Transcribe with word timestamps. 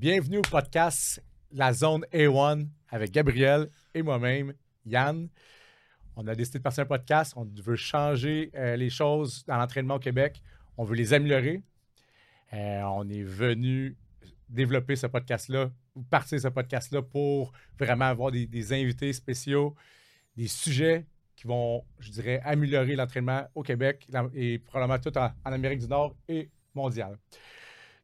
Bienvenue 0.00 0.38
au 0.38 0.40
podcast 0.50 1.22
La 1.52 1.74
Zone 1.74 2.06
A1 2.10 2.66
avec 2.88 3.10
Gabriel 3.10 3.68
et 3.94 4.00
moi-même, 4.00 4.54
Yann. 4.86 5.28
On 6.16 6.26
a 6.26 6.34
décidé 6.34 6.58
de 6.58 6.62
passer 6.62 6.80
un 6.80 6.86
podcast. 6.86 7.34
On 7.36 7.44
veut 7.44 7.76
changer 7.76 8.50
euh, 8.54 8.76
les 8.76 8.88
choses 8.88 9.44
dans 9.44 9.58
l'entraînement 9.58 9.96
au 9.96 9.98
Québec. 9.98 10.42
On 10.78 10.84
veut 10.84 10.94
les 10.94 11.12
améliorer. 11.12 11.60
Euh, 12.54 12.80
on 12.84 13.10
est 13.10 13.22
venu 13.22 13.94
développer 14.48 14.96
ce 14.96 15.06
podcast-là, 15.06 15.70
ou 15.94 16.00
partir 16.00 16.40
ce 16.40 16.48
podcast-là 16.48 17.02
pour 17.02 17.52
vraiment 17.78 18.06
avoir 18.06 18.30
des, 18.30 18.72
invités 18.72 19.12
spéciaux, 19.12 19.74
des 20.34 20.48
sujets 20.48 21.04
qui 21.36 21.46
vont, 21.46 21.84
je 21.98 22.10
dirais, 22.10 22.40
améliorer 22.42 22.96
l'entraînement 22.96 23.46
au 23.54 23.62
Québec 23.62 24.08
et 24.32 24.60
probablement 24.60 24.98
tout 24.98 25.12
en 25.18 25.30
Amérique 25.44 25.80
du 25.80 25.88
Nord 25.88 26.16
et 26.26 26.48
mondial. 26.74 27.18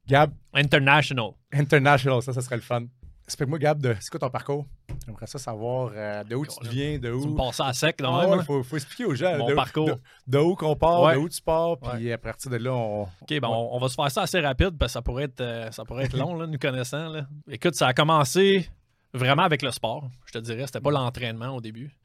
Gab, 0.09 0.33
International. 0.55 1.31
International, 1.53 2.23
ça, 2.23 2.33
ça 2.33 2.41
serait 2.41 2.57
le 2.57 2.63
fun. 2.63 2.85
Explique-moi, 3.25 3.59
Gab, 3.59 3.81
de, 3.81 3.97
c'est 3.99 4.09
quoi 4.11 4.21
ton 4.21 4.31
parcours? 4.31 4.67
J'aimerais 5.05 5.27
ça 5.27 5.39
savoir 5.39 5.91
euh, 5.95 6.23
de 6.25 6.37
où 6.37 6.47
tu 6.47 6.69
viens, 6.69 6.99
de 6.99 7.09
Tu 7.11 7.27
me 7.27 7.33
où. 7.33 7.35
passes 7.35 7.59
à 7.61 7.73
sec, 7.73 8.01
non? 8.01 8.15
Ah 8.15 8.29
ouais, 8.29 8.45
faut, 8.45 8.63
faut 8.63 8.77
expliquer 8.77 9.05
aux 9.05 9.15
gens 9.17 9.37
Mon 9.37 9.49
de, 9.49 9.53
où- 9.53 9.57
parcours. 9.57 9.87
de, 9.87 9.99
de 10.29 10.39
où 10.39 10.55
qu'on 10.55 10.77
part, 10.77 11.03
Ouais. 11.03 11.15
de 11.15 11.19
où 11.19 11.29
tu 11.29 11.43
pars, 11.43 11.77
puis 11.79 12.13
à 12.13 12.19
partir 12.19 12.51
de 12.53 12.57
là, 12.57 12.73
on. 12.73 13.03
OK, 13.03 13.09
ben, 13.29 13.49
on, 13.49 13.75
on 13.75 13.79
va 13.79 13.89
se 13.89 13.95
faire 13.97 14.11
ça 14.13 14.23
assez 14.23 14.39
rapide 14.41 14.79
parce 14.79 14.91
que 14.91 14.95
ça 14.95 15.03
pourrait 15.03 15.25
être, 15.25 15.41
euh, 15.41 15.71
ça 15.73 15.85
pourrait 15.85 16.05
être 16.05 16.17
long, 16.17 16.35
là, 16.37 16.47
nous 16.47 16.59
connaissant. 16.59 17.09
là. 17.09 17.27
Écoute, 17.51 17.75
ça 17.75 17.89
a 17.89 17.95
commencé 17.95 18.69
vraiment 19.13 19.43
avec 19.43 19.63
le 19.63 19.73
sport. 19.73 20.09
Je 20.27 20.33
te 20.33 20.39
dirais, 20.39 20.67
c'était 20.67 20.81
pas 20.81 20.93
l'entraînement 20.93 21.51
au 21.57 21.61
début. 21.61 21.97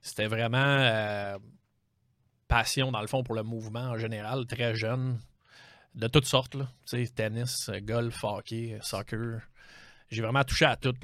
C'était 0.00 0.28
vraiment 0.28 0.58
euh, 0.62 1.36
passion, 2.46 2.92
dans 2.92 3.00
le 3.00 3.08
fond, 3.08 3.22
pour 3.24 3.34
le 3.34 3.42
mouvement 3.42 3.80
en 3.90 3.98
général, 3.98 4.46
très 4.46 4.74
jeune, 4.76 5.18
de 5.94 6.06
toutes 6.08 6.26
sortes. 6.26 6.54
Là. 6.54 6.68
Tu 6.88 7.04
sais, 7.04 7.12
tennis, 7.12 7.70
golf, 7.82 8.22
hockey, 8.24 8.78
soccer. 8.82 9.40
J'ai 10.10 10.22
vraiment 10.22 10.44
touché 10.44 10.64
à 10.64 10.76
tout. 10.76 10.94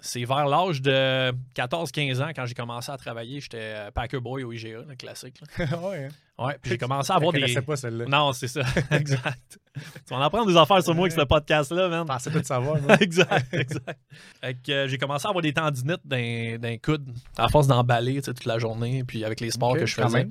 C'est 0.00 0.24
vers 0.24 0.46
l'âge 0.46 0.82
de 0.82 1.32
14-15 1.54 2.22
ans, 2.22 2.30
quand 2.34 2.44
j'ai 2.46 2.54
commencé 2.54 2.90
à 2.92 2.96
travailler, 2.96 3.40
j'étais 3.40 3.90
Packer 3.94 4.20
Boy 4.20 4.44
au 4.44 4.52
IGA, 4.52 4.82
le 4.88 4.94
classique. 4.96 5.36
là. 5.58 5.78
ouais, 5.88 6.04
hein. 6.04 6.08
Ouais, 6.36 6.58
puis 6.60 6.72
j'ai 6.72 6.78
commencé 6.78 7.12
à 7.12 7.16
avoir 7.16 7.30
Je 7.30 7.36
des. 7.36 7.42
connaissais 7.42 7.62
pas 7.62 7.76
celle-là. 7.76 8.06
Non, 8.06 8.32
c'est 8.32 8.48
ça. 8.48 8.62
exact. 8.90 9.58
tu 9.74 9.80
vas 10.10 10.16
en 10.16 10.20
apprendre 10.20 10.46
des 10.46 10.56
affaires 10.56 10.82
sur 10.82 10.94
moi 10.94 11.06
avec 11.06 11.18
ce 11.18 11.24
podcast-là, 11.24 11.88
man. 11.88 12.00
Je 12.02 12.12
pensais 12.12 12.30
pas 12.30 12.40
de 12.40 12.44
savoir. 12.46 12.80
moi. 12.82 12.96
exact, 13.00 13.54
exact. 13.54 14.00
Fait 14.40 14.54
que, 14.54 14.72
euh, 14.72 14.88
j'ai 14.88 14.98
commencé 14.98 15.26
à 15.26 15.30
avoir 15.30 15.42
des 15.42 15.52
tendinites 15.52 16.04
d'un, 16.04 16.56
d'un 16.58 16.76
coude 16.76 17.08
à 17.36 17.48
force 17.48 17.66
d'emballer 17.66 18.20
toute 18.20 18.44
la 18.46 18.58
journée, 18.58 19.04
puis 19.04 19.24
avec 19.24 19.40
les 19.40 19.52
sports 19.52 19.74
que 19.74 19.86
je 19.86 19.94
faisais. 19.94 20.28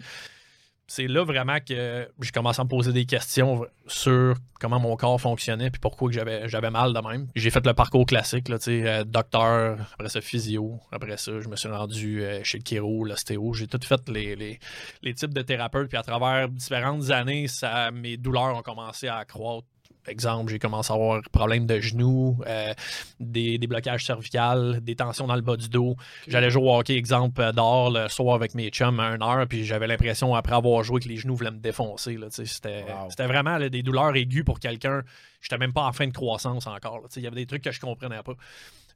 C'est 0.87 1.07
là 1.07 1.23
vraiment 1.23 1.57
que 1.59 2.09
j'ai 2.19 2.31
commencé 2.31 2.59
à 2.59 2.63
me 2.65 2.69
poser 2.69 2.91
des 2.91 3.05
questions 3.05 3.65
sur 3.87 4.35
comment 4.59 4.79
mon 4.79 4.95
corps 4.95 5.19
fonctionnait 5.19 5.69
puis 5.71 5.79
pourquoi 5.79 6.11
j'avais, 6.11 6.69
mal 6.69 6.93
de 6.93 6.99
même. 6.99 7.27
J'ai 7.35 7.49
fait 7.49 7.65
le 7.65 7.73
parcours 7.73 8.05
classique, 8.05 8.49
là, 8.49 8.57
euh, 8.67 9.03
docteur, 9.03 9.77
après 9.93 10.09
ça 10.09 10.21
physio, 10.21 10.79
après 10.91 11.17
ça 11.17 11.39
je 11.39 11.47
me 11.47 11.55
suis 11.55 11.69
rendu 11.69 12.21
euh, 12.21 12.43
chez 12.43 12.57
le 12.57 12.63
chiro, 12.63 13.05
l'ostéo. 13.05 13.53
J'ai 13.53 13.67
tout 13.67 13.79
fait 13.81 14.07
les, 14.09 14.59
les, 15.01 15.13
types 15.13 15.33
de 15.33 15.41
thérapeutes 15.41 15.87
puis 15.87 15.97
à 15.97 16.03
travers 16.03 16.49
différentes 16.49 17.09
années, 17.11 17.47
mes 17.93 18.17
douleurs 18.17 18.57
ont 18.57 18.61
commencé 18.61 19.07
à 19.07 19.17
accroître. 19.17 19.67
Exemple, 20.07 20.51
j'ai 20.51 20.59
commencé 20.59 20.91
à 20.91 20.95
avoir 20.95 21.21
problèmes 21.31 21.65
de 21.65 21.79
genoux, 21.79 22.37
euh, 22.45 22.73
des, 23.19 23.57
des 23.57 23.67
blocages 23.67 24.05
cervicales, 24.05 24.79
des 24.81 24.95
tensions 24.95 25.27
dans 25.27 25.35
le 25.35 25.41
bas 25.41 25.55
du 25.55 25.69
dos. 25.69 25.95
J'allais 26.27 26.49
jouer 26.49 26.63
au 26.63 26.75
hockey, 26.77 26.95
exemple, 26.95 27.41
euh, 27.41 27.51
dehors 27.53 27.89
le 27.89 28.09
soir 28.09 28.35
avec 28.35 28.53
mes 28.53 28.69
chums 28.69 28.99
à 28.99 29.03
1 29.03 29.21
heure, 29.21 29.47
puis 29.47 29.63
j'avais 29.65 29.87
l'impression, 29.87 30.35
après 30.35 30.55
avoir 30.55 30.83
joué, 30.83 30.99
que 30.99 31.07
les 31.07 31.17
genoux 31.17 31.35
voulaient 31.35 31.51
me 31.51 31.59
défoncer. 31.59 32.17
C'était 32.29 32.83
Wow. 32.83 33.27
vraiment 33.27 33.57
là, 33.57 33.69
des 33.69 33.81
douleurs 33.83 34.15
aiguës 34.15 34.43
pour 34.43 34.59
quelqu'un. 34.59 35.03
J'étais 35.41 35.57
même 35.57 35.73
pas 35.73 35.83
en 35.83 35.93
fin 35.93 36.07
de 36.07 36.13
croissance 36.13 36.67
encore. 36.67 37.01
Il 37.15 37.21
y 37.21 37.27
avait 37.27 37.35
des 37.37 37.45
trucs 37.45 37.63
que 37.63 37.71
je 37.71 37.79
comprenais 37.79 38.21
pas. 38.23 38.33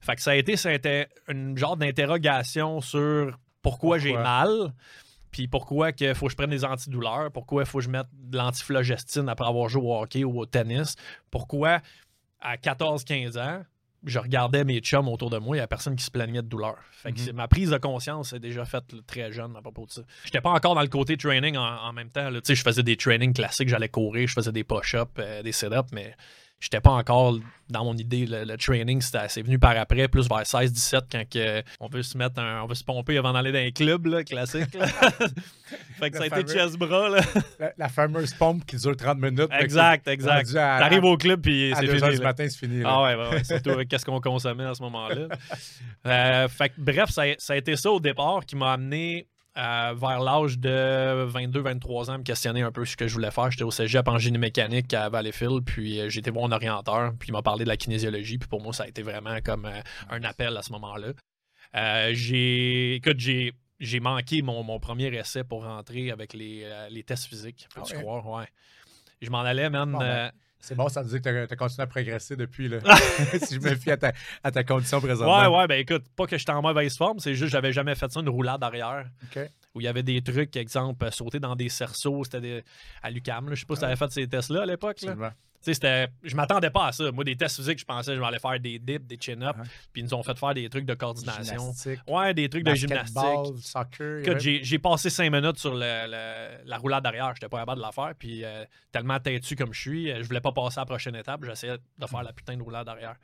Fait 0.02 0.16
que 0.16 0.22
ça 0.22 0.32
a 0.32 0.36
été, 0.36 0.58
c'était 0.58 1.08
une 1.28 1.58
genre 1.58 1.78
d'interrogation 1.78 2.82
sur 2.82 3.38
pourquoi, 3.62 3.98
j'ai 3.98 4.14
mal, 4.14 4.74
puis 5.38 5.48
pourquoi 5.48 5.92
il 6.00 6.16
faut 6.16 6.26
que 6.26 6.32
je 6.32 6.36
prenne 6.36 6.50
des 6.50 6.66
antidouleurs, 6.66 7.32
pourquoi 7.32 7.62
il 7.64 7.66
faut 7.68 7.78
que 7.78 7.84
je 7.84 7.90
mette 7.90 8.08
de 8.12 8.38
l'antiflogestine 8.38 9.30
après 9.30 9.48
avoir 9.48 9.70
joué 9.70 9.84
au 9.84 9.96
hockey 10.02 10.24
ou 10.24 10.40
au 10.40 10.46
tennis, 10.48 10.96
pourquoi 11.30 11.82
à 12.42 12.56
14-15 12.58 13.38
ans, 13.40 13.64
je 14.04 14.20
regardais 14.20 14.64
mes 14.64 14.80
chums 14.80 15.08
autour 15.08 15.30
de 15.30 15.38
moi, 15.38 15.56
il 15.56 15.60
n'y 15.60 15.64
a 15.64 15.68
personne 15.68 15.96
qui 15.96 16.04
se 16.04 16.12
plaignait 16.12 16.42
de 16.42 16.48
douleur. 16.48 16.78
Fait 16.92 17.12
que 17.12 17.20
Mhm. 17.30 17.36
ma 17.36 17.48
prise 17.48 17.72
de 17.72 17.78
conscience 17.78 18.34
est 18.34 18.40
déjà 18.40 18.64
faite 18.66 18.86
très 19.06 19.32
jeune 19.32 19.56
à 19.56 19.62
propos 19.62 19.86
de 19.86 19.92
ça. 19.92 20.02
J'étais 20.24 20.42
pas 20.42 20.52
encore 20.52 20.76
dans 20.76 20.82
le 20.82 20.88
côté 20.88 21.18
training 21.18 21.58
en, 21.58 21.64
en 21.64 21.94
même 21.94 22.10
temps. 22.10 22.30
là. 22.30 22.40
Tu 22.42 22.48
sais, 22.48 22.56
Je 22.56 22.64
faisais 22.64 22.84
des 22.84 22.96
trainings 22.98 23.34
classiques, 23.34 23.70
j'allais 23.70 23.90
courir, 23.90 24.28
je 24.28 24.34
faisais 24.34 24.52
des 24.52 24.64
push-ups, 24.64 25.12
euh, 25.20 25.42
des 25.44 25.52
sit-ups, 25.52 25.92
mais 25.92 26.16
j'étais 26.60 26.80
pas 26.82 26.92
encore 26.92 27.38
dans 27.70 27.84
mon 27.84 27.96
idée. 27.98 28.26
Le, 28.26 28.46
le 28.46 28.58
training, 28.58 29.02
c'est 29.02 29.42
venu 29.42 29.60
par 29.60 29.76
après, 29.78 30.08
plus 30.08 30.28
vers 30.30 30.44
16-17, 30.44 31.02
quand 31.12 31.30
que 31.30 31.62
on 31.80 31.88
veut 31.90 32.02
se 32.04 32.18
mettre 32.18 32.40
un- 32.40 32.62
on 32.64 32.66
veut 32.68 32.76
se 32.76 32.84
pomper 32.84 33.18
avant 33.18 33.34
d'aller 33.34 33.52
dans 33.52 33.60
un 33.60 33.72
club 33.72 34.06
là, 34.06 34.24
classique. 34.24 34.74
là. 34.74 34.88
fait 36.00 36.10
que 36.12 36.18
ça 36.18 36.24
a 36.24 36.28
été 36.28 36.44
chest 36.54 36.78
bras. 36.78 37.10
Là. 37.10 37.22
La, 37.60 37.74
la 37.78 37.90
fameuse 37.90 38.34
pompe 38.34 38.66
qui 38.66 38.78
dure 38.78 38.96
30 38.96 39.20
minutes. 39.20 39.50
Exact, 39.60 40.08
exact. 40.08 40.52
T'arrives 40.54 41.04
au 41.04 41.18
club 41.18 41.42
puis 41.42 41.74
c'est 41.76 41.86
2 41.88 41.98
fini. 42.00 42.16
du 42.18 42.22
matin, 42.24 42.48
c'est 42.50 42.58
fini. 42.58 42.82
là. 42.82 42.90
Ah 42.92 43.04
ouais, 43.04 43.16
ouais, 43.16 43.30
ouais, 43.36 43.44
surtout 43.44 43.72
avec 43.72 43.90
qu'est-ce 43.90 44.06
qu'on 44.06 44.22
consommait 44.22 44.66
à 44.66 44.74
ce 44.74 44.82
moment-là. 44.84 45.28
Euh, 46.06 46.48
fait 46.48 46.70
que, 46.70 46.76
bref, 46.78 47.10
ça 47.10 47.24
a 47.24 47.56
été 47.58 47.76
ça 47.76 47.92
au 47.92 48.00
départ 48.00 48.46
qui 48.46 48.56
m'a 48.56 48.72
amené 48.74 49.28
euh, 49.58 49.94
vers 49.98 50.20
l'âge 50.20 50.60
de 50.60 51.28
22-23 51.30 52.12
ans 52.12 52.18
me 52.20 52.24
questionner 52.24 52.62
un 52.62 52.72
peu 52.72 52.86
ce 52.86 52.96
que 52.96 53.08
je 53.08 53.14
voulais 53.14 53.32
faire. 53.32 53.50
J'étais 53.50 53.64
au 53.64 53.72
cégep 53.72 54.08
en 54.08 54.18
génie 54.18 54.38
mécanique 54.38 54.94
à 54.94 55.10
Valleyfield, 55.10 55.64
puis 55.66 56.00
euh, 56.00 56.10
voir 56.32 56.46
un 56.46 56.52
orienteur, 56.52 57.14
puis 57.20 57.30
il 57.30 57.32
m'a 57.32 57.42
parlé 57.42 57.64
de 57.64 57.70
la 57.70 57.78
kinésiologie, 57.78 58.38
puis 58.38 58.48
pour 58.48 58.62
moi, 58.62 58.74
ça 58.74 58.84
a 58.84 58.88
été 58.88 59.02
vraiment 59.02 59.40
comme 59.44 59.66
euh, 59.66 59.82
un 60.10 60.24
appel 60.24 60.56
à 60.56 60.62
ce 60.62 60.72
moment-là. 60.74 61.08
Euh, 61.76 62.12
j'ai, 62.14 62.96
écoute, 62.96 63.20
j'ai, 63.20 63.54
j'ai 63.80 64.00
manqué 64.00 64.42
mon, 64.42 64.64
mon 64.64 64.80
premier 64.80 65.08
essai 65.16 65.44
pour 65.44 65.64
rentrer 65.64 66.12
avec 66.12 66.34
les, 66.34 66.62
euh, 66.64 66.88
les 66.90 67.04
tests 67.04 67.26
physiques, 67.26 67.68
peux-tu 67.74 67.94
Ah 67.96 68.02
croire? 68.02 68.28
Ouais. 68.28 68.46
Je 69.22 69.30
m'en 69.30 69.42
allais, 69.42 69.70
man. 69.70 70.32
C'est 70.60 70.76
bon, 70.76 70.90
ça 70.90 71.02
veut 71.02 71.10
dire 71.10 71.22
que 71.22 71.46
tu 71.46 71.54
as, 71.54 71.56
continué 71.56 71.84
à 71.84 71.88
progresser 71.88 72.36
depuis. 72.36 72.68
Là. 72.68 72.80
si 73.44 73.56
je 73.56 73.60
me 73.60 73.76
fie 73.76 73.92
à 73.92 73.98
ta, 73.98 74.12
à 74.44 74.52
ta 74.52 74.64
condition 74.64 75.00
présentement. 75.00 75.42
Ouais, 75.42 75.58
ouais, 75.58 75.68
ben 75.68 75.80
écoute, 75.80 76.06
pas 76.16 76.26
que 76.26 76.38
j'étais 76.38 76.52
en 76.52 76.62
mauvaise 76.62 76.98
forme, 76.98 77.20
c'est 77.20 77.34
juste 77.34 77.46
que 77.46 77.52
j'avais 77.52 77.72
jamais 77.72 77.96
fait 77.96 78.12
ça, 78.12 78.20
une 78.20 78.30
roulade 78.30 78.64
arrière, 78.64 79.06
OK. 79.24 79.50
où 79.76 79.82
il 79.82 79.84
y 79.84 79.88
avait 79.88 80.04
des 80.04 80.22
trucs, 80.22 80.56
exemple, 80.56 81.06
euh, 81.06 81.12
sauter 81.12 81.40
dans 81.40 81.56
des 81.56 81.70
cerceaux, 81.70 82.24
c'était 82.24 82.42
des... 82.42 82.64
à 83.02 83.10
l'UCAM, 83.10 83.50
je 83.52 83.60
sais 83.60 83.66
pas 83.66 83.76
si 83.76 83.82
t'avais 83.82 83.96
fait 83.96 84.12
ces 84.12 84.28
tests-là 84.28 84.64
à 84.64 84.66
l'époque. 84.66 85.02
là. 85.02 85.34
Je 86.24 86.36
m'attendais 86.36 86.70
pas 86.70 86.88
à 86.88 86.92
ça. 86.92 87.12
Moi, 87.12 87.24
des 87.24 87.36
tests 87.36 87.58
physiques, 87.58 87.80
je 87.80 87.86
pensais 87.86 88.12
que 88.14 88.18
je 88.18 88.24
allais 88.24 88.40
faire 88.40 88.60
des 88.60 88.80
dips, 88.80 89.06
des 89.06 89.18
chin-ups, 89.20 89.58
puis 89.92 90.02
ils 90.02 90.06
nous 90.06 90.14
ont 90.14 90.24
fait 90.24 90.38
faire 90.38 90.54
des 90.54 90.70
trucs 90.70 90.86
de 90.86 90.94
coordination. 90.94 91.74
Ouais, 92.08 92.34
des 92.34 92.48
trucs 92.50 92.64
de 92.64 92.72
gymnastique. 92.76 93.14
soccer. 93.62 94.24
j'ai, 94.64 94.80
passé 94.80 95.10
cinq 95.10 95.30
minutes 95.32 95.58
sur 95.60 95.74
le- 95.74 95.80
le- 96.08 96.64
la 96.66 96.78
roulade 96.78 97.06
arrière. 97.06 97.34
J'étais 97.36 97.50
pas 97.50 97.60
capable 97.60 97.82
de 97.82 97.86
la 97.86 97.92
faire. 97.92 98.14
Puis 98.18 98.44
euh, 98.46 98.64
tellement 98.92 99.20
têtu 99.20 99.56
comme 99.56 99.74
je 99.74 99.82
suis, 99.82 100.12
euh, 100.12 100.22
je 100.22 100.28
voulais 100.28 100.42
pas 100.42 100.52
passer 100.52 100.80
à 100.80 100.82
la 100.82 100.86
prochaine 100.86 101.16
étape. 101.16 101.44
J'essayais 101.44 101.78
de 101.98 102.06
faire 102.08 102.24
la 102.24 102.34
putain 102.34 102.56
de 102.56 102.64
roulade 102.64 102.88
arrière. 102.88 103.16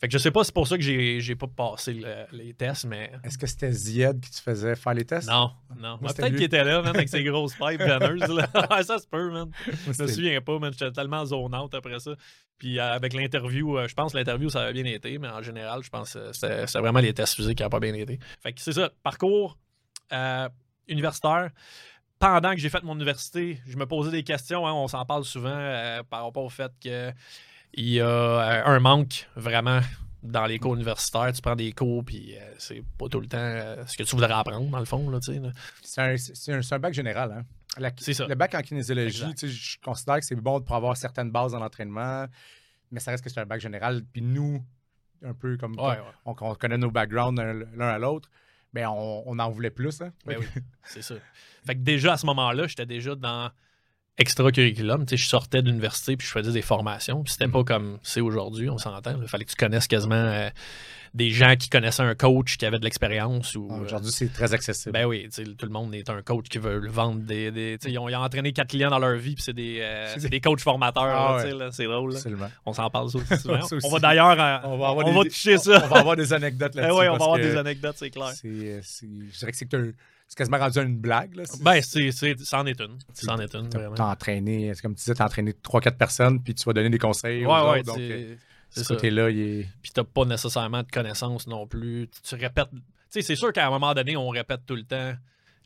Fait 0.00 0.06
que 0.06 0.12
je 0.12 0.18
sais 0.18 0.30
pas, 0.30 0.44
c'est 0.44 0.54
pour 0.54 0.68
ça 0.68 0.76
que 0.76 0.82
j'ai, 0.82 1.34
pas 1.34 1.48
passé 1.48 1.92
le- 1.94 2.26
les 2.32 2.54
tests, 2.54 2.84
mais. 2.84 3.10
Est-ce 3.24 3.36
que 3.36 3.46
c'était 3.48 3.72
Zied 3.72 4.20
qui 4.20 4.30
te 4.30 4.40
faisait 4.40 4.76
faire 4.76 4.94
les 4.94 5.04
tests? 5.04 5.28
Non, 5.28 5.50
non. 5.76 5.98
Moi, 6.00 6.10
c'était 6.10 6.22
Peut-être 6.22 6.34
qu'il 6.36 6.44
était 6.44 6.62
là, 6.64 6.82
man, 6.82 6.94
avec 6.94 7.08
ses 7.08 7.24
grosses 7.24 7.54
pipes 7.54 7.80
veineuses. 7.80 8.28
là. 8.28 8.48
Ça 8.84 8.98
se 8.98 9.06
peut, 9.08 9.30
man. 9.30 9.50
Moi, 9.66 9.94
Je 9.98 10.02
me 10.04 10.08
souviens 10.08 10.40
pas, 10.40 10.58
man. 10.60 10.72
J'étais 10.72 10.92
tellement 10.92 11.24
zone 11.26 11.54
out 11.54 11.74
après 11.74 11.98
ça. 11.98 12.12
Puis 12.58 12.78
euh, 12.78 12.92
avec 12.92 13.12
l'interview, 13.12 13.76
euh, 13.78 13.88
je 13.88 13.94
pense 13.94 14.12
que 14.12 14.18
l'interview, 14.18 14.48
ça 14.50 14.62
avait 14.62 14.72
bien 14.82 14.84
été, 14.92 15.18
mais 15.18 15.28
en 15.28 15.42
général, 15.42 15.82
je 15.82 15.90
pense 15.90 16.12
que 16.14 16.32
c'était 16.32 16.66
c'était 16.66 16.78
vraiment 16.80 17.00
les 17.00 17.12
tests 17.14 17.34
physiques 17.34 17.58
qui 17.58 17.62
n'ont 17.64 17.68
pas 17.68 17.80
bien 17.80 17.94
été. 17.94 18.18
Fait 18.40 18.52
que 18.52 18.60
c'est 18.60 18.72
ça. 18.72 18.90
Parcours 19.02 19.58
euh, 20.12 20.48
universitaire. 20.88 21.50
Pendant 22.20 22.52
que 22.54 22.58
j'ai 22.58 22.68
fait 22.68 22.82
mon 22.82 22.96
université, 22.96 23.60
je 23.66 23.76
me 23.76 23.86
posais 23.86 24.10
des 24.10 24.24
questions. 24.24 24.66
hein, 24.66 24.72
on 24.72 24.88
s'en 24.88 25.04
parle 25.04 25.24
souvent 25.24 25.54
euh, 25.54 26.02
par 26.08 26.24
rapport 26.24 26.42
au 26.44 26.48
fait 26.48 26.72
qu'il 27.72 27.88
y 27.90 28.00
a 28.00 28.06
euh, 28.08 28.62
un 28.64 28.80
manque 28.80 29.28
vraiment 29.36 29.80
dans 30.22 30.46
les 30.46 30.58
cours 30.58 30.74
universitaires. 30.74 31.32
Tu 31.32 31.40
prends 31.42 31.56
des 31.56 31.72
cours, 31.72 32.04
puis 32.04 32.34
euh, 32.36 32.40
c'est 32.58 32.82
pas 32.98 33.08
tout 33.08 33.20
le 33.20 33.26
temps 33.28 33.38
euh, 33.38 33.84
ce 33.86 33.96
que 33.96 34.02
tu 34.02 34.16
voudrais 34.16 34.32
apprendre, 34.32 34.68
dans 34.70 34.78
le 34.78 34.84
fond. 34.84 35.08
Là. 35.10 35.18
C'est 35.22 36.00
un, 36.00 36.16
c'est 36.16 36.52
un- 36.52 36.62
c'est 36.62 36.74
un 36.74 36.78
bac 36.78 36.92
général. 36.94 37.32
Hein? 37.32 37.44
La- 37.78 37.90
C'est 37.98 38.14
ça. 38.14 38.26
Le 38.26 38.34
bac 38.34 38.54
en 38.54 38.60
kinésiologie, 38.62 39.22
Exact. 39.22 39.38
tu 39.38 39.48
sais, 39.48 39.52
je 39.52 39.78
considère 39.80 40.16
que 40.18 40.24
c'est 40.24 40.34
bon 40.34 40.60
pour 40.60 40.74
avoir 40.74 40.96
certaines 40.96 41.30
bases 41.30 41.52
dans 41.52 41.60
l'entraînement, 41.60 42.26
mais 42.90 42.98
ça 43.00 43.12
reste 43.12 43.22
que 43.22 43.30
c'est 43.30 43.40
un 43.40 43.46
bac 43.46 43.60
général. 43.60 44.02
Puis 44.12 44.22
nous, 44.22 44.64
un 45.24 45.34
peu 45.34 45.56
comme 45.56 45.74
Ouais, 45.78 45.90
ouais. 45.90 45.98
on, 46.24 46.34
on 46.40 46.54
connaît 46.54 46.78
nos 46.78 46.90
backgrounds 46.90 47.40
l'un 47.40 47.52
l'un 47.76 47.88
à 47.88 47.98
l'autre, 47.98 48.30
mais 48.72 48.84
on, 48.86 49.28
on 49.28 49.38
en 49.38 49.50
voulait 49.50 49.70
plus. 49.70 50.00
Hein? 50.00 50.12
Ben 50.26 50.38
oui, 50.40 50.46
c'est 50.84 51.02
ça. 51.02 51.14
Fait 51.64 51.74
que 51.74 51.80
déjà 51.80 52.14
à 52.14 52.16
ce 52.16 52.26
moment-là, 52.26 52.66
j'étais 52.66 52.86
déjà 52.86 53.14
dans 53.14 53.50
extra-curriculum. 54.18 55.06
Tu 55.06 55.16
sais, 55.16 55.22
je 55.24 55.28
sortais 55.28 55.62
de 55.62 55.68
l'université 55.68 56.16
puis 56.16 56.26
je 56.26 56.32
faisais 56.32 56.52
des 56.52 56.62
formations. 56.62 57.22
Puis 57.22 57.32
c'était 57.32 57.46
Mhm. 57.46 57.52
pas 57.52 57.64
comme 57.64 57.98
c'est 58.02 58.20
aujourd'hui, 58.20 58.68
on 58.68 58.78
s'entend. 58.78 59.14
Il 59.20 59.28
fallait 59.28 59.44
que 59.44 59.50
tu 59.50 59.56
connaisses 59.56 59.86
quasiment 59.86 60.14
euh, 60.16 60.48
des 61.14 61.30
gens 61.30 61.54
qui 61.56 61.70
connaissaient 61.70 62.02
un 62.02 62.14
coach 62.14 62.58
qui 62.58 62.66
avait 62.66 62.78
de 62.78 62.84
l'expérience. 62.84 63.54
ou 63.54 63.68
Ah, 63.70 63.76
euh, 63.76 63.84
Aujourd'hui, 63.84 64.12
c'est 64.12 64.30
très 64.32 64.52
accessible. 64.52 64.92
Ben 64.92 65.06
oui, 65.06 65.24
tu 65.32 65.42
sais, 65.42 65.44
tout 65.44 65.64
le 65.66 65.72
monde 65.72 65.94
est 65.94 66.10
un 66.10 66.20
coach 66.22 66.48
qui 66.48 66.58
veut 66.58 66.78
le 66.78 66.90
vendre 66.90 67.20
des. 67.22 67.50
des- 67.50 67.78
tu 67.80 67.86
sais, 67.86 67.92
ils, 67.92 67.98
ont, 67.98 68.08
ils 68.08 68.14
ont 68.16 68.20
entraîné 68.20 68.52
quatre 68.52 68.68
clients 68.68 68.90
dans 68.90 68.98
leur 68.98 69.16
vie, 69.16 69.34
puis 69.34 69.42
c'est 69.42 69.54
des, 69.54 69.78
euh, 69.80 70.06
C'est 70.18 70.28
des 70.28 70.40
coachs 70.40 70.60
formateurs. 70.60 71.02
Ah 71.04 71.36
ouais. 71.36 71.52
là, 71.54 71.70
c'est 71.72 71.86
drôle. 71.86 72.12
là. 72.12 72.50
On 72.66 72.72
s'en 72.74 72.90
parle 72.90 73.10
ça 73.10 73.18
aussi 73.18 73.40
souvent. 73.40 73.60
On 73.84 73.88
va 73.90 73.98
d'ailleurs. 74.00 74.28
On 74.64 74.76
va, 74.78 74.88
avoir 74.88 75.06
on 75.06 75.10
des- 75.10 75.16
va 75.18 75.24
toucher 75.24 75.56
ça. 75.58 75.82
On 75.84 75.88
va 75.88 75.98
avoir 76.00 76.16
des 76.16 76.32
anecdotes 76.32 76.72
Eh 76.76 76.80
là-dessus. 76.80 76.98
ouais, 76.98 77.08
on 77.08 77.16
va 77.16 77.24
avoir 77.24 77.38
des 77.38 77.56
anecdotes, 77.56 77.96
c'est 77.98 78.10
clair. 78.10 78.32
c'est, 78.34 78.80
c'est- 78.82 79.06
je 79.32 79.38
dirais 79.38 79.52
que 79.52 79.56
c'est, 79.58 79.74
un- 79.74 79.92
c'est 80.28 80.36
quasiment 80.36 80.58
rendu 80.58 80.78
une 80.78 80.96
blague. 80.96 81.34
Là. 81.34 81.44
Ben, 81.62 81.80
c'est, 81.82 82.12
c'est, 82.12 82.38
c'en 82.40 82.66
est 82.66 82.80
une. 82.80 82.98
C'en 83.14 83.38
est 83.38 83.54
une, 83.54 83.68
T'as, 83.68 83.78
vraiment. 83.78 83.94
t'as 83.94 84.10
entraîné, 84.12 84.72
c'est 84.74 84.82
comme 84.82 84.94
tu 84.94 85.00
disais, 85.00 85.14
t'as 85.14 85.24
entraîné 85.24 85.52
3-4 85.52 85.96
personnes, 85.96 86.42
puis 86.42 86.54
tu 86.54 86.64
vas 86.64 86.74
donner 86.74 86.90
des 86.90 86.98
conseils 86.98 87.44
aux 87.46 87.48
Ouais, 87.50 87.70
ouais, 87.70 87.78
autres. 87.80 87.86
Donc, 87.86 87.98
euh, 87.98 88.36
ce 88.70 88.84
côté-là, 88.84 89.30
il 89.30 89.40
est... 89.40 89.68
Puis 89.82 89.90
t'as 89.92 90.04
pas 90.04 90.26
nécessairement 90.26 90.82
de 90.82 90.90
connaissances 90.90 91.46
non 91.46 91.66
plus. 91.66 92.08
Tu, 92.12 92.20
tu 92.22 92.34
répètes. 92.34 92.68
Tu 92.70 92.78
sais, 93.08 93.22
c'est 93.22 93.36
sûr 93.36 93.52
qu'à 93.52 93.66
un 93.66 93.70
moment 93.70 93.94
donné, 93.94 94.16
on 94.16 94.28
répète 94.28 94.60
tout 94.66 94.76
le 94.76 94.84
temps 94.84 95.14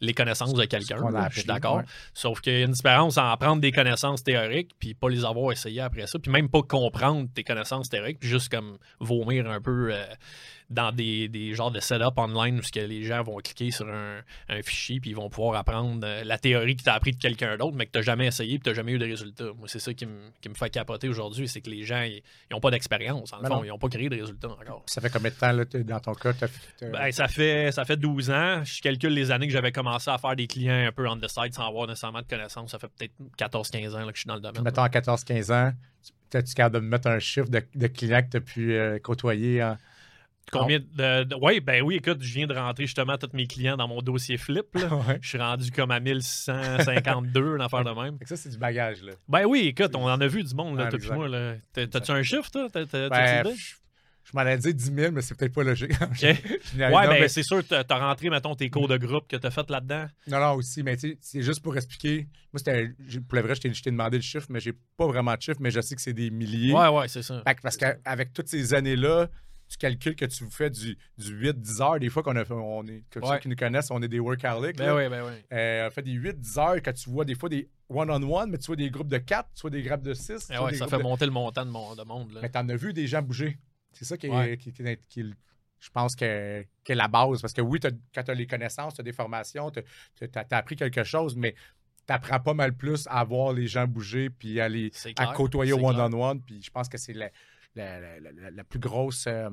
les 0.02 0.14
connaissances 0.14 0.52
de 0.52 0.64
quelqu'un. 0.64 0.96
Je 1.30 1.38
suis 1.38 1.46
d'accord. 1.46 1.76
ouais. 1.76 1.84
Sauf 2.12 2.40
qu'il 2.40 2.52
y 2.52 2.56
a 2.56 2.64
une 2.64 2.72
différence 2.72 3.16
en 3.18 3.34
prendre 3.36 3.60
des 3.62 3.72
connaissances 3.72 4.22
théoriques 4.22 4.72
puis 4.78 4.94
pas 4.94 5.08
les 5.08 5.24
avoir 5.24 5.52
essayées 5.52 5.80
après 5.80 6.06
ça, 6.06 6.18
puis 6.18 6.30
même 6.30 6.48
pas 6.48 6.62
comprendre 6.62 7.28
tes 7.32 7.44
connaissances 7.44 7.88
théoriques, 7.88 8.18
puis 8.18 8.28
juste 8.28 8.48
comme 8.48 8.78
vomir 9.00 9.48
un 9.48 9.60
peu 9.60 9.92
euh, 9.92 10.04
dans 10.72 10.90
des, 10.92 11.28
des 11.28 11.54
genres 11.54 11.70
de 11.70 11.80
setup 11.80 12.16
online 12.18 12.58
où 12.58 12.62
ce 12.62 12.72
que 12.72 12.80
les 12.80 13.04
gens 13.04 13.22
vont 13.22 13.36
cliquer 13.36 13.70
sur 13.70 13.88
un, 13.88 14.20
un 14.48 14.62
fichier 14.62 14.98
puis 15.00 15.10
ils 15.10 15.16
vont 15.16 15.28
pouvoir 15.30 15.54
apprendre 15.58 16.00
euh, 16.04 16.24
la 16.24 16.38
théorie 16.38 16.76
que 16.76 16.82
tu 16.82 16.88
as 16.88 16.94
appris 16.94 17.12
de 17.12 17.18
quelqu'un 17.18 17.56
d'autre, 17.56 17.76
mais 17.76 17.86
que 17.86 17.92
tu 17.92 17.98
n'as 17.98 18.02
jamais 18.04 18.26
essayé 18.26 18.58
puis 18.58 18.64
tu 18.64 18.70
n'as 18.70 18.74
jamais 18.74 18.92
eu 18.92 18.98
de 18.98 19.04
résultat. 19.04 19.44
Moi, 19.56 19.68
c'est 19.68 19.78
ça 19.78 19.94
qui 19.94 20.06
me 20.06 20.30
qui 20.40 20.48
me 20.48 20.54
fait 20.54 20.70
capoter 20.70 21.08
aujourd'hui, 21.08 21.46
c'est 21.48 21.60
que 21.60 21.70
les 21.70 21.84
gens, 21.84 22.02
ils 22.02 22.22
n'ont 22.50 22.60
pas 22.60 22.70
d'expérience. 22.70 23.32
En 23.32 23.36
le 23.36 23.42
Ben 23.42 23.48
fond, 23.48 23.56
non. 23.56 23.64
ils 23.64 23.68
n'ont 23.68 23.78
pas 23.78 23.88
créé 23.88 24.08
de 24.08 24.18
résultats 24.20 24.48
encore. 24.48 24.82
Ça 24.86 25.00
fait 25.00 25.10
combien 25.10 25.30
de 25.30 25.36
temps, 25.36 25.52
là, 25.52 25.64
dans 25.64 26.00
ton 26.00 26.14
cas? 26.14 26.32
Ben, 26.80 27.12
ça, 27.12 27.28
fait, 27.28 27.70
ça 27.72 27.84
fait 27.84 27.96
12 27.96 28.30
ans. 28.30 28.64
Je 28.64 28.80
calcule 28.80 29.12
les 29.14 29.30
années 29.30 29.46
que 29.46 29.52
j'avais 29.52 29.72
commencé 29.72 30.10
à 30.10 30.18
faire 30.18 30.34
des 30.36 30.46
clients 30.46 30.86
un 30.88 30.92
peu 30.92 31.08
on 31.08 31.16
the 31.16 31.28
side 31.28 31.52
sans 31.54 31.66
avoir 31.68 31.86
nécessairement 31.86 32.22
de 32.22 32.26
connaissances. 32.26 32.70
Ça 32.70 32.78
fait 32.78 32.88
peut-être 32.98 33.12
14-15 33.38 33.94
ans 33.94 34.04
là, 34.06 34.12
que 34.12 34.16
je 34.16 34.20
suis 34.20 34.28
dans 34.28 34.34
le 34.36 34.40
domaine. 34.40 34.62
mettons, 34.62 34.82
à 34.82 34.88
14-15 34.88 35.52
ans, 35.52 35.72
tu 36.30 36.38
es 36.38 36.42
capable 36.42 36.76
de 36.76 36.80
me 36.80 36.88
mettre 36.88 37.08
un 37.08 37.18
chiffre 37.18 37.48
de, 37.48 37.62
de 37.74 37.86
clients 37.88 38.22
que 38.22 38.30
tu 38.30 38.36
as 38.38 38.40
pu 38.40 38.72
euh, 38.74 38.98
côtoyer? 38.98 39.62
en- 39.62 39.76
Combien 40.50 40.80
de. 40.80 41.24
de- 41.24 41.34
ouais, 41.36 41.60
ben 41.60 41.82
oui, 41.82 41.94
écoute, 41.96 42.18
je 42.20 42.34
viens 42.34 42.46
de 42.46 42.54
rentrer 42.54 42.84
justement 42.86 43.16
tous 43.16 43.30
mes 43.32 43.46
clients 43.46 43.76
dans 43.76 43.88
mon 43.88 44.02
dossier 44.02 44.36
flip. 44.36 44.66
là. 44.74 44.88
Ouais. 45.08 45.18
Je 45.22 45.28
suis 45.28 45.38
rendu 45.38 45.70
comme 45.70 45.90
à 45.90 46.00
1652, 46.00 47.56
une 47.56 47.62
affaire 47.62 47.84
de 47.84 47.90
même. 47.90 48.18
Fait 48.18 48.24
que 48.24 48.28
ça, 48.28 48.36
c'est 48.36 48.48
du 48.50 48.58
bagage. 48.58 49.02
Là. 49.02 49.12
Ben 49.28 49.44
oui, 49.46 49.66
écoute, 49.68 49.94
on 49.94 50.04
en 50.04 50.20
a 50.20 50.26
vu 50.26 50.42
du 50.42 50.54
monde, 50.54 50.76
là, 50.78 50.84
Ouais, 50.84 50.90
toi 50.90 50.98
puis 50.98 51.08
exact. 51.08 51.16
moi. 51.16 51.88
T'as-tu 52.00 52.10
un 52.10 52.22
chiffre, 52.22 52.50
toi? 52.50 52.68
Ben, 52.74 53.44
je 54.24 54.30
m'en 54.34 54.42
allais 54.42 54.56
dire 54.58 54.72
10 54.72 54.92
000, 54.94 55.12
mais 55.12 55.20
c'est 55.20 55.36
peut-être 55.36 55.52
pas 55.52 55.64
logique. 55.64 55.90
Ok. 56.00 56.10
Je 56.20 56.26
n'ai- 56.26 56.84
Ouais, 56.84 56.90
non, 56.90 57.10
ben 57.12 57.20
mais- 57.22 57.28
c'est 57.28 57.42
sûr, 57.42 57.66
t'as 57.66 57.82
t'as 57.82 57.98
rentré, 57.98 58.30
mettons, 58.30 58.54
tes 58.54 58.70
cours 58.70 58.86
de 58.86 58.96
groupe 58.96 59.26
que 59.28 59.36
t'as 59.36 59.50
fait 59.50 59.68
là-dedans. 59.68 60.06
non, 60.28 60.38
non, 60.40 60.52
aussi, 60.54 60.82
mais 60.84 60.96
tu 60.96 61.10
sais, 61.10 61.18
c'est 61.20 61.42
juste 61.42 61.60
pour 61.60 61.76
expliquer. 61.76 62.28
Moi, 62.52 62.58
c'était, 62.58 62.90
pour 63.28 63.36
le 63.36 63.42
vrai, 63.42 63.54
je 63.56 63.60
t'ai, 63.62 63.74
je 63.74 63.82
t'ai 63.82 63.90
demandé 63.90 64.18
le 64.18 64.22
chiffre, 64.22 64.46
mais 64.48 64.60
j'ai 64.60 64.74
pas 64.96 65.06
vraiment 65.08 65.34
de 65.34 65.42
chiffre, 65.42 65.58
mais 65.60 65.70
je 65.72 65.80
sais 65.80 65.96
que 65.96 66.00
c'est 66.00 66.12
des 66.12 66.30
milliers. 66.30 66.72
Ouais, 66.72 66.86
ouais, 66.88 67.08
c'est 67.08 67.22
ça. 67.22 67.42
Fait 67.46 67.56
parce 67.60 67.76
qu'avec 67.76 68.32
toutes 68.32 68.48
ces 68.48 68.74
années-là, 68.74 69.28
tu 69.72 69.78
calcules 69.78 70.14
que 70.14 70.24
tu 70.26 70.44
fais 70.50 70.70
du, 70.70 70.96
du 71.18 71.50
8-10 71.52 71.82
heures. 71.82 71.98
Des 71.98 72.10
fois, 72.10 72.22
qu'on 72.22 72.36
a 72.36 72.44
on 72.50 72.86
est, 72.86 73.04
Ouais. 73.16 73.22
ceux 73.26 73.38
qui 73.38 73.48
nous 73.48 73.56
connaissent, 73.56 73.90
on 73.90 74.02
est 74.02 74.08
des 74.08 74.20
workaholics. 74.20 74.76
Ben 74.76 74.94
oui, 74.94 75.08
ben 75.08 75.24
oui. 75.26 75.32
Euh, 75.52 75.86
on 75.88 75.90
fait 75.90 76.02
des 76.02 76.12
8-10 76.12 76.58
heures 76.58 76.82
que 76.82 76.90
tu 76.90 77.08
vois 77.10 77.24
des 77.24 77.34
fois 77.34 77.48
des 77.48 77.68
one-on-one, 77.88 78.50
mais 78.50 78.58
tu 78.58 78.66
vois 78.66 78.76
des 78.76 78.90
groupes 78.90 79.08
de 79.08 79.18
4, 79.18 79.48
tu 79.54 79.60
vois 79.62 79.70
des 79.70 79.82
groupes 79.82 80.02
de 80.02 80.14
6. 80.14 80.48
Ben 80.48 80.62
ouais, 80.62 80.74
ça 80.74 80.86
fait 80.86 80.98
monter 81.02 81.24
le 81.26 81.32
montant 81.32 81.64
de, 81.64 81.70
mon, 81.70 81.94
de 81.94 82.02
monde. 82.04 82.32
Là. 82.32 82.40
Mais 82.42 82.48
t'en 82.50 82.68
as 82.68 82.76
vu 82.76 82.92
des 82.92 83.06
gens 83.06 83.22
bouger. 83.22 83.58
C'est 83.92 84.04
ça 84.04 84.16
qui 84.16 84.26
est, 84.26 84.30
Ouais. 84.30 84.56
qui- 84.56 84.72
qui- 84.72 84.82
qui 85.08 85.20
est 85.20 85.22
le- 85.24 85.34
je 85.80 85.90
pense 85.90 86.14
que, 86.14 86.64
la 86.88 87.08
base. 87.08 87.40
Parce 87.40 87.52
que 87.52 87.60
oui, 87.60 87.80
quand 88.14 88.22
tu 88.22 88.30
as 88.30 88.34
les 88.34 88.46
connaissances, 88.46 88.94
tu 88.94 89.00
as 89.00 89.04
des 89.04 89.12
formations, 89.12 89.70
tu 89.70 89.80
as, 90.34 90.46
appris 90.56 90.76
quelque 90.76 91.02
chose, 91.02 91.34
mais 91.36 91.54
tu 92.06 92.12
apprends 92.12 92.40
pas 92.40 92.54
mal 92.54 92.72
plus 92.74 93.06
à 93.10 93.22
voir 93.24 93.52
les 93.52 93.66
gens 93.66 93.86
bouger 93.86 94.30
puis 94.30 94.60
à, 94.60 94.68
les, 94.68 94.90
à 95.16 95.32
côtoyer 95.34 95.72
au 95.72 95.76
c'est 95.78 95.82
clair. 95.94 96.04
one-on-one. 96.06 96.40
Puis 96.42 96.62
je 96.62 96.70
pense 96.70 96.88
que 96.88 96.98
c'est 96.98 97.14
la, 97.74 98.00
la- 98.00 98.50
la- 98.50 98.64
plus 98.64 98.78
grosse 98.78 99.24
euh, 99.26 99.48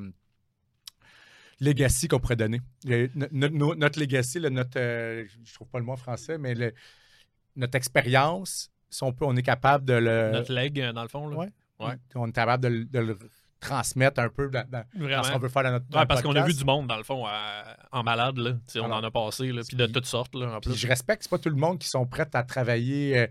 legacy 1.60 2.07
qu'on 2.07 2.19
pourrait 2.19 2.36
donner. 2.36 2.62
Le- 2.86 3.10
no- 3.16 3.27
no- 3.31 3.50
no- 3.50 3.75
notre 3.75 4.00
legacy, 4.00 4.39
là, 4.39 4.50
notre, 4.50 4.77
euh, 4.80 5.25
je 5.44 5.54
trouve 5.54 5.68
pas 5.68 5.80
le 5.80 5.86
mot 5.86 5.94
en 5.94 5.98
français, 5.98 6.38
mais 6.38 6.56
le- 6.56 6.74
notre 7.56 7.75
expérience, 7.75 8.71
si 8.89 9.04
on, 9.04 9.12
peut, 9.12 9.25
on 9.25 9.36
est 9.36 9.44
capable 9.44 9.86
de 9.86 9.94
le. 9.94 10.31
Notre 10.31 10.54
leg, 10.54 10.80
euh, 10.80 10.94
dans 10.94 11.04
le 11.04 11.10
fond. 11.10 11.27
Là. 11.27 11.38
Ouais. 11.38 11.50
Ouais. 11.80 11.94
On 12.16 12.27
est 12.27 12.31
capable 12.31 12.63
de, 12.63 12.68
le- 12.69 12.86
de 12.86 13.00
le 13.00 13.18
transmettre 13.60 14.21
un 14.21 14.30
peu 14.30 14.50
dans, 14.50 14.63
ce 15.24 15.31
qu'on 15.33 15.39
veut 15.39 15.50
faire 15.50 15.63
dans 15.63 15.71
notre 15.71 15.86
dans 15.89 15.98
Ouais, 15.98 16.04
le 16.04 16.07
parce 16.07 16.21
qu'on 16.21 16.36
a 16.36 16.45
vu 16.45 16.54
du 16.54 16.63
monde, 16.63 16.88
dans 16.88 16.95
le 16.98 17.04
fond, 17.04 17.25
en 17.92 18.04
malade. 18.04 18.38
Là. 18.38 18.54
On 18.75 18.83
Alors, 18.86 18.98
en 19.00 19.04
a 19.04 19.12
passé, 19.12 19.51
là, 19.51 19.62
puis 19.68 19.75
de 19.75 19.86
toutes 19.86 20.06
sortes. 20.06 20.33
Là, 20.36 20.56
en 20.56 20.60
Puis 20.62 20.71
plus. 20.71 20.80
je 20.80 20.88
respecte, 20.88 21.24
c'est 21.24 21.30
pas 21.30 21.38
tout 21.39 21.50
le 21.50 21.56
monde 21.57 21.77
qui 21.80 21.89
sont 21.89 22.06
prêts 22.06 22.30
à 22.33 22.44
travailler 22.44 23.27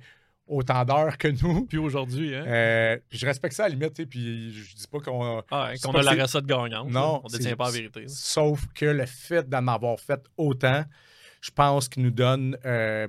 autant 0.49 0.85
d'heures 0.85 1.17
que 1.19 1.29
nous. 1.29 1.67
Puis 1.69 1.79
aujourd'hui, 1.79 2.35
hein? 2.35 2.45
Euh, 2.47 2.97
puis 3.09 3.19
je 3.19 3.27
respecte 3.27 3.55
ça 3.55 3.65
à 3.65 3.69
la 3.69 3.75
limite, 3.75 4.05
puis 4.09 4.53
je 4.53 4.75
dis 4.77 4.87
pas 4.91 4.99
qu'on. 5.01 5.39
Ah, 5.51 5.71
pas 5.83 5.99
a 6.01 6.03
la 6.15 6.23
recette 6.23 6.47
gagnante. 6.47 6.89
Non, 6.91 7.15
là. 7.15 7.21
on 7.25 7.29
détient 7.29 7.57
pas 7.57 7.67
la 7.67 7.71
vérité. 7.73 8.01
là. 8.01 8.07
Sauf 8.09 8.67
que 8.75 8.87
le 8.87 9.07
fait 9.07 9.49
d'en 9.49 9.67
avoir 9.69 9.99
fait 10.01 10.21
autant, 10.37 10.85
je 11.41 11.51
pense 11.51 11.89
qu'il 11.89 12.03
nous 12.03 12.11
donne 12.11 12.57
euh, 12.65 13.07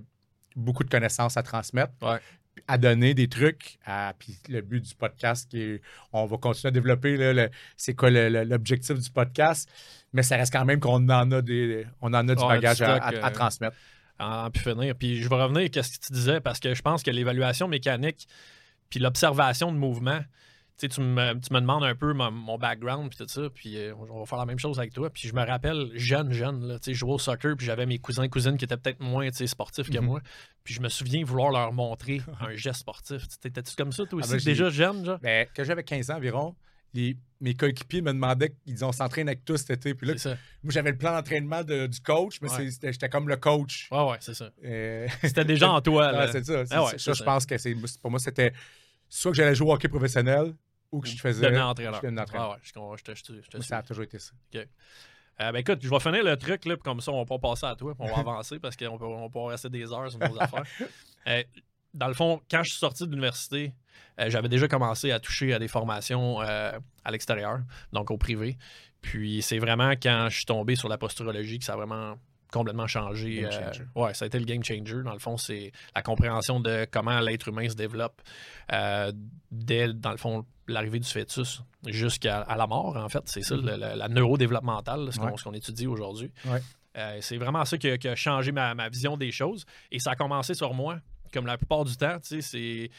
beaucoup 0.55 0.83
de 0.83 0.89
connaissances 0.89 1.37
à 1.37 1.43
transmettre, 1.43 1.93
Ouais. 2.01 2.19
à 2.67 2.77
donner 2.77 3.13
des 3.13 3.27
trucs. 3.27 3.79
à- 3.85 4.13
puis 4.19 4.37
le 4.49 4.61
but 4.61 4.81
du 4.83 4.93
podcast, 4.95 5.49
qui 5.49 5.61
est, 5.61 5.81
on 6.13 6.25
va 6.25 6.37
continuer 6.37 6.69
à 6.69 6.71
développer 6.71 7.47
c'est 7.77 7.93
quoi 7.95 8.09
l'objectif 8.11 8.99
du 8.99 9.09
podcast, 9.09 9.69
mais 10.13 10.23
ça 10.23 10.35
reste 10.37 10.51
quand 10.53 10.65
même 10.65 10.79
qu'on 10.79 11.07
en 11.09 11.31
a, 11.31 11.41
des, 11.41 11.85
on 12.01 12.13
en 12.13 12.27
a 12.27 12.35
du 12.35 12.41
Ouais, 12.43 12.49
bagage 12.55 12.77
du 12.77 12.83
à, 12.83 12.97
stock, 12.97 13.01
à- 13.15 13.25
à 13.25 13.29
euh, 13.29 13.33
transmettre. 13.33 13.77
En 14.19 14.49
pu 14.51 14.59
finir. 14.59 14.95
Puis 14.95 15.21
je 15.21 15.29
vais 15.29 15.41
revenir 15.41 15.69
à 15.75 15.83
ce 15.83 15.97
que 15.97 16.05
tu 16.05 16.13
disais 16.13 16.41
parce 16.41 16.59
que 16.59 16.73
je 16.73 16.81
pense 16.81 17.03
que 17.03 17.11
l'évaluation 17.11 17.67
mécanique 17.67 18.27
puis 18.89 18.99
l'observation 18.99 19.71
de 19.71 19.77
mouvement, 19.77 20.19
tu 20.19 20.87
sais, 20.87 20.89
tu 20.89 21.01
me, 21.01 21.33
tu 21.39 21.53
me 21.53 21.59
demandes 21.59 21.83
un 21.83 21.93
peu 21.93 22.13
mon, 22.13 22.31
mon 22.31 22.57
background 22.57 23.09
puis 23.09 23.17
tout 23.17 23.27
ça, 23.27 23.49
puis 23.53 23.77
euh, 23.77 23.93
on 24.09 24.19
va 24.19 24.25
faire 24.25 24.39
la 24.39 24.45
même 24.45 24.57
chose 24.59 24.79
avec 24.79 24.93
toi. 24.93 25.09
Puis 25.09 25.27
je 25.27 25.35
me 25.35 25.45
rappelle, 25.45 25.91
jeune, 25.93 26.31
jeune, 26.31 26.65
là, 26.67 26.79
tu 26.79 26.85
sais, 26.85 26.93
je 26.93 26.99
jouais 26.99 27.11
au 27.13 27.19
soccer, 27.19 27.55
puis 27.57 27.65
j'avais 27.67 27.85
mes 27.85 27.99
cousins 27.99 28.23
et 28.23 28.29
cousines 28.29 28.57
qui 28.57 28.65
étaient 28.65 28.77
peut-être 28.77 29.01
moins 29.01 29.29
tu 29.29 29.35
sais, 29.37 29.47
sportifs 29.47 29.89
que 29.89 29.97
Mhm. 29.99 30.05
moi. 30.05 30.21
Puis 30.63 30.73
je 30.73 30.81
me 30.81 30.89
souviens 30.89 31.23
vouloir 31.23 31.51
leur 31.51 31.73
montrer 31.73 32.21
un 32.39 32.55
geste 32.55 32.79
sportif. 32.79 33.27
T'étais-tu 33.41 33.75
comme 33.75 33.91
ça, 33.91 34.05
toi 34.05 34.19
Ah 34.21 34.25
aussi? 34.25 34.31
ben, 34.33 34.39
j'ai- 34.39 34.51
déjà 34.51 34.69
jeune, 34.69 35.05
genre? 35.05 35.19
Ben, 35.19 35.45
quand 35.55 35.63
j'avais 35.65 35.83
15 35.83 36.09
ans 36.11 36.15
environ, 36.15 36.55
les- 36.93 37.17
mes 37.41 37.53
coéquipiers 37.55 38.01
me 38.01 38.11
demandaient, 38.11 38.53
ils 38.65 38.73
disaient 38.73 38.85
on 38.85 38.91
s'entraîne 38.91 39.27
avec 39.29 39.45
tous 39.45 39.57
cet 39.57 39.69
été. 39.71 39.93
Puis 39.95 40.07
là, 40.07 40.17
ça. 40.17 40.31
moi, 40.63 40.71
j'avais 40.73 40.91
le 40.91 40.97
plan 40.97 41.13
d'entraînement 41.13 41.63
de- 41.63 41.87
du 41.87 41.99
coach, 42.01 42.39
mais 42.41 42.49
Ouais. 42.51 42.69
j'étais 42.83 43.07
comme 43.09 43.29
le 43.29 43.37
coach. 43.37 43.87
Ouais, 43.91 44.03
ouais, 44.09 44.17
c'est 44.19 44.33
ça. 44.33 44.49
Euh, 44.65 45.07
C'était 45.23 45.45
déjà 45.45 45.69
en 45.71 45.79
toi, 45.81 46.07
Ah, 46.13 46.25
là. 46.25 46.31
c'est 46.31 46.43
ça. 46.45 46.63
Ah 46.71 46.83
ouais, 46.85 46.97
ça, 46.97 47.13
je 47.13 47.23
pense 47.23 47.45
que 47.45 47.57
c'est 47.57 47.75
pour 48.01 48.11
moi, 48.11 48.19
c'était 48.19 48.51
soit 49.07 49.31
que 49.31 49.37
j'allais 49.37 49.55
jouer 49.55 49.69
au 49.69 49.73
hockey 49.73 49.87
professionnel 49.87 50.53
ou 50.91 50.99
que 51.01 51.07
je 51.07 51.15
faisais. 51.17 51.45
Entraîneur. 51.57 51.93
je 51.95 52.01
devenais 52.01 52.21
entraîneur. 52.21 52.47
Ah 52.51 52.53
ouais, 52.55 52.59
je, 52.61 52.69
je 52.97 53.03
te- 53.03 53.15
je 53.15 53.23
te- 53.23 53.41
je 53.41 53.47
te 53.47 53.57
Moi, 53.57 53.63
suis. 53.63 53.69
ça 53.69 53.77
a 53.77 53.83
toujours 53.83 54.03
été 54.03 54.19
ça. 54.19 54.31
Euh, 55.41 55.53
ben 55.53 55.59
écoute, 55.59 55.79
je 55.81 55.89
vais 55.89 55.99
finir 56.01 56.21
le 56.23 56.35
truc, 56.35 56.65
là, 56.65 56.75
puis 56.75 56.83
comme 56.83 56.99
ça, 56.99 57.11
on 57.13 57.19
va 57.19 57.25
pas 57.25 57.39
passer 57.39 57.65
à 57.65 57.73
toi, 57.75 57.95
puis 57.95 58.05
on 58.09 58.13
va 58.13 58.19
avancer 58.29 58.59
parce 58.59 58.75
qu'on 58.75 58.97
peut, 58.97 59.05
on 59.05 59.29
peut 59.29 59.39
rester 59.39 59.69
des 59.69 59.89
heures 59.93 60.11
sur 60.11 60.19
nos 60.19 60.37
affaires. 60.41 60.63
Euh, 61.27 61.43
dans 61.93 62.07
le 62.07 62.13
fond, 62.13 62.41
quand 62.49 62.63
je 62.63 62.69
suis 62.71 62.79
sorti 62.79 63.05
de 63.05 63.09
l'université, 63.09 63.73
euh, 64.19 64.29
j'avais 64.29 64.49
déjà 64.49 64.67
commencé 64.67 65.11
à 65.11 65.19
toucher 65.19 65.53
à 65.53 65.59
des 65.59 65.67
formations 65.67 66.41
euh, 66.41 66.77
à 67.03 67.11
l'extérieur, 67.11 67.59
donc 67.93 68.11
au 68.11 68.17
privé. 68.17 68.57
Puis 69.01 69.41
c'est 69.41 69.59
vraiment 69.59 69.91
quand 69.91 70.27
je 70.29 70.35
suis 70.37 70.45
tombé 70.45 70.75
sur 70.75 70.89
la 70.89 70.97
posturologie 70.97 71.57
que 71.59 71.65
ça 71.65 71.73
a 71.73 71.77
vraiment 71.77 72.17
complètement 72.51 72.87
changé. 72.87 73.41
Game 73.41 73.51
euh, 73.53 73.71
ouais, 74.03 74.13
ça 74.13 74.25
a 74.25 74.27
été 74.27 74.39
le 74.39 74.45
game 74.45 74.63
changer. 74.63 75.03
Dans 75.03 75.13
le 75.13 75.19
fond, 75.19 75.37
c'est 75.37 75.71
la 75.95 76.01
compréhension 76.01 76.59
de 76.59 76.85
comment 76.91 77.19
l'être 77.19 77.47
humain 77.47 77.69
se 77.69 77.75
développe 77.75 78.21
euh, 78.73 79.11
dès, 79.51 79.93
dans 79.93 80.11
le 80.11 80.17
fond, 80.17 80.45
l'arrivée 80.67 80.99
du 80.99 81.07
fœtus 81.07 81.61
jusqu'à 81.87 82.45
la 82.57 82.67
mort, 82.67 82.97
en 82.97 83.07
fait. 83.07 83.21
C'est 83.25 83.41
ça, 83.43 83.55
Mhm. 83.55 83.65
le- 83.65 83.71
le- 83.77 83.95
la 83.95 84.07
neurodéveloppementale, 84.09 85.05
là, 85.05 85.11
ce 85.11 85.19
qu'on 85.19 85.51
Ouais. 85.51 85.57
étudie 85.57 85.87
aujourd'hui. 85.87 86.31
Ouais. 86.45 86.61
C'est 87.21 87.37
vraiment 87.37 87.63
ça 87.63 87.77
qui 87.77 87.89
a, 87.89 87.97
qui 87.97 88.09
a 88.09 88.15
changé 88.15 88.51
ma, 88.51 88.75
ma 88.75 88.89
vision 88.89 89.15
des 89.15 89.31
choses. 89.31 89.65
Et 89.91 89.99
ça 89.99 90.11
a 90.11 90.15
commencé 90.15 90.53
sur 90.53 90.73
moi, 90.73 90.99
comme 91.31 91.45
la 91.45 91.57
plupart 91.57 91.85
du 91.85 91.95
temps. 91.97 92.19
Tu 92.19 92.41
sais, 92.41 92.41
c'est 92.41 92.91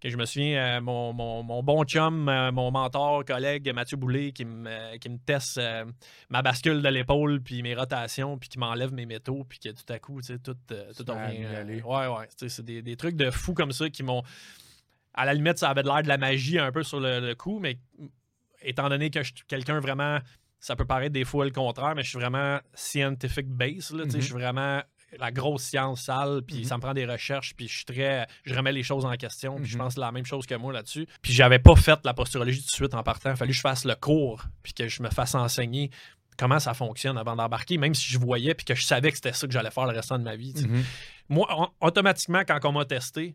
que 0.00 0.10
je 0.10 0.16
me 0.18 0.26
souviens, 0.26 0.76
euh, 0.76 0.80
mon, 0.82 1.12
mon- 1.14 1.42
mon 1.42 1.62
bon 1.62 1.82
chum, 1.84 2.28
euh, 2.28 2.52
mon 2.52 2.70
mentor, 2.70 3.24
collègue 3.24 3.72
Mathieu 3.74 3.96
Boulay, 3.96 4.32
qui 4.32 4.44
me, 4.44 4.98
qui 4.98 5.08
me 5.08 5.16
teste 5.16 5.56
euh, 5.56 5.86
ma 6.28 6.42
bascule 6.42 6.82
de 6.82 6.88
l'épaule, 6.88 7.40
puis 7.42 7.62
mes 7.62 7.74
rotations, 7.74 8.36
puis 8.38 8.50
qui 8.50 8.58
m'enlève 8.58 8.92
mes 8.92 9.06
métaux, 9.06 9.44
puis 9.48 9.58
que 9.58 9.70
tout 9.70 9.90
à 9.90 9.98
coup, 9.98 10.20
tu 10.20 10.26
sais, 10.34 10.38
tout, 10.38 10.54
euh, 10.72 10.92
tout 10.94 11.04
revient. 11.28 11.44
euh, 11.46 11.64
ouais, 11.82 12.06
ouais. 12.18 12.28
C'est 12.48 12.64
des, 12.64 12.82
des 12.82 12.96
trucs 12.96 13.16
de 13.16 13.30
fou 13.30 13.54
comme 13.54 13.72
ça 13.72 13.88
qui 13.88 14.02
m'ont. 14.02 14.22
À 15.14 15.24
la 15.24 15.32
limite, 15.32 15.56
ça 15.58 15.70
avait 15.70 15.82
l'air 15.82 16.02
de 16.02 16.08
la 16.08 16.18
magie 16.18 16.58
un 16.58 16.70
peu 16.72 16.82
sur 16.82 17.00
le, 17.00 17.20
le 17.20 17.34
coup, 17.34 17.58
mais 17.58 17.78
étant 18.60 18.88
donné 18.90 19.08
que 19.10 19.22
je 19.22 19.32
suis 19.34 19.44
quelqu'un 19.48 19.80
vraiment. 19.80 20.18
Ça 20.60 20.76
peut 20.76 20.84
paraître 20.84 21.12
des 21.12 21.24
fois 21.24 21.44
le 21.46 21.50
contraire, 21.52 21.94
mais 21.94 22.02
je 22.02 22.08
suis 22.10 22.18
vraiment 22.18 22.58
scientific 22.74 23.46
base. 23.48 23.88
Sais, 23.88 23.94
Mhm. 23.94 24.10
Je 24.10 24.20
suis 24.20 24.32
vraiment 24.34 24.82
la 25.18 25.30
grosse 25.30 25.62
science 25.64 26.02
sale, 26.02 26.42
puis 26.46 26.58
Mhm. 26.58 26.64
ça 26.64 26.76
me 26.76 26.82
prend 26.82 26.94
des 26.94 27.06
recherches, 27.06 27.54
puis 27.56 27.68
je 27.68 27.76
suis 27.76 27.84
très. 27.84 28.26
Je 28.44 28.54
remets 28.54 28.72
les 28.72 28.82
choses 28.82 29.04
en 29.04 29.14
question, 29.16 29.56
puis 29.56 29.66
je 29.66 29.76
Mhm. 29.76 29.84
pense 29.84 29.96
la 29.96 30.12
même 30.12 30.26
chose 30.26 30.46
que 30.46 30.54
moi 30.54 30.72
là-dessus. 30.72 31.06
Puis 31.22 31.32
j'avais 31.32 31.58
pas 31.58 31.76
fait 31.76 31.98
la 32.04 32.14
posturologie 32.14 32.60
tout 32.60 32.66
de 32.66 32.70
suite 32.70 32.94
en 32.94 33.02
partant. 33.02 33.30
Il 33.30 33.36
fallu 33.36 33.50
que 33.50 33.56
je 33.56 33.60
fasse 33.60 33.84
le 33.84 33.94
cours, 33.94 34.42
puis 34.62 34.72
que 34.72 34.88
je 34.88 35.02
me 35.02 35.10
fasse 35.10 35.34
enseigner 35.34 35.90
comment 36.38 36.58
ça 36.58 36.74
fonctionne 36.74 37.16
avant 37.16 37.34
d'embarquer, 37.36 37.78
même 37.78 37.94
si 37.94 38.10
je 38.12 38.18
voyais, 38.18 38.54
puis 38.54 38.64
que 38.66 38.74
je 38.74 38.82
savais 38.84 39.10
que 39.10 39.16
c'était 39.16 39.32
ça 39.32 39.46
que 39.46 39.52
j'allais 39.52 39.70
faire 39.70 39.86
le 39.86 39.94
restant 39.96 40.18
de 40.18 40.24
ma 40.24 40.36
vie. 40.36 40.52
Mhm. 40.56 40.84
Moi, 41.30 41.46
en- 41.50 41.72
automatiquement, 41.80 42.42
quand 42.46 42.60
on 42.64 42.72
m'a 42.72 42.84
testé, 42.84 43.34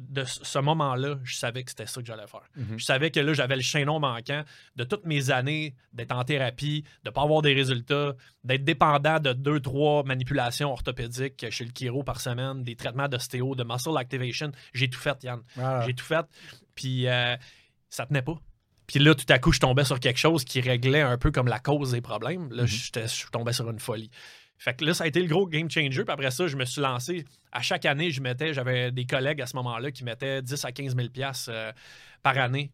de 0.00 0.22
ce 0.24 0.58
moment-là, 0.60 1.18
je 1.24 1.36
savais 1.36 1.64
que 1.64 1.70
c'était 1.70 1.86
ça 1.86 2.00
que 2.00 2.06
j'allais 2.06 2.28
faire. 2.28 2.48
Mhm. 2.56 2.78
Je 2.78 2.84
savais 2.84 3.10
que 3.10 3.18
là, 3.18 3.32
j'avais 3.32 3.56
le 3.56 3.62
chaînon 3.62 3.98
manquant 3.98 4.44
de 4.76 4.84
toutes 4.84 5.04
mes 5.06 5.30
années 5.30 5.74
d'être 5.92 6.12
en 6.12 6.22
thérapie, 6.22 6.84
de 7.02 7.10
ne 7.10 7.12
pas 7.12 7.22
avoir 7.22 7.42
des 7.42 7.52
résultats, 7.52 8.14
d'être 8.44 8.62
dépendant 8.62 9.18
de 9.18 9.32
deux, 9.32 9.58
trois 9.60 10.04
manipulations 10.04 10.70
orthopédiques 10.70 11.50
chez 11.50 11.64
le 11.64 11.72
chiro 11.76 12.04
par 12.04 12.20
semaine, 12.20 12.62
des 12.62 12.76
traitements 12.76 13.08
d'ostéo, 13.08 13.56
de 13.56 13.64
muscle 13.64 13.96
activation. 13.98 14.52
J'ai 14.72 14.88
tout 14.88 15.00
fait, 15.00 15.22
Yann. 15.24 15.40
Ah. 15.60 15.82
J'ai 15.84 15.94
tout 15.94 16.04
fait. 16.04 16.24
Puis 16.76 17.08
euh, 17.08 17.36
ça 17.90 18.06
tenait 18.06 18.22
pas. 18.22 18.38
Puis 18.86 19.00
là, 19.00 19.14
tout 19.14 19.26
à 19.28 19.38
coup, 19.38 19.52
je 19.52 19.60
tombais 19.60 19.84
sur 19.84 19.98
quelque 20.00 20.18
chose 20.18 20.44
qui 20.44 20.60
réglait 20.60 21.02
un 21.02 21.18
peu 21.18 21.30
comme 21.30 21.48
la 21.48 21.58
cause 21.58 21.90
des 21.92 22.00
problèmes. 22.00 22.50
Là, 22.52 22.62
Mhm. 22.62 22.68
je 22.68 23.26
tombais 23.30 23.52
sur 23.52 23.68
une 23.68 23.80
folie. 23.80 24.10
Fait 24.58 24.74
que 24.74 24.84
là, 24.84 24.92
ça 24.92 25.04
a 25.04 25.06
été 25.06 25.20
le 25.20 25.28
gros 25.28 25.46
game 25.46 25.70
changer. 25.70 26.04
Puis 26.04 26.12
après 26.12 26.30
ça, 26.30 26.46
je 26.46 26.56
me 26.56 26.64
suis 26.64 26.80
lancé. 26.80 27.24
À 27.52 27.62
chaque 27.62 27.84
année, 27.84 28.10
je 28.10 28.20
mettais, 28.20 28.52
j'avais 28.52 28.90
des 28.90 29.06
collègues 29.06 29.40
à 29.40 29.46
ce 29.46 29.56
moment-là 29.56 29.90
qui 29.92 30.04
mettaient 30.04 30.42
10 30.42 30.64
à 30.64 30.72
15 30.72 30.96
000 30.96 31.08
piastres, 31.10 31.50
euh, 31.52 31.72
par 32.22 32.36
année 32.38 32.72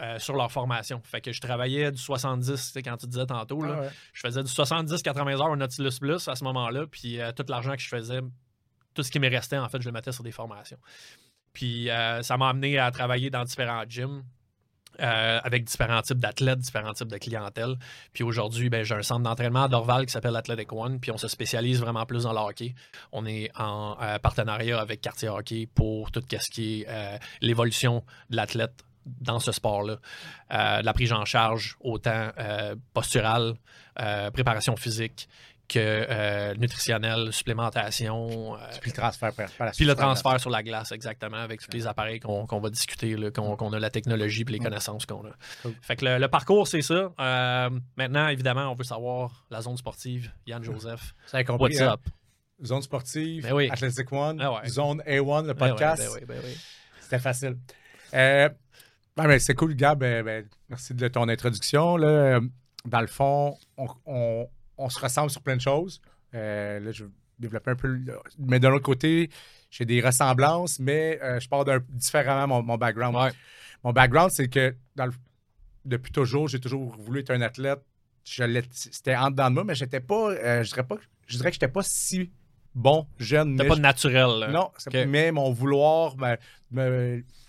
euh, 0.00 0.18
sur 0.18 0.34
leur 0.34 0.50
formation. 0.50 1.00
Fait 1.04 1.20
que 1.20 1.32
je 1.32 1.40
travaillais 1.40 1.92
du 1.92 2.00
70, 2.00 2.46
tu 2.46 2.56
sais, 2.56 2.82
quand 2.82 2.96
tu 2.96 3.06
disais 3.06 3.26
tantôt. 3.26 3.62
Là, 3.62 3.74
Ah 3.76 3.80
ouais. 3.82 3.90
Je 4.12 4.20
faisais 4.20 4.42
du 4.42 4.50
70-80 4.50 5.40
heures 5.40 5.50
au 5.50 5.56
Nautilus 5.56 5.98
Plus 6.00 6.26
à 6.26 6.34
ce 6.34 6.42
moment-là. 6.44 6.86
Puis 6.86 7.20
euh, 7.20 7.30
tout 7.30 7.44
l'argent 7.48 7.72
que 7.74 7.82
je 7.82 7.88
faisais, 7.88 8.20
tout 8.94 9.02
ce 9.02 9.10
qui 9.10 9.20
me 9.20 9.30
restait, 9.30 9.58
en 9.58 9.68
fait, 9.68 9.80
je 9.80 9.86
le 9.86 9.92
mettais 9.92 10.12
sur 10.12 10.24
des 10.24 10.32
formations. 10.32 10.78
Puis 11.52 11.88
euh, 11.90 12.22
ça 12.22 12.36
m'a 12.36 12.48
amené 12.48 12.78
à 12.78 12.90
travailler 12.90 13.30
dans 13.30 13.44
différents 13.44 13.84
gyms. 13.88 14.24
Euh, 15.00 15.40
avec 15.42 15.64
différents 15.64 16.02
types 16.02 16.18
d'athlètes, 16.18 16.58
différents 16.58 16.92
types 16.92 17.08
de 17.08 17.16
clientèle. 17.16 17.76
Puis 18.12 18.22
aujourd'hui, 18.22 18.68
ben, 18.68 18.84
j'ai 18.84 18.94
un 18.94 19.02
centre 19.02 19.22
d'entraînement 19.22 19.64
à 19.64 19.68
Dorval 19.68 20.06
qui 20.06 20.12
s'appelle 20.12 20.36
Athletic 20.36 20.72
One, 20.72 21.00
puis 21.00 21.10
on 21.10 21.18
se 21.18 21.28
spécialise 21.28 21.80
vraiment 21.80 22.04
plus 22.06 22.24
dans 22.24 22.32
le 22.32 22.38
hockey. 22.38 22.74
On 23.12 23.24
est 23.26 23.50
en 23.58 23.96
euh, 24.00 24.18
partenariat 24.18 24.80
avec 24.80 25.00
Quartier 25.00 25.28
Hockey 25.28 25.68
pour 25.74 26.10
tout 26.10 26.22
ce 26.30 26.50
qui 26.50 26.82
est 26.82 26.86
euh, 26.88 27.16
l'évolution 27.40 28.04
de 28.30 28.36
l'athlète 28.36 28.84
dans 29.04 29.40
ce 29.40 29.50
sport-là. 29.50 29.96
La 30.48 30.92
prise 30.92 31.12
en 31.12 31.24
charge 31.24 31.76
autant 31.80 32.28
posturale, 32.94 33.54
préparation 34.32 34.76
physique 34.76 35.28
que 35.72 35.78
euh, 36.08 36.54
nutritionnelle, 36.54 37.32
supplémentation. 37.32 38.54
euh, 38.54 38.58
Puis 38.80 38.90
le 38.90 38.96
transfert 38.96 39.32
par, 39.32 39.50
par 39.52 39.66
la 39.66 39.72
puis 39.72 39.84
le 39.84 39.94
transfert 39.94 40.38
sur 40.40 40.50
la 40.50 40.62
glace, 40.62 40.92
exactement, 40.92 41.36
avec 41.38 41.60
tous 41.60 41.70
les 41.72 41.86
appareils 41.86 42.20
qu'on 42.20 42.44
va 42.60 42.70
discuter, 42.70 43.16
qu'on 43.34 43.72
a 43.72 43.78
la 43.78 43.90
technologie 43.90 44.42
et 44.42 44.52
les 44.52 44.58
connaissances 44.58 45.06
qu'on 45.06 45.24
a. 45.26 45.30
Cool. 45.62 45.74
Fait 45.80 45.96
que 45.96 46.04
le, 46.04 46.18
le 46.18 46.28
parcours, 46.28 46.68
c'est 46.68 46.82
ça. 46.82 47.12
Euh, 47.18 47.70
maintenant, 47.96 48.28
évidemment, 48.28 48.70
on 48.70 48.74
veut 48.74 48.84
savoir 48.84 49.44
la 49.50 49.60
zone 49.62 49.76
sportive. 49.76 50.30
Yann 50.46 50.62
Joseph, 50.62 51.14
Ça 51.26 51.42
compris. 51.44 51.76
what's 51.76 51.80
hein? 51.80 51.96
Zone 52.64 52.82
sportive, 52.82 53.42
Ben 53.42 53.52
oui. 53.54 53.68
Athletic 53.70 54.12
One, 54.12 54.40
Ah 54.40 54.52
ouais. 54.52 54.68
Zone 54.68 55.02
A1, 55.06 55.46
le 55.46 55.54
Ben 55.54 55.68
podcast. 55.70 56.02
ben 56.26 56.36
oui, 56.36 56.36
oui. 56.44 56.56
C'était 57.00 57.18
facile. 57.18 57.56
Ben, 58.12 59.38
c'est 59.38 59.54
cool, 59.54 59.74
Gab. 59.74 60.02
Merci 60.68 60.94
de 60.94 61.08
ton 61.08 61.28
introduction. 61.28 61.96
Là. 61.96 62.40
Dans 62.84 63.00
le 63.00 63.06
fond, 63.06 63.56
on, 63.76 63.86
on- 64.06 64.48
on 64.82 64.88
se 64.88 64.98
ressemble 64.98 65.30
sur 65.30 65.42
plein 65.42 65.56
de 65.56 65.60
choses. 65.60 66.00
Euh, 66.34 66.80
là, 66.80 66.92
je 66.92 67.04
vais 67.04 67.10
développer 67.38 67.70
un 67.72 67.76
peu. 67.76 67.98
Mais 68.38 68.60
d'un 68.60 68.72
autre 68.72 68.84
côté, 68.84 69.30
j'ai 69.70 69.84
des 69.84 70.00
ressemblances, 70.00 70.78
mais 70.78 71.18
euh, 71.22 71.40
je 71.40 71.48
pars 71.48 71.64
d'un 71.64 71.80
différemment 71.90 72.46
mon, 72.46 72.62
mon 72.62 72.76
background. 72.76 73.16
Ouais. 73.16 73.30
Mon 73.84 73.92
background, 73.92 74.30
c'est 74.32 74.48
que 74.48 74.74
dans 74.96 75.06
le- 75.06 75.12
depuis 75.84 76.12
toujours, 76.12 76.48
j'ai 76.48 76.60
toujours 76.60 76.94
voulu 76.96 77.20
être 77.20 77.30
un 77.30 77.40
athlète. 77.40 77.80
C'était 78.24 79.16
en 79.16 79.30
dedans 79.30 79.50
de 79.50 79.54
moi, 79.54 79.64
mais 79.64 79.74
j'étais 79.74 79.98
pas. 80.00 80.30
euh, 80.30 80.62
je, 80.62 80.68
dirais 80.70 80.84
pas 80.86 80.96
je 81.26 81.36
dirais 81.36 81.50
que 81.50 81.54
j'étais 81.54 81.66
pas 81.68 81.82
si 81.82 82.30
bon, 82.74 83.06
jeune. 83.18 83.54
Mais 83.56 83.66
pas 83.66 83.74
je- 83.74 83.80
naturel. 83.80 84.38
là. 84.38 84.48
non, 84.48 84.70
mais 85.06 85.32
mon 85.32 85.50
vouloir, 85.52 86.16
ma- 86.16 86.36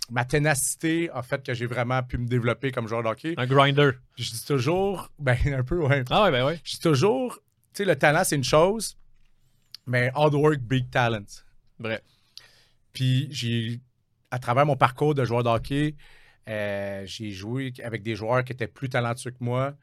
ma 0.09 0.25
ténacité 0.25 1.09
a 1.11 1.21
fait 1.21 1.43
que 1.43 1.53
j'ai 1.53 1.65
vraiment 1.65 2.01
pu 2.03 2.17
me 2.17 2.27
développer 2.27 2.71
comme 2.71 2.87
joueur 2.87 3.03
de 3.03 3.07
hockey. 3.07 3.33
Un 3.37 3.45
grinder. 3.45 3.91
Puis 4.15 4.23
je 4.23 4.31
dis 4.31 4.45
toujours, 4.45 5.09
ben 5.19 5.37
un 5.47 5.63
peu, 5.63 5.77
ouais. 5.77 6.03
Ah 6.09 6.23
ouais, 6.23 6.31
ben 6.31 6.45
oui. 6.45 6.53
Je 6.63 6.73
dis 6.73 6.79
toujours, 6.79 7.35
tu 7.35 7.41
sais, 7.79 7.85
le 7.85 7.95
talent, 7.95 8.23
c'est 8.23 8.35
une 8.35 8.43
chose, 8.43 8.97
mais 9.85 10.11
hard 10.13 10.33
work, 10.33 10.59
big 10.59 10.89
talent. 10.89 11.25
Vrai. 11.79 12.01
Puis 12.91 13.27
j'ai, 13.31 13.79
à 14.31 14.39
travers 14.39 14.65
mon 14.65 14.75
parcours 14.75 15.15
de 15.15 15.25
joueur 15.25 15.43
de 15.43 15.49
hockey, 15.49 15.95
euh, 16.49 17.03
j'ai 17.05 17.31
joué 17.31 17.73
avec 17.83 18.03
des 18.03 18.15
joueurs 18.15 18.43
qui 18.43 18.53
étaient 18.53 18.67
plus 18.67 18.89
talentueux 18.89 19.31
que 19.31 19.43
moi. 19.43 19.75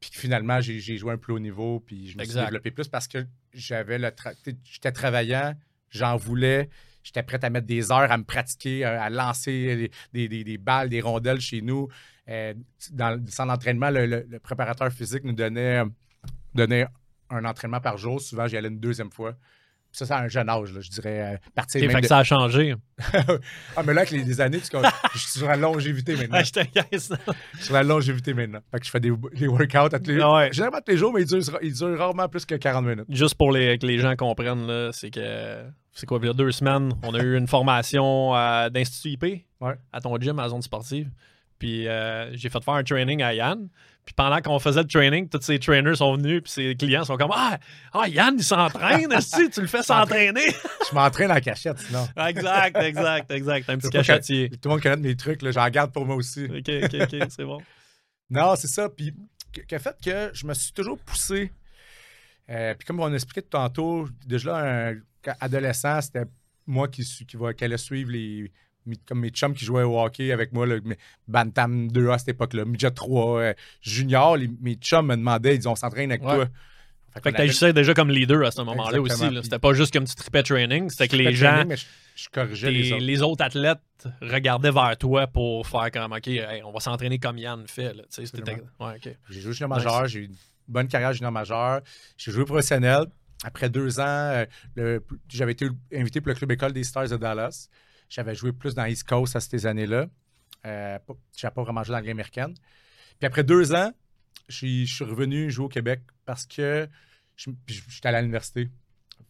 Puis 0.00 0.10
que 0.10 0.18
finalement, 0.18 0.60
j'ai, 0.60 0.80
joué 0.98 1.12
un 1.14 1.16
plus 1.16 1.32
haut 1.32 1.38
niveau, 1.38 1.80
puis 1.80 2.10
je 2.10 2.18
me 2.18 2.24
suis 2.24 2.34
développé 2.34 2.70
plus 2.70 2.86
parce 2.86 3.08
que 3.08 3.26
j'avais 3.52 3.98
le 3.98 4.08
tra- 4.08 4.34
j'étais 4.64 4.92
travaillant, 4.92 5.54
j'en 5.90 6.16
voulais, 6.16 6.68
j'étais 7.06 7.22
prêt 7.22 7.38
à 7.44 7.50
mettre 7.50 7.66
des 7.66 7.90
heures 7.92 8.10
à 8.10 8.18
me 8.18 8.24
pratiquer, 8.24 8.84
à, 8.84 9.04
à 9.04 9.10
lancer 9.10 9.90
des, 10.12 10.28
des- 10.28 10.44
des 10.44 10.58
balles, 10.58 10.88
des 10.88 11.00
rondelles 11.00 11.40
chez 11.40 11.62
nous. 11.62 11.88
Euh, 12.28 12.54
dans 12.92 13.10
le 13.10 13.22
centre 13.30 13.52
d'entraînement, 13.52 13.90
le, 13.90 14.06
le- 14.06 14.26
le 14.28 14.38
préparateur 14.40 14.90
physique 14.92 15.22
nous 15.24 15.32
donnait, 15.32 15.82
donnait 16.54 16.86
un 17.30 17.44
entraînement 17.44 17.80
par 17.80 17.96
jour. 17.98 18.20
Souvent, 18.20 18.46
j'y 18.48 18.56
allais 18.56 18.68
une 18.68 18.80
deuxième 18.80 19.10
fois. 19.12 19.34
Ça, 19.92 20.04
c'est 20.04 20.12
à 20.12 20.18
un 20.18 20.28
jeune 20.28 20.48
âge, 20.50 20.72
là, 20.74 20.80
je 20.82 20.90
dirais. 20.90 21.34
euh, 21.34 21.36
partir 21.54 21.80
que 21.88 22.06
ça 22.06 22.18
a 22.18 22.24
changé. 22.24 22.74
ah, 23.76 23.82
mais 23.82 23.94
là, 23.94 24.02
avec 24.02 24.10
les, 24.10 24.24
les 24.24 24.40
années, 24.42 24.58
je 24.58 25.18
suis 25.18 25.38
sur 25.38 25.48
la 25.48 25.56
longévité 25.56 26.14
maintenant. 26.16 26.42
Je 26.44 26.52
te 26.52 26.60
niaise. 26.60 27.16
Je 27.52 27.56
suis 27.56 27.64
sur 27.66 27.74
la 27.74 27.82
longévité 27.82 28.34
maintenant. 28.34 28.60
Fait 28.70 28.78
que 28.80 28.84
je 28.84 28.90
fais 28.90 29.00
des, 29.00 29.12
des 29.34 29.46
workouts 29.48 29.94
à 29.94 29.98
tous 29.98 30.10
les 30.10 30.20
Ah 30.20 30.34
ouais. 30.34 30.52
Généralement 30.52 30.80
tous 30.84 30.92
les 30.92 30.98
jours, 30.98 31.12
mais 31.14 31.22
ils 31.22 31.26
durent, 31.26 31.58
ils 31.62 31.72
durent 31.72 31.98
rarement 31.98 32.28
plus 32.28 32.44
que 32.44 32.56
40 32.56 32.84
minutes. 32.84 33.06
Juste 33.08 33.36
pour 33.36 33.52
les, 33.52 33.78
que 33.78 33.86
les 33.86 33.98
gens 33.98 34.14
comprennent, 34.16 34.66
là, 34.66 34.90
c'est 34.92 35.10
que 35.10 35.64
c'est 35.98 36.06
quoi, 36.06 36.18
il 36.22 36.26
y 36.26 36.30
a 36.30 36.34
deux 36.34 36.52
semaines, 36.52 36.92
on 37.02 37.14
a 37.14 37.22
eu 37.22 37.36
une 37.36 37.48
formation 37.48 38.36
euh, 38.36 38.68
d'Institut 38.70 39.08
IP 39.10 39.44
Ouais. 39.60 39.74
à 39.92 40.00
ton 40.00 40.16
gym, 40.20 40.38
à 40.38 40.42
la 40.42 40.48
zone 40.50 40.60
sportive. 40.62 41.10
Puis 41.58 41.88
euh, 41.88 42.30
j'ai 42.36 42.50
fait 42.50 42.62
faire 42.62 42.74
un 42.74 42.84
training 42.84 43.22
à 43.22 43.32
Yann. 43.32 43.68
Puis 44.04 44.14
pendant 44.14 44.40
qu'on 44.40 44.58
faisait 44.58 44.82
le 44.82 44.86
training, 44.86 45.28
tous 45.28 45.40
ces 45.40 45.58
trainers 45.58 45.96
sont 45.96 46.16
venus, 46.16 46.42
puis 46.42 46.52
ses 46.52 46.76
clients 46.76 47.04
sont 47.04 47.16
comme 47.16 47.32
Ah, 47.34 47.58
ah 47.92 48.06
Yann, 48.06 48.34
il 48.36 48.44
s'entraîne, 48.44 49.10
esti, 49.16 49.48
tu 49.50 49.62
le 49.62 49.66
fais 49.66 49.82
s'entraîner. 49.82 50.46
Je 50.88 50.94
m'entraîne 50.94 51.32
en 51.32 51.40
cachette, 51.40 51.78
sinon. 51.78 52.06
exact, 52.28 52.76
exact, 52.76 53.30
exact. 53.32 53.70
Un 53.70 53.78
petit 53.78 53.88
que- 53.88 53.92
cachetier. 53.94 54.50
Tout 54.50 54.58
le 54.68 54.70
monde 54.70 54.82
connaît 54.82 54.96
mes 54.98 55.16
trucs, 55.16 55.40
là, 55.42 55.50
j'en 55.50 55.68
garde 55.70 55.92
pour 55.92 56.04
moi 56.06 56.14
aussi. 56.16 56.44
Ok, 56.44 56.68
ok, 56.84 56.94
ok, 57.12 57.26
c'est 57.30 57.44
bon. 57.44 57.58
Non, 58.30 58.54
c'est 58.56 58.68
ça. 58.68 58.88
Puis, 58.90 59.12
a 59.72 59.78
fait 59.78 59.96
que 60.04 60.30
je 60.34 60.46
me 60.46 60.52
suis 60.54 60.72
toujours 60.72 60.98
poussé. 60.98 61.50
Euh, 62.50 62.74
puis, 62.74 62.86
comme 62.86 63.00
on 63.00 63.12
expliquait 63.12 63.42
tout 63.42 63.48
tantôt, 63.50 64.06
déjà 64.26 64.52
là, 64.52 64.90
un- 64.90 64.96
adolescent, 65.40 66.00
c'était 66.00 66.24
moi 66.66 66.88
qui, 66.88 67.02
qui, 67.26 67.36
va, 67.36 67.54
qui 67.54 67.64
allait 67.64 67.76
suivre 67.78 68.10
les. 68.10 68.50
mes- 68.86 68.96
Comme 69.06 69.20
mes 69.20 69.30
chums 69.30 69.54
qui 69.54 69.64
jouaient 69.64 69.82
au 69.82 69.98
hockey 70.00 70.30
avec 70.32 70.52
moi, 70.52 70.66
Bantam 71.28 71.90
2 71.90 72.10
à 72.10 72.18
cette 72.18 72.28
époque-là, 72.28 72.64
Midget 72.64 72.90
3, 72.92 73.40
euh, 73.40 73.54
Junior, 73.82 74.36
les- 74.36 74.50
mes 74.60 74.74
chums 74.74 75.06
me 75.06 75.16
demandaient, 75.16 75.54
ils 75.54 75.58
disaient, 75.58 75.68
on 75.68 75.76
s'entraîne 75.76 76.10
avec 76.10 76.22
Ouais. 76.24 76.34
toi. 76.36 76.46
Fait 77.14 77.20
qu'on 77.22 77.30
que 77.32 77.36
t'agissais 77.36 77.72
déjà 77.72 77.94
comme 77.94 78.10
leader 78.10 78.46
à 78.46 78.50
ce 78.50 78.60
moment-là 78.60 79.00
aussi. 79.00 79.24
C'était 79.42 79.58
pas 79.58 79.72
juste 79.72 79.90
comme 79.92 80.04
tu 80.04 80.14
tripais 80.14 80.42
training, 80.42 80.90
c'était 80.90 81.08
que 81.08 81.16
les 81.16 81.32
gens, 81.32 81.54
training, 81.64 81.76
je, 81.76 81.84
je 82.24 82.28
corrigeais 82.28 82.70
les 82.70 82.92
autres. 82.92 83.02
les 83.02 83.22
autres 83.22 83.44
athlètes 83.44 84.06
regardaient 84.20 84.70
vers 84.70 84.96
toi 84.98 85.26
pour 85.26 85.66
faire 85.66 85.90
comme 85.90 86.12
OK, 86.12 86.26
hey, 86.28 86.62
on 86.62 86.72
va 86.72 86.80
s'entraîner 86.80 87.18
comme 87.18 87.38
Yann 87.38 87.66
fait. 87.66 87.94
Ouais. 88.78 89.00
J'ai 89.30 89.40
joué 89.40 89.52
junior 89.54 89.74
Nice. 89.76 89.84
majeur, 89.84 90.06
j'ai 90.08 90.20
eu 90.20 90.24
une 90.26 90.34
bonne 90.68 90.88
carrière 90.88 91.12
junior 91.14 91.32
majeur. 91.32 91.80
J'ai 92.18 92.32
joué 92.32 92.44
professionnel. 92.44 93.06
Après 93.46 93.70
deux 93.70 94.00
ans, 94.00 94.44
euh, 94.76 94.98
j'avais 95.28 95.52
été 95.52 95.68
invité 95.94 96.20
pour 96.20 96.30
le 96.30 96.34
club 96.34 96.50
école 96.50 96.72
des 96.72 96.82
Stars 96.82 97.08
de 97.10 97.16
Dallas. 97.16 97.68
J'avais 98.08 98.34
joué 98.34 98.52
plus 98.52 98.74
dans 98.74 98.84
East 98.86 99.04
Coast 99.04 99.36
à 99.36 99.40
ces 99.40 99.66
années-là. 99.66 100.08
Euh, 100.66 100.98
j'avais 101.36 101.54
pas 101.54 101.62
vraiment 101.62 101.84
joué 101.84 101.92
dans 101.92 101.98
la 101.98 102.00
Ligue 102.00 102.10
américaine. 102.10 102.54
Puis 103.20 103.26
après 103.26 103.44
deux 103.44 103.72
ans, 103.72 103.92
je 104.48 104.84
suis 104.84 105.04
revenu 105.04 105.48
jouer 105.48 105.66
au 105.66 105.68
Québec 105.68 106.00
parce 106.24 106.44
que 106.44 106.88
j'étais 107.36 108.08
allé 108.08 108.16
à 108.16 108.22
l'université 108.22 108.68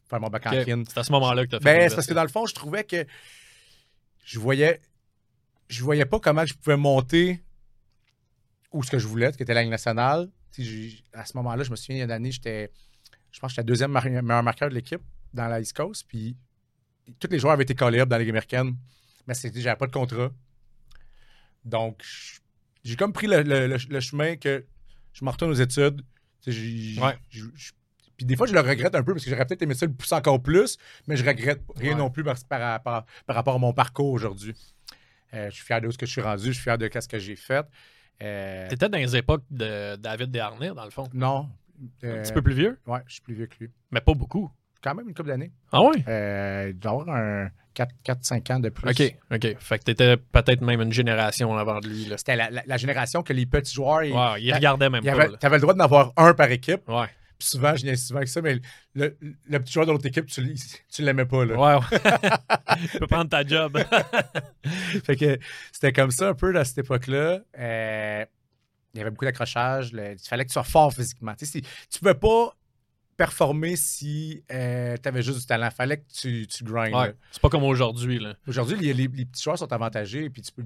faire 0.09 0.19
mon 0.21 0.29
bac 0.29 0.47
en 0.47 0.59
Ok. 0.61 0.65
kin. 0.65 0.83
C'est 0.89 0.99
à 0.99 1.05
ce 1.05 1.13
moment-là 1.13 1.45
que 1.45 1.51
tu 1.51 1.57
as 1.57 1.59
fait. 1.59 1.65
Ben, 1.65 1.89
c'est 1.91 1.95
parce 1.95 2.07
que 2.07 2.15
dans 2.15 2.23
le 2.23 2.31
fond, 2.31 2.47
je 2.47 2.55
trouvais 2.55 2.85
que 2.85 3.05
je 4.25 4.39
voyais 4.39 4.81
je 5.69 5.85
voyais 5.85 6.07
pas 6.07 6.21
comment 6.21 6.47
je 6.47 6.55
pouvais 6.55 6.79
monter 6.79 7.43
où 8.73 8.83
ce 8.83 8.91
que 8.91 8.99
je 8.99 9.07
voulais, 9.07 9.31
qui 9.33 9.43
était 9.43 9.53
la 9.53 9.61
Ligue 9.61 9.71
nationale. 9.71 10.31
À 11.13 11.27
ce 11.27 11.37
moment-là, 11.37 11.65
je 11.65 11.71
me 11.71 11.77
souviens, 11.77 11.97
il 11.97 11.99
y 11.99 12.03
a 12.03 12.05
une 12.07 12.11
année, 12.13 12.31
j'étais 12.31 12.71
je 13.37 13.41
pense 13.41 13.51
que 13.53 13.57
j'étais 13.57 13.67
deuxième 13.67 13.91
mar- 13.93 14.03
meilleur 14.07 14.43
marqueur 14.43 14.71
de 14.71 14.75
l'équipe 14.75 15.03
dans 15.35 15.47
la 15.47 15.61
East 15.61 15.77
Coast. 15.77 16.07
Puis 16.09 16.35
tous 17.21 17.29
les 17.31 17.39
joueurs 17.39 17.53
avaient 17.53 17.65
été 17.65 17.75
callés 17.75 18.01
up 18.01 18.09
dans 18.09 18.17
la 18.17 18.21
Ligue 18.21 18.31
américaine. 18.31 18.75
Mais 19.27 19.35
c'était, 19.35 19.61
j'avais 19.61 19.77
pas 19.77 19.87
de 19.87 19.93
contrat. 19.93 20.31
Donc, 21.67 22.03
j'ai 22.83 22.97
comme 22.97 23.13
pris 23.13 23.27
le, 23.27 23.43
le- 23.43 23.67
le- 23.67 23.77
le 23.91 24.01
chemin 24.01 24.37
que 24.37 24.65
je 25.13 25.23
me 25.25 25.31
retourne 25.31 25.51
aux 25.51 25.55
études. 25.55 26.01
Ouais. 26.47 27.19
Puis 28.17 28.25
des 28.25 28.37
fois, 28.37 28.47
je 28.47 28.55
le 28.55 28.61
regrette 28.61 28.95
un 28.95 29.03
peu 29.03 29.13
parce 29.13 29.25
que 29.27 29.31
j'aurais 29.31 29.45
peut-être 29.45 29.61
aimé 29.61 29.75
ça 29.75 29.85
le 29.85 29.93
pousser 29.93 30.15
encore 30.15 30.43
plus, 30.43 30.79
mais 31.07 31.17
je 31.19 31.25
regrette 31.27 31.63
rien 31.77 31.93
Ouais. 31.93 31.99
non 31.99 32.09
plus 32.11 32.25
par, 32.25 32.37
par, 32.49 32.83
par- 32.83 33.05
par 33.27 33.37
rapport 33.37 33.57
à 33.57 33.59
mon 33.59 33.75
parcours 33.75 34.11
aujourd'hui. 34.13 34.55
Euh, 35.35 35.51
je 35.51 35.57
suis 35.57 35.65
fier 35.67 35.83
de 35.83 35.91
ce 35.91 35.99
que 35.99 36.07
je 36.07 36.13
suis 36.13 36.23
rendu, 36.23 36.47
je 36.47 36.53
suis 36.53 36.63
fier 36.63 36.79
de 36.79 36.89
ce 36.99 37.07
que 37.09 37.19
j'ai 37.19 37.37
fait. 37.37 37.67
Euh, 38.23 38.69
T'étais 38.71 38.89
dans 38.89 38.97
les 38.97 39.15
époques 39.17 39.45
de 39.51 39.97
David 39.97 40.31
Desharnais, 40.31 40.73
dans 40.73 40.85
le 40.87 40.91
fond. 40.91 41.07
non. 41.13 41.51
Un 42.03 42.07
Euh, 42.09 42.23
petit 42.23 42.33
peu 42.33 42.43
plus 42.43 42.55
vieux, 42.55 42.79
Ouais, 42.87 43.01
je 43.07 43.15
suis 43.15 43.23
plus 43.23 43.35
vieux 43.35 43.47
que 43.47 43.57
lui. 43.61 43.71
mais 43.91 44.01
pas 44.01 44.15
beaucoup. 44.15 44.51
Quand 44.83 44.95
même 44.95 45.09
une 45.09 45.15
couple 45.15 45.29
d'années. 45.31 45.53
Ah 45.73 45.83
oui? 45.83 46.03
Euh, 46.07 46.67
il 46.71 46.79
doit 46.79 46.93
avoir 46.93 47.09
un 47.17 47.49
4-5 47.75 48.51
ans 48.53 48.61
de 48.61 48.69
plus. 48.69 48.89
OK, 48.89 49.17
OK. 49.33 49.57
Fait 49.59 49.79
que 49.79 49.85
t'étais 49.85 50.17
peut-être 50.17 50.61
même 50.61 50.81
une 50.81 50.93
génération 50.93 51.57
avant 51.57 51.81
de 51.81 51.89
lui. 51.89 52.05
Là. 52.07 52.17
C'était 52.19 52.37
la, 52.37 52.51
la- 52.51 52.63
la 52.67 52.77
génération 52.77 53.23
que 53.23 53.33
les 53.33 53.47
petits 53.47 53.75
joueurs, 53.75 54.05
ils- 54.05 54.13
regardait 54.55 54.89
même 54.91 55.03
pas. 55.05 55.29
t'avais 55.39 55.57
le 55.57 55.61
droit 55.63 55.75
d'en 55.75 55.85
avoir 55.85 56.13
un 56.17 56.35
par 56.35 56.51
équipe. 56.51 56.89
Ouais. 56.89 57.07
Puis 57.39 57.49
souvent, 57.49 57.75
je 57.77 57.83
viens 57.83 57.97
souvent 57.97 58.19
avec 58.19 58.29
ça, 58.29 58.41
mais 58.41 58.59
le, 58.95 59.15
le 59.47 59.59
petit 59.59 59.73
joueur 59.75 59.85
de 59.85 59.93
l'autre 59.93 60.07
équipe, 60.07 60.25
tu, 60.25 60.55
tu 60.91 61.03
l'aimais 61.03 61.27
pas. 61.27 61.45
Là. 61.45 61.55
Ouais, 61.55 61.75
ouais. 61.75 62.01
tu 62.93 62.99
peux 62.99 63.07
prendre 63.07 63.29
ta 63.29 63.45
job. 63.45 63.77
Fait 65.05 65.17
que 65.17 65.39
c'était 65.73 65.93
comme 65.93 66.11
ça 66.11 66.29
un 66.31 66.35
peu 66.35 66.57
à 66.57 66.65
cette 66.65 66.79
époque-là. 66.79 67.41
Euh, 67.59 68.25
il 68.97 68.99
y 68.99 69.03
avait 69.03 69.11
beaucoup 69.11 69.25
d'accrochage. 69.25 69.91
Il 69.93 70.17
fallait 70.29 70.45
que 70.45 70.49
tu 70.51 70.55
sois 70.55 70.65
fort 70.65 70.93
physiquement. 70.93 71.35
Tu 71.35 71.47
sais, 71.47 71.61
tu 71.61 71.99
pouvais 72.01 72.15
pas 72.15 72.55
performer 73.17 73.77
si 73.77 74.43
tu 74.47 74.55
avais 75.09 75.23
juste 75.23 75.39
du 75.41 75.47
talent. 75.47 75.69
Il 75.73 75.75
fallait 75.75 75.97
que 75.99 76.05
tu, 76.13 76.47
tu 76.47 76.65
grindes. 76.65 76.95
Ouais. 76.95 77.15
C'est 77.33 77.41
pas 77.41 77.49
comme 77.49 77.63
aujourd'hui. 77.65 78.19
là. 78.19 78.35
Aujourd'hui, 78.47 78.77
les, 78.79 78.93
les- 78.93 79.09
les 79.09 79.25
petits 79.25 79.43
joueurs 79.43 79.59
sont 79.59 79.73
avantagés. 79.73 80.29
Puis 80.29 80.43
peux- 80.55 80.63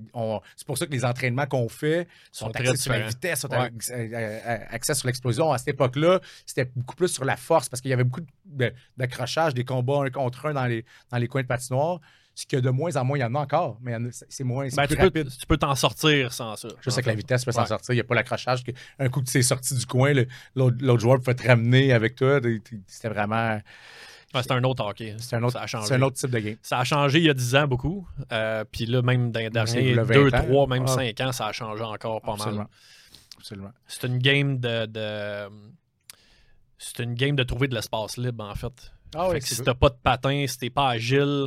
c'est 0.56 0.66
pour 0.66 0.76
ça 0.76 0.86
que 0.86 0.90
les 0.90 1.04
entraînements 1.04 1.46
qu'on 1.46 1.68
fait 1.68 2.08
sont, 2.32 2.50
axés 2.50 2.76
sur 2.76 2.90
la 2.92 3.06
vitesse, 3.06 3.40
sont 3.40 3.48
Ouais. 3.50 3.70
euh, 3.90 4.08
euh, 4.14 4.58
axés 4.70 4.94
sur 4.94 5.06
l'explosion. 5.06 5.52
À 5.52 5.58
cette 5.58 5.68
époque-là, 5.68 6.20
c'était 6.44 6.68
beaucoup 6.74 6.96
plus 6.96 7.08
sur 7.08 7.24
la 7.24 7.36
force 7.36 7.68
parce 7.68 7.80
qu'il 7.80 7.90
y 7.90 7.94
avait 7.94 8.02
beaucoup 8.04 8.22
d'accrochage, 8.96 9.54
des 9.54 9.64
combats 9.64 10.02
un 10.04 10.10
contre 10.10 10.46
un 10.46 10.54
dans 10.54 10.66
les, 10.66 10.84
dans 11.10 11.18
les 11.18 11.28
coins 11.28 11.42
de 11.42 11.46
patinoire. 11.46 12.00
Ce 12.34 12.46
que 12.46 12.56
de 12.56 12.70
moins 12.70 12.96
en 12.96 13.04
moins, 13.04 13.18
il 13.18 13.20
y 13.20 13.24
en 13.24 13.34
a 13.34 13.40
encore, 13.40 13.76
mais 13.82 13.96
c'est 14.28 14.44
moins 14.44 14.66
Ben, 14.74 14.86
plus 14.86 14.96
tu, 14.96 15.10
peux, 15.10 15.24
tu 15.24 15.46
peux 15.46 15.56
t'en 15.58 15.74
sortir 15.74 16.32
sans 16.32 16.56
ça. 16.56 16.68
Juste 16.80 16.96
avec 16.96 17.06
la 17.06 17.12
fait. 17.12 17.16
vitesse, 17.18 17.42
tu 17.42 17.46
peux 17.46 17.52
s'en 17.52 17.62
Ouais. 17.62 17.66
sortir. 17.66 17.92
Il 17.92 17.96
n'y 17.96 18.00
a 18.00 18.04
pas 18.04 18.14
l'accrochage. 18.14 18.64
que- 18.64 18.70
Un 18.98 19.08
coup 19.10 19.20
que 19.20 19.28
tu 19.28 19.36
es 19.38 19.42
sorti 19.42 19.74
du 19.74 19.84
coin, 19.84 20.12
le- 20.14 20.26
l'autre 20.54 20.98
joueur 21.00 21.20
peut 21.20 21.34
te 21.34 21.46
ramener 21.46 21.92
avec 21.92 22.14
toi. 22.14 22.40
C'était 22.86 23.08
vraiment. 23.08 23.60
Ouais, 24.32 24.42
c'est 24.42 24.52
un 24.52 24.62
autre 24.62 24.84
hockey. 24.84 25.16
C'est 25.18 25.34
un, 25.36 25.42
autre- 25.42 25.54
Ça 25.54 25.62
a 25.62 25.66
changé. 25.66 25.88
c'est 25.88 25.94
un 25.94 26.02
autre 26.02 26.16
type 26.16 26.30
de 26.30 26.38
game. 26.38 26.56
Ça 26.62 26.78
a 26.78 26.84
changé 26.84 27.18
il 27.18 27.24
y 27.24 27.30
a 27.30 27.34
10 27.34 27.56
ans 27.56 27.66
beaucoup. 27.66 28.06
Euh, 28.32 28.64
Puis 28.70 28.86
là, 28.86 29.02
même 29.02 29.32
dans 29.32 29.40
les 29.40 29.50
derniers 29.50 29.92
le 29.92 30.02
20 30.02 30.14
2, 30.14 30.34
ans. 30.34 30.42
3, 30.44 30.66
même 30.68 30.84
Ah. 30.86 30.94
5 30.94 31.20
ans, 31.20 31.32
ça 31.32 31.48
a 31.48 31.52
changé 31.52 31.82
encore 31.82 32.22
pas 32.22 32.34
Absolument. 32.34 32.58
mal. 32.62 32.68
Absolument. 33.38 33.72
C'est 33.88 34.06
une 34.06 34.18
game 34.18 34.58
de. 34.60 34.86
de- 34.86 35.48
C'est 36.78 37.00
une 37.02 37.14
game 37.14 37.36
de 37.36 37.42
trouver 37.42 37.68
de 37.68 37.74
l'espace 37.74 38.16
libre, 38.16 38.44
en 38.44 38.54
fait. 38.54 38.92
Ah 39.14 39.26
Fait 39.28 39.34
oui, 39.34 39.40
que 39.40 39.46
si 39.46 39.62
t'as 39.62 39.74
pas 39.74 39.88
de 39.88 39.96
patin, 40.02 40.44
si 40.46 40.58
t'es 40.58 40.70
pas 40.70 40.90
agile, 40.90 41.46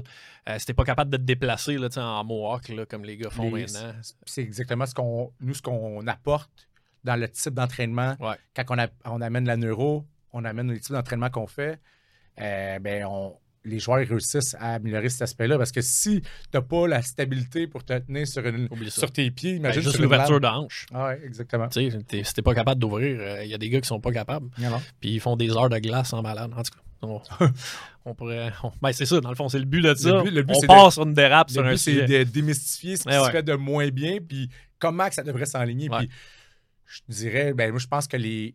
euh, 0.49 0.59
si 0.59 0.65
t'es 0.65 0.73
pas 0.73 0.83
capable 0.83 1.11
de 1.11 1.17
te 1.17 1.21
déplacer 1.21 1.77
là, 1.77 1.89
tu 1.89 1.99
en 1.99 2.23
mohawk, 2.23 2.67
là, 2.69 2.85
comme 2.85 3.03
les 3.05 3.17
gars 3.17 3.29
font 3.29 3.53
Les- 3.55 3.61
maintenant. 3.63 3.93
c'est 4.25 4.41
exactement 4.41 4.85
ce 4.85 4.93
qu'on 4.93 5.31
nous 5.39 5.53
ce 5.53 5.61
qu'on 5.61 6.05
apporte 6.07 6.67
dans 7.03 7.15
le 7.15 7.27
type 7.29 7.53
d'entraînement. 7.53 8.15
Ouais. 8.19 8.35
Quand 8.55 8.63
on, 8.69 8.79
a- 8.79 8.87
on 9.05 9.21
amène 9.21 9.45
la 9.45 9.57
neuro, 9.57 10.05
on 10.33 10.43
amène 10.45 10.71
les 10.71 10.79
types 10.79 10.93
d'entraînement 10.93 11.29
qu'on 11.29 11.47
fait, 11.47 11.79
euh, 12.41 12.79
ben 12.79 13.05
on, 13.05 13.35
les 13.65 13.79
joueurs 13.79 14.05
réussissent 14.05 14.55
à 14.59 14.73
améliorer 14.73 15.07
cet 15.09 15.21
aspect-là. 15.21 15.57
Parce 15.57 15.71
que 15.71 15.79
si 15.81 16.19
tu 16.21 16.27
n'as 16.53 16.61
pas 16.61 16.85
la 16.87 17.01
stabilité 17.01 17.65
pour 17.67 17.85
te 17.85 17.97
tenir 17.97 18.27
sur, 18.27 18.45
une, 18.45 18.67
sur 18.89 19.09
tes 19.11 19.31
pieds, 19.31 19.53
Ben, 19.53 19.57
imagine 19.59 19.81
juste 19.83 19.95
sur 19.95 20.03
une 20.03 20.09
l'ouverture 20.11 20.41
de 20.41 20.47
hanche. 20.47 20.85
Ah 20.93 21.05
ouais, 21.07 21.21
exactement. 21.23 21.69
Tu 21.69 21.89
sais, 21.91 22.23
si 22.23 22.33
t'es 22.33 22.41
pas 22.41 22.53
capable 22.53 22.81
d'ouvrir, 22.81 23.41
il 23.41 23.47
y 23.49 23.53
a 23.53 23.57
des 23.57 23.69
gars 23.69 23.79
qui 23.79 23.87
sont 23.87 24.01
pas 24.01 24.11
capables. 24.11 24.49
Puis 24.99 25.11
ils 25.11 25.19
font 25.21 25.37
des 25.37 25.49
heures 25.51 25.69
de 25.69 25.77
glace 25.77 26.11
en 26.11 26.21
malade. 26.21 26.51
En 26.57 26.63
tout 26.63 26.71
cas, 26.73 26.81
on, 27.03 27.21
on 28.05 28.15
pourrait. 28.15 28.51
on- 28.63 28.71
ben, 28.81 28.91
c'est 28.93 29.05
ça, 29.05 29.19
dans 29.21 29.29
le 29.29 29.35
fond, 29.35 29.49
c'est 29.49 29.59
le 29.59 29.65
but 29.65 29.81
de 29.81 29.93
ça. 29.95 30.21
but- 30.21 30.31
le 30.31 30.43
but, 30.43 30.53
on 30.55 30.59
c'est 30.61 30.67
part 30.67 30.87
de- 30.87 30.93
sur 30.93 31.03
une 31.03 31.13
dérape 31.13 31.49
Le 31.49 31.53
sur 31.53 31.65
un 31.65 31.71
but, 31.71 31.77
c'est 31.77 32.05
de 32.05 32.23
démystifier 32.23 32.97
ce 32.97 33.03
qui 33.03 33.09
Ouais, 33.09 33.15
se 33.15 33.21
ouais. 33.21 33.31
fait 33.31 33.43
de 33.43 33.53
moins 33.53 33.89
bien, 33.89 34.19
puis 34.19 34.49
comment 34.79 35.07
que 35.07 35.15
ça 35.15 35.23
devrait 35.23 35.45
s'enligner. 35.45 35.89
Puis 35.89 36.09
je 36.85 36.99
dirais, 37.09 37.53
ben 37.53 37.71
moi, 37.71 37.79
je 37.79 37.87
pense 37.87 38.07
que 38.07 38.17
les, 38.17 38.53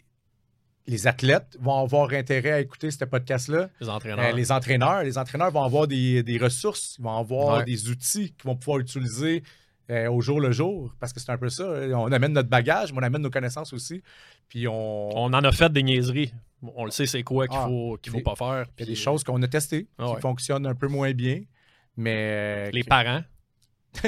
les 0.87 1.07
athlètes 1.07 1.57
vont 1.61 1.83
avoir 1.83 2.11
intérêt 2.13 2.53
à 2.53 2.61
écouter 2.61 2.91
ce 2.91 3.05
podcast-là. 3.05 3.69
Les 3.81 3.89
entraîneurs. 3.89 4.27
Euh, 4.27 4.33
les 4.33 4.53
entraîneurs, 4.53 5.03
les 5.03 5.19
entraîneurs 5.19 5.51
vont 5.51 5.63
avoir 5.63 5.87
des, 5.87 6.23
des 6.23 6.39
ressources, 6.39 6.97
ils 6.99 7.03
vont 7.03 7.17
avoir 7.17 7.59
Ouais. 7.59 7.65
des 7.65 7.89
outils 7.91 8.33
qu'ils 8.33 8.45
vont 8.45 8.57
pouvoir 8.57 8.79
utiliser 8.79 9.43
euh, 9.91 10.11
au 10.11 10.21
jour 10.21 10.41
le 10.41 10.53
jour, 10.53 10.95
parce 11.01 11.13
que 11.13 11.21
c'est 11.21 11.31
un 11.33 11.39
peu 11.39 11.49
ça. 11.49 11.65
On 11.95 12.13
amène 12.13 12.33
notre 12.33 12.49
bagage, 12.51 12.93
mais 12.93 12.99
on 13.01 13.03
amène 13.03 13.23
nos 13.23 13.31
connaissances 13.31 13.73
aussi. 13.73 14.03
Puis 14.49 14.69
on, 14.69 15.09
On 15.17 15.33
en 15.33 15.45
a 15.45 15.53
fait 15.53 15.73
des 15.73 15.83
niaiseries. 15.83 16.33
On 16.75 16.85
le 16.85 16.91
sait, 16.91 17.07
c'est 17.07 17.23
quoi 17.23 17.47
qu'il 17.49 17.57
Ah, 17.59 17.67
faut, 17.67 17.99
qu'il 18.03 18.13
faut 18.13 18.21
pas 18.21 18.35
faire. 18.37 18.67
il 18.79 18.81
y 18.81 18.83
a 18.83 18.87
des 18.87 18.95
choses 18.97 19.23
qu'on 19.25 19.41
a 19.43 19.49
testées 19.49 19.87
Ah 19.99 20.07
qui 20.07 20.15
ouais. 20.15 20.21
fonctionnent 20.21 20.67
un 20.67 20.75
peu 20.75 20.89
moins 20.89 21.13
bien, 21.13 21.43
mais 21.97 22.17
euh, 22.69 22.71
Les 22.73 22.83
qui- 22.83 22.89
parents. 22.89 23.23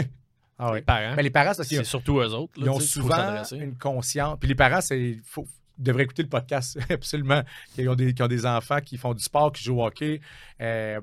ah 0.59 0.71
ouais. 0.73 0.79
Les 0.81 0.83
parents. 0.83 1.15
Mais 1.17 1.23
les 1.23 1.31
parents, 1.31 1.53
c'est 1.55 1.85
surtout 1.85 2.19
eux 2.21 2.35
autres. 2.35 2.59
là, 2.59 2.67
ils 2.67 2.71
ont 2.71 2.81
souvent 2.81 3.43
une 3.53 3.77
conscience. 3.79 4.37
Puis 4.39 4.49
les 4.49 4.55
parents, 4.55 4.81
c'est 4.81 5.17
faut, 5.25 5.47
ils 5.79 5.85
devraient 5.85 6.03
écouter 6.03 6.23
le 6.23 6.29
podcast, 6.29 6.79
absolument. 6.91 7.43
Qui 7.75 7.89
ont, 7.89 7.95
des, 7.95 8.13
qui 8.13 8.23
ont 8.23 8.29
des 8.29 8.45
enfants 8.47 8.81
qui 8.81 8.99
font 8.99 9.15
du 9.15 9.23
sport, 9.23 9.53
qui 9.53 9.65
jouent 9.65 9.81
au 9.81 9.87
hockey. 9.87 10.21
Euh, 10.61 11.01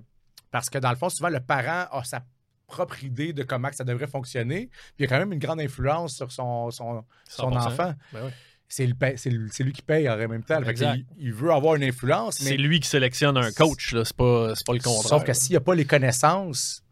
parce 0.52 0.70
que 0.70 0.78
dans 0.78 0.90
le 0.92 0.96
fond, 0.96 1.10
souvent, 1.10 1.30
le 1.30 1.40
parent 1.40 1.88
a 1.92 2.04
sa 2.04 2.22
propre 2.68 3.04
idée 3.04 3.34
de 3.34 3.44
comment 3.44 3.70
ça 3.72 3.84
devrait 3.84 4.08
fonctionner. 4.08 4.68
Puis 4.68 4.94
il 5.00 5.02
y 5.04 5.06
a 5.06 5.08
quand 5.10 5.18
même 5.20 5.34
une 5.34 5.40
grande 5.40 5.60
influence 5.62 6.16
sur 6.16 6.32
son, 6.32 6.70
son, 6.72 7.04
son 7.28 7.50
100%. 7.52 7.58
enfant. 7.68 7.94
Ben. 8.14 8.32
C'est 8.70 8.86
lui 8.86 9.72
qui 9.72 9.82
paye 9.82 10.10
en 10.10 10.18
même 10.18 10.44
temps. 10.44 10.62
Exact. 10.64 10.98
il, 10.98 11.28
il 11.28 11.34
veut 11.34 11.52
avoir 11.54 11.76
une 11.76 11.84
influence, 11.84 12.36
C'est 12.36 12.58
lui 12.58 12.82
qui 12.82 12.90
sélectionne 12.90 13.38
un 13.38 13.52
coach. 13.54 13.96
C'est 14.04 14.14
pas, 14.16 14.54
c'est 14.56 14.66
pas 14.68 14.74
le 14.74 14.80
contraire. 14.80 15.08
sauf 15.10 15.24
que 15.24 15.32
s'il 15.34 15.52
n'y 15.52 15.58
a 15.58 15.62
pas 15.62 15.74
les 15.74 15.86
connaissances 15.86 16.84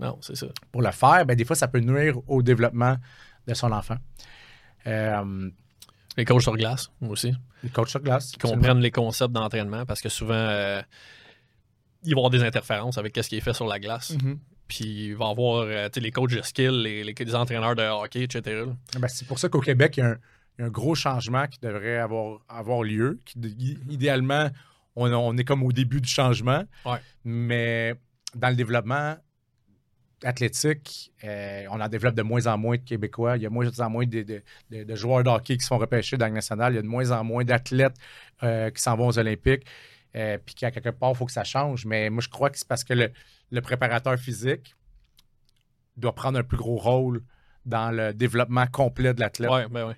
Non, 0.00 0.18
c'est 0.22 0.34
ça. 0.34 0.46
pour 0.72 0.82
le 0.82 0.90
faire, 0.90 1.24
ben, 1.26 1.36
des 1.36 1.44
fois, 1.44 1.54
ça 1.54 1.68
peut 1.68 1.78
nuire 1.78 2.16
au 2.26 2.42
développement 2.42 2.96
de 3.46 3.54
son 3.54 3.70
enfant. 3.70 3.96
Euh, 4.88 5.50
Les 6.16 6.24
coachs 6.24 6.42
sur 6.42 6.56
glace, 6.56 6.90
moi 7.00 7.12
aussi. 7.12 7.32
les 7.62 7.70
coachs 7.70 7.88
sur 7.90 8.00
glace. 8.00 8.32
Qui 8.32 8.38
comprennent 8.38 8.80
les 8.80 8.90
concepts 8.90 9.32
d'entraînement 9.32 9.86
parce 9.86 10.00
que 10.00 10.08
souvent, 10.08 10.34
euh, 10.34 10.82
il 12.02 12.08
va 12.08 12.10
y 12.10 12.12
avoir 12.18 12.30
des 12.30 12.42
interférences 12.42 12.98
avec 12.98 13.14
ce 13.16 13.28
qui 13.28 13.36
est 13.36 13.40
fait 13.40 13.54
sur 13.54 13.66
la 13.68 13.78
glace. 13.78 14.10
Mhm. 14.20 14.38
Puis 14.70 14.84
il 15.08 15.16
va 15.16 15.26
y 15.26 15.30
avoir 15.32 15.64
euh, 15.64 15.88
les 15.96 16.10
coachs 16.12 16.30
de 16.30 16.42
skill, 16.42 16.82
les, 16.82 17.02
les- 17.02 17.34
entraîneurs 17.34 17.74
de 17.74 17.82
hockey, 17.82 18.22
etc. 18.22 18.40
là. 18.64 18.72
Ben, 19.00 19.08
c'est 19.08 19.26
pour 19.26 19.38
ça 19.40 19.48
qu'au 19.48 19.60
Québec, 19.60 19.96
il 19.96 20.00
y, 20.00 20.02
a 20.04 20.10
un, 20.10 20.16
il 20.56 20.60
y 20.60 20.62
a 20.62 20.66
un 20.66 20.70
gros 20.70 20.94
changement 20.94 21.46
qui 21.48 21.58
devrait 21.60 21.96
avoir, 21.98 22.38
avoir 22.48 22.84
lieu. 22.84 23.18
Qui, 23.24 23.76
idéalement, 23.90 24.48
on, 24.94 25.12
on 25.12 25.36
est 25.36 25.42
comme 25.44 25.64
au 25.64 25.72
début 25.72 26.00
du 26.00 26.08
changement. 26.08 26.62
Ouais. 26.86 26.98
Mais 27.24 27.94
dans 28.36 28.48
le 28.48 28.54
développement 28.54 29.16
athlétique, 30.22 31.12
euh, 31.24 31.64
on 31.70 31.80
en 31.80 31.88
développe 31.88 32.14
de 32.14 32.22
moins 32.22 32.46
en 32.46 32.58
moins 32.58 32.76
de 32.76 32.82
Québécois. 32.82 33.36
Il 33.38 33.42
y 33.42 33.46
a 33.46 33.48
de 33.48 33.54
moins 33.54 33.68
en 33.80 33.90
moins 33.90 34.06
de, 34.06 34.22
de- 34.22 34.42
de- 34.70 34.84
de 34.84 34.94
joueurs 34.94 35.24
de 35.24 35.30
hockey 35.30 35.56
qui 35.56 35.62
se 35.62 35.68
font 35.68 35.78
repêcher 35.78 36.16
dans 36.16 36.26
le 36.26 36.32
national. 36.34 36.72
Il 36.74 36.76
y 36.76 36.78
a 36.78 36.82
de 36.82 36.86
moins 36.86 37.10
en 37.10 37.24
moins 37.24 37.42
d'athlètes 37.44 37.96
euh, 38.42 38.70
qui 38.70 38.82
s'en 38.82 38.96
vont 38.96 39.08
aux 39.08 39.18
Olympiques. 39.18 39.64
Euh, 40.16 40.38
puis 40.44 40.54
qu'à 40.54 40.70
quelque 40.70 40.90
part, 40.90 41.10
il 41.12 41.16
faut 41.16 41.26
que 41.26 41.32
ça 41.32 41.44
change. 41.44 41.86
Mais 41.86 42.10
moi, 42.10 42.20
je 42.22 42.28
crois 42.28 42.50
que 42.50 42.58
c'est 42.58 42.66
parce 42.68 42.84
que 42.84 42.92
le, 42.94 43.10
le 43.50 43.60
préparateur 43.60 44.16
physique 44.18 44.74
doit 45.96 46.14
prendre 46.14 46.38
un 46.38 46.42
plus 46.42 46.56
gros 46.56 46.76
rôle 46.76 47.22
dans 47.66 47.90
le 47.90 48.12
développement 48.14 48.66
complet 48.66 49.12
de 49.14 49.20
l'athlète, 49.20 49.50
Ouais, 49.50 49.68
ben 49.68 49.88
ouais. 49.88 49.96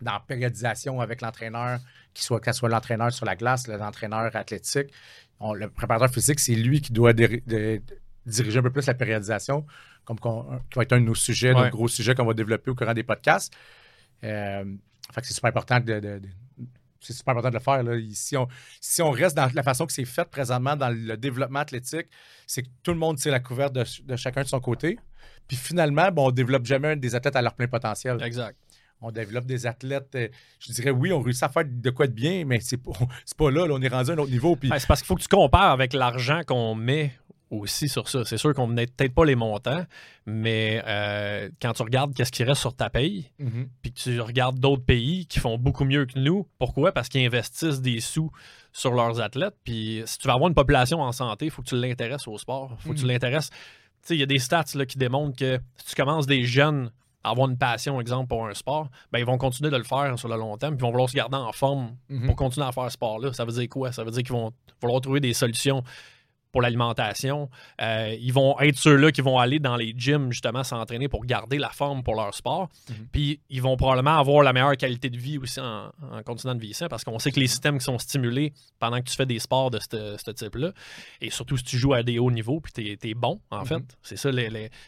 dans 0.00 0.12
la 0.12 0.20
périodisation 0.20 1.00
avec 1.00 1.20
l'entraîneur, 1.20 1.80
qu'il 2.14 2.24
soit, 2.24 2.68
l'entraîneur 2.68 3.12
sur 3.12 3.26
la 3.26 3.34
glace, 3.34 3.66
l'entraîneur 3.66 4.34
athlétique. 4.36 4.92
On- 5.40 5.52
le 5.54 5.68
préparateur 5.68 6.10
physique, 6.10 6.38
c'est 6.40 6.54
lui 6.54 6.80
qui 6.80 6.92
doit 6.92 7.12
de- 7.12 7.42
diriger 8.24 8.58
un 8.58 8.62
peu 8.62 8.70
plus 8.72 8.86
la 8.86 8.94
périodisation, 8.94 9.66
comme 10.04 10.18
qui 10.18 10.76
va 10.76 10.82
être 10.82 10.92
un 10.92 11.00
de 11.00 11.06
nos 11.06 11.14
sujets, 11.14 11.52
Ouais. 11.52 11.64
nos 11.64 11.70
gros 11.70 11.88
sujets 11.88 12.14
qu'on 12.14 12.24
va 12.26 12.34
développer 12.34 12.70
au 12.70 12.74
courant 12.74 12.94
des 12.94 13.02
podcasts. 13.02 13.52
Euh, 14.24 14.64
fait 15.12 15.20
que 15.20 15.26
c'est 15.26 15.34
super 15.34 15.48
important 15.48 15.80
de- 15.80 16.20
c'est 17.06 17.12
super 17.12 17.32
important 17.32 17.50
de 17.50 17.54
le 17.54 17.60
faire. 17.60 17.82
Là. 17.82 17.96
Si, 18.12 18.36
on, 18.36 18.48
si 18.80 19.02
on 19.02 19.10
reste 19.10 19.36
dans 19.36 19.48
la 19.52 19.62
façon 19.62 19.86
que 19.86 19.92
c'est 19.92 20.04
fait 20.04 20.28
présentement 20.28 20.76
dans 20.76 20.90
le 20.90 21.16
développement 21.16 21.60
athlétique, 21.60 22.06
c'est 22.46 22.62
que 22.62 22.68
tout 22.82 22.92
le 22.92 22.98
monde 22.98 23.16
tire 23.18 23.32
la 23.32 23.40
couverte 23.40 23.72
de, 23.72 23.84
de 24.04 24.16
chacun 24.16 24.42
de 24.42 24.48
son 24.48 24.60
côté. 24.60 24.98
Puis 25.48 25.56
finalement, 25.56 26.10
ben, 26.10 26.22
on 26.22 26.30
développe 26.30 26.66
jamais 26.66 26.96
des 26.96 27.14
athlètes 27.14 27.36
à 27.36 27.42
leur 27.42 27.54
plein 27.54 27.68
potentiel. 27.68 28.22
Exact. 28.22 28.56
On 29.02 29.10
développe 29.10 29.44
des 29.44 29.66
athlètes, 29.66 30.14
euh, 30.14 30.28
je 30.58 30.72
dirais 30.72 30.90
oui, 30.90 31.12
on 31.12 31.20
réussit 31.20 31.42
à 31.42 31.48
faire 31.50 31.64
de 31.66 31.90
quoi 31.90 32.06
de 32.06 32.12
bien, 32.12 32.44
mais 32.46 32.60
c'est 32.60 32.78
pas, 32.78 32.92
pas 33.36 33.50
là, 33.50 33.66
là, 33.66 33.74
on 33.74 33.82
est 33.82 33.88
rendu 33.88 34.10
à 34.10 34.14
un 34.14 34.18
autre 34.18 34.30
niveau. 34.30 34.56
Puis 34.56 34.70
Ben, 34.70 34.78
c'est 34.78 34.86
parce 34.86 35.00
qu'il 35.00 35.06
faut 35.06 35.16
que 35.16 35.22
tu 35.22 35.28
compares 35.28 35.70
avec 35.70 35.92
l'argent 35.92 36.40
qu'on 36.46 36.74
met 36.74 37.12
aussi 37.50 37.88
sur 37.88 38.08
ça. 38.08 38.24
C'est 38.24 38.38
sûr 38.38 38.52
qu'on 38.54 38.66
n'a 38.68 38.86
peut-être 38.86 39.14
pas 39.14 39.24
les 39.24 39.36
montants, 39.36 39.84
mais 40.26 40.82
euh, 40.86 41.48
quand 41.62 41.72
tu 41.74 41.82
regardes 41.82 42.12
qu'est-ce 42.14 42.32
qui 42.32 42.42
reste 42.44 42.60
sur 42.60 42.74
ta 42.74 42.90
paye, 42.90 43.30
Mhm. 43.38 43.68
puis 43.82 43.92
que 43.92 43.98
tu 44.00 44.20
regardes 44.20 44.58
d'autres 44.58 44.84
pays 44.84 45.26
qui 45.26 45.38
font 45.38 45.56
beaucoup 45.56 45.84
mieux 45.84 46.06
que 46.06 46.18
nous, 46.18 46.46
pourquoi? 46.58 46.92
Parce 46.92 47.08
qu'ils 47.08 47.24
investissent 47.24 47.80
des 47.80 48.00
sous 48.00 48.30
sur 48.72 48.92
leurs 48.92 49.20
athlètes. 49.20 49.54
Puis 49.64 50.02
si 50.06 50.18
tu 50.18 50.26
veux 50.28 50.34
avoir 50.34 50.48
une 50.48 50.54
population 50.54 51.00
en 51.00 51.12
santé, 51.12 51.46
il 51.46 51.50
faut 51.50 51.62
que 51.62 51.68
tu 51.68 51.76
l'intéresses 51.80 52.26
au 52.26 52.36
sport. 52.38 52.72
Il 52.78 52.82
faut 52.82 52.90
que 52.90 52.98
tu 52.98 53.04
Mhm. 53.04 53.10
l'intéresses. 53.12 53.50
Tu 53.50 53.56
sais, 54.08 54.14
il 54.16 54.20
y 54.20 54.22
a 54.22 54.26
des 54.26 54.38
stats 54.38 54.64
là, 54.74 54.84
qui 54.86 54.98
démontrent 54.98 55.36
que 55.36 55.58
si 55.76 55.86
tu 55.86 55.94
commences 55.94 56.26
des 56.26 56.44
jeunes 56.44 56.90
avoir 57.24 57.48
une 57.50 57.58
passion, 57.58 58.00
exemple, 58.00 58.28
pour 58.28 58.46
un 58.46 58.54
sport, 58.54 58.88
ben, 59.10 59.18
ils 59.18 59.24
vont 59.24 59.36
continuer 59.36 59.68
de 59.70 59.76
le 59.76 59.82
faire 59.82 60.16
sur 60.16 60.28
le 60.28 60.36
long 60.36 60.56
terme, 60.58 60.76
puis 60.76 60.82
ils 60.82 60.86
vont 60.86 60.92
vouloir 60.92 61.08
se 61.10 61.16
garder 61.16 61.36
en 61.36 61.50
forme 61.50 61.96
Mhm. 62.08 62.26
pour 62.26 62.36
continuer 62.36 62.64
à 62.66 62.70
faire 62.70 62.84
ce 62.84 62.90
sport-là. 62.90 63.32
Ça 63.32 63.44
veut 63.44 63.50
dire 63.50 63.68
quoi? 63.68 63.90
Ça 63.90 64.04
veut 64.04 64.12
dire 64.12 64.22
qu'ils 64.22 64.32
vont 64.32 64.52
vouloir 64.80 65.00
trouver 65.00 65.18
des 65.18 65.32
solutions 65.32 65.82
pour 66.56 66.62
l'alimentation. 66.62 67.50
Euh, 67.82 68.16
ils 68.18 68.32
vont 68.32 68.58
être 68.60 68.78
ceux-là 68.78 69.12
qui 69.12 69.20
vont 69.20 69.38
aller 69.38 69.58
dans 69.58 69.76
les 69.76 69.92
gyms, 69.94 70.32
justement, 70.32 70.64
s'entraîner 70.64 71.06
pour 71.06 71.26
garder 71.26 71.58
la 71.58 71.68
forme 71.68 72.02
pour 72.02 72.14
leur 72.14 72.34
sport. 72.34 72.70
Mhm. 72.88 73.08
Puis 73.12 73.40
ils 73.50 73.60
vont 73.60 73.76
probablement 73.76 74.18
avoir 74.18 74.42
la 74.42 74.54
meilleure 74.54 74.74
qualité 74.78 75.10
de 75.10 75.18
vie 75.18 75.36
aussi 75.36 75.60
en, 75.60 75.92
en 76.12 76.22
continuant 76.24 76.54
de 76.54 76.60
vieillir, 76.62 76.88
parce 76.88 77.04
qu'on 77.04 77.18
sait 77.18 77.30
que 77.30 77.38
les 77.40 77.46
systèmes 77.46 77.76
qui 77.76 77.84
sont 77.84 77.98
stimulés 77.98 78.54
pendant 78.78 78.96
que 79.00 79.04
tu 79.10 79.14
fais 79.14 79.26
des 79.26 79.38
sports 79.38 79.70
de 79.70 79.78
ce 79.78 80.30
type-là, 80.30 80.72
et 81.20 81.28
surtout 81.28 81.58
si 81.58 81.64
tu 81.64 81.76
joues 81.76 81.92
à 81.92 82.02
des 82.02 82.18
hauts 82.18 82.30
niveaux, 82.30 82.60
puis 82.60 82.72
tu 82.72 82.98
es, 83.10 83.14
bon, 83.14 83.38
en 83.50 83.58
Mhm. 83.60 83.66
fait, 83.66 83.98
c'est 84.00 84.16
ça, 84.16 84.30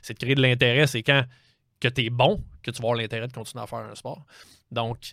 c'est 0.00 0.14
de 0.14 0.18
créer 0.18 0.34
de 0.36 0.40
l'intérêt, 0.40 0.86
c'est 0.86 1.02
quand 1.02 1.22
que 1.80 1.88
tu 1.88 2.06
es 2.06 2.08
bon 2.08 2.42
que 2.62 2.70
tu 2.70 2.80
vas 2.80 2.88
avoir 2.88 2.98
l'intérêt 2.98 3.28
de 3.28 3.32
continuer 3.34 3.62
à 3.62 3.66
faire 3.66 3.80
un 3.80 3.94
sport. 3.94 4.24
Donc, 4.70 5.12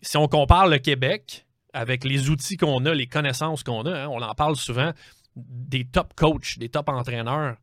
si 0.00 0.16
on 0.16 0.28
compare 0.28 0.66
le 0.66 0.78
Québec 0.78 1.44
avec 1.74 2.04
les 2.04 2.30
outils 2.30 2.56
qu'on 2.56 2.86
a, 2.86 2.94
les 2.94 3.06
connaissances 3.06 3.62
qu'on 3.62 3.82
a, 3.84 3.90
hein, 4.04 4.08
on 4.08 4.22
en 4.22 4.34
parle 4.34 4.56
souvent, 4.56 4.92
des 5.36 5.84
top 5.84 6.14
coachs, 6.14 6.58
des 6.58 6.68
top 6.68 6.88
entraîneurs 6.88 7.56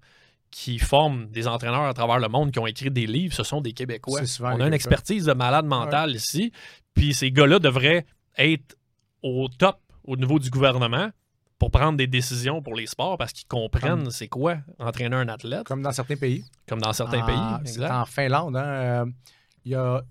qui 0.49 0.79
forment 0.79 1.27
des 1.27 1.47
entraîneurs 1.47 1.83
à 1.83 1.93
travers 1.93 2.19
le 2.19 2.29
monde, 2.29 2.51
qui 2.51 2.59
ont 2.59 2.67
écrit 2.67 2.89
des 2.89 3.05
livres, 3.05 3.33
ce 3.33 3.43
sont 3.43 3.59
des 3.61 3.73
Québécois. 3.73 4.25
Souvent 4.25 4.55
On 4.55 4.61
a 4.61 4.67
une 4.67 4.73
expertise 4.73 5.25
de 5.25 5.33
malade 5.33 5.65
mental 5.65 6.11
ici, 6.15 6.51
puis 6.93 7.13
ces 7.13 7.31
gars-là 7.31 7.59
devraient 7.59 8.05
être 8.37 8.77
au 9.21 9.47
top 9.49 9.79
au 10.05 10.15
niveau 10.15 10.39
du 10.39 10.49
gouvernement 10.49 11.09
pour 11.59 11.69
prendre 11.71 11.97
des 11.97 12.07
décisions 12.07 12.61
pour 12.61 12.75
les 12.75 12.85
sports 12.85 13.17
parce 13.17 13.33
qu'ils 13.33 13.47
comprennent 13.47 14.03
Comme- 14.03 14.11
c'est 14.11 14.27
quoi 14.29 14.57
entraîner 14.79 15.15
un 15.17 15.27
athlète, 15.27 15.63
comme, 15.65 15.77
Comme 15.79 15.81
dans 15.83 15.91
certains 15.91 16.15
pays. 16.15 16.45
dans 16.69 16.93
certains 16.93 17.21
En- 17.23 17.59
pays. 17.59 17.85
En 17.85 18.05
Finlande, 18.05 18.55
hein, 18.55 18.61
euh, 18.65 19.05
il 19.65 19.71
y 19.71 19.75
a 19.75 20.01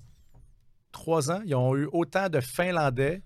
trois 0.92 1.31
ans, 1.31 1.40
ils 1.47 1.55
ont 1.55 1.75
eu 1.77 1.88
autant 1.92 2.29
de 2.29 2.40
Finlandais 2.40 3.23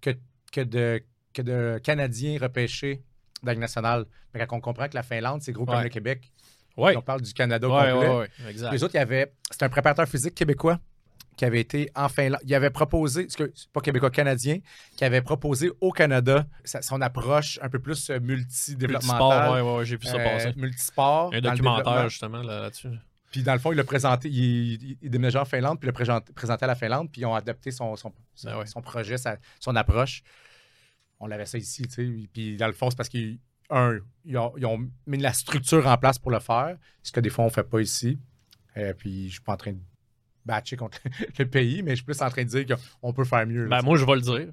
que, 0.00 0.10
que, 0.52 0.62
de, 0.62 1.02
que 1.32 1.42
de 1.42 1.80
Canadiens 1.84 2.38
repêchés 2.40 3.02
dans 3.42 3.58
nationale. 3.58 4.06
Mais 4.34 4.44
quand 4.46 4.56
on 4.56 4.60
comprend 4.60 4.88
que 4.88 4.94
la 4.94 5.02
Finlande, 5.02 5.42
c'est 5.42 5.52
gros 5.52 5.64
comme 5.66 5.76
Ouais. 5.76 5.84
le 5.84 5.88
Québec, 5.88 6.30
Ouais. 6.76 6.96
on 6.96 7.02
parle 7.02 7.20
du 7.22 7.32
Canada 7.32 7.68
Ouais, 7.68 7.90
complet. 7.92 8.28
exact. 8.48 8.72
Les 8.72 8.82
autres, 8.84 8.94
il 8.94 8.98
y 8.98 9.00
avait. 9.00 9.32
C'était 9.50 9.64
un 9.64 9.68
préparateur 9.68 10.06
physique 10.08 10.34
québécois 10.34 10.78
qui 11.36 11.44
avait 11.44 11.60
été 11.60 11.90
en 11.94 12.08
Finlande. 12.08 12.40
Il 12.44 12.54
avait 12.54 12.70
proposé, 12.70 13.26
c'est 13.30 13.50
pas 13.72 13.80
québécois, 13.80 14.10
canadien, 14.10 14.58
qui 14.96 15.04
avait 15.04 15.22
proposé 15.22 15.70
au 15.80 15.90
Canada 15.90 16.46
sa- 16.64 16.82
son 16.82 17.00
approche 17.00 17.58
un 17.62 17.68
peu 17.70 17.78
plus 17.78 18.10
euh, 18.10 18.20
Multisport, 18.20 18.76
multidéveloppementale. 18.78 19.52
ouais, 19.64 19.76
ouais, 19.78 19.84
j'ai 19.86 19.96
vu 19.96 20.06
ça 20.06 20.16
euh, 20.16 20.24
passer. 20.24 20.52
multisport. 20.56 21.30
Un 21.34 21.40
documentaire, 21.40 22.08
justement, 22.08 22.42
là- 22.42 22.60
là-dessus. 22.62 22.88
Puis 23.32 23.42
dans 23.44 23.52
le 23.52 23.58
fond, 23.60 23.70
il 23.72 23.76
l'a 23.76 23.84
présenté, 23.84 24.28
il, 24.28 24.72
il, 24.82 24.98
il 25.00 25.08
déménageait 25.10 25.38
en 25.38 25.44
Finlande, 25.44 25.78
puis 25.78 25.86
il 25.86 25.90
l'a 25.90 25.92
présent- 25.92 26.20
présenté 26.34 26.64
à 26.64 26.68
la 26.68 26.74
Finlande, 26.74 27.08
puis 27.12 27.20
ils 27.22 27.26
ont 27.26 27.34
adopté 27.34 27.70
son, 27.70 27.94
son, 27.96 28.12
son, 28.34 28.48
Ben 28.50 28.58
ouais. 28.58 28.66
son 28.66 28.82
projet, 28.82 29.16
sa- 29.18 29.36
son 29.60 29.76
approche. 29.76 30.22
On 31.20 31.30
avait 31.30 31.46
ça 31.46 31.58
ici, 31.58 31.82
tu 31.82 31.90
sais. 31.90 32.28
Puis 32.32 32.56
dans 32.56 32.66
le 32.66 32.72
fond, 32.72 32.90
c'est 32.90 32.96
parce 32.96 33.08
qu'ils 33.08 33.38
un, 33.70 33.98
ils 34.24 34.36
ont, 34.36 34.52
ils 34.56 34.66
ont 34.66 34.78
mis 35.06 35.18
la 35.18 35.32
structure 35.32 35.86
en 35.86 35.96
place 35.96 36.18
pour 36.18 36.30
le 36.32 36.40
faire, 36.40 36.76
ce 37.02 37.12
que 37.12 37.20
des 37.20 37.30
fois 37.30 37.44
on 37.44 37.48
ne 37.48 37.52
fait 37.52 37.62
pas 37.62 37.80
ici. 37.80 38.18
Euh, 38.76 38.94
puis 38.94 39.26
je 39.28 39.32
suis 39.34 39.40
pas 39.40 39.52
en 39.52 39.56
train 39.56 39.72
de 39.72 39.78
batcher 40.44 40.76
contre 40.76 40.98
le 41.38 41.44
pays, 41.46 41.82
mais 41.82 41.90
je 41.92 41.96
suis 41.96 42.04
plus 42.04 42.20
en 42.22 42.30
train 42.30 42.42
de 42.44 42.48
dire 42.48 42.76
qu'on 43.00 43.12
peut 43.12 43.24
faire 43.24 43.46
mieux. 43.46 43.66
là, 43.66 43.78
Ben, 43.78 43.84
moi, 43.84 43.96
je 43.96 44.04
vais 44.04 44.14
le 44.14 44.20
dire. 44.22 44.48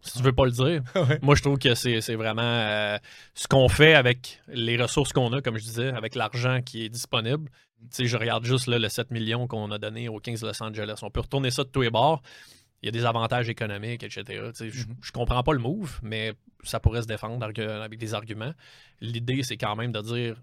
Si 0.00 0.16
tu 0.18 0.22
veux 0.22 0.32
pas 0.32 0.44
le 0.46 0.50
dire, 0.52 0.82
Ouais. 0.94 1.18
moi, 1.22 1.34
je 1.34 1.42
trouve 1.42 1.58
que 1.58 1.74
c'est 1.74 2.00
c'est 2.00 2.14
vraiment 2.14 2.42
euh, 2.42 2.96
ce 3.34 3.46
qu'on 3.48 3.68
fait 3.68 3.94
avec 3.94 4.40
les 4.48 4.76
ressources 4.80 5.12
qu'on 5.12 5.32
a, 5.32 5.42
comme 5.42 5.58
je 5.58 5.64
disais, 5.64 5.88
avec 5.88 6.14
l'argent 6.14 6.60
qui 6.62 6.84
est 6.84 6.88
disponible. 6.88 7.50
Tu 7.80 7.86
sais, 7.90 8.06
je 8.06 8.16
regarde 8.16 8.44
juste 8.44 8.68
là, 8.68 8.78
le 8.78 8.88
7 8.88 9.10
millions 9.10 9.46
qu'on 9.48 9.70
a 9.72 9.78
donné 9.78 10.08
aux 10.08 10.18
Kings 10.20 10.40
de 10.40 10.46
Los 10.46 10.62
Angeles. 10.62 11.00
On 11.02 11.10
peut 11.10 11.20
retourner 11.20 11.50
ça 11.50 11.64
de 11.64 11.68
tous 11.68 11.82
les 11.82 11.90
bords. 11.90 12.22
Il 12.82 12.86
y 12.86 12.88
a 12.88 12.92
des 12.92 13.04
avantages 13.04 13.48
économiques, 13.48 14.02
etc. 14.02 14.22
Tu 14.26 14.54
sais, 14.54 14.70
Je 14.70 14.86
Mhm. 14.86 14.94
comprends 15.12 15.42
pas 15.42 15.52
le 15.52 15.58
move, 15.60 16.00
mais 16.02 16.32
ça 16.64 16.80
pourrait 16.80 17.02
se 17.02 17.06
défendre 17.06 17.44
avec 17.44 17.98
des 17.98 18.14
arguments. 18.14 18.52
L'idée, 19.00 19.42
c'est 19.42 19.56
quand 19.56 19.76
même 19.76 19.92
de 19.92 20.00
dire 20.00 20.36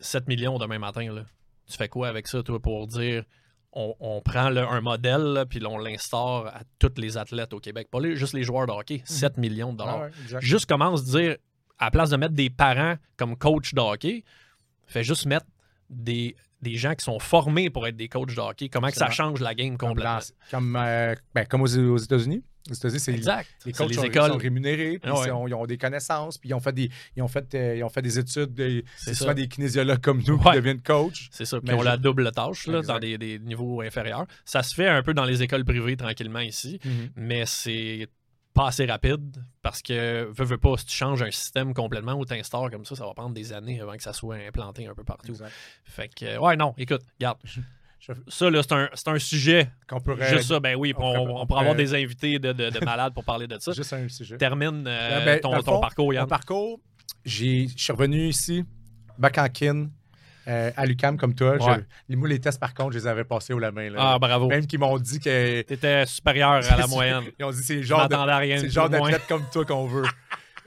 7 0.00 0.26
millions 0.28 0.58
demain 0.58 0.78
matin. 0.78 1.12
Là. 1.12 1.24
Tu 1.70 1.76
fais 1.76 1.88
quoi 1.88 2.08
avec 2.08 2.26
ça, 2.26 2.42
toi, 2.42 2.60
pour 2.60 2.86
dire 2.86 3.24
on, 3.72 3.94
on 4.00 4.22
prend 4.22 4.48
là, 4.48 4.66
un 4.70 4.80
modèle, 4.80 5.20
là, 5.20 5.44
puis 5.46 5.64
on 5.64 5.76
l'instaure 5.78 6.46
à 6.46 6.62
tous 6.78 6.92
les 6.96 7.16
athlètes 7.18 7.52
au 7.52 7.60
Québec? 7.60 7.88
Pas 7.90 8.00
les- 8.00 8.16
juste 8.16 8.32
les 8.32 8.42
joueurs 8.42 8.66
de 8.66 8.72
hockey, 8.72 9.02
7 9.04 9.36
millions 9.36 9.72
de 9.72 9.78
dollars. 9.78 10.04
Ah 10.04 10.34
ouais. 10.34 10.40
Juste 10.40 10.66
commence 10.66 11.00
à 11.02 11.18
dire, 11.20 11.36
à 11.78 11.84
la 11.84 11.90
place 11.90 12.08
de 12.10 12.16
mettre 12.16 12.34
des 12.34 12.48
parents 12.50 12.96
comme 13.18 13.36
coach 13.36 13.74
de 13.74 13.80
hockey, 13.80 14.24
fais 14.86 15.04
juste 15.04 15.26
mettre 15.26 15.46
des, 15.90 16.34
des 16.62 16.74
gens 16.76 16.94
qui 16.94 17.04
sont 17.04 17.18
formés 17.18 17.70
pour 17.70 17.86
être 17.86 17.96
des 17.96 18.08
coachs 18.08 18.34
de 18.34 18.40
hockey. 18.40 18.68
Comment 18.68 18.88
que 18.88 18.94
ça 18.96 19.10
change 19.10 19.40
la 19.40 19.54
game 19.54 19.76
Comme, 19.76 19.90
complètement? 19.90 20.18
dans- 20.18 20.50
comme, 20.50 20.76
euh, 20.76 21.14
ben, 21.34 21.44
comme 21.46 21.62
aux, 21.62 21.78
aux 21.78 21.96
États-Unis. 21.98 22.42
Aux 22.70 22.74
États-Unis, 22.74 23.00
c'est 23.00 23.14
Exact. 23.14 23.48
Les 23.64 23.72
coachs 23.72 23.88
les 23.88 23.94
sont, 23.94 24.02
écoles. 24.02 24.30
sont 24.32 24.36
rémunérés, 24.36 24.98
puis 24.98 25.10
ouais. 25.10 25.18
ils, 25.26 25.48
ils 25.48 25.54
ont 25.54 25.64
des 25.66 25.78
connaissances, 25.78 26.36
puis 26.36 26.50
ils 26.50 26.54
ont 26.54 26.60
fait 26.60 26.72
des, 26.72 26.90
ils 27.16 27.22
ont 27.22 27.28
fait, 27.28 27.54
euh, 27.54 27.76
ils 27.76 27.82
ont 27.84 27.88
fait 27.88 28.02
des 28.02 28.18
études. 28.18 28.52
des- 28.52 28.84
C'est 28.96 29.14
souvent 29.14 29.32
des 29.32 29.48
kinésiologues 29.48 30.00
comme 30.00 30.20
nous 30.26 30.34
Ouais. 30.36 30.50
qui 30.50 30.56
deviennent 30.56 30.82
coachs. 30.82 31.28
C'est 31.30 31.46
ça. 31.46 31.58
Puis 31.60 31.68
Mais 31.70 31.74
on 31.74 31.80
je- 31.80 31.84
la 31.86 31.96
double 31.96 32.30
tâche 32.32 32.66
là, 32.66 32.82
dans 32.82 32.98
des, 32.98 33.16
des 33.16 33.38
niveaux 33.38 33.80
inférieurs. 33.80 34.26
Ça 34.44 34.62
se 34.62 34.74
fait 34.74 34.88
un 34.88 35.02
peu 35.02 35.14
dans 35.14 35.24
les 35.24 35.42
écoles 35.42 35.64
privées 35.64 35.96
tranquillement 35.96 36.40
ici, 36.40 36.78
mais 37.16 37.44
c'est 37.46 38.08
pas 38.58 38.66
assez 38.68 38.86
rapide 38.86 39.36
parce 39.62 39.82
que, 39.82 40.24
veux, 40.32 40.44
veux 40.44 40.58
pas, 40.58 40.76
si 40.76 40.86
tu 40.86 40.96
changes 40.96 41.22
un 41.22 41.30
système 41.30 41.72
complètement 41.74 42.14
ou 42.14 42.24
t'installes 42.24 42.70
comme 42.70 42.84
ça, 42.84 42.96
ça 42.96 43.06
va 43.06 43.14
prendre 43.14 43.32
des 43.34 43.52
années 43.52 43.80
avant 43.80 43.96
que 43.96 44.02
ça 44.02 44.12
soit 44.12 44.36
implanté 44.36 44.86
un 44.86 44.94
peu 44.94 45.04
partout. 45.04 45.28
Exact. 45.28 45.52
Fait 45.84 46.08
que, 46.12 46.38
ouais, 46.38 46.56
non, 46.56 46.74
écoute, 46.76 47.02
regarde. 47.20 47.38
Ça, 48.28 48.48
là, 48.50 48.62
c'est 48.62 48.72
un, 48.72 48.88
un 49.14 49.18
sujet. 49.18 49.70
Qu'on 49.88 50.00
pourrait. 50.00 50.28
Juste 50.28 50.48
ça, 50.48 50.60
ben 50.60 50.76
oui, 50.76 50.92
on 50.96 51.00
on, 51.00 51.14
pourrait- 51.14 51.32
on 51.32 51.40
on 51.42 51.46
pourrait 51.46 51.60
avoir 51.60 51.74
des 51.76 51.94
invités 51.94 52.38
de, 52.38 52.52
de- 52.52 52.70
de 52.70 52.84
malades 52.84 53.12
pour 53.14 53.24
parler 53.24 53.46
de 53.46 53.58
ça. 53.58 53.72
Juste 53.72 53.92
un 53.92 54.08
sujet. 54.08 54.38
Termine 54.38 54.84
euh, 54.86 55.24
Ben, 55.24 55.40
ben, 55.42 55.62
ton, 55.62 55.80
parcours, 55.80 56.06
Mon 56.06 56.12
Yann. 56.12 56.26
parcours, 56.26 56.80
j'ai- 57.24 57.68
je 57.68 57.82
suis 57.82 57.92
revenu 57.92 58.28
ici, 58.28 58.64
bac 59.18 59.38
en 59.38 59.48
kin, 59.48 59.90
euh, 60.48 60.70
à 60.76 60.86
l'UCAM 60.86 61.16
comme 61.18 61.34
toi. 61.34 61.56
Je- 61.58 61.64
Ouais. 61.64 61.84
les, 62.08 62.16
moi, 62.16 62.28
les 62.28 62.40
tests, 62.40 62.58
par 62.58 62.72
contre, 62.74 62.92
je 62.92 62.98
les 62.98 63.06
avais 63.06 63.24
passés 63.24 63.52
au 63.52 63.58
la 63.58 63.70
main. 63.70 63.90
Là. 63.90 63.98
Ah, 64.00 64.18
bravo. 64.18 64.48
Même 64.48 64.66
qu'ils 64.66 64.78
m'ont 64.78 64.98
dit 64.98 65.20
que. 65.20 65.62
T'étais 65.62 66.06
supérieur 66.06 66.50
à 66.50 66.76
la 66.76 66.86
moyenne. 66.88 67.24
Ils 67.38 67.44
ont 67.44 67.50
dit 67.50 67.62
c'est 67.62 67.74
le 67.76 67.82
Je 67.82 67.86
genre 67.88 68.08
c'est 68.10 68.88
d'athlète 68.88 69.26
comme 69.28 69.44
toi 69.52 69.64
qu'on 69.64 69.86
veut. 69.86 70.04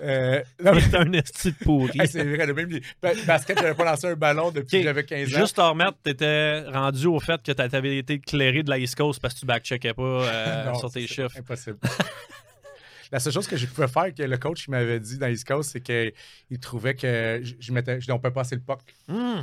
Euh, 0.04 0.42
mais- 0.64 0.82
T'es 0.90 0.98
un 0.98 1.14
esti 1.14 1.52
de 1.52 1.58
pourri. 1.64 2.00
Hey, 2.02 2.08
c'est 2.08 2.24
vrai, 2.24 2.48
le 2.48 2.56
même 2.56 2.80
basket, 3.28 3.56
j'avais 3.60 3.76
pas 3.76 3.86
lancé 3.86 4.08
un 4.08 4.16
ballon 4.16 4.50
depuis 4.50 4.80
que 4.80 4.84
j'avais 4.84 5.04
15 5.04 5.32
ans. 5.36 5.40
Juste 5.42 5.58
te 5.58 5.62
remettre, 5.62 5.96
t'étais 6.02 6.62
rendu 6.72 7.06
au 7.06 7.20
fait 7.20 7.40
que 7.44 7.52
t'avais 7.52 7.98
été 7.98 8.14
éclairé 8.16 8.64
de 8.64 8.72
la 8.72 8.80
East 8.80 8.96
Coast 8.96 9.22
parce 9.22 9.36
que 9.36 9.42
tu 9.42 9.46
backcheckais 9.46 9.94
pas 9.94 10.02
euh, 10.02 10.66
Non, 10.66 10.74
sur 10.74 10.90
tes 10.92 11.02
c'est 11.02 11.14
chiffres. 11.14 11.38
Impossible. 11.38 11.78
La 13.12 13.20
seule 13.20 13.34
chose 13.34 13.48
que 13.48 13.58
je 13.58 13.68
pouvais 13.68 13.88
faire, 13.88 14.12
que 14.16 14.24
le 14.24 14.38
coach 14.38 14.68
m'avait 14.70 15.00
dit 15.00 15.18
dans 15.20 15.28
East 15.28 15.46
Coast, 15.48 15.72
c'est 15.74 15.82
qu'il 15.82 16.60
trouvait 16.60 16.96
que 16.96 17.42
je, 17.44 17.54
je 17.60 17.72
mettais, 17.72 18.00
je 18.02 18.08
dompais 18.08 18.32
pas 18.32 18.42
assez 18.42 18.56
le 18.56 18.62
puck. 18.62 18.80
Hmm. 19.08 19.42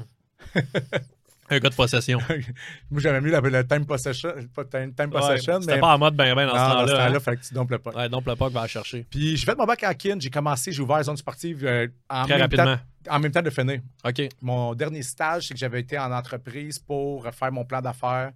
un 1.51 1.59
gars 1.59 1.71
de 1.71 1.75
possession. 1.75 2.19
Moi, 2.91 3.01
j'avais 3.01 3.21
mis 3.21 3.31
le, 3.31 3.41
le 3.41 3.67
time 3.67 3.87
possession, 3.87 4.33
pas 4.55 4.65
time, 4.65 4.93
time 4.95 5.07
Ouais, 5.07 5.21
possession, 5.21 5.61
C'était 5.61 5.75
mais 5.77 5.81
pas 5.81 5.95
en 5.95 5.99
mode 5.99 6.15
ben 6.15 6.35
ben 6.35 6.47
dans 6.47 6.55
non, 6.55 6.59
ce 6.59 6.59
dans 6.59 6.71
ce 6.71 6.93
temps-là. 6.93 7.05
temps-là, 7.07 7.17
hein. 7.17 7.21
fallait 7.21 7.37
que 7.39 7.45
tu 7.45 7.55
dompes 7.55 7.71
le 7.71 7.79
puck. 7.79 7.97
Ouais, 7.97 8.09
donc 8.09 8.27
le 8.27 8.37
puck 8.37 8.53
va 8.53 8.63
la 8.63 8.67
chercher. 8.69 9.07
Puis 9.11 9.37
j'ai 9.37 9.47
fait 9.47 9.57
mon 9.57 9.65
bac 9.65 9.83
en 9.83 9.95
kin, 9.95 10.17
j'ai 10.21 10.31
commencé, 10.31 10.73
j'ai 10.73 10.83
ouvert 10.83 10.99
la 10.99 11.05
zone 11.05 11.17
sportive 11.17 11.65
euh, 11.65 11.89
en, 12.11 12.25
Très 12.25 12.35
même 12.35 12.43
rapidement. 12.43 12.77
temps, 12.77 13.15
en 13.15 13.19
même 13.21 13.33
temps 13.33 13.43
de 13.43 13.51
finir. 13.51 13.81
OK. 14.05 14.23
Mon 14.43 14.75
dernier 14.75 15.03
stage, 15.03 15.49
c'est 15.49 15.55
que 15.55 15.61
j'avais 15.61 15.81
été 15.81 15.99
en 15.99 16.13
entreprise 16.13 16.79
pour 16.79 17.27
faire 17.33 17.51
mon 17.53 17.65
plan 17.65 17.81
d'affaires 17.81 18.33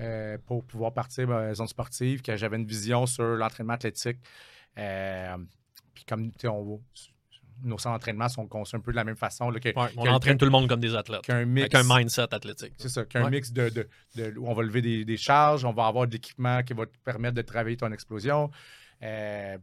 euh, 0.00 0.38
pour 0.46 0.64
pouvoir 0.64 0.92
partir 0.92 1.30
à 1.32 1.46
la 1.46 1.54
zone 1.54 1.68
sportive, 1.68 2.22
que 2.22 2.36
j'avais 2.36 2.56
une 2.56 2.66
vision 2.66 3.06
sur 3.06 3.24
l'entraînement 3.24 3.74
athlétique. 3.74 4.18
Euh, 4.78 5.36
puis 5.94 6.04
comme 6.04 6.30
on- 6.44 6.80
nos 7.64 7.78
centres 7.78 7.94
d'entraînement 7.96 8.28
sont 8.28 8.46
conçus 8.46 8.76
un 8.76 8.80
peu 8.80 8.92
de 8.92 8.96
la 8.96 9.04
même 9.04 9.16
façon, 9.16 9.50
là, 9.50 9.58
que- 9.60 9.68
Ouais, 9.68 9.90
on 9.96 10.06
entraîne 10.08 10.36
tout 10.38 10.44
le 10.44 10.50
monde 10.50 10.68
comme 10.68 10.80
des 10.80 10.94
athlètes. 10.94 11.22
qu'un 11.22 11.44
mix. 11.44 11.74
Avec 11.74 11.74
un 11.90 11.96
mindset 11.98 12.32
athlétique. 12.34 12.74
C'est 12.78 12.88
ça, 12.88 13.04
qu'un 13.04 13.24
Ouais. 13.24 13.30
mix 13.30 13.52
de, 13.52 13.68
de- 13.70 14.34
on 14.40 14.52
va 14.54 14.62
lever 14.62 14.82
des, 14.82 15.04
des 15.04 15.16
charges, 15.16 15.64
on 15.64 15.72
va 15.72 15.86
avoir 15.86 16.06
de 16.06 16.12
l'équipement 16.12 16.62
qui 16.62 16.72
va 16.74 16.86
te 16.86 16.96
permettre 17.04 17.34
de 17.34 17.42
travailler 17.42 17.76
ton 17.76 17.90
explosion. 17.92 18.50
Euh, 19.02 19.58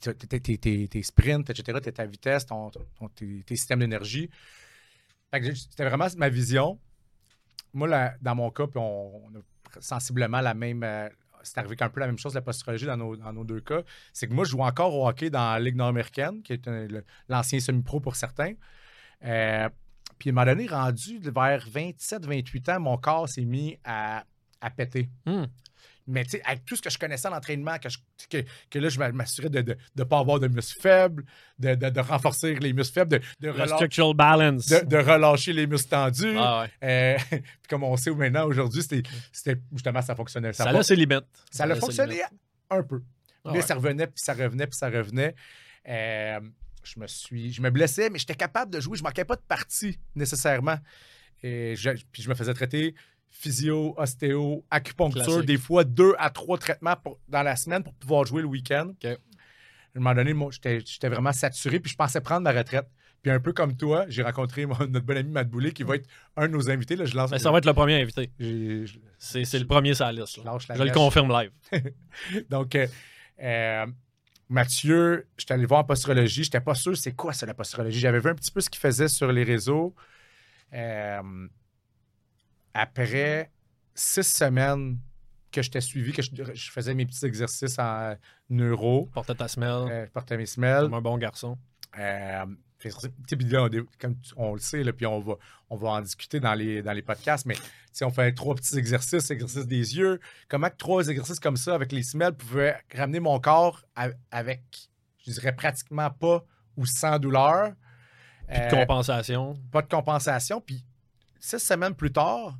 puis 0.00 0.58
tes, 0.88 1.02
sprints, 1.02 1.50
etc., 1.50 1.78
t'as 1.82 1.92
ta 1.92 2.06
vitesse, 2.06 2.46
ton, 2.46 2.70
ton- 2.70 3.08
tes, 3.14 3.42
tes 3.44 3.56
systèmes 3.56 3.80
d'énergie. 3.80 4.30
C'était 5.32 5.84
vraiment 5.84 6.06
ma 6.16 6.28
vision. 6.28 6.78
Moi, 7.72 7.86
là, 7.88 8.14
dans 8.20 8.34
mon 8.34 8.50
cas, 8.50 8.66
puis 8.66 8.78
on, 8.80 9.26
on 9.26 9.28
a 9.38 9.80
sensiblement 9.80 10.40
la 10.40 10.54
même. 10.54 10.82
euh, 10.82 11.08
c'est 11.42 11.58
arrivé 11.58 11.76
qu'un 11.76 11.88
peu 11.88 12.00
la 12.00 12.06
même 12.06 12.18
chose, 12.18 12.34
la 12.34 12.42
posturologie 12.42 12.86
dans 12.86 12.96
nos, 12.96 13.16
dans 13.16 13.32
nos 13.32 13.44
deux 13.44 13.60
cas. 13.60 13.82
C'est 14.12 14.26
que 14.28 14.34
moi, 14.34 14.44
je 14.44 14.50
joue 14.50 14.60
encore 14.60 14.94
au 14.94 15.08
hockey 15.08 15.30
dans 15.30 15.52
la 15.52 15.60
Ligue 15.60 15.76
nord-américaine, 15.76 16.42
qui 16.42 16.52
est 16.52 16.66
un- 16.68 16.86
l'ancien 17.28 17.60
semi-pro 17.60 18.00
pour 18.00 18.16
certains. 18.16 18.52
Euh, 19.24 19.68
puis 20.18 20.30
à 20.30 20.32
un 20.32 20.34
moment 20.34 20.46
donné, 20.46 20.66
rendu 20.66 21.18
vers 21.18 21.66
27-28 21.68 22.68
ans, 22.70 22.80
mon 22.80 22.96
corps 22.98 23.28
s'est 23.28 23.44
mis 23.44 23.78
à, 23.84 24.24
à 24.60 24.70
péter. 24.70 25.08
Hmm. 25.26 25.44
Mais 26.10 26.24
tu 26.24 26.30
sais, 26.32 26.42
avec 26.44 26.64
tout 26.64 26.76
ce 26.76 26.82
que 26.82 26.90
je 26.90 26.98
connaissais 26.98 27.28
en 27.28 27.32
entraînement, 27.32 27.78
que, 27.78 27.88
je- 27.88 27.98
que, 28.28 28.44
que 28.68 28.78
là, 28.78 28.88
je 28.88 28.98
m'assurais 28.98 29.48
de 29.48 29.58
ne 29.58 29.62
de, 29.62 29.76
de 29.94 30.04
pas 30.04 30.18
avoir 30.18 30.40
de 30.40 30.48
muscles 30.48 30.80
faibles, 30.80 31.24
de, 31.58 31.74
de, 31.74 31.88
de 31.90 32.00
renforcer 32.00 32.54
les 32.56 32.72
muscles 32.72 32.94
faibles, 32.94 33.20
de, 33.40 33.48
relâ- 33.50 33.74
structural 33.74 34.14
balance. 34.14 34.66
de, 34.66 34.84
de 34.84 34.96
relâcher 34.96 35.52
les 35.52 35.66
muscles 35.66 35.88
tendus. 35.90 36.34
Ah 36.36 36.62
ouais. 36.82 36.88
Euh, 36.88 37.18
puis 37.30 37.42
comme 37.68 37.84
on 37.84 37.96
sait 37.96 38.10
maintenant, 38.10 38.46
aujourd'hui, 38.46 38.82
c'était 38.82 39.02
justement, 39.72 40.02
ça 40.02 40.14
fonctionnait. 40.14 40.52
Ça, 40.52 40.64
Ça, 40.64 40.70
a 40.70 40.72
va- 40.72 40.82
ses 40.82 40.96
limites. 40.96 41.24
ça 41.50 41.64
a 41.64 41.74
ses 41.74 41.80
fonctionné 41.80 42.20
un 42.70 42.82
peu. 42.82 43.02
Ah 43.44 43.50
mais 43.52 43.58
ouais. 43.60 43.62
ça 43.62 43.74
revenait, 43.74 44.06
puis 44.06 44.20
ça 44.20 44.34
revenait, 44.34 44.66
puis 44.66 44.76
ça 44.76 44.90
revenait. 44.90 45.34
Euh, 45.88 46.40
je 46.82 46.98
me 47.00 47.06
suis, 47.06 47.52
je 47.52 47.60
me 47.62 47.70
blessais, 47.70 48.10
mais 48.10 48.18
j'étais 48.18 48.34
capable 48.34 48.72
de 48.72 48.80
jouer. 48.80 48.96
Je 48.98 49.02
manquais 49.02 49.24
pas 49.24 49.36
de 49.36 49.42
partie 49.42 49.98
nécessairement. 50.14 50.76
Et 51.42 51.74
je, 51.76 51.90
puis 52.12 52.22
je 52.22 52.28
me 52.28 52.34
faisais 52.34 52.52
traiter 52.54 52.94
physio, 53.30 53.94
ostéo, 53.96 54.64
acupuncture, 54.70 55.24
Classique. 55.24 55.44
des 55.46 55.56
fois 55.58 55.84
deux 55.84 56.14
à 56.18 56.30
trois 56.30 56.58
traitements 56.58 56.96
pour- 56.96 57.18
dans 57.28 57.42
la 57.42 57.56
semaine 57.56 57.82
pour 57.82 57.94
pouvoir 57.94 58.24
jouer 58.24 58.42
le 58.42 58.48
week-end. 58.48 58.88
OK. 58.90 59.04
À 59.06 59.08
un 59.98 60.00
moment 60.00 60.14
donné, 60.14 60.34
j'étais 60.84 61.08
vraiment 61.08 61.32
saturé, 61.32 61.80
puis 61.80 61.90
je 61.90 61.96
pensais 61.96 62.20
prendre 62.20 62.42
ma 62.42 62.52
retraite. 62.52 62.86
Puis 63.22 63.30
un 63.30 63.40
peu 63.40 63.52
comme 63.52 63.76
toi, 63.76 64.06
j'ai 64.08 64.22
rencontré 64.22 64.64
mon- 64.66 64.78
notre 64.78 65.00
bon 65.04 65.16
ami 65.16 65.30
Matt 65.30 65.48
Boulay, 65.50 65.72
qui 65.72 65.82
va 65.82 65.96
être 65.96 66.08
un 66.36 66.48
de 66.48 66.52
nos 66.52 66.70
invités. 66.70 66.96
Là, 66.96 67.04
je 67.04 67.14
lance, 67.16 67.30
Mais 67.30 67.38
ça 67.38 67.50
va 67.50 67.58
être 67.58 67.66
le 67.66 67.74
premier 67.74 68.00
invité. 68.00 68.30
je- 68.38 68.86
C'est 69.18 69.58
le 69.58 69.66
premier 69.66 69.92
sur 69.94 70.06
la 70.06 70.12
liste. 70.12 70.36
je 70.36 70.40
là. 70.44 70.52
lâche 70.52 70.68
la 70.68 70.76
Je 70.76 70.82
le 70.84 70.90
confirme 70.92 71.30
live. 71.30 71.50
Donc, 72.50 72.74
euh, 72.76 72.86
euh, 73.42 73.86
Mathieu, 74.48 75.26
j'étais 75.36 75.54
allé 75.54 75.66
voir 75.66 75.80
en 75.80 75.84
posturologie. 75.84 76.44
J'étais 76.44 76.60
pas 76.60 76.74
sûr 76.74 76.96
c'est 76.96 77.12
quoi 77.12 77.32
ça, 77.32 77.46
la 77.46 77.54
posturologie. 77.54 78.00
J'avais 78.00 78.20
vu 78.20 78.30
un 78.30 78.34
petit 78.34 78.50
peu 78.50 78.60
ce 78.60 78.70
qu'il 78.70 78.80
faisait 78.80 79.08
sur 79.08 79.30
les 79.30 79.44
réseaux. 79.44 79.94
Euh, 80.72 81.20
après 82.74 83.50
six 83.94 84.22
semaines 84.22 84.98
que 85.52 85.62
je 85.62 85.70
t'ai 85.70 85.80
suivi, 85.80 86.12
que 86.12 86.22
je, 86.22 86.30
je 86.54 86.70
faisais 86.70 86.94
mes 86.94 87.06
petits 87.06 87.26
exercices 87.26 87.78
en 87.78 88.14
neuro, 88.48 89.08
Porte 89.12 89.36
ta 89.36 89.48
semelle. 89.48 89.90
euh, 89.90 90.06
je 90.06 90.10
portais 90.10 90.36
mes 90.36 90.46
semelles. 90.46 90.82
Comme 90.84 90.94
un 90.94 91.00
bon 91.00 91.18
garçon. 91.18 91.58
Euh, 91.98 92.46
puis 92.78 92.90
là, 93.50 93.64
on, 93.64 93.68
comme 93.98 94.16
on 94.36 94.52
le 94.54 94.60
sait, 94.60 94.82
là, 94.84 94.92
puis 94.92 95.04
on 95.06 95.18
va, 95.20 95.34
on 95.68 95.76
va 95.76 95.88
en 95.90 96.00
discuter 96.00 96.38
dans 96.40 96.54
les, 96.54 96.82
dans 96.82 96.92
les 96.92 97.02
podcasts, 97.02 97.44
mais 97.46 97.56
sais, 97.92 98.04
on 98.04 98.10
fait 98.10 98.32
trois 98.32 98.54
petits 98.54 98.78
exercices, 98.78 99.30
exercice 99.30 99.66
des 99.66 99.96
yeux. 99.98 100.18
Comment 100.48 100.68
trois 100.78 101.06
exercices 101.08 101.40
comme 101.40 101.56
ça 101.58 101.74
avec 101.74 101.90
les 101.92 102.02
semelles 102.04 102.34
pouvaient 102.34 102.76
ramener 102.94 103.20
mon 103.20 103.38
corps 103.40 103.82
à- 103.96 104.10
avec, 104.30 104.62
je 105.26 105.32
dirais, 105.32 105.54
pratiquement 105.54 106.10
pas 106.10 106.44
ou 106.76 106.86
sans 106.86 107.18
douleur? 107.18 107.72
Puis 108.48 108.58
de 108.58 108.64
Euh, 108.64 108.70
compensation. 108.70 109.54
pas 109.70 109.82
de 109.82 109.88
compensation. 109.88 110.60
Puis 110.60 110.84
six 111.40 111.58
semaines 111.58 111.94
plus 111.94 112.12
tard, 112.12 112.56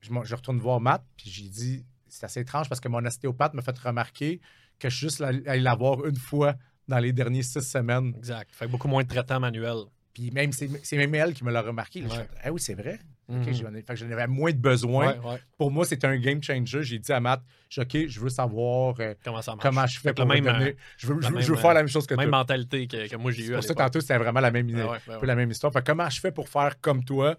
je, 0.00 0.34
retourne 0.34 0.58
voir 0.58 0.80
Matt, 0.80 1.04
puis 1.16 1.30
j'ai 1.30 1.48
dit, 1.48 1.84
c'est 2.08 2.24
assez 2.24 2.40
étrange 2.40 2.68
parce 2.68 2.80
que 2.80 2.88
mon 2.88 3.04
ostéopathe 3.04 3.54
m'a 3.54 3.62
fait 3.62 3.76
remarquer 3.78 4.40
que 4.78 4.88
je 4.88 4.96
suis 4.96 5.06
juste 5.06 5.20
allé 5.20 5.60
la 5.60 5.74
voir 5.74 6.06
une 6.06 6.16
fois 6.16 6.54
dans 6.86 6.98
les 6.98 7.12
dernières 7.12 7.44
six 7.44 7.62
semaines. 7.62 8.14
Exact. 8.16 8.54
Fait 8.54 8.68
beaucoup 8.68 8.88
moins 8.88 9.02
de 9.02 9.08
traitements 9.08 9.40
manuels. 9.40 9.84
Puis 10.14 10.30
même, 10.30 10.52
c'est 10.52 10.96
même 10.96 11.14
elle 11.14 11.34
qui 11.34 11.44
me 11.44 11.52
l'a 11.52 11.62
remarqué. 11.62 12.02
Ouais. 12.02 12.08
Je 12.08 12.38
ah 12.44 12.52
oui, 12.52 12.60
c'est 12.60 12.74
vrai. 12.74 12.98
Mhm. 13.28 13.52
J'en 13.52 14.10
avais 14.12 14.26
moins 14.28 14.52
de 14.52 14.56
besoin. 14.58 15.14
Ouais, 15.14 15.18
ouais. 15.18 15.40
Pour 15.58 15.70
moi, 15.72 15.84
c'était 15.84 16.06
un 16.06 16.16
game 16.16 16.40
changer. 16.42 16.82
J'ai 16.84 16.98
dit 16.98 17.12
à 17.12 17.18
Matt, 17.18 17.42
OK, 17.76 18.06
je 18.06 18.20
veux 18.20 18.28
savoir 18.28 18.94
euh, 19.00 19.14
Comment 19.24 19.42
ça 19.42 19.56
comment 19.60 19.86
je 19.86 19.98
fais 19.98 20.14
pour 20.14 20.26
même, 20.26 20.44
donner. 20.44 20.76
Je 20.96 21.08
veux, 21.08 21.20
je 21.20 21.28
même, 21.28 21.40
je 21.40 21.50
veux 21.52 21.56
faire 21.58 21.70
euh, 21.70 21.74
la 21.74 21.80
même 21.80 21.88
chose 21.88 22.06
que 22.06 22.14
Même 22.14 22.28
toi. 22.28 22.38
mentalité 22.38 22.86
que, 22.86 23.08
que 23.08 23.16
moi 23.16 23.32
j'ai 23.32 23.46
eu 23.46 23.54
à 23.54 23.56
pour 23.56 23.64
ça, 23.64 23.74
tantôt, 23.74 24.00
c'était 24.00 24.18
vraiment 24.18 24.38
la 24.40 24.52
même, 24.52 24.70
Ah 24.76 24.92
ouais, 24.92 25.18
peu 25.18 25.26
la 25.26 25.34
même 25.34 25.50
histoire. 25.50 25.72
Fait 25.72 25.84
comment 25.84 26.08
je 26.08 26.20
fais 26.20 26.30
pour 26.30 26.48
faire 26.48 26.80
comme 26.80 27.02
toi? 27.04 27.36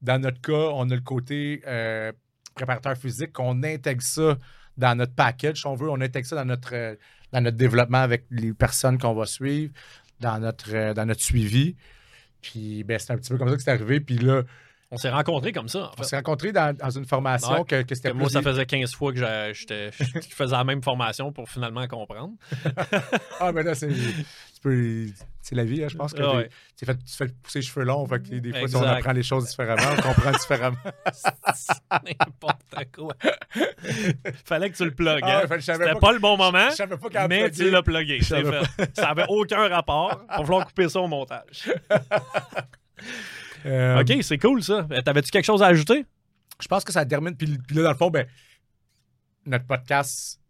Dans 0.00 0.18
notre 0.20 0.40
cas, 0.40 0.70
on 0.74 0.88
a 0.90 0.94
le 0.94 1.00
côté 1.02 1.62
euh, 1.66 2.12
préparateur 2.54 2.96
physique, 2.96 3.32
qu'on 3.32 3.62
intègre 3.62 4.02
ça 4.02 4.38
dans 4.78 4.96
notre 4.96 5.14
package, 5.14 5.60
si 5.60 5.66
on 5.66 5.74
veut. 5.74 5.90
On 5.90 6.00
intègre 6.00 6.26
ça 6.26 6.36
dans 6.36 6.44
notre, 6.46 6.74
euh, 6.74 6.94
dans 7.32 7.42
notre 7.42 7.56
développement 7.56 7.98
avec 7.98 8.24
les 8.30 8.52
personnes 8.54 8.98
qu'on 8.98 9.14
va 9.14 9.26
suivre, 9.26 9.72
dans 10.20 10.38
notre, 10.38 10.74
euh, 10.74 10.94
dans 10.94 11.04
notre 11.06 11.22
suivi. 11.22 11.76
Puis, 12.40 12.84
ben, 12.84 12.98
c'est 12.98 13.12
un 13.12 13.16
petit 13.16 13.30
peu 13.30 13.38
comme 13.38 13.48
ça 13.48 13.56
que 13.56 13.62
c'est 13.62 13.70
arrivé. 13.70 14.00
Puis 14.00 14.18
là, 14.18 14.42
On 14.90 14.96
s'est 14.96 15.10
rencontrés 15.10 15.52
comme 15.52 15.68
ça, 15.68 15.86
en 15.86 15.90
on 15.98 16.02
s'est 16.04 16.16
rencontrés 16.16 16.52
dans, 16.52 16.74
dans 16.76 16.90
une 16.90 17.06
formation 17.06 17.52
Ouais. 17.60 17.64
que, 17.64 17.82
que 17.82 17.94
c'était 17.94 18.12
moi, 18.12 18.28
ça 18.28 18.40
faisait 18.42 18.66
15 18.66 18.94
fois 18.94 19.12
que 19.12 19.18
je 19.52 20.04
faisais 20.30 20.52
la 20.56 20.64
même 20.64 20.82
formation 20.82 21.32
pour 21.32 21.48
finalement 21.48 21.86
comprendre. 21.88 22.34
Ah, 23.40 23.52
mais 23.52 23.62
là, 23.62 23.74
c'est. 23.74 23.90
C'est 25.42 25.54
la 25.54 25.62
vie, 25.64 25.84
hein, 25.84 25.88
je 25.88 25.96
pense 25.96 26.12
que 26.12 26.22
Ah 26.22 26.34
ouais. 26.36 26.48
tu 26.76 26.84
fais 26.84 26.94
pousser 27.40 27.60
les 27.60 27.62
cheveux 27.64 27.84
longs. 27.84 28.04
Fait 28.06 28.20
que 28.20 28.34
des 28.34 28.50
fois, 28.50 28.60
Exact. 28.62 28.80
on 28.80 28.82
apprend 28.84 29.12
les 29.12 29.22
choses 29.22 29.46
différemment, 29.46 29.82
on 29.96 30.02
comprend 30.02 30.32
différemment. 30.32 30.76
N'importe 31.92 32.74
quoi. 32.92 33.14
Fallait 34.44 34.70
que 34.70 34.76
tu 34.76 34.84
le 34.84 34.90
plugues. 34.90 35.20
Ah 35.22 35.42
hein. 35.48 35.60
C'était 35.60 35.92
pas 35.92 35.94
pas, 36.00 36.12
le 36.12 36.18
bon 36.18 36.36
moment, 36.36 36.68
Je 36.76 36.82
pas 36.84 37.28
mais 37.28 37.50
tu 37.52 37.70
l'as 37.70 37.82
plugué. 37.82 38.20
Ça 38.22 38.38
avait 39.10 39.26
aucun 39.28 39.68
rapport. 39.68 40.20
Il 40.32 40.38
va 40.38 40.44
falloir 40.44 40.66
couper 40.66 40.88
ça 40.88 41.00
au 41.00 41.06
montage. 41.06 41.70
Euh, 43.64 44.00
OK, 44.00 44.12
c'est 44.22 44.38
cool 44.38 44.62
ça. 44.62 44.86
Euh, 44.90 45.00
T'avais-tu 45.02 45.30
quelque 45.30 45.44
chose 45.44 45.62
à 45.62 45.66
ajouter? 45.66 46.04
Je 46.60 46.68
pense 46.68 46.84
que 46.84 46.92
ça 46.92 47.04
termine. 47.06 47.36
Puis, 47.36 47.58
puis 47.58 47.76
là, 47.76 47.82
dans 47.84 47.90
le 47.90 47.96
fond, 47.96 48.10
ben, 48.10 48.26
notre 49.44 49.66
podcast 49.66 50.40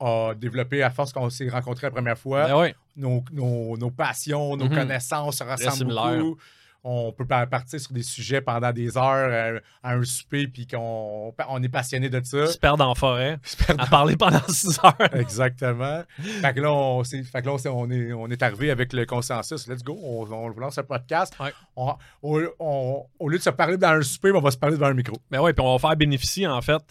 a 0.00 0.34
développé 0.36 0.82
à 0.82 0.90
force 0.90 1.12
qu'on 1.12 1.30
s'est 1.30 1.48
rencontrés 1.48 1.86
la 1.86 1.90
première 1.92 2.18
fois. 2.18 2.46
Ben 2.48 2.58
ouais. 2.58 2.74
nos, 2.96 3.22
nos- 3.32 3.76
nos 3.76 3.90
passions, 3.90 4.56
nos 4.56 4.64
Mhm. 4.66 4.74
connaissances 4.74 5.38
se 5.38 5.44
ressemblent 5.44 5.94
beaucoup. 6.18 6.38
On 6.84 7.12
peut 7.12 7.24
par- 7.26 7.48
partir 7.48 7.78
sur 7.78 7.92
des 7.92 8.02
sujets 8.02 8.40
pendant 8.40 8.72
des 8.72 8.96
heures 8.98 9.04
euh, 9.30 9.60
à 9.84 9.92
un 9.92 10.02
souper, 10.02 10.48
puis 10.48 10.66
qu'on 10.66 11.32
on 11.48 11.62
est 11.62 11.68
passionné 11.68 12.08
de 12.10 12.20
ça. 12.24 12.46
Se 12.48 12.58
perdre 12.58 12.84
en 12.84 12.94
forêt, 12.96 13.38
J'espère- 13.44 13.80
à 13.80 13.86
parler 13.86 14.16
pendant 14.16 14.40
6 14.48 14.80
heures. 14.84 14.96
Exactement. 15.14 16.02
fait 16.20 16.54
que 16.54 16.60
là, 16.60 16.72
on, 16.72 17.04
fait 17.04 17.22
que 17.22 17.46
là, 17.46 17.56
on, 17.72 17.90
est, 17.90 18.12
on 18.12 18.26
est 18.28 18.42
arrivé 18.42 18.70
avec 18.72 18.92
le 18.92 19.06
consensus. 19.06 19.68
Let's 19.68 19.84
go, 19.84 19.96
on, 20.02 20.26
on 20.32 20.48
lance 20.48 20.78
un 20.78 20.82
podcast. 20.82 21.34
Ouais. 21.38 21.52
On- 21.76 21.94
au 22.20 23.28
lieu 23.28 23.38
de 23.38 23.42
se 23.42 23.50
parler 23.50 23.76
dans 23.76 23.88
un 23.90 24.02
souper, 24.02 24.32
on 24.32 24.40
va 24.40 24.50
se 24.50 24.56
parler 24.58 24.76
devant 24.76 24.88
un 24.88 24.94
micro. 24.94 25.16
Ben 25.30 25.40
oui, 25.40 25.52
puis 25.52 25.64
on 25.64 25.72
va 25.76 25.78
faire 25.88 25.96
bénéficier, 25.96 26.46
en 26.46 26.60
fait, 26.62 26.82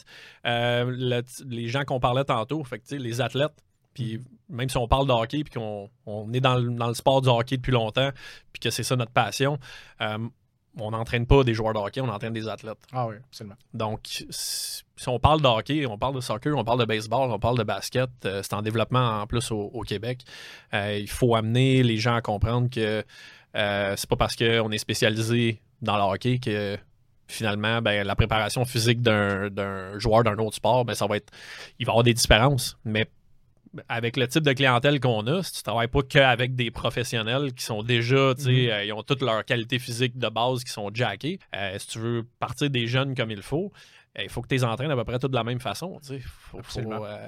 euh, 0.46 0.86
le- 0.98 1.24
les 1.50 1.68
gens 1.68 1.84
qu'on 1.84 2.00
parlait 2.00 2.24
tantôt, 2.24 2.64
fait 2.64 2.80
que, 2.80 2.96
les 2.96 3.22
athlètes. 3.22 3.52
Puis 3.94 4.20
même 4.50 4.70
si 4.70 4.78
on 4.78 4.88
parle 4.88 5.08
de 5.08 5.14
hockey, 5.14 5.44
puis 5.44 5.54
qu'on 5.54 5.90
on 6.06 6.32
est 6.34 6.40
dans 6.40 6.56
le, 6.56 6.70
dans 6.72 6.88
le 6.88 6.94
sport 6.94 7.22
du 7.22 7.30
hockey 7.30 7.58
depuis 7.58 7.72
longtemps, 7.72 8.12
puis 8.52 8.60
que 8.60 8.70
c'est 8.70 8.84
ça 8.84 8.96
notre 8.96 9.12
passion, 9.12 9.58
euh, 10.02 10.18
on 10.78 10.92
n'entraîne 10.92 11.26
pas 11.26 11.44
des 11.44 11.54
joueurs 11.54 11.74
de 11.74 11.80
hockey, 11.80 12.02
on 12.02 12.10
entraîne 12.10 12.34
des 12.34 12.48
athlètes. 12.48 12.78
Ah 12.94 13.08
oui, 13.08 13.16
absolument. 13.28 13.56
Donc, 13.74 14.24
si 14.30 14.84
on 15.08 15.20
parle 15.20 15.42
de 15.42 15.48
hockey, 15.48 15.86
on 15.86 15.98
parle 15.98 16.16
de 16.16 16.22
soccer, 16.22 16.58
on 16.58 16.64
parle 16.64 16.80
de 16.80 16.86
baseball, 16.86 17.32
on 17.32 17.40
parle 17.40 17.58
de 17.58 17.64
basket, 17.64 18.10
euh, 18.26 18.42
c'est 18.44 18.54
en 18.54 18.62
développement 18.62 19.22
en 19.22 19.28
plus 19.28 19.52
au, 19.52 19.70
au 19.74 19.82
Québec. 19.82 20.24
Euh, 20.74 20.98
il 21.00 21.10
faut 21.10 21.36
amener 21.36 21.84
les 21.84 21.98
gens 21.98 22.16
à 22.16 22.22
comprendre 22.22 22.70
que 22.70 23.04
c'est 23.54 24.10
pas 24.10 24.16
parce 24.16 24.36
qu'on 24.38 24.72
est 24.72 24.78
spécialisé 24.78 25.62
dans 25.82 25.98
le 25.98 26.04
hockey 26.04 26.40
que 26.40 26.78
finalement, 27.28 27.82
ben, 27.82 28.06
la 28.06 28.16
préparation 28.16 28.64
physique 28.66 29.02
d'un 29.02 29.50
d'un 29.50 29.98
joueur 30.00 30.24
d'un 30.24 30.38
autre 30.38 30.56
sport, 30.56 30.86
ben, 30.86 30.94
ça 30.94 31.08
va 31.08 31.18
être. 31.18 31.32
Il 31.80 31.86
va 31.86 31.92
y 31.92 31.94
avoir 31.94 32.04
des 32.04 32.14
différences. 32.14 32.78
Mais 32.86 33.10
avec 33.88 34.18
le 34.18 34.28
type 34.28 34.44
de 34.44 34.54
clientèle 34.54 35.00
qu'on 35.00 35.26
a, 35.28 35.44
si 35.44 35.54
tu 35.54 35.64
travailles 35.64 35.88
pas 35.88 36.02
qu'avec 36.02 36.56
des 36.56 36.72
professionnels 36.72 37.54
qui 37.54 37.64
sont 37.64 37.84
déjà, 37.84 38.34
tu 38.36 38.44
sais, 38.44 38.50
Mhm. 38.52 38.70
euh, 38.70 38.86
ils 38.86 38.94
ont 38.94 39.04
toutes 39.04 39.22
leurs 39.22 39.46
qualités 39.46 39.80
physiques 39.80 40.18
de 40.18 40.28
base 40.30 40.64
qui 40.64 40.72
sont 40.72 40.90
jackées, 40.94 41.40
euh, 41.56 41.78
si 41.80 41.88
tu 41.88 42.00
veux 42.00 42.24
partir 42.40 42.70
des 42.70 42.88
jeunes 42.88 43.16
comme 43.16 43.32
il 43.32 43.42
faut, 43.42 43.72
euh, 44.18 44.24
il 44.24 44.30
faut 44.30 44.42
que 44.42 44.48
tu 44.50 44.56
les 44.56 44.64
entraînes 44.66 44.92
à 44.92 44.96
peu 44.96 45.06
près 45.06 45.20
toutes 45.20 45.32
de 45.32 45.36
la 45.38 45.44
même 45.46 45.60
façon. 45.62 46.00
tu 46.02 46.08
sais. 46.10 46.20
Faut- 46.20 46.58
faut, 46.58 46.60
Absolument. 46.60 47.06
euh, 47.06 47.28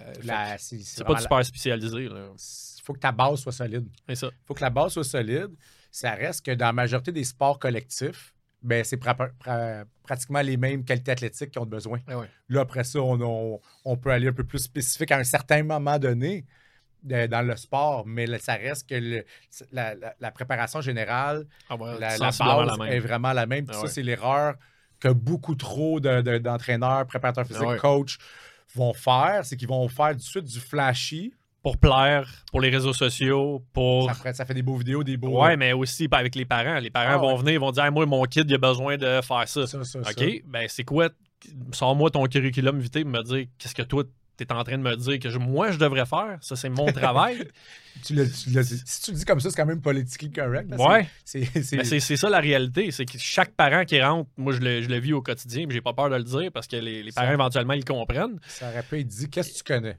c'est 0.58 1.04
pas 1.04 1.14
vraiment 1.14 1.20
super 1.22 1.46
spécialisé. 1.46 2.04
Il 2.04 2.82
faut 2.84 2.94
que 2.94 3.00
ta 3.00 3.12
base 3.14 3.40
soit 3.40 3.52
solide. 3.54 3.88
C'est 4.10 4.16
ça. 4.16 4.28
Il 4.28 4.46
faut 4.46 4.54
que 4.54 4.62
la 4.62 4.70
base 4.70 4.92
soit 4.94 5.04
solide. 5.06 5.48
Ça 5.92 6.12
reste 6.12 6.46
que 6.46 6.52
dans 6.52 6.66
la 6.66 6.74
majorité 6.74 7.12
des 7.14 7.24
sports 7.24 7.58
collectifs, 7.60 8.34
ben, 8.64 8.84
c'est 8.84 8.96
pra- 9.02 9.16
pra- 9.44 9.86
pratiquement 10.04 10.42
les 10.42 10.58
mêmes 10.58 10.84
qualités 10.84 11.12
athlétiques 11.12 11.52
qui 11.52 11.60
ont 11.60 11.66
besoin. 11.66 12.00
Ah 12.08 12.18
ouais. 12.20 12.30
Là, 12.50 12.62
après 12.62 12.84
ça, 12.84 13.00
on, 13.02 13.20
on- 13.22 13.60
on 13.86 13.98
peut 13.98 14.12
aller 14.12 14.28
un 14.28 14.34
peu 14.34 14.44
plus 14.46 14.60
spécifique 14.60 15.12
à 15.12 15.18
un 15.18 15.24
certain 15.24 15.64
moment 15.64 16.00
donné 16.00 16.46
dans 17.04 17.46
le 17.46 17.56
sport, 17.58 18.06
mais 18.08 18.26
là, 18.26 18.40
ça 18.40 18.54
reste 18.54 18.88
que 18.88 18.96
le- 18.96 19.26
la, 19.74 19.94
la- 19.96 20.16
la 20.20 20.32
préparation 20.32 20.80
générale, 20.80 21.46
Ah 21.70 21.76
ouais, 21.76 22.00
la, 22.00 22.18
base 22.18 22.78
est 22.96 23.00
vraiment 23.00 23.34
la 23.34 23.46
même. 23.46 23.66
Puis 23.66 23.76
Ah 23.78 23.82
ça, 23.82 23.88
c'est 23.90 24.04
l'erreur 24.04 24.56
que 25.02 25.10
beaucoup 25.10 25.56
trop 25.56 26.00
de- 26.00 26.22
de- 26.22 26.38
d'entraîneurs, 26.38 27.06
préparateurs 27.06 27.46
physiques, 27.46 27.62
Ah 27.66 27.72
ouais. 27.72 27.78
coachs 27.78 28.18
vont 28.76 28.94
faire, 28.94 29.42
c'est 29.44 29.58
qu'ils 29.58 29.68
vont 29.68 29.88
faire 29.90 30.12
tout 30.12 30.18
de 30.18 30.22
suite 30.22 30.46
du 30.46 30.60
flashy. 30.62 31.34
Pour 31.64 31.78
plaire, 31.78 32.30
pour 32.52 32.60
les 32.62 32.70
réseaux 32.70 32.92
sociaux, 32.94 33.64
pour. 33.74 34.08
Ça, 34.10 34.14
fait- 34.16 34.34
ça 34.34 34.46
fait 34.46 34.54
des 34.54 34.62
beaux 34.62 34.76
vidéos, 34.76 35.02
des 35.04 35.16
beaux... 35.18 35.42
Ouais, 35.42 35.56
mais 35.56 35.72
aussi 35.74 36.08
pas 36.10 36.18
avec 36.18 36.36
les 36.36 36.44
parents. 36.46 36.78
Les 36.80 36.90
parents 36.90 37.14
Ah 37.14 37.18
vont 37.18 37.32
ouais. 37.36 37.40
venir, 37.40 37.54
ils 37.54 37.60
vont 37.60 37.72
dire 37.72 37.86
Hey, 37.86 37.92
Moi, 37.92 38.06
mon 38.06 38.22
kid, 38.26 38.50
il 38.50 38.54
a 38.54 38.58
besoin 38.58 38.98
de 38.98 39.22
faire 39.22 39.48
ça. 39.48 39.66
Ça, 39.66 39.84
ça, 39.86 40.04
ça. 40.04 40.10
OK, 40.12 40.44
ben 40.46 40.66
c'est 40.68 40.84
quoi? 40.84 41.10
Sors-moi 41.72 42.10
ton 42.12 42.26
curriculum 42.26 42.80
vitae 42.80 43.00
et 43.00 43.04
me 43.06 43.24
dire 43.24 43.46
qu'est-ce 43.58 43.76
que 43.76 43.82
toi, 43.82 44.04
tu 44.38 44.44
es 44.44 44.52
en 44.52 44.64
train 44.64 44.78
de 44.78 44.84
me 44.84 44.96
dire 44.98 45.20
que 45.20 45.30
je- 45.30 45.38
moi, 45.38 45.72
je 45.72 45.78
devrais 45.78 46.06
faire. 46.06 46.38
Ça, 46.42 46.56
c'est 46.58 46.70
mon 46.70 46.92
travail. 46.92 47.38
Tu. 48.04 48.16
Si 48.26 48.52
tu 49.04 49.12
le 49.12 49.18
dis 49.18 49.24
comme 49.24 49.40
ça, 49.40 49.50
c'est 49.52 49.56
quand 49.56 49.66
même 49.68 49.80
politiquement 49.80 50.44
correct. 50.44 50.68
là. 50.70 50.78
ouais. 50.78 51.08
C'est- 51.24 51.46
c'est- 52.00 52.18
ça 52.18 52.30
la 52.30 52.40
réalité. 52.40 52.90
C'est 52.92 53.06
que 53.06 53.18
chaque 53.20 53.52
parent 53.52 53.86
qui 53.86 54.02
rentre, 54.02 54.30
moi, 54.36 54.52
je 54.52 54.60
le, 54.60 54.82
je 54.82 54.90
le 54.90 54.98
vis 54.98 55.14
au 55.14 55.22
quotidien, 55.22 55.66
mais 55.68 55.74
j'ai 55.76 55.82
pas 55.82 55.94
peur 55.94 56.10
de 56.10 56.16
le 56.16 56.24
dire 56.24 56.52
parce 56.52 56.66
que 56.68 56.76
les, 56.76 57.04
les 57.04 57.12
Ça- 57.12 57.22
parents, 57.22 57.34
éventuellement, 57.34 57.74
ils 57.74 57.86
comprennent. 57.86 58.40
Ça 58.48 58.68
aurait 58.70 58.82
pu 58.84 59.00
être 59.00 59.08
dit 59.08 59.30
qu'est-ce 59.30 59.54
que 59.54 59.58
tu 59.60 59.64
connais? 59.64 59.96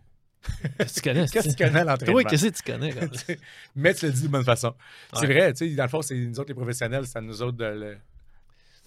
Qu'est-ce 0.79 0.95
que 0.95 1.01
tu 1.01 1.01
connais? 1.09 1.27
Qu'est-ce 1.29 1.49
que 1.49 1.55
tu 1.55 1.65
connais 1.65 1.85
l'entraînement 1.85 2.21
Toi, 2.21 2.25
qu'est-ce 2.31 2.49
que 2.49 2.57
tu 2.57 2.63
connais? 2.63 2.95
Mais 3.77 3.95
tu 3.95 4.07
le 4.07 4.13
dis 4.13 4.23
de 4.23 4.29
bonne 4.29 4.45
façon. 4.45 4.75
C'est 5.15 5.27
vrai, 5.27 5.53
tu 5.53 5.69
sais, 5.69 5.75
dans 5.75 5.85
le 5.85 5.89
fond, 5.89 6.03
c'est 6.03 6.15
nous 6.15 6.39
autres 6.39 6.49
les 6.49 6.55
professionnels, 6.55 7.07
c'est 7.07 7.19
à 7.19 7.21
nous 7.21 7.41
autres 7.43 7.57
de 7.57 7.65
le- 7.65 7.99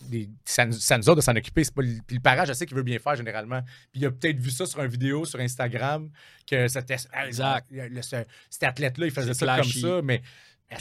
des- 0.10 0.30
c'est 0.46 0.62
à 0.62 0.66
nous, 0.68 0.76
à 0.92 0.98
nous 0.98 1.10
autres 1.10 1.16
de 1.18 1.22
s'en 1.22 1.36
occuper. 1.36 1.64
Pas 1.74 1.82
puis 1.82 2.16
le 2.18 2.20
parent, 2.22 2.46
je 2.46 2.54
sais 2.54 2.66
qu'il 2.66 2.78
veut 2.78 2.84
bien 2.84 3.00
faire 3.00 3.16
généralement. 3.16 3.62
Puis 3.92 4.02
il 4.02 4.06
a 4.06 4.12
peut-être 4.12 4.38
vu 4.40 4.52
ça 4.52 4.66
sur 4.66 4.80
une 4.82 4.90
vidéo 4.92 5.26
sur 5.26 5.40
Instagram, 5.40 6.10
que 6.50 6.68
c'était, 6.68 6.98
ah, 7.14 7.26
Exact. 7.28 7.66
le- 7.72 7.88
le- 7.88 8.02
ce- 8.02 8.26
cet 8.50 8.64
athlète-là, 8.64 9.06
il 9.08 9.12
faisait 9.12 9.34
ça 9.34 9.46
flashy. 9.46 9.82
comme 9.82 9.90
ça, 9.92 10.02
mais 10.04 10.22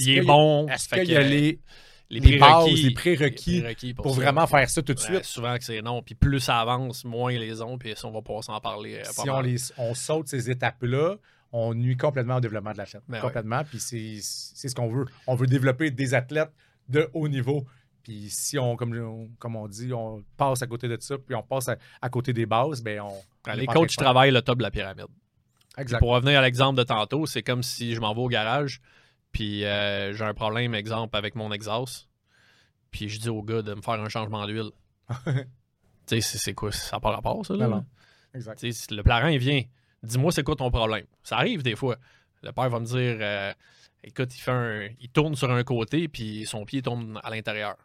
il 0.00 0.18
est 0.18 0.22
bon. 0.22 0.68
Est-ce 0.68 0.88
qu'il 0.88 1.10
y 1.10 1.16
a 1.16 1.22
que 1.22 1.28
les, 1.28 1.60
les 2.10 2.20
les 2.20 2.38
bases, 2.38 2.64
prérequis- 2.64 2.82
les 2.84 2.90
prérequis 2.94 3.50
les 3.52 3.60
prérequis 3.60 3.94
pour 3.94 4.14
ça. 4.14 4.20
vraiment 4.20 4.46
faire 4.46 4.68
ça 4.70 4.82
tout 4.82 4.94
de 4.94 4.98
Ouais, 5.00 5.04
suite? 5.06 5.24
souvent 5.24 5.56
que 5.56 5.64
c'est 5.64 5.82
non. 5.82 6.02
Puis 6.02 6.14
plus 6.14 6.40
ça 6.40 6.60
avance, 6.60 7.04
moins 7.04 7.32
ils 7.32 7.40
les 7.40 7.60
ont. 7.62 7.78
Puis 7.78 7.94
on 8.04 8.10
va 8.10 8.22
pouvoir 8.22 8.44
s'en 8.44 8.60
parler. 8.60 8.96
euh, 8.96 9.02
pas 9.02 9.10
si 9.22 9.30
on, 9.30 9.34
mal. 9.36 9.46
les, 9.46 9.56
on 9.78 9.94
saute 9.94 10.28
ces 10.28 10.50
étapes-là, 10.50 11.16
on 11.52 11.74
nuit 11.74 11.96
complètement 11.96 12.36
au 12.36 12.40
développement 12.40 12.72
de 12.72 12.78
l'athlète. 12.78 13.02
Ben 13.08 13.20
complètement. 13.20 13.62
Puis 13.64 13.80
c'est 13.80 14.18
c'est 14.20 14.68
ce 14.68 14.74
qu'on 14.74 14.88
veut. 14.88 15.06
On 15.26 15.34
veut 15.34 15.46
développer 15.46 15.90
des 15.90 16.14
athlètes 16.14 16.52
de 16.88 17.08
haut 17.14 17.28
niveau. 17.28 17.64
Puis 18.04 18.28
si 18.30 18.56
on, 18.56 18.76
comme, 18.76 18.96
on- 18.96 19.28
comme 19.40 19.56
on 19.56 19.66
dit, 19.66 19.92
on 19.92 20.22
passe 20.36 20.62
à 20.62 20.68
côté 20.68 20.86
de 20.86 20.96
ça, 21.00 21.16
puis 21.18 21.34
on 21.34 21.42
passe 21.42 21.68
à, 21.68 21.76
à 22.00 22.08
côté 22.08 22.32
des 22.32 22.46
bases, 22.46 22.80
ben 22.82 23.00
on. 23.00 23.12
Ben, 23.44 23.54
les 23.56 23.66
coachs 23.66 23.96
travaillent 23.96 24.30
le 24.30 24.42
top 24.42 24.58
de 24.58 24.62
la 24.62 24.70
pyramide. 24.70 25.06
Exact. 25.78 25.98
Pour 25.98 26.10
revenir 26.10 26.38
à 26.38 26.42
l'exemple 26.42 26.78
de 26.78 26.84
tantôt, 26.84 27.26
c'est 27.26 27.42
comme 27.42 27.62
si 27.64 27.94
je 27.94 28.00
m'en 28.00 28.14
vais 28.14 28.20
au 28.20 28.28
garage, 28.28 28.80
puis 29.36 29.66
euh, 29.66 30.14
j'ai 30.14 30.24
un 30.24 30.32
problème, 30.32 30.74
exemple, 30.74 31.14
avec 31.14 31.34
mon 31.34 31.52
exhaust, 31.52 32.08
puis 32.90 33.10
je 33.10 33.20
dis 33.20 33.28
au 33.28 33.42
gars 33.42 33.60
de 33.60 33.74
me 33.74 33.82
faire 33.82 34.00
un 34.00 34.08
changement 34.08 34.46
d'huile. 34.46 34.70
tu 36.06 36.22
sais, 36.22 36.38
c'est 36.38 36.54
quoi? 36.54 36.72
Ça 36.72 36.96
n'a 36.96 37.00
pas 37.00 37.10
rapport, 37.10 37.44
ça, 37.44 37.54
là? 37.54 37.68
Non, 37.68 37.76
non. 37.76 37.86
Exact. 38.34 38.58
Tu 38.58 38.94
le 38.94 39.02
parent, 39.02 39.28
il 39.28 39.38
vient, 39.38 39.62
dis-moi 40.02 40.32
c'est 40.32 40.42
quoi 40.42 40.56
ton 40.56 40.70
problème? 40.70 41.04
Ça 41.22 41.36
arrive 41.36 41.62
des 41.62 41.76
fois. 41.76 41.98
Le 42.42 42.50
père 42.52 42.70
va 42.70 42.80
me 42.80 42.86
dire, 42.86 43.18
euh, 43.20 43.52
écoute, 44.02 44.34
il 44.34 44.40
fait 44.40 44.52
un, 44.52 44.88
il 45.00 45.10
tourne 45.10 45.36
sur 45.36 45.50
un 45.50 45.64
côté, 45.64 46.08
puis 46.08 46.46
son 46.46 46.64
pied 46.64 46.80
tombe 46.80 47.20
à 47.22 47.28
l'intérieur. 47.28 47.76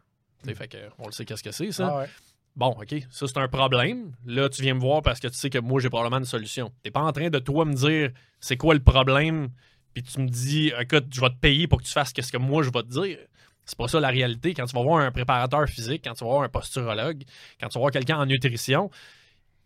Tu 0.44 0.48
sais, 0.48 0.56
fait 0.56 0.70
que, 0.70 0.78
on 1.00 1.08
le 1.08 1.12
sait 1.12 1.26
qu'est-ce 1.26 1.44
que 1.44 1.52
c'est, 1.52 1.74
ça. 1.74 1.90
Ah 1.92 1.98
ouais. 2.00 2.08
Bon, 2.56 2.70
OK, 2.70 2.96
ça 3.10 3.28
c'est 3.28 3.38
un 3.40 3.50
problème. 3.50 4.14
Là, 4.26 4.48
tu 4.48 4.62
viens 4.62 4.76
me 4.76 4.80
voir 4.80 5.02
parce 5.02 5.20
que 5.20 5.28
tu 5.28 5.36
sais 5.36 5.50
que 5.50 5.60
moi, 5.60 5.82
j'ai 5.82 5.90
probablement 5.90 6.20
une 6.20 6.26
solution. 6.26 6.72
T'es 6.82 6.92
pas 6.92 7.02
en 7.02 7.12
train 7.12 7.30
de 7.30 7.40
toi 7.40 7.66
me 7.66 7.74
dire 7.74 8.12
c'est 8.40 8.56
quoi 8.56 8.74
le 8.74 8.82
problème, 8.82 9.50
puis 9.93 10.04
tu 10.04 10.19
me 10.21 10.27
dis, 10.27 10.71
écoute, 10.80 11.06
je 11.13 11.21
vais 11.21 11.30
te 11.30 11.36
payer 11.39 11.67
pour 11.67 11.80
que 11.80 11.86
tu 11.86 11.91
fasses 11.91 12.13
ce 12.19 12.32
que 12.32 12.38
moi 12.38 12.63
je 12.63 12.69
vais 12.69 12.84
te 12.84 12.88
dire. 12.89 13.17
C'est 13.65 13.77
pas 13.77 13.88
ça 13.88 13.99
la 13.99 14.10
réalité. 14.10 14.54
Quand 14.54 14.65
tu 14.65 14.75
vas 14.75 14.82
voir 14.82 14.99
un 15.01 15.12
préparateur 15.12 15.67
physique, 15.67 16.01
quand 16.04 16.13
tu 16.13 16.23
vas 16.23 16.30
voir 16.32 16.43
un 16.43 16.49
posturologue, 16.49 17.23
quand 17.60 17.67
tu 17.67 17.73
vas 17.75 17.80
voir 17.80 17.91
quelqu'un 17.91 18.17
en 18.17 18.25
nutrition, 18.25 18.89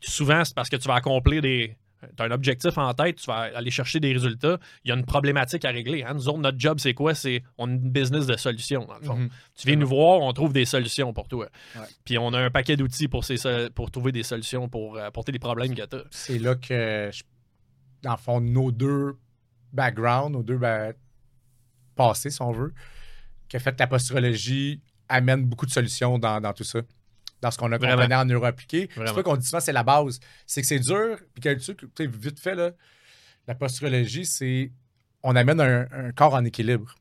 souvent 0.02 0.44
c'est 0.44 0.54
parce 0.56 0.70
que 0.70 0.76
tu 0.76 0.88
vas 0.88 0.96
accomplir 0.96 1.42
des. 1.42 1.76
Tu 2.16 2.22
as 2.22 2.26
un 2.26 2.32
objectif 2.32 2.78
en 2.78 2.94
tête, 2.94 3.16
tu 3.16 3.26
vas 3.26 3.50
aller 3.56 3.72
chercher 3.72 4.00
des 4.00 4.14
résultats. 4.14 4.60
Il 4.84 4.90
y 4.90 4.92
a 4.92 4.96
une 4.96 5.06
problématique 5.06 5.66
à 5.66 5.70
régler. 5.72 6.04
hein. 6.04 6.14
Nous 6.14 6.28
autres, 6.30 6.38
notre 6.40 6.60
job, 6.60 6.78
c'est 6.80 6.94
quoi? 6.94 7.16
C'est 7.16 7.42
on 7.58 7.68
a 7.68 7.72
une 7.72 7.80
business 7.90 8.28
de 8.28 8.36
solutions, 8.38 8.86
dans 8.86 8.98
le 9.00 9.04
fond. 9.06 9.16
Mhm. 9.16 9.30
Tu 9.58 9.66
viens 9.68 9.76
nous 9.78 9.88
voir, 9.88 10.20
on 10.22 10.32
trouve 10.34 10.54
des 10.54 10.66
solutions 10.66 11.14
pour 11.14 11.28
toi. 11.28 11.48
Ouais. 11.76 11.82
Puis 12.04 12.20
on 12.20 12.32
a 12.34 12.40
un 12.40 12.52
paquet 12.52 12.76
d'outils 12.78 13.08
pour, 13.08 13.24
ces, 13.24 13.38
so- 13.38 13.70
pour 13.74 13.90
trouver 13.90 14.12
des 14.12 14.22
solutions 14.24 14.70
pour 14.70 14.98
euh, 14.98 15.10
porter 15.10 15.32
les 15.32 15.40
problèmes 15.40 15.74
que 15.74 15.82
tu 15.84 15.98
C'est 16.12 16.38
là 16.38 16.54
que, 16.56 17.10
je- 17.12 17.24
dans 18.04 18.12
le 18.12 18.18
fond, 18.18 18.40
nos 18.40 18.72
deux 18.72 19.16
backgrounds, 19.76 20.32
nos 20.32 20.44
deux 20.44 20.58
ba- 20.58 20.94
passés, 21.96 22.30
si 22.32 22.42
on 22.42 22.52
veut, 22.52 22.74
qui 23.48 23.58
a 23.58 23.60
fait 23.60 23.80
la 23.80 23.88
posturologie, 23.88 24.82
amène 25.08 25.46
beaucoup 25.46 25.66
de 25.66 25.72
solutions 25.72 26.18
dans, 26.18 26.42
dans 26.42 26.54
tout 26.54 26.64
ça. 26.64 26.80
Dans 27.42 27.52
ce 27.52 27.58
qu'on 27.58 27.72
a 27.72 27.78
compris 27.78 27.94
en 28.16 28.26
neuroappliqué. 28.26 28.90
C'est 28.96 29.14
pas 29.14 29.24
qu'on 29.24 29.36
dit 29.38 29.46
souvent 29.46 29.60
c'est 29.60 29.74
la 29.74 29.84
base. 29.84 30.20
C'est 30.48 30.62
que 30.62 30.68
c'est 30.68 30.80
dur. 30.80 31.20
Puis 31.34 31.42
truc, 31.60 31.80
tu 31.80 31.88
sais, 31.98 32.08
vite 32.08 32.40
fait, 32.40 32.56
là, 32.56 32.72
la 33.48 33.54
posturologie, 33.56 34.26
c'est 34.26 34.72
on 35.22 35.36
amène 35.36 35.60
un, 35.62 35.86
un 35.92 36.12
corps 36.12 36.34
en 36.34 36.44
équilibre. 36.46 36.96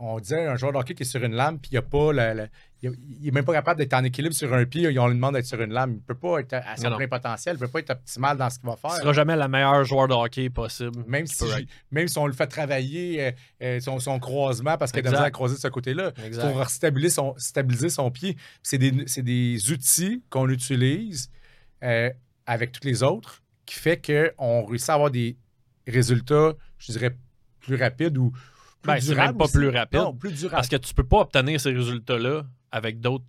On 0.00 0.20
disait 0.20 0.46
un 0.46 0.54
joueur 0.56 0.72
de 0.72 0.78
hockey 0.78 0.94
qui 0.94 1.02
est 1.02 1.06
sur 1.06 1.22
une 1.24 1.34
lame, 1.34 1.58
puis 1.58 1.70
il 1.72 1.76
a 1.76 1.82
pas 1.82 2.12
la- 2.12 2.46
il, 2.80 2.92
il 3.20 3.26
est 3.26 3.30
même 3.32 3.44
pas 3.44 3.52
capable 3.52 3.78
d'être 3.78 3.94
en 3.94 4.04
équilibre 4.04 4.32
sur 4.34 4.54
un 4.54 4.64
pied. 4.64 4.86
On 5.00 5.08
lui 5.08 5.14
demande 5.16 5.34
d'être 5.34 5.44
sur 5.46 5.60
une 5.60 5.72
lame. 5.72 5.94
Il 5.94 6.00
peut 6.02 6.14
pas 6.14 6.38
être 6.38 6.52
à 6.52 6.76
son 6.76 6.90
Non, 6.90 6.96
plein 6.96 7.08
potentiel. 7.08 7.56
Il 7.56 7.58
peut 7.58 7.66
pas 7.66 7.80
être 7.80 7.90
optimal 7.90 8.36
dans 8.38 8.48
ce 8.48 8.60
qu'il 8.60 8.68
va 8.68 8.76
faire. 8.76 8.92
seras 8.92 9.12
jamais 9.12 9.34
le 9.36 9.48
meilleur 9.48 9.82
joueur 9.84 10.06
de 10.06 10.14
hockey 10.14 10.48
possible. 10.50 11.02
Même 11.08 11.26
si, 11.26 11.44
même 11.90 12.06
si 12.06 12.16
on 12.18 12.28
le 12.28 12.32
fait 12.32 12.46
travailler 12.46 13.20
euh, 13.24 13.32
euh, 13.62 13.80
son, 13.80 13.98
son 13.98 14.20
croisement 14.20 14.78
parce 14.78 14.92
qu'il 14.92 15.04
a 15.08 15.22
à 15.22 15.30
croiser 15.32 15.56
de 15.56 15.60
ce 15.60 15.66
côté-là, 15.68 16.12
pour 16.52 16.70
stabiliser 16.70 17.10
son, 17.10 17.34
stabiliser 17.36 17.88
son 17.88 18.08
pied. 18.12 18.36
C'est 18.62 18.78
des, 18.78 18.92
des 18.92 19.72
outils 19.72 20.22
qu'on 20.30 20.48
utilise 20.48 21.28
euh, 21.82 22.10
avec 22.46 22.70
tous 22.70 22.86
les 22.86 23.02
autres 23.02 23.42
qui 23.66 23.74
fait 23.74 24.00
qu'on 24.00 24.64
réussit 24.64 24.90
à 24.90 24.94
avoir 24.94 25.10
des 25.10 25.36
résultats, 25.88 26.52
je 26.78 26.92
dirais, 26.92 27.16
plus 27.60 27.74
rapides 27.74 28.16
ou 28.18 28.32
plus 28.82 28.88
Ben, 28.92 29.00
c'est 29.00 29.06
durables. 29.12 29.28
même 29.30 29.38
pas 29.38 29.48
plus 29.48 29.68
rapide. 29.68 30.00
Non, 30.00 30.14
plus. 30.14 30.48
Parce 30.50 30.68
que 30.68 30.76
tu 30.76 30.94
peux 30.94 31.04
pas 31.04 31.18
obtenir 31.20 31.60
ces 31.60 31.72
résultats-là 31.72 32.44
avec 32.72 33.00
d'autres 33.00 33.24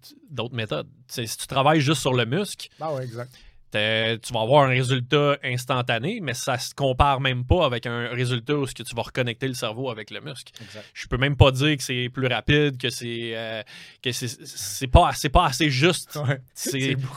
méthodes. 0.53 0.87
Si 1.07 1.25
tu 1.37 1.47
travailles 1.47 1.81
juste 1.81 2.01
sur 2.01 2.13
le 2.13 2.25
muscle, 2.25 2.67
Ah 2.79 2.93
ouais, 2.93 3.03
exact. 3.05 3.31
t'es- 3.71 4.17
tu 4.19 4.33
vas 4.33 4.41
avoir 4.41 4.63
un 4.65 4.69
résultat 4.69 5.37
instantané, 5.43 6.19
mais 6.21 6.33
ça 6.33 6.57
se 6.57 6.73
compare 6.75 7.21
même 7.21 7.45
pas 7.45 7.65
avec 7.65 7.85
un 7.85 8.09
résultat 8.09 8.55
où 8.55 8.65
ce 8.67 8.73
que 8.73 8.83
tu 8.83 8.93
vas 8.95 9.03
reconnecter 9.03 9.47
le 9.47 9.53
cerveau 9.53 9.89
avec 9.89 10.11
le 10.11 10.19
muscle. 10.21 10.51
exact. 10.61 10.85
Je 10.93 11.07
peux 11.07 11.17
même 11.17 11.35
pas 11.37 11.51
dire 11.51 11.77
que 11.77 11.83
c'est 11.83 12.09
plus 12.13 12.27
rapide, 12.27 12.77
que 12.77 12.89
c'est 12.89 13.31
euh, 13.35 13.61
que 14.01 14.11
c'est 14.11 14.87
pas 14.87 15.11
c'est 15.13 15.29
pas 15.29 15.45
assez 15.45 15.69
juste. 15.69 16.17
Ouais. 16.27 16.41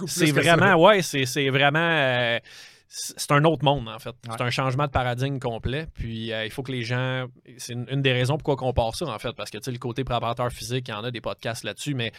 C'est 0.06 0.30
vraiment 0.32 0.74
ouais, 0.76 1.02
c'est 1.02 1.26
c'est 1.26 1.48
vraiment 1.50 1.78
euh, 1.80 2.38
c'est 2.94 3.32
un 3.32 3.44
autre 3.44 3.64
monde 3.64 3.88
en 3.88 3.98
fait. 3.98 4.10
Ouais. 4.10 4.34
C'est 4.36 4.42
un 4.42 4.50
changement 4.50 4.84
de 4.84 4.90
paradigme 4.90 5.38
complet. 5.38 5.86
Puis 5.94 6.30
euh, 6.32 6.44
il 6.44 6.50
faut 6.50 6.62
que 6.62 6.72
les 6.72 6.82
gens 6.82 7.26
c'est 7.56 7.72
une, 7.72 7.86
une 7.90 8.02
des 8.02 8.12
raisons 8.12 8.36
pourquoi 8.36 8.68
on 8.68 8.74
part 8.74 8.94
ça 8.94 9.06
en 9.06 9.18
fait 9.18 9.32
parce 9.32 9.50
que 9.50 9.56
tu 9.56 9.64
sais 9.64 9.70
le 9.70 9.78
côté 9.78 10.04
préparateur 10.04 10.50
physique, 10.52 10.88
il 10.88 10.90
y 10.90 10.94
en 10.94 11.02
a 11.02 11.10
des 11.10 11.22
podcasts 11.22 11.64
là-dessus 11.64 11.94
mais 11.94 12.12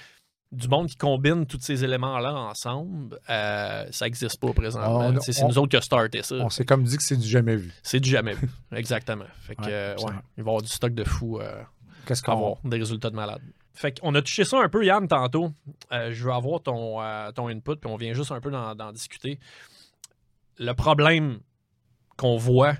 du 0.52 0.68
monde 0.68 0.88
qui 0.88 0.96
combine 0.96 1.46
tous 1.46 1.60
ces 1.62 1.84
éléments-là 1.84 2.34
ensemble, 2.36 3.20
euh, 3.28 3.86
ça 3.90 4.06
n'existe 4.06 4.40
pas 4.40 4.54
présentement. 4.54 5.20
Sais, 5.20 5.34
c'est 5.34 5.48
nous 5.48 5.58
autres 5.58 5.70
qui 5.70 5.78
a 5.78 5.82
starté 5.82 6.22
ça. 6.22 6.36
On 6.36 6.50
s'est 6.50 6.66
comme 6.66 6.84
dit 6.84 6.96
que 6.96 7.04
c'est 7.04 7.18
du 7.18 7.28
jamais 7.28 7.56
vu. 7.56 7.74
C'est 7.82 8.00
du 8.00 8.10
jamais 8.10 8.34
vu. 8.34 8.48
Exactement. 8.72 9.26
Fait 9.42 9.56
que, 9.56 9.62
Ouais, 9.64 9.72
euh, 9.72 9.96
ouais, 9.96 10.14
il 10.38 10.44
va 10.44 10.52
y 10.52 10.52
avoir 10.52 10.62
du 10.62 10.70
stock 10.70 10.94
de 10.94 11.04
fou. 11.04 11.40
Qu'est-ce 12.06 12.22
qu'on 12.22 12.34
avoir 12.34 12.58
des 12.64 12.78
résultats 12.78 13.10
de 13.10 13.16
malade. 13.16 13.42
Fait 13.74 14.00
qu'on 14.00 14.14
a 14.14 14.22
touché 14.22 14.44
ça 14.44 14.60
un 14.60 14.70
peu, 14.70 14.86
Yann, 14.86 15.08
tantôt. 15.08 15.52
Je 15.92 16.24
veux 16.24 16.32
avoir 16.32 16.62
ton, 16.62 17.00
ton 17.34 17.48
input, 17.48 17.78
puis 17.78 17.90
on 17.90 17.98
vient 17.98 18.14
juste 18.14 18.32
un 18.32 18.40
peu 18.40 18.52
d'en 18.52 18.92
discuter. 18.92 19.40
Le 20.58 20.74
problème 20.74 21.40
qu'on 22.18 22.38
voit, 22.38 22.76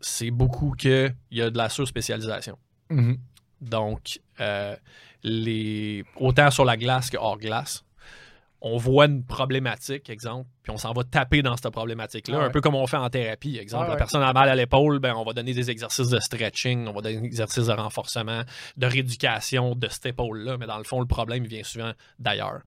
c'est 0.00 0.30
beaucoup 0.30 0.72
qu'il 0.72 1.14
y 1.30 1.42
a 1.42 1.50
de 1.50 1.56
la 1.58 1.68
surspécialisation. 1.68 2.58
Mhm. 2.90 3.18
Donc, 3.60 4.20
euh, 4.40 4.76
les, 5.22 6.04
autant 6.16 6.50
sur 6.50 6.64
la 6.64 6.76
glace 6.76 7.10
que 7.10 7.16
hors 7.16 7.38
glace, 7.38 7.84
on 8.60 8.76
voit 8.76 9.06
une 9.06 9.24
problématique, 9.24 10.10
exemple, 10.10 10.48
puis 10.62 10.72
on 10.72 10.76
s'en 10.78 10.92
va 10.92 11.04
taper 11.04 11.42
dans 11.42 11.56
cette 11.56 11.70
problématique-là, 11.70 12.36
Ah 12.36 12.40
ouais. 12.40 12.46
un 12.46 12.50
peu 12.50 12.60
comme 12.60 12.74
on 12.74 12.86
fait 12.88 12.96
en 12.96 13.08
thérapie, 13.08 13.56
exemple. 13.56 13.84
Ah 13.84 13.88
La 13.88 13.92
ouais. 13.94 13.98
personne 13.98 14.22
a 14.22 14.32
mal 14.32 14.48
à 14.48 14.56
l'épaule, 14.56 14.98
ben, 14.98 15.14
on 15.14 15.24
va 15.24 15.32
donner 15.32 15.54
des 15.54 15.70
exercices 15.70 16.08
de 16.08 16.18
stretching, 16.18 16.88
on 16.88 16.92
va 16.92 17.00
donner 17.00 17.20
des 17.20 17.26
exercices 17.26 17.66
de 17.66 17.72
renforcement, 17.72 18.42
de 18.76 18.86
rééducation 18.86 19.76
de 19.76 19.88
cette 19.88 20.06
épaule-là, 20.06 20.56
mais 20.58 20.66
dans 20.66 20.78
le 20.78 20.84
fond, 20.84 20.98
le 21.00 21.06
problème 21.06 21.44
vient 21.44 21.62
souvent 21.62 21.92
d'ailleurs. 22.18 22.62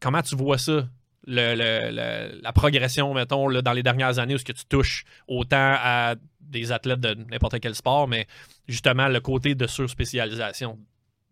Comment 0.00 0.22
tu 0.22 0.36
vois 0.36 0.58
ça? 0.58 0.86
Le- 1.26 2.40
la 2.42 2.52
progression, 2.52 3.14
mettons, 3.14 3.50
dans 3.62 3.72
les 3.72 3.82
dernières 3.82 4.18
années, 4.18 4.34
où 4.34 4.38
ce 4.38 4.44
que 4.44 4.52
tu 4.52 4.64
touches 4.64 5.04
autant 5.28 5.76
à 5.78 6.14
des 6.40 6.72
athlètes 6.72 7.00
de 7.00 7.14
n'importe 7.30 7.60
quel 7.60 7.74
sport, 7.74 8.08
mais 8.08 8.26
justement 8.68 9.08
le 9.08 9.20
côté 9.20 9.54
de 9.54 9.66
surspécialisation. 9.66 10.78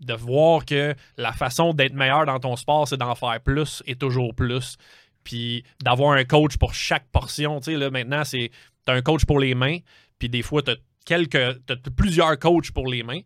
De 0.01 0.15
voir 0.15 0.65
que 0.65 0.95
la 1.19 1.33
façon 1.33 1.75
d'être 1.75 1.93
meilleur 1.93 2.25
dans 2.25 2.41
ton 2.41 2.57
sport, 2.57 2.89
c'est 2.89 2.97
d'en 2.97 3.15
faire 3.15 3.39
plus 3.43 3.83
et 3.87 3.97
toujours 3.97 4.35
plus. 4.35 4.77
Puis 5.25 5.63
d'avoir 5.83 6.13
un 6.13 6.25
coach 6.25 6.57
pour 6.57 6.73
chaque 6.73 7.07
portion. 7.13 7.61
Tu 7.61 7.73
sais, 7.73 7.77
là, 7.77 7.91
maintenant, 7.91 8.25
c'est. 8.25 8.51
T'as 8.87 8.95
un 8.95 9.03
coach 9.03 9.27
pour 9.27 9.39
les 9.39 9.55
mains, 9.55 9.77
puis 10.19 10.31
des 10.31 10.41
fois, 10.41 10.63
t'as 10.63 10.77
quelques. 11.05 11.67
T'as 11.67 11.77
plusieurs 11.95 12.39
coachs 12.39 12.71
pour 12.71 12.87
les 12.87 13.03
mains. 13.03 13.21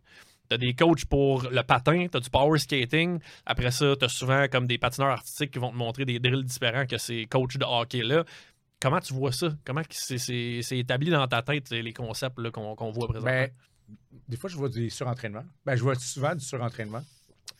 T'as 0.49 0.59
des 0.59 0.75
coachs 0.75 1.07
pour 1.07 1.43
le 1.51 1.63
patin, 1.63 2.07
t'as 2.11 2.21
du 2.21 2.29
power 2.29 2.59
skating. 2.59 3.19
Après 3.47 3.71
ça, 3.71 3.95
t'as 3.99 4.09
souvent 4.09 4.47
comme 4.49 4.67
des 4.67 4.79
patineurs 4.79 5.11
artistiques 5.11 5.53
qui 5.53 5.59
vont 5.59 5.71
te 5.71 5.77
montrer 5.77 6.05
des 6.05 6.19
drills 6.19 6.45
différents 6.45 6.87
que 6.87 6.99
ces 6.99 7.27
coachs 7.27 7.57
de 7.57 7.65
hockey-là. 7.65 8.25
Comment 8.81 9.01
tu 9.01 9.15
vois 9.15 9.33
ça? 9.33 9.49
Comment 9.65 9.83
que 9.83 9.95
c'est 9.95 10.79
établi 10.79 11.11
dans 11.11 11.27
ta 11.27 11.41
tête, 11.43 11.71
les 11.71 11.93
concepts 11.95 12.51
qu'on 12.51 12.75
voit 12.75 13.09
présentement? 13.09 13.31
Ben, 13.31 13.51
des 14.29 14.37
fois, 14.37 14.51
je 14.51 14.57
vois 14.57 14.69
du 14.69 14.91
surentraînement. 14.91 15.45
Ben, 15.65 15.77
je 15.77 15.83
vois 15.83 15.95
souvent 15.95 16.35
du 16.35 16.45
surentraînement. 16.45 17.03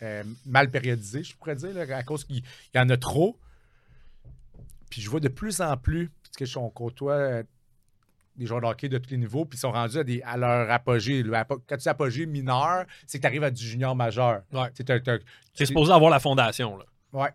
Euh, 0.03 0.25
mal 0.45 0.71
périodisé, 0.71 1.23
je 1.23 1.35
pourrais 1.37 1.57
dire, 1.57 1.75
à 1.79 2.03
cause 2.03 2.25
qu'il 2.25 2.43
y 2.75 2.79
en 2.79 2.89
a 2.91 2.97
trop. 2.97 3.39
Puis 4.91 5.01
je 5.01 5.09
vois 5.09 5.21
de 5.21 5.29
plus 5.29 5.61
en 5.61 5.77
plus. 5.77 6.11
Tu 6.25 6.45
tu 6.45 6.47
sais, 6.47 6.59
on 6.59 6.69
côtoie 6.69 7.43
des 8.37 8.47
joueurs 8.47 8.61
de 8.61 8.67
hockey 8.67 8.89
de 8.89 8.99
tous 8.99 9.11
les 9.11 9.17
niveaux, 9.19 9.45
puis 9.45 9.57
ils 9.57 9.61
sont 9.61 9.71
rendus 9.73 9.99
à, 9.99 10.05
des, 10.05 10.21
à 10.23 10.37
leur 10.37 10.71
apogée. 10.71 11.23
Le 11.23 11.33
apo- 11.33 11.61
quand 11.69 11.77
tu 11.77 11.83
dis 11.83 11.89
apogée 11.89 12.27
mineur, 12.27 12.85
c'est 13.07 13.19
que 13.19 13.23
tu 13.23 13.27
arrives 13.29 13.45
à 13.45 13.51
du 13.51 13.65
junior 13.65 13.95
majeur. 13.95 14.43
Ouais. 14.53 14.71
Tu 14.73 14.85
supposé 15.67 15.93
avoir 15.93 16.11
la 16.11 16.19
fondation. 16.21 16.77
Là. 16.77 16.85
Ouais. 17.13 17.31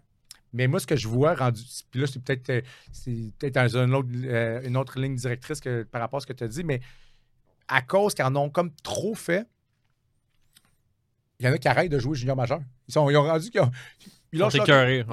Mais 0.51 0.67
moi, 0.67 0.79
ce 0.79 0.87
que 0.87 0.95
je 0.95 1.07
vois 1.07 1.35
rendu. 1.35 1.61
Puis 1.91 2.01
là, 2.01 2.07
c'est 2.07 2.21
peut-être 2.23 2.49
euh, 2.49 2.61
c'est 2.91 3.31
peut-être 3.37 3.53
dans 3.55 3.77
une 3.77 3.93
autre, 3.93 4.09
euh, 4.15 4.61
une 4.63 4.75
autre 4.77 4.99
ligne 4.99 5.15
directrice 5.15 5.59
que, 5.61 5.83
par 5.83 6.01
rapport 6.01 6.17
à 6.17 6.21
ce 6.21 6.27
que 6.27 6.33
tu 6.33 6.43
as 6.43 6.47
dit, 6.47 6.63
mais 6.63 6.81
à 7.67 7.81
cause 7.83 8.13
qu'ils 8.15 8.25
en 8.25 8.35
ont 8.35 8.49
comme 8.49 8.71
trop 8.83 9.13
fait, 9.15 9.45
il 11.39 11.45
y 11.45 11.49
en 11.49 11.53
a 11.53 11.57
qui 11.57 11.67
arrêtent 11.67 11.91
de 11.91 11.99
jouer 11.99 12.15
junior 12.17 12.35
majeur. 12.35 12.59
Ils, 12.87 12.93
sont, 12.93 13.09
ils 13.09 13.15
ont 13.17 13.23
rendu 13.23 13.49
qu'ils 13.51 13.61
ont- 13.61 13.71
ils 14.33 14.39
lâchent, 14.39 14.53
leur- 14.57 14.65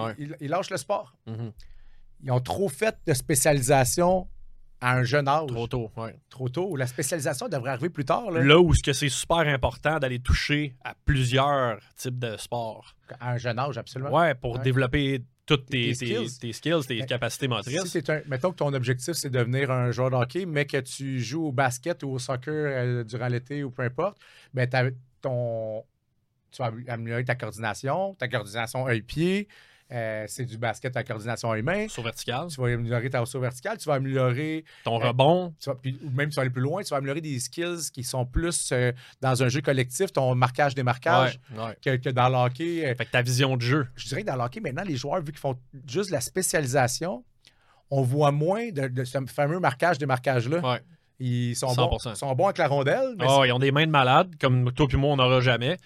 ouais. 0.07 0.15
ils- 0.19 0.37
ils 0.41 0.49
lâchent 0.49 0.71
le 0.71 0.77
sport. 0.79 1.15
Mhm. 1.27 1.53
Ils 2.25 2.31
ont 2.33 2.41
trop 2.41 2.69
fait 2.69 2.97
de 3.07 3.13
spécialisation 3.15 4.27
à 4.81 4.95
un 4.97 5.03
jeune 5.05 5.27
âge. 5.29 5.47
Trop 5.49 5.67
tôt. 5.67 5.91
ouais. 5.97 6.15
Trop 6.29 6.49
tôt. 6.49 6.77
La 6.77 6.87
spécialisation 6.87 7.49
devrait 7.49 7.71
arriver 7.71 7.89
plus 7.89 8.05
tard. 8.05 8.31
Là, 8.31 8.43
Là 8.43 8.59
où 8.61 8.75
ce 8.75 8.83
que 8.83 8.93
c'est 8.93 9.09
super 9.09 9.39
important 9.39 9.99
d'aller 9.99 10.19
toucher 10.21 10.75
à 10.85 10.95
plusieurs 11.05 11.79
types 11.97 12.19
de 12.19 12.37
sports. 12.37 12.95
À 13.21 13.33
un 13.33 13.37
jeune 13.39 13.59
âge, 13.59 13.79
absolument. 13.79 14.11
Ouais, 14.13 14.35
pour 14.35 14.57
Ouais. 14.57 14.63
développer 14.63 15.23
toutes 15.47 15.67
tes, 15.67 15.89
Tes 15.89 15.95
skills. 15.95 16.39
tes 16.41 16.53
skills, 16.53 16.87
tes 16.87 16.99
Mais 17.01 17.07
capacités 17.07 17.47
motrices. 17.49 17.85
Si 17.87 18.03
un, 18.09 18.21
mettons 18.27 18.51
que 18.51 18.57
ton 18.57 18.73
objectif, 18.75 19.15
c'est 19.15 19.31
de 19.31 19.39
devenir 19.39 19.71
un 19.71 19.93
joueur 19.93 20.11
de 20.11 20.17
hockey, 20.17 20.45
mais 20.45 20.67
que 20.67 20.79
tu 20.79 21.21
joues 21.21 21.47
au 21.47 21.53
basket 21.53 22.03
ou 22.03 22.09
au 22.11 22.19
soccer 22.19 22.53
euh, 22.53 23.05
durant 23.05 23.29
l'été 23.29 23.63
ou 23.63 23.71
peu 23.71 23.83
importe, 23.83 24.19
ben 24.53 24.69
ton, 25.23 25.85
tu 26.51 26.63
vas 26.63 26.73
améliorer 26.89 27.25
ta 27.25 27.37
coordination, 27.37 28.15
ta 28.15 28.27
coordination 28.29 28.87
œil-pied. 28.89 29.47
Euh, 29.93 30.25
c'est 30.27 30.45
du 30.45 30.59
basket, 30.59 30.93
ta 30.95 31.05
coordination 31.05 31.51
œil-main. 31.53 31.87
Saut 31.89 32.03
vertical. 32.03 32.49
Tu 32.49 32.61
vas 32.61 32.69
améliorer 32.73 33.09
ta 33.09 33.25
saut 33.25 33.39
vertical. 33.41 33.79
Tu 33.79 33.85
vas 33.89 33.95
améliorer, 33.95 34.65
Ton 34.85 35.01
Euh, 35.01 35.09
rebond. 35.09 35.55
tu 35.61 35.71
vas- 35.71 35.77
puis- 35.77 35.99
ou 36.05 36.11
même 36.11 36.29
tu 36.31 36.35
vas 36.37 36.43
aller 36.43 36.51
plus 36.51 36.63
loin, 36.63 36.83
tu 36.83 36.89
vas 36.91 36.97
améliorer 36.97 37.21
des 37.21 37.39
skills 37.39 37.91
qui 37.93 38.03
sont 38.03 38.27
plus 38.27 38.71
euh, 38.73 38.91
dans 39.21 39.43
un 39.45 39.49
jeu 39.49 39.61
collectif, 39.61 40.13
ton 40.13 40.35
marquage-démarquage, 40.35 41.39
Ouais, 41.57 41.63
ouais. 41.65 41.77
que, 41.83 41.97
que 41.97 42.09
dans 42.11 42.29
le 42.29 42.35
hockey. 42.37 42.85
euh, 42.85 42.95
Fait 42.97 43.05
que 43.07 43.11
ta 43.13 43.23
vision 43.23 43.57
de 43.57 43.63
jeu. 43.63 43.87
je 43.95 44.09
dirais 44.09 44.23
que 44.23 44.27
dans 44.27 44.37
le 44.37 44.43
hockey, 44.43 44.61
maintenant, 44.61 44.83
les 44.85 44.97
joueurs, 44.97 45.21
vu 45.21 45.27
qu'ils 45.33 45.39
font 45.39 45.57
juste 45.89 46.11
la 46.11 46.21
spécialisation, 46.21 47.25
on 47.91 48.03
voit 48.03 48.33
moins 48.33 48.71
de, 48.71 48.89
de 48.89 49.05
ce 49.05 49.19
fameux 49.27 49.61
marquage-démarquage-là. 49.61 50.59
Ouais. 50.59 50.81
Ils 51.19 51.57
sont 51.57 51.73
bons, 51.75 51.97
100%. 51.99 52.15
sont 52.15 52.35
bons 52.35 52.45
avec 52.45 52.59
la 52.59 52.69
rondelle, 52.69 53.15
mais 53.19 53.25
Ah, 53.27 53.41
ils 53.47 53.53
ont 53.53 53.59
des 53.59 53.73
mains 53.73 53.87
de 53.87 53.91
malade, 53.91 54.35
comme 54.39 54.71
toi 54.73 54.87
puis 54.87 54.99
moi, 54.99 55.13
on 55.13 55.17
n'aura 55.17 55.41
jamais. 55.41 55.79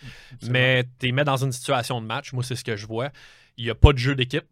Mais 0.48 0.82
tu 0.98 1.06
les 1.06 1.12
mets 1.12 1.22
dans 1.24 1.36
une 1.36 1.52
situation 1.52 2.00
de 2.00 2.06
match. 2.06 2.32
Moi, 2.32 2.42
c'est 2.42 2.56
ce 2.56 2.64
que 2.64 2.74
je 2.76 2.84
vois. 2.86 3.10
Il 3.60 3.64
n'y 3.64 3.70
a 3.70 3.74
pas 3.74 3.92
de 3.92 3.98
jeu 3.98 4.14
d'équipe. 4.14 4.44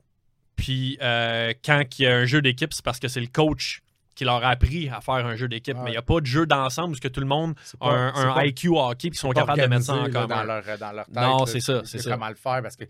Puis 0.56 0.98
euh, 1.00 1.52
quand 1.64 1.82
il 1.98 2.02
y 2.02 2.06
a 2.06 2.16
un 2.16 2.24
jeu 2.26 2.42
d'équipe, 2.42 2.72
c'est 2.74 2.84
parce 2.84 2.98
que 2.98 3.08
c'est 3.08 3.20
le 3.20 3.26
coach 3.28 3.80
qui 4.14 4.24
leur 4.24 4.44
a 4.44 4.48
appris 4.48 4.88
à 4.88 5.00
faire 5.00 5.24
un 5.24 5.36
jeu 5.36 5.46
d'équipe. 5.48 5.76
Ouais. 5.76 5.82
Mais 5.84 5.90
il 5.90 5.92
n'y 5.92 5.96
a 5.98 6.02
pas 6.02 6.20
de 6.20 6.26
jeu 6.26 6.44
d'ensemble 6.44 6.94
où 6.96 6.98
que 6.98 7.06
tout 7.08 7.20
le 7.20 7.26
monde 7.26 7.54
a 7.80 7.88
un, 7.88 8.08
un 8.14 8.34
pas- 8.34 8.44
IQ 8.46 8.68
hockey 8.70 9.08
ils 9.08 9.14
sont 9.14 9.30
capables 9.30 9.62
de 9.62 9.66
mettre 9.68 9.84
ça 9.84 9.94
en 9.94 10.10
commun. 10.10 10.26
dans 10.26 10.42
leur, 10.42 10.62
dans 10.78 10.92
leur 10.92 11.06
tête. 11.06 11.14
Non, 11.14 11.46
c'est 11.46 11.60
ça, 11.60 11.80
de 11.80 11.86
c'est 11.86 11.98
ça. 12.00 12.10
comment 12.10 12.28
le 12.28 12.34
faire, 12.34 12.60
parce 12.60 12.74
que 12.76 12.84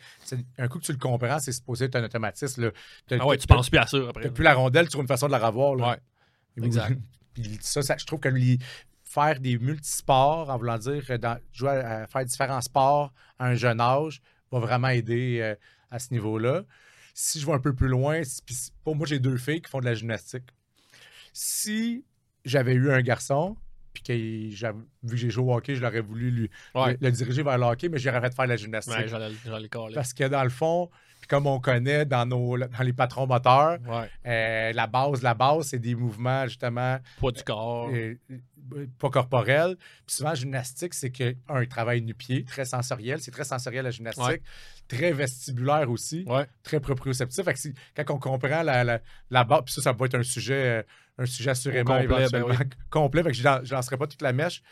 un 0.56 0.66
coup 0.68 0.78
que 0.78 0.84
tu 0.86 0.92
le 0.92 0.98
comprends, 0.98 1.38
c'est 1.38 1.52
supposé 1.52 1.84
être 1.84 1.96
un 1.96 2.04
automatisme. 2.04 2.62
là. 2.64 2.70
Ah 3.20 3.26
ouais, 3.26 3.36
tu 3.36 3.46
penses 3.46 3.68
plus 3.68 3.78
à 3.78 3.86
ça 3.86 3.98
après. 4.08 4.24
T'as 4.24 4.30
plus 4.30 4.44
la 4.44 4.54
rondelle, 4.54 4.86
tu 4.86 4.90
trouves 4.92 5.02
une 5.02 5.08
façon 5.08 5.26
de 5.26 5.32
la 5.32 5.46
revoir. 5.46 5.74
là. 5.76 5.90
Ouais, 5.90 6.64
exact. 6.64 6.98
Puis 7.34 7.58
ça, 7.60 7.82
ça, 7.82 7.96
je 7.98 8.06
trouve 8.06 8.18
que 8.20 8.28
lui, 8.30 8.58
faire 9.04 9.38
des 9.38 9.58
multisports, 9.58 10.48
en 10.50 10.56
voulant 10.56 10.78
dire 10.78 11.04
euh, 11.10 11.18
dans- 11.18 11.38
jouer 11.52 11.70
à, 11.70 12.02
à 12.02 12.06
faire 12.06 12.24
différents 12.24 12.62
sports 12.62 13.12
à 13.38 13.46
un 13.48 13.54
jeune 13.54 13.80
âge, 13.82 14.20
va 14.50 14.58
vraiment 14.60 14.88
aider 14.88 15.40
euh, 15.42 15.54
à 15.90 15.98
ce 15.98 16.12
niveau-là. 16.12 16.64
Si 17.14 17.40
je 17.40 17.46
vais 17.46 17.52
un 17.52 17.58
peu 17.60 17.74
plus 17.74 17.88
loin, 17.88 18.20
pour 18.84 18.94
moi, 18.96 19.06
j'ai 19.06 19.18
deux 19.18 19.36
filles 19.36 19.60
qui 19.62 19.70
font 19.70 19.80
de 19.80 19.84
la 19.86 19.94
gymnastique. 19.94 20.44
Si 21.32 22.04
j'avais 22.44 22.74
eu 22.74 22.90
un 22.90 23.02
garçon, 23.02 23.56
puis 23.92 24.02
que 24.02 24.12
vu 24.12 25.10
que 25.10 25.16
j'ai 25.16 25.30
joué 25.30 25.44
au 25.44 25.54
hockey, 25.56 25.74
je 25.74 25.82
l'aurais 25.82 26.00
voulu 26.00 26.30
lui, 26.30 26.50
Ouais. 26.74 26.92
le, 26.92 26.98
le 27.00 27.10
diriger 27.10 27.42
vers 27.42 27.58
le 27.58 27.64
hockey, 27.64 27.88
mais 27.88 27.98
j'aurais 27.98 28.20
fait 28.20 28.34
faire 28.34 28.44
de 28.44 28.50
la 28.50 28.56
gymnastique. 28.56 28.94
Ouais, 28.94 29.06
le 29.60 29.68
caler. 29.68 29.94
Parce 29.94 30.12
que 30.14 30.24
dans 30.24 30.44
le 30.44 30.50
fond, 30.50 30.90
puis 31.28 31.36
comme 31.36 31.46
on 31.46 31.60
connaît 31.60 32.04
dans, 32.06 32.26
nos, 32.26 32.56
dans 32.58 32.68
les 32.82 32.92
patrons 32.92 33.26
moteurs, 33.26 33.78
Ouais. 33.86 34.08
euh, 34.26 34.72
la 34.72 34.86
base, 34.86 35.22
la 35.22 35.34
base, 35.34 35.66
c'est 35.68 35.78
des 35.78 35.94
mouvements 35.94 36.44
justement 36.46 36.98
Poids 37.18 37.32
du 37.32 37.42
corps. 37.42 37.90
euh, 37.92 38.14
euh, 38.74 38.86
pas 38.98 39.08
corporels. 39.10 39.76
Puis 40.06 40.16
souvent, 40.16 40.30
en 40.30 40.34
gymnastique, 40.34 40.92
c'est 40.94 41.10
que, 41.10 41.34
un, 41.48 41.62
il 41.62 41.68
travaille 41.68 42.02
nu-pied, 42.02 42.44
très 42.44 42.64
sensoriel. 42.66 43.20
C'est 43.20 43.30
très 43.30 43.44
sensoriel 43.44 43.84
la 43.84 43.90
gymnastique. 43.90 44.24
Ouais. 44.26 44.42
Très 44.88 45.12
vestibulaire 45.12 45.90
aussi, 45.90 46.24
Ouais. 46.26 46.46
très 46.62 46.80
proprioceptif. 46.80 47.44
Fait 47.44 47.52
que 47.54 47.58
si- 47.58 47.74
quand 47.96 48.04
on 48.10 48.18
comprend 48.18 48.62
la, 48.62 48.84
la, 48.84 49.00
la 49.30 49.44
base, 49.44 49.62
puis 49.66 49.74
ça, 49.74 49.82
ça 49.82 49.92
va 49.92 50.06
être 50.06 50.14
un 50.16 50.22
sujet, 50.22 50.84
un 51.18 51.26
sujet 51.26 51.50
assurément 51.50 51.98
complet, 51.98 52.06
ben 52.08 52.18
éventuellement 52.20 52.70
complet. 52.90 53.22
Fait 53.22 53.30
que 53.32 53.36
je 53.36 53.74
lancerai 53.74 53.96
pas 53.96 54.06
toute 54.06 54.22
la 54.22 54.32
mèche. 54.32 54.62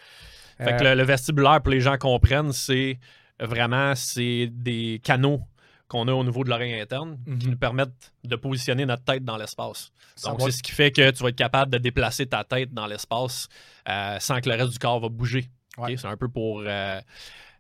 Fait 0.59 0.73
Euh, 0.73 0.77
que 0.79 0.85
le, 0.85 0.95
le 0.95 1.03
vestibulaire, 1.03 1.61
pour 1.63 1.71
les 1.73 1.81
gens 1.81 1.97
comprennent, 1.99 2.53
c'est 2.53 2.99
vraiment 3.41 3.95
c'est 3.95 4.49
des 4.51 5.01
canaux 5.05 5.43
qu'on 5.89 6.09
a 6.09 6.13
au 6.13 6.25
niveau 6.25 6.43
de 6.45 6.51
l'oreille 6.51 6.81
interne 6.81 7.19
qui 7.39 7.47
Mhm. 7.47 7.51
nous 7.53 7.57
permettent 7.59 8.13
de 8.25 8.37
positionner 8.37 8.87
notre 8.87 9.05
tête 9.05 9.25
dans 9.25 9.37
l'espace. 9.37 9.93
Donc, 10.25 10.41
c'est 10.43 10.51
ce 10.51 10.63
qui 10.63 10.73
fait 10.73 10.91
que 10.91 11.11
tu 11.11 11.23
vas 11.23 11.29
être 11.29 11.37
capable 11.37 11.71
de 11.73 11.79
déplacer 11.79 12.27
ta 12.27 12.43
tête 12.45 12.73
dans 12.75 12.87
l'espace 12.87 13.49
euh, 13.89 14.19
sans 14.19 14.41
que 14.41 14.49
le 14.49 14.57
reste 14.57 14.73
du 14.73 14.79
corps 14.79 14.99
va 15.01 15.09
bouger. 15.09 15.49
C'est 15.97 16.07
un 16.07 16.17
peu 16.17 16.29
pour 16.29 16.61
euh, 16.67 17.01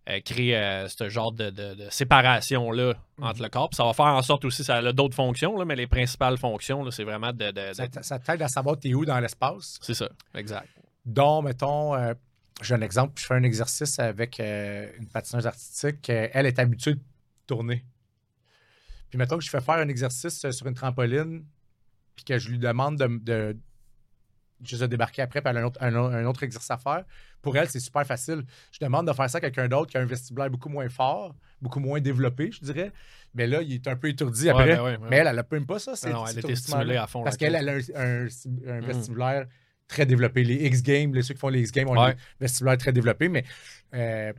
euh, 0.09 0.21
créer 0.25 0.57
euh, 0.57 0.89
ce 0.89 1.09
genre 1.09 1.33
de, 1.33 1.51
de- 1.51 1.75
de 1.75 1.87
séparation-là 1.91 2.95
entre 3.21 3.37
Mhm. 3.39 3.43
le 3.45 3.49
corps. 3.51 3.69
Puis 3.71 3.77
ça 3.77 3.85
va 3.85 3.93
faire 3.93 4.07
en 4.07 4.23
sorte 4.23 4.45
aussi, 4.45 4.65
ça 4.65 4.77
a 4.77 4.93
d'autres 4.93 5.15
fonctions, 5.15 5.57
là, 5.59 5.65
mais 5.65 5.77
les 5.77 5.87
principales 5.87 6.39
fonctions, 6.39 6.91
c'est 6.91 7.05
vraiment 7.05 7.33
de. 7.33 7.51
de- 7.51 7.73
ça, 7.75 7.87
ça 8.03 8.19
t'aide 8.19 8.43
à 8.43 8.49
savoir 8.49 8.79
t'es 8.79 8.95
où 8.95 9.05
dans 9.05 9.21
l'espace. 9.21 9.79
C'est 9.83 9.95
ça, 9.95 10.09
exact. 10.35 10.69
dont, 11.05 11.43
mettons, 11.43 11.93
j'ai 12.63 12.75
un 12.75 12.81
exemple, 12.81 13.21
je 13.21 13.27
fais 13.27 13.35
un 13.35 13.43
exercice 13.43 13.99
avec 13.99 14.39
une 14.41 15.07
patineuse 15.13 15.47
artistique. 15.47 16.09
elle 16.09 16.47
est 16.47 16.59
habituée 16.59 16.95
de 16.95 17.01
tourner. 17.47 17.85
Puis 19.11 19.19
mettons 19.19 19.39
que 19.39 19.45
je 19.45 19.51
fais 19.51 19.61
faire 19.61 19.77
un 19.77 19.89
exercice 19.89 20.45
euh, 20.45 20.51
sur 20.53 20.67
une 20.67 20.75
trampoline, 20.75 21.45
puis 22.15 22.25
que 22.25 22.39
je 22.39 22.49
lui 22.51 22.59
demande 22.59 22.99
de, 22.99 23.07
de 23.23 23.57
juste 24.65 24.81
de 24.83 24.87
débarquer 24.87 25.23
après, 25.23 25.41
puis 25.43 25.51
elle 25.51 25.59
a 25.59 25.61
un 25.61 25.65
autre, 25.65 25.83
un, 25.83 25.95
autre- 25.95 26.15
un 26.15 26.25
autre 26.25 26.43
exercice 26.43 26.71
à 26.71 26.79
faire. 26.79 27.05
Pour 27.43 27.57
elle, 27.57 27.69
c'est 27.69 27.79
super 27.81 28.07
facile. 28.07 28.43
Je 28.73 28.79
demande 28.85 29.07
de 29.07 29.13
faire 29.13 29.29
ça 29.29 29.39
à 29.39 29.41
quelqu'un 29.41 29.69
d'autre 29.69 29.91
qui 29.91 29.99
a 29.99 30.01
un 30.01 30.07
vestibulaire 30.07 30.51
beaucoup 30.51 30.69
moins 30.71 30.89
fort, 30.89 31.35
beaucoup 31.61 31.79
moins 31.79 32.01
développé, 32.01 32.51
je 32.51 32.61
dirais. 32.65 32.91
Mais 33.35 33.47
là, 33.47 33.61
il 33.63 33.75
est 33.75 33.87
un 33.87 33.97
peu 33.97 34.09
étourdi 34.09 34.49
après. 34.49 34.71
Ouais, 34.71 34.77
ben 34.77 34.83
ouais, 34.83 34.97
ouais. 34.97 35.09
Mais 35.11 35.17
elle, 35.19 35.27
elle 35.29 35.37
n'a 35.37 35.47
même 35.51 35.67
pas 35.67 35.79
ça. 35.79 35.95
c'est- 35.95 36.11
non, 36.11 36.27
elle 36.27 36.39
était 36.39 36.57
stimulée 36.57 36.97
à 36.97 37.07
fond. 37.07 37.23
Parce 37.23 37.37
qu'elle, 37.37 37.55
elle 37.55 37.69
a 37.69 37.73
un, 37.73 38.25
un- 38.25 38.27
un 38.69 38.81
Mm. 38.81 38.85
vestibulaire 38.87 39.47
très 39.87 40.07
développé. 40.07 40.43
Les 40.43 40.67
X-Games, 40.67 41.15
les 41.15 41.23
ceux 41.23 41.35
qui 41.35 41.41
font 41.41 41.49
les 41.49 41.61
X-Games 41.61 41.89
ont 41.89 42.01
un 42.03 42.15
vestibulaire 42.41 42.79
très 42.79 42.93
développé, 42.93 43.29
mais 43.29 43.45
euh, 43.95 44.33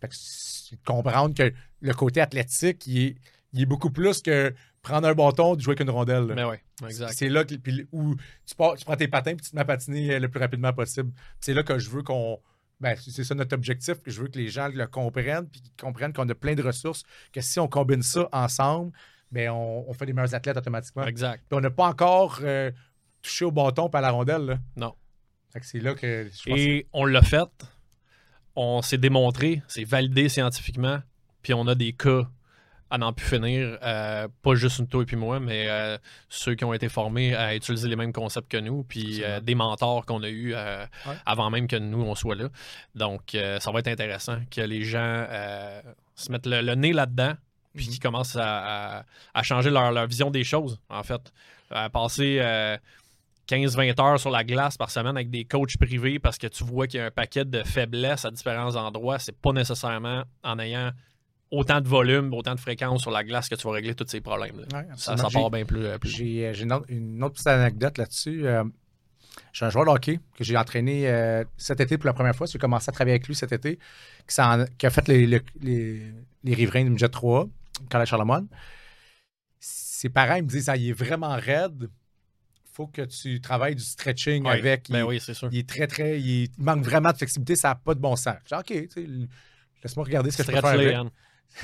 fait 0.00 0.08
que 0.08 0.14
c'est 0.16 0.76
de 0.76 0.84
comprendre 0.84 1.34
que 1.34 1.52
le 1.80 1.94
côté 1.94 2.20
athlétique, 2.20 2.86
il 2.86 2.98
est, 3.02 3.16
il 3.54 3.62
est 3.62 3.66
beaucoup 3.66 3.90
plus 3.90 4.20
que 4.20 4.54
prendre 4.82 5.08
un 5.08 5.14
bâton 5.14 5.58
jouer 5.58 5.70
avec 5.72 5.80
une 5.80 5.90
rondelle. 5.90 6.26
là. 6.26 6.34
Mais 6.34 6.44
ouais, 6.44 6.62
exact. 6.84 7.14
C'est 7.16 7.30
là 7.30 7.44
que, 7.44 7.54
puis 7.54 7.86
où 7.92 8.14
tu, 8.46 8.54
pars- 8.54 8.74
tu 8.76 8.84
prends 8.84 8.96
tes 8.96 9.08
patins 9.08 9.30
et 9.30 9.36
tu 9.36 9.50
te 9.50 9.56
mets 9.56 9.62
à 9.62 9.64
patiner 9.64 10.14
euh, 10.14 10.18
le 10.18 10.28
plus 10.28 10.40
rapidement 10.40 10.72
possible. 10.74 11.10
C'est 11.40 11.54
là 11.54 11.62
que 11.62 11.78
je 11.78 11.88
veux 11.88 12.02
qu'on. 12.02 12.38
Ben, 12.80 12.96
c'est 13.00 13.24
ça 13.24 13.34
notre 13.34 13.54
objectif, 13.54 14.02
que 14.02 14.10
je 14.10 14.20
veux 14.20 14.28
que 14.28 14.36
les 14.38 14.48
gens 14.48 14.68
le 14.68 14.86
comprennent, 14.86 15.48
puis 15.48 15.62
qu'ils 15.62 15.72
comprennent 15.80 16.12
qu'on 16.12 16.28
a 16.28 16.34
plein 16.34 16.54
de 16.54 16.62
ressources, 16.62 17.04
que 17.32 17.40
si 17.40 17.58
on 17.60 17.68
combine 17.68 18.02
ça 18.02 18.28
ensemble, 18.32 18.92
ben, 19.30 19.48
on, 19.50 19.84
on 19.88 19.92
fait 19.94 20.04
des 20.06 20.12
meilleurs 20.12 20.34
athlètes 20.34 20.56
automatiquement. 20.56 21.04
Exact. 21.04 21.44
Puis 21.48 21.56
on 21.56 21.60
n'a 21.60 21.70
pas 21.70 21.86
encore 21.86 22.40
euh, 22.42 22.70
touché 23.22 23.44
au 23.44 23.52
bâton 23.52 23.88
par 23.88 24.02
la 24.02 24.10
rondelle. 24.10 24.44
Là. 24.44 24.58
Non. 24.76 24.94
C'est 25.62 25.78
là 25.78 25.94
que 25.94 26.28
je 26.32 26.50
pense 26.50 26.58
Et 26.58 26.88
on 26.92 27.04
l'a 27.04 27.22
fait. 27.22 27.48
On 28.56 28.82
s'est 28.82 28.98
démontré, 28.98 29.62
c'est 29.68 29.84
validé 29.84 30.28
scientifiquement. 30.28 31.00
Puis 31.42 31.54
on 31.54 31.66
a 31.68 31.74
des 31.76 31.92
cas 31.92 32.28
à 32.94 32.98
n'en 32.98 33.12
plus 33.12 33.26
finir. 33.26 33.78
euh, 33.82 34.28
pas 34.42 34.54
juste 34.54 34.78
une 34.78 34.86
toi 34.88 35.02
et 35.02 35.04
puis 35.06 35.16
moi, 35.16 35.40
mais 35.40 35.66
euh, 35.68 35.98
ceux 36.28 36.54
qui 36.54 36.64
ont 36.64 36.72
été 36.72 36.88
formés 36.88 37.34
à 37.34 37.54
utiliser 37.54 37.88
les 37.88 37.96
mêmes 37.96 38.12
concepts 38.12 38.50
que 38.50 38.56
nous. 38.58 38.84
Puis 38.84 39.22
euh, 39.24 39.40
des 39.40 39.54
mentors 39.54 40.06
qu'on 40.06 40.22
a 40.22 40.28
eus 40.28 40.54
Ouais. 40.54 40.86
avant 41.26 41.50
même 41.50 41.66
que 41.66 41.76
nous, 41.76 42.02
on 42.02 42.14
soit 42.14 42.34
là. 42.36 42.48
Donc, 42.94 43.36
ça 43.60 43.70
va 43.72 43.78
être 43.80 43.88
intéressant 43.88 44.38
que 44.50 44.60
les 44.60 44.82
gens 44.84 45.26
se 46.14 46.30
mettent 46.30 46.46
le, 46.46 46.60
le 46.62 46.74
nez 46.74 46.92
là-dedans. 46.92 47.34
Puis 47.74 47.86
Mhm. 47.86 47.90
qu'ils 47.90 48.00
commencent 48.00 48.36
à, 48.36 48.98
à- 49.00 49.04
à 49.34 49.42
changer 49.42 49.68
leur, 49.70 49.90
leur 49.90 50.06
vision 50.06 50.30
des 50.30 50.44
choses, 50.44 50.78
en 50.88 51.02
fait. 51.02 51.32
À 51.70 51.90
passer. 51.90 52.38
euh, 52.40 52.76
15-20 53.46 54.00
heures 54.00 54.18
sur 54.18 54.30
la 54.30 54.42
glace 54.42 54.78
par 54.78 54.90
semaine 54.90 55.16
avec 55.16 55.28
des 55.28 55.44
coachs 55.44 55.76
privés 55.76 56.18
parce 56.18 56.38
que 56.38 56.46
tu 56.46 56.64
vois 56.64 56.86
qu'il 56.86 56.98
y 56.98 57.02
a 57.02 57.06
un 57.06 57.10
paquet 57.10 57.44
de 57.44 57.62
faiblesses 57.62 58.24
à 58.24 58.30
différents 58.30 58.74
endroits, 58.74 59.18
c'est 59.18 59.36
pas 59.38 59.52
nécessairement 59.52 60.22
en 60.42 60.58
ayant 60.58 60.92
autant 61.50 61.80
de 61.80 61.88
volume, 61.88 62.32
autant 62.34 62.54
de 62.54 62.60
fréquence 62.60 63.02
sur 63.02 63.10
la 63.10 63.22
glace 63.24 63.48
que 63.48 63.54
tu 63.54 63.66
vas 63.66 63.72
régler 63.74 63.94
tous 63.94 64.06
ces 64.08 64.20
problèmes. 64.20 64.56
Ouais, 64.72 64.86
Ça, 64.96 65.16
ça 65.16 65.28
part 65.30 65.50
bien 65.50 65.64
plus. 65.64 65.84
euh, 65.84 65.98
plus. 65.98 66.10
J'ai, 66.10 66.46
euh, 66.46 66.52
j'ai 66.52 66.64
une, 66.64 66.72
autre, 66.72 66.86
une 66.88 67.22
autre 67.22 67.34
petite 67.34 67.46
anecdote 67.46 67.98
là-dessus. 67.98 68.46
Euh, 68.46 68.64
j'ai 69.52 69.64
un 69.64 69.70
joueur 69.70 69.84
de 69.84 69.90
hockey 69.90 70.20
que 70.36 70.44
j'ai 70.44 70.56
entraîné 70.56 71.08
euh, 71.08 71.44
cet 71.56 71.80
été 71.80 71.98
pour 71.98 72.06
la 72.06 72.12
première 72.12 72.34
fois. 72.34 72.46
J'ai 72.46 72.58
commencé 72.58 72.88
à 72.88 72.92
travailler 72.92 73.14
avec 73.14 73.26
lui 73.28 73.34
cet 73.34 73.52
été, 73.52 73.78
qui, 74.28 74.40
a 74.40 74.90
fait 74.90 75.08
les, 75.08 75.26
les, 75.26 75.42
les, 75.60 76.12
les 76.44 76.54
riverains 76.54 76.84
du 76.84 76.90
Midget 76.90 77.08
3 77.08 77.42
au 77.42 77.50
Collège 77.90 78.08
Charlemagne. 78.08 78.46
Ses 79.60 80.08
parents 80.08 80.34
ils 80.36 80.44
me 80.44 80.48
disent 80.48 80.68
ah, 80.68 80.76
il 80.76 80.90
est 80.90 80.92
vraiment 80.92 81.34
raide. 81.36 81.88
faut 82.72 82.86
que 82.86 83.02
tu 83.02 83.40
travailles 83.40 83.74
du 83.74 83.82
stretching 83.82 84.46
avec. 84.46 84.90
Ben 84.90 84.98
il, 85.00 85.04
oui, 85.04 85.20
c'est 85.20 85.34
sûr. 85.34 85.48
il 85.50 85.58
est 85.58 85.68
très, 85.68 85.86
très. 85.86 86.20
Il, 86.20 86.44
il 86.44 86.50
manque 86.58 86.84
vraiment 86.84 87.10
de 87.12 87.16
flexibilité, 87.16 87.56
ça 87.56 87.68
n'a 87.68 87.74
pas 87.76 87.94
de 87.94 88.00
bon 88.00 88.14
sens. 88.16 88.36
Je 88.44 88.54
dis, 88.54 88.60
OK, 88.60 88.88
tu 88.88 89.02
sais, 89.02 89.08
laisse-moi 89.82 90.04
regarder 90.04 90.30
ce 90.30 90.38
que 90.38 90.42
je 90.42 90.50
peux 90.52 90.60
faire 90.60 90.66
avec. 90.66 90.96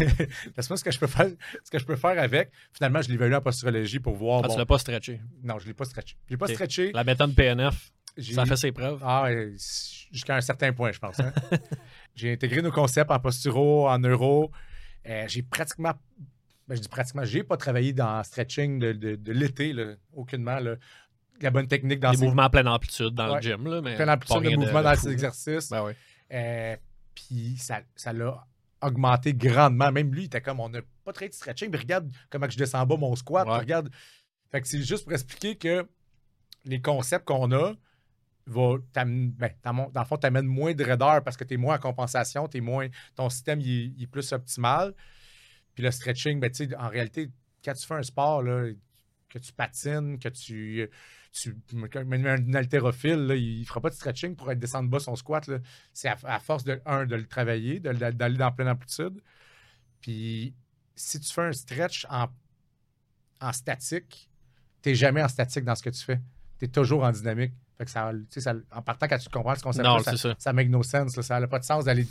Laisse-moi 0.56 0.76
ce 0.76 0.84
que 0.84 0.90
je 0.90 0.98
peux 0.98 1.06
faire, 1.06 1.28
ce 1.64 1.70
que 1.70 1.78
je 1.78 1.84
peux 1.84 1.96
faire 1.96 2.18
avec. 2.22 2.50
Finalement, 2.72 3.02
je 3.02 3.08
l'ai 3.08 3.14
évalué 3.14 3.34
en 3.34 3.40
posturologie 3.40 3.98
pour 4.00 4.14
voir. 4.14 4.42
Ah, 4.44 4.48
bon, 4.48 4.52
tu 4.54 4.58
l'as 4.58 4.66
pas 4.66 4.78
stretché. 4.78 5.20
non, 5.42 5.58
je 5.58 5.64
ne 5.64 5.68
l'ai 5.68 5.74
pas 5.74 5.84
stretché. 5.84 6.16
Je 6.26 6.30
l'ai 6.34 6.36
pas 6.36 6.46
stretché. 6.46 6.92
La 6.92 7.04
méthode 7.04 7.34
PNF, 7.34 7.92
ça 8.20 8.46
fait 8.46 8.56
ses 8.56 8.72
preuves. 8.72 9.00
Ah, 9.04 9.28
jusqu'à 10.12 10.36
un 10.36 10.40
certain 10.40 10.72
point, 10.72 10.92
je 10.92 10.98
pense. 10.98 11.18
hein. 11.20 11.32
j'ai 12.14 12.32
intégré 12.32 12.62
nos 12.62 12.70
concepts 12.72 13.10
en 13.10 13.18
posturo, 13.18 13.88
en 13.88 13.98
neuro. 13.98 14.50
Euh, 15.08 15.24
j'ai 15.28 15.42
pratiquement, 15.42 15.92
ben, 16.68 16.74
je 16.76 16.80
dis 16.82 16.88
pratiquement, 16.88 17.24
j'ai 17.24 17.42
pas 17.42 17.56
travaillé 17.56 17.92
dans 17.92 18.22
stretching 18.22 18.78
de, 18.78 18.92
de- 18.92 19.16
de 19.16 19.32
l'été, 19.32 19.72
là, 19.72 19.94
aucunement. 20.12 20.58
là. 20.60 20.76
La 21.42 21.50
bonne 21.50 21.66
technique 21.68 22.00
dans 22.00 22.10
Des 22.10 22.18
ces 22.18 22.24
mouvements 22.26 22.42
à 22.42 22.50
pleine 22.50 22.68
amplitude 22.68 23.14
dans 23.14 23.30
Ouais. 23.30 23.36
le 23.36 23.40
gym. 23.40 23.66
Là, 23.66 23.80
mais 23.80 23.96
plein 23.96 24.04
pas 24.04 24.12
d'amplitude 24.16 24.42
de 24.52 24.56
mouvement 24.56 24.82
dans 24.82 24.94
ces 24.94 25.08
exercices. 25.10 25.70
Ben 25.70 25.82
oui. 25.84 25.92
Euh, 26.32 26.76
Puis 27.14 27.56
ça 27.56 27.80
ça 27.96 28.12
l'a 28.12 28.46
augmenté 28.82 29.34
grandement. 29.34 29.92
Même 29.92 30.12
lui, 30.14 30.22
il 30.22 30.26
était 30.26 30.40
comme, 30.40 30.60
on 30.60 30.68
n'a 30.68 30.80
pas 31.04 31.12
très 31.12 31.28
de 31.28 31.34
stretching, 31.34 31.70
mais 31.70 31.78
regarde 31.78 32.10
comment 32.30 32.48
je 32.48 32.56
descends 32.56 32.86
bas 32.86 32.96
mon 32.96 33.14
squat. 33.16 33.46
Ouais. 33.46 33.58
Regarde. 33.58 33.90
Fait 34.50 34.60
que 34.60 34.68
c'est 34.68 34.82
juste 34.82 35.04
pour 35.04 35.12
expliquer 35.12 35.56
que 35.56 35.88
les 36.64 36.80
concepts 36.80 37.24
qu'on 37.24 37.50
a 37.52 37.72
va 38.46 38.76
ben, 38.94 39.32
dans 39.62 39.90
le 39.94 40.04
fond, 40.04 40.16
t'amènent 40.16 40.46
moins 40.46 40.74
de 40.74 40.82
raideur 40.84 41.22
parce 41.22 41.36
que 41.36 41.44
tu 41.44 41.54
es 41.54 41.56
moins 41.56 41.76
en 41.76 41.78
compensation, 41.78 42.48
t'es 42.48 42.60
moins, 42.60 42.88
ton 43.14 43.28
système 43.30 43.60
il, 43.60 43.68
est- 43.70 43.92
il 43.96 44.02
est 44.02 44.06
plus 44.08 44.32
optimal. 44.32 44.94
Puis 45.74 45.84
le 45.84 45.90
stretching, 45.90 46.40
ben, 46.40 46.50
tu 46.50 46.66
sais, 46.68 46.76
en 46.76 46.88
réalité, 46.88 47.30
quand 47.64 47.74
tu 47.74 47.86
fais 47.86 47.94
un 47.94 48.02
sport, 48.02 48.42
là, 48.42 48.70
que 49.28 49.38
tu 49.38 49.52
patines, 49.52 50.18
que 50.18 50.28
tu. 50.28 50.88
Tu 51.32 51.56
même 52.06 52.26
un 52.26 52.54
haltérophile, 52.54 53.26
là, 53.26 53.34
il 53.36 53.60
ne 53.60 53.64
fera 53.64 53.80
pas 53.80 53.90
de 53.90 53.94
stretching 53.94 54.34
pour 54.36 54.50
être 54.50 54.58
descendre 54.58 54.90
bas 54.90 54.98
son 54.98 55.14
squat. 55.16 55.48
C'est 55.92 56.08
à, 56.08 56.16
à 56.24 56.40
force 56.40 56.64
de, 56.64 56.80
un, 56.86 57.06
de 57.06 57.14
le 57.16 57.26
travailler, 57.26 57.78
d'aller 57.80 58.36
dans 58.36 58.52
pleine 58.52 58.68
amplitude. 58.68 59.20
Puis 60.00 60.54
si 60.94 61.20
tu 61.20 61.32
fais 61.32 61.42
un 61.42 61.52
stretch 61.52 62.06
en, 62.10 62.28
en 63.40 63.52
statique, 63.52 64.28
tu 64.82 64.88
n'es 64.90 64.94
jamais 64.94 65.22
en 65.22 65.28
statique 65.28 65.64
dans 65.64 65.74
ce 65.74 65.82
que 65.82 65.90
tu 65.90 66.02
fais. 66.02 66.20
Tu 66.58 66.64
es 66.66 66.68
toujours 66.68 67.04
en 67.04 67.12
dynamique. 67.12 67.52
Fait 67.78 67.84
que 67.84 67.90
ça, 67.90 68.10
tu 68.12 68.26
sais, 68.30 68.40
ça- 68.40 68.54
en 68.72 68.82
partant, 68.82 69.08
quand 69.08 69.18
tu 69.18 69.28
comprends 69.30 69.54
ce 69.54 69.62
concept 69.62 69.84
Non, 69.86 69.98
ça, 70.00 70.16
ça. 70.16 70.34
ça 70.38 70.52
make 70.52 70.68
no 70.68 70.82
sense. 70.82 71.16
là. 71.16 71.22
Ça 71.22 71.40
n'a 71.40 71.46
pas 71.48 71.58
de 71.58 71.64
sens 71.64 71.84
d'aller 71.84 72.06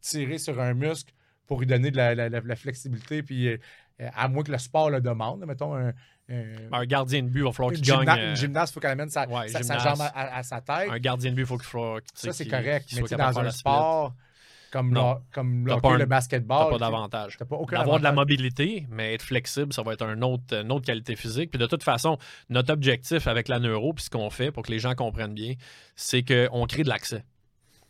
tirer 0.00 0.38
sur 0.38 0.60
un 0.60 0.74
muscle 0.74 1.14
pour 1.46 1.60
lui 1.60 1.66
donner 1.66 1.90
de 1.90 1.96
la, 1.96 2.14
la- 2.14 2.28
la- 2.28 2.40
la 2.40 2.56
flexibilité. 2.56 3.22
Puis, 3.22 3.48
euh, 3.48 3.56
à 3.98 4.28
moins 4.28 4.42
que 4.42 4.52
le 4.52 4.58
sport 4.58 4.90
le 4.90 5.00
demande, 5.00 5.44
mettons 5.46 5.74
un, 5.74 5.92
un- 6.30 6.72
Un 6.72 6.84
gardien 6.86 7.22
de 7.22 7.28
but, 7.28 7.40
il 7.40 7.44
va 7.44 7.52
falloir 7.52 7.70
une, 7.72 7.76
qu'il 7.80 7.86
gagne. 7.86 8.00
gymna- 8.00 8.18
euh, 8.18 8.30
une 8.30 8.36
gymnaste, 8.36 8.72
il 8.72 8.74
faut 8.74 8.80
qu'elle 8.80 8.90
amène 8.92 9.10
sa, 9.10 9.28
ouais, 9.28 9.48
sa- 9.48 9.62
sa 9.62 9.78
gymnaste. 9.78 9.98
jambe 10.00 10.10
à, 10.14 10.42
sa 10.42 10.60
tête. 10.60 10.88
Un 10.90 10.98
gardien 10.98 11.30
de 11.30 11.36
but, 11.36 11.42
il 11.42 11.46
faut 11.46 11.58
qu'il 11.58 11.66
faut, 11.66 11.98
Ça, 12.14 12.32
c'est 12.32 12.46
correct. 12.48 12.86
qu'il 12.88 13.02
Mais 13.02 13.08
dans 13.16 13.38
un 13.40 13.50
sport 13.50 14.14
comme, 14.72 14.90
Non. 14.92 15.12
le, 15.14 15.18
comme 15.32 15.68
hockey, 15.70 15.86
un- 15.88 15.98
le 15.98 16.06
basketball, 16.06 16.64
T'as 16.64 16.70
pas 16.70 16.78
d'avantage. 16.78 17.36
t'as 17.38 17.44
pas 17.44 17.54
aucun 17.56 17.78
D'avoir 17.78 17.98
de 18.00 18.04
la 18.04 18.10
mobilité, 18.12 18.86
mais 18.90 19.14
être 19.14 19.22
flexible, 19.22 19.72
ça 19.72 19.82
va 19.82 19.92
être 19.92 20.02
un 20.04 20.20
autre, 20.22 20.52
une 20.52 20.72
autre 20.72 20.84
qualité 20.86 21.14
physique. 21.14 21.50
Puis 21.50 21.60
de 21.60 21.66
toute 21.66 21.84
façon, 21.84 22.18
notre 22.48 22.72
objectif 22.72 23.28
avec 23.28 23.46
la 23.48 23.60
neuro, 23.60 23.92
puis 23.92 24.04
ce 24.04 24.10
qu'on 24.10 24.30
fait 24.30 24.50
pour 24.50 24.64
que 24.64 24.72
les 24.72 24.80
gens 24.80 24.94
comprennent 24.96 25.34
bien, 25.34 25.54
c'est 25.94 26.24
qu'on 26.24 26.66
crée 26.66 26.82
de 26.82 26.88
l'accès. 26.88 27.22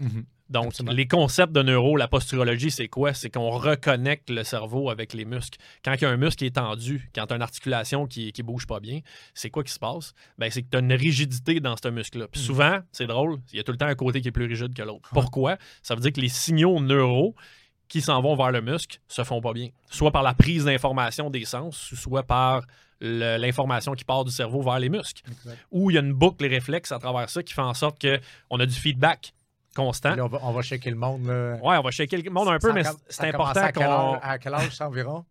Mhm. 0.01 0.25
Donc, 0.55 0.67
Absolument. 0.69 0.93
les 0.95 1.07
concepts 1.09 1.53
de 1.53 1.63
neuro, 1.63 1.97
la 1.97 2.09
posturologie, 2.09 2.71
c'est 2.71 2.87
quoi? 2.89 3.13
C'est 3.13 3.29
qu'on 3.29 3.51
reconnecte 3.51 4.31
le 4.31 4.45
cerveau 4.45 4.89
avec 4.89 5.13
les 5.13 5.25
muscles. 5.25 5.59
Quand 5.85 5.93
il 5.95 6.03
y 6.03 6.05
a 6.07 6.11
un 6.11 6.17
muscle 6.17 6.37
qui 6.37 6.47
est 6.47 6.55
tendu, 6.55 7.11
quand 7.15 7.27
tu 7.27 7.33
as 7.33 7.37
une 7.37 7.43
articulation 7.43 8.07
qui 8.07 8.33
ne 8.39 8.43
bouge 8.45 8.67
pas 8.67 8.79
bien, 8.81 9.01
c'est 9.35 9.51
quoi 9.51 9.65
qui 9.65 9.73
se 9.73 9.81
passe? 9.81 10.15
Ben, 10.39 10.51
c'est 10.51 10.63
que 10.63 10.69
tu 10.71 10.77
as 10.77 10.81
une 10.81 10.93
rigidité 10.93 11.59
dans 11.61 11.75
ce 11.77 11.89
muscle-là. 11.89 12.29
Puis 12.29 12.41
Mhm. 12.41 12.47
souvent, 12.47 12.79
c'est 12.93 13.07
drôle, 13.09 13.39
il 13.53 13.57
y 13.57 13.61
a 13.61 13.65
tout 13.65 13.73
le 13.73 13.79
temps 13.79 13.87
un 13.89 13.95
côté 13.97 14.21
qui 14.21 14.29
est 14.29 14.33
plus 14.33 14.47
rigide 14.47 14.73
que 14.75 14.83
l'autre. 14.83 15.11
Pourquoi? 15.13 15.59
Ça 15.83 15.95
veut 15.97 16.01
dire 16.01 16.13
que 16.13 16.21
les 16.21 16.29
signaux 16.29 16.79
neuro 16.81 17.35
qui 17.89 18.01
s'en 18.01 18.23
vont 18.23 18.37
vers 18.37 18.53
le 18.53 18.61
muscle 18.63 19.01
se 19.09 19.25
font 19.25 19.41
pas 19.41 19.53
bien. 19.53 19.69
Soit 19.91 20.13
par 20.13 20.23
la 20.23 20.35
prise 20.35 20.65
d'information 20.67 21.31
des 21.31 21.45
sens, 21.45 21.77
soit 21.97 22.23
par 22.23 22.63
l'information 23.01 23.93
qui 23.95 24.05
part 24.05 24.25
du 24.25 24.31
cerveau 24.33 24.63
vers 24.63 24.79
les 24.79 24.89
muscles. 24.89 25.23
Ou 25.71 25.91
il 25.91 25.95
y 25.95 25.97
a 25.99 26.01
une 26.01 26.13
boucle 26.13 26.47
réflexe 26.47 26.93
à 26.93 26.99
travers 26.99 27.29
ça 27.29 27.43
qui 27.43 27.53
fait 27.53 27.61
en 27.61 27.75
sorte 27.75 28.01
qu'on 28.01 28.61
a 28.61 28.67
du 28.67 28.75
feedback 28.75 29.35
constant. 29.75 30.17
On, 30.19 30.27
va, 30.29 30.39
on 30.43 30.53
va 30.53 30.63
shaker 30.63 30.91
le 30.93 30.99
monde. 30.99 31.27
Là. 31.27 31.57
Ouais, 31.63 31.77
on 31.77 31.83
va 31.83 31.91
shaker 31.91 32.21
le 32.23 32.31
monde 32.31 32.49
un 32.49 32.59
peu, 32.59 32.69
Ça 32.69 32.73
mais 32.75 32.83
c'est 33.09 33.29
important 33.29 33.61
à 33.61 33.73
quel 33.73 33.87
qu'on. 33.87 34.15
âge- 34.15 34.21
À 34.23 34.39
quel 34.39 34.55
âge, 34.55 34.71
ça, 34.77 34.87
environ? 34.89 35.25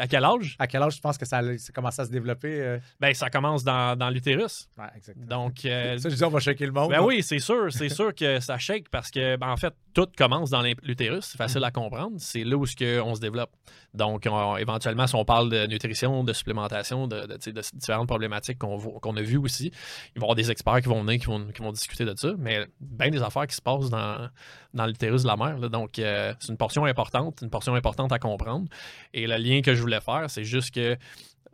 À 0.00 0.06
quel 0.06 0.24
âge? 0.24 0.54
À 0.60 0.68
quel 0.68 0.80
âge 0.80 0.94
tu 0.94 1.00
penses 1.00 1.18
que 1.18 1.24
ça, 1.26 1.40
commence 1.74 1.98
à 1.98 2.04
se 2.04 2.10
développer? 2.10 2.60
euh? 2.60 2.78
Ben, 3.00 3.12
ça 3.14 3.30
commence 3.30 3.64
dans, 3.64 3.98
dans 3.98 4.10
l'utérus. 4.10 4.68
Ouais, 4.78 4.84
exactement. 4.96 5.26
Donc, 5.26 5.64
euh, 5.64 5.98
ça, 5.98 6.08
je 6.08 6.14
dis, 6.14 6.22
on 6.24 6.28
va 6.30 6.38
shaker 6.38 6.66
le 6.68 6.72
monde. 6.72 6.90
ben 6.90 7.02
oui, 7.02 7.20
c'est 7.24 7.40
sûr. 7.40 7.72
C'est 7.72 7.88
sûr 7.88 8.14
que 8.14 8.38
ça 8.38 8.58
shake 8.58 8.88
parce 8.90 9.10
que, 9.10 9.34
ben, 9.36 9.48
en 9.48 9.56
fait, 9.56 9.74
tout 9.98 10.08
commence 10.16 10.50
dans 10.50 10.62
l'utérus. 10.62 11.24
C'est 11.24 11.38
facile 11.38 11.64
à 11.64 11.72
comprendre. 11.72 12.14
C'est 12.18 12.44
là 12.44 12.56
où 12.56 12.64
ce 12.66 13.00
on 13.00 13.16
se 13.16 13.20
développe. 13.20 13.50
Donc, 13.94 14.28
on- 14.30 14.56
éventuellement, 14.56 15.08
si 15.08 15.16
on 15.16 15.24
parle 15.24 15.50
de 15.50 15.66
nutrition, 15.66 16.22
de 16.22 16.32
supplémentation, 16.32 17.08
de, 17.08 17.26
différentes 17.74 18.06
problématiques 18.06 18.58
qu'on 18.58 19.16
a 19.16 19.22
vues 19.22 19.38
aussi, 19.38 19.72
il 20.14 20.20
va 20.20 20.20
y 20.20 20.24
avoir 20.24 20.36
des 20.36 20.52
experts 20.52 20.82
qui 20.82 20.88
vont 20.88 21.02
venir, 21.02 21.18
qui 21.18 21.26
vont, 21.26 21.46
qui 21.48 21.60
vont 21.62 21.72
discuter 21.72 22.04
de 22.04 22.14
ça. 22.16 22.32
Mais 22.38 22.66
bien 22.80 23.10
des 23.10 23.22
affaires 23.22 23.48
qui 23.48 23.56
se 23.56 23.62
passent 23.62 23.90
dans, 23.90 24.28
dans 24.72 24.86
l'utérus 24.86 25.22
de 25.22 25.26
la 25.26 25.36
mère. 25.36 25.58
là. 25.58 25.68
Donc, 25.68 25.98
euh, 25.98 26.32
c'est 26.38 26.50
une 26.52 26.56
portion 26.58 26.84
importante, 26.84 27.40
une 27.42 27.50
portion 27.50 27.74
importante 27.74 28.12
à 28.12 28.20
comprendre. 28.20 28.68
Et 29.14 29.26
le 29.26 29.36
lien 29.36 29.62
que 29.62 29.74
je 29.74 29.80
voulais 29.80 30.00
faire, 30.00 30.30
c'est 30.30 30.44
juste 30.44 30.72
que 30.72 30.96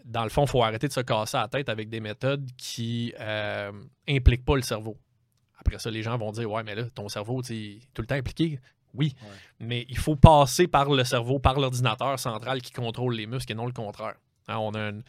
dans 0.05 0.25
le 0.25 0.29
fond, 0.29 0.45
il 0.45 0.51
faut 0.51 0.63
arrêter 0.63 0.87
de 0.87 0.93
se 0.93 1.01
casser 1.01 1.39
la 1.39 1.49
tête 1.49 1.71
avec 1.71 1.89
des 1.89 2.01
méthodes 2.01 2.47
qui 2.59 3.15
euh, 3.19 3.73
impliquent 4.07 4.45
pas 4.45 4.57
le 4.57 4.63
cerveau. 4.63 4.99
Après 5.59 5.79
ça, 5.79 5.91
les 5.91 6.03
gens 6.03 6.17
vont 6.19 6.33
dire 6.33 6.51
Ouais, 6.51 6.63
mais 6.63 6.75
là, 6.75 6.85
ton 6.95 7.09
cerveau, 7.09 7.43
tu 7.43 7.81
tout 7.95 8.03
le 8.03 8.07
temps 8.07 8.15
impliqué. 8.17 8.59
Oui, 8.95 9.15
Ouais. 9.23 9.29
mais 9.61 9.87
il 9.89 9.99
faut 9.99 10.15
passer 10.17 10.69
par 10.69 10.89
le 10.91 11.03
cerveau, 11.05 11.39
par 11.41 11.59
l'ordinateur 11.59 12.19
central 12.19 12.63
qui 12.63 12.71
contrôle 12.73 13.15
les 13.17 13.27
muscles 13.27 13.51
et 13.53 13.55
non 13.57 13.67
le 13.67 13.73
contraire. 13.73 14.15
Hein, 14.47 14.59
on 14.59 14.71
a 14.75 14.91
un, 14.91 15.01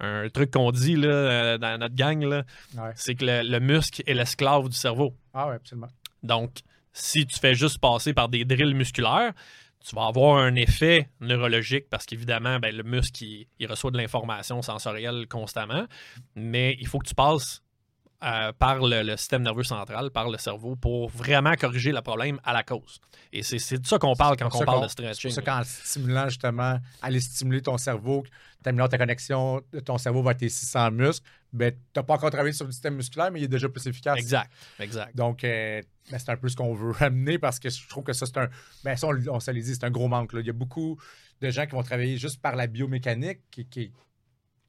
un 0.00 0.28
truc 0.30 0.50
qu'on 0.52 0.70
dit 0.72 0.96
là, 0.96 1.08
euh, 1.08 1.58
dans 1.58 1.78
notre 1.78 1.94
gang, 1.94 2.24
Ouais. 2.24 2.92
c'est 2.94 3.14
que 3.14 3.24
le, 3.26 3.42
le 3.42 3.60
muscle 3.60 4.02
est 4.06 4.14
l'esclave 4.14 4.68
du 4.68 4.76
cerveau. 4.76 5.14
Ah 5.34 5.48
oui, 5.48 5.56
absolument. 5.56 5.88
Donc, 6.22 6.52
si 6.94 7.26
tu 7.26 7.38
fais 7.38 7.54
juste 7.54 7.78
passer 7.80 8.14
par 8.14 8.28
des 8.30 8.44
drills 8.46 8.72
musculaires, 8.74 9.32
tu 9.84 9.94
vas 9.94 10.06
avoir 10.06 10.38
un 10.38 10.54
effet 10.54 11.10
neurologique 11.20 11.90
parce 11.90 12.06
qu'évidemment, 12.06 12.58
ben, 12.60 12.74
le 12.74 12.82
muscle, 12.82 13.22
il, 13.24 13.46
il 13.58 13.66
reçoit 13.66 13.90
de 13.90 13.98
l'information 13.98 14.62
sensorielle 14.62 15.26
constamment, 15.28 15.84
mais 16.34 16.76
il 16.80 16.86
faut 16.86 16.98
que 16.98 17.08
tu 17.08 17.14
passes 17.14 17.62
euh, 18.24 18.52
par 18.52 18.78
le, 18.80 19.02
le 19.02 19.16
système 19.16 19.42
nerveux 19.42 19.64
central, 19.64 20.10
par 20.10 20.30
le 20.30 20.38
cerveau, 20.38 20.76
pour 20.76 21.08
vraiment 21.10 21.54
corriger 21.54 21.92
le 21.92 22.00
problème 22.00 22.40
à 22.44 22.52
la 22.52 22.62
cause. 22.62 23.00
Et 23.32 23.42
c'est 23.42 23.58
c'est 23.58 23.78
de 23.78 23.86
ça 23.86 23.98
qu'on 23.98 24.14
parle 24.14 24.36
quand 24.36 24.48
on 24.54 24.64
parle 24.64 24.82
de 24.84 24.88
C'est 24.88 24.92
stretching. 25.14 25.30
ça 25.30 25.42
qu'en 25.42 25.62
stimulant 25.64 26.28
justement, 26.28 26.78
aller 27.02 27.20
stimuler 27.20 27.60
ton 27.60 27.76
cerveau, 27.76 28.24
t'améliores 28.62 28.88
ta 28.88 28.98
connexion 28.98 29.60
de 29.72 29.80
ton 29.80 29.98
cerveau 29.98 30.22
vers 30.22 30.36
tes 30.36 30.48
600 30.48 30.90
muscles, 30.92 31.26
ben, 31.52 31.70
tu 31.72 31.78
n'as 31.96 32.02
pas 32.02 32.14
encore 32.14 32.30
travaillé 32.30 32.52
sur 32.52 32.66
le 32.66 32.72
système 32.72 32.96
musculaire, 32.96 33.30
mais 33.30 33.40
il 33.40 33.44
est 33.44 33.48
déjà 33.48 33.68
plus 33.68 33.86
efficace. 33.86 34.18
Exact, 34.18 34.50
exact. 34.80 35.14
Donc, 35.14 35.44
euh, 35.44 35.80
ben, 36.10 36.18
c'est 36.18 36.30
un 36.30 36.36
peu 36.36 36.48
ce 36.48 36.56
qu'on 36.56 36.74
veut 36.74 36.94
amener 37.00 37.38
parce 37.38 37.58
que 37.58 37.68
je 37.68 37.86
trouve 37.88 38.04
que 38.04 38.12
ça, 38.12 38.26
c'est 38.26 38.38
un. 38.38 38.48
Ben, 38.84 38.96
ça, 38.96 39.06
on, 39.08 39.14
on 39.28 39.40
se 39.40 39.50
l'est 39.50 39.60
dit, 39.60 39.74
c'est 39.74 39.84
un 39.84 39.90
gros 39.90 40.08
manque. 40.08 40.32
là. 40.32 40.40
Il 40.40 40.46
y 40.46 40.50
a 40.50 40.54
beaucoup 40.54 40.98
de 41.40 41.50
gens 41.50 41.66
qui 41.66 41.72
vont 41.72 41.82
travailler 41.82 42.16
juste 42.16 42.40
par 42.40 42.56
la 42.56 42.66
biomécanique, 42.66 43.40
qui, 43.50 43.66
qui, 43.66 43.92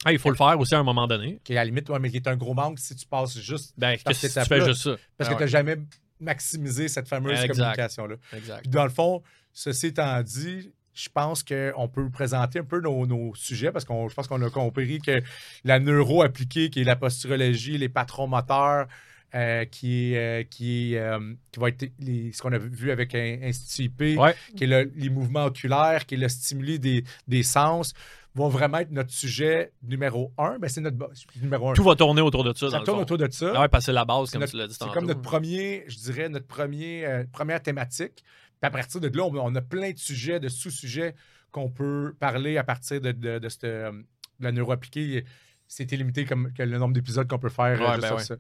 Ah, 0.06 0.12
il 0.14 0.20
faut 0.20 0.30
le 0.30 0.36
faire 0.36 0.58
aussi 0.60 0.76
à 0.76 0.80
un 0.80 0.84
moment 0.84 1.08
donné. 1.08 1.40
qui 1.44 1.54
à 1.54 1.56
la 1.56 1.66
limite, 1.66 1.90
ouais, 1.90 2.00
mais 2.00 2.10
qui 2.10 2.18
est 2.18 2.28
un 2.28 2.38
gros 2.38 2.54
manque 2.54 2.80
si 2.80 2.96
tu 2.96 3.06
passes 3.08 3.38
juste. 3.40 3.74
Ben, 3.78 3.98
que 3.98 4.14
si 4.14 4.32
tu 4.32 4.40
fais 4.46 4.62
juste 4.64 4.84
ça? 4.84 4.96
Parce 5.18 5.30
Ah 5.30 5.34
que 5.34 5.38
tu 5.40 5.44
n'as 5.44 5.48
jamais 5.48 5.78
maximisé 6.20 6.88
cette 6.88 7.08
fameuse 7.08 7.34
Exact. 7.42 7.56
communication-là. 7.56 8.16
Exact. 8.34 8.62
Puis 8.62 8.70
dans 8.70 8.84
le 8.84 8.90
fond, 8.90 9.22
ceci 9.52 9.88
étant 9.88 10.22
dit, 10.22 10.72
je 10.94 11.10
pense 11.14 11.44
qu'on 11.44 11.90
peut 11.90 12.10
présenter 12.10 12.60
un 12.60 12.64
peu 12.64 12.80
nos, 12.80 13.06
nos 13.06 13.36
sujets 13.36 13.72
parce 13.72 13.84
qu'on 13.84 14.08
je 14.08 14.14
pense 14.16 14.28
qu'on 14.28 14.42
a 14.42 14.50
compris 14.50 15.00
que 15.00 15.22
la 15.64 15.80
neuro 15.80 16.22
appliquée, 16.22 16.70
qui 16.70 16.82
est 16.82 16.86
la 16.86 16.96
posturologie, 16.96 17.78
les 17.78 17.90
patrons 17.90 18.28
moteurs, 18.28 18.88
euh, 19.36 19.66
qui, 19.66 20.16
euh, 20.16 20.44
qui, 20.44 20.96
euh, 20.96 21.34
qui 21.52 21.60
va 21.60 21.68
être 21.70 21.92
les- 22.00 22.32
ce 22.32 22.42
qu'on 22.42 22.54
a 22.54 22.58
vu 22.58 22.90
avec 22.92 23.14
Institut 23.14 23.84
IP, 23.84 24.18
Ouais. 24.18 24.34
qui 24.56 24.64
est 24.64 24.68
le- 24.68 24.92
les 24.96 25.10
mouvements 25.10 25.46
oculaires, 25.46 26.06
qui 26.06 26.16
est 26.16 26.18
le 26.18 26.30
stimuli 26.30 26.80
des, 26.80 27.04
des 27.28 27.44
sens, 27.44 27.94
vont 28.34 28.48
vraiment 28.50 28.78
être 28.80 28.92
notre 28.92 29.12
sujet 29.12 29.72
numéro 29.84 30.32
un. 30.38 30.58
Ben, 30.60 30.68
c'est 30.70 30.82
notre 30.82 30.98
numéro 31.42 31.70
un. 31.70 31.74
Tout 31.74 31.84
va 31.84 31.96
tourner 31.96 32.22
autour 32.22 32.44
de 32.44 32.54
ça. 32.54 32.68
ça 32.68 32.72
dans 32.72 32.80
le 32.80 32.86
tourne 32.86 32.98
fond. 32.98 33.04
autour 33.04 33.18
de 33.18 33.28
ça. 33.32 33.52
Ah 33.56 33.62
ouais, 33.62 33.68
parce 33.68 33.84
que 33.84 33.86
c'est 33.88 33.94
la 33.94 34.06
base, 34.06 34.32
comme 34.32 34.42
notre- 34.42 34.52
tu 34.52 34.58
l'as 34.58 34.68
dit 34.68 34.76
C'est 34.80 34.90
comme 34.92 35.06
notre 35.06 35.22
premier, 35.22 35.84
je 35.88 35.98
dirais, 35.98 36.30
notre 36.30 36.48
premier, 36.48 37.06
euh, 37.06 37.24
première 37.32 37.62
thématique. 37.62 38.24
Puis 38.24 38.68
à 38.68 38.70
partir 38.72 39.02
de 39.02 39.08
là, 39.18 39.24
on, 39.26 39.36
on 39.36 39.56
a 39.56 39.62
plein 39.62 39.92
de 39.92 39.98
sujets, 39.98 40.40
de 40.40 40.48
sous-sujets 40.50 41.14
qu'on 41.52 41.70
peut 41.70 42.14
parler 42.20 42.58
à 42.58 42.64
partir 42.64 43.00
de, 43.02 43.12
de, 43.12 43.40
de 43.40 43.50
cette, 43.50 43.64
de 43.64 43.94
la 44.40 44.52
neuro 44.52 44.72
appliquée. 44.74 45.24
C'était 45.68 45.96
limité 45.96 46.26
comme 46.26 46.52
que 46.54 46.62
le 46.64 46.78
nombre 46.78 46.94
d'épisodes 46.94 47.28
qu'on 47.28 47.40
peut 47.40 47.50
faire 47.50 47.80
Ouais, 47.82 47.98
ben 48.00 48.08
sur 48.08 48.16
ouais. 48.18 48.24
ça. 48.24 48.36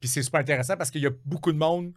Puis 0.00 0.08
c'est 0.08 0.22
super 0.22 0.40
intéressant 0.40 0.76
parce 0.76 0.90
qu'il 0.90 1.02
y 1.02 1.06
a 1.06 1.10
beaucoup 1.26 1.52
de 1.52 1.58
monde 1.58 1.92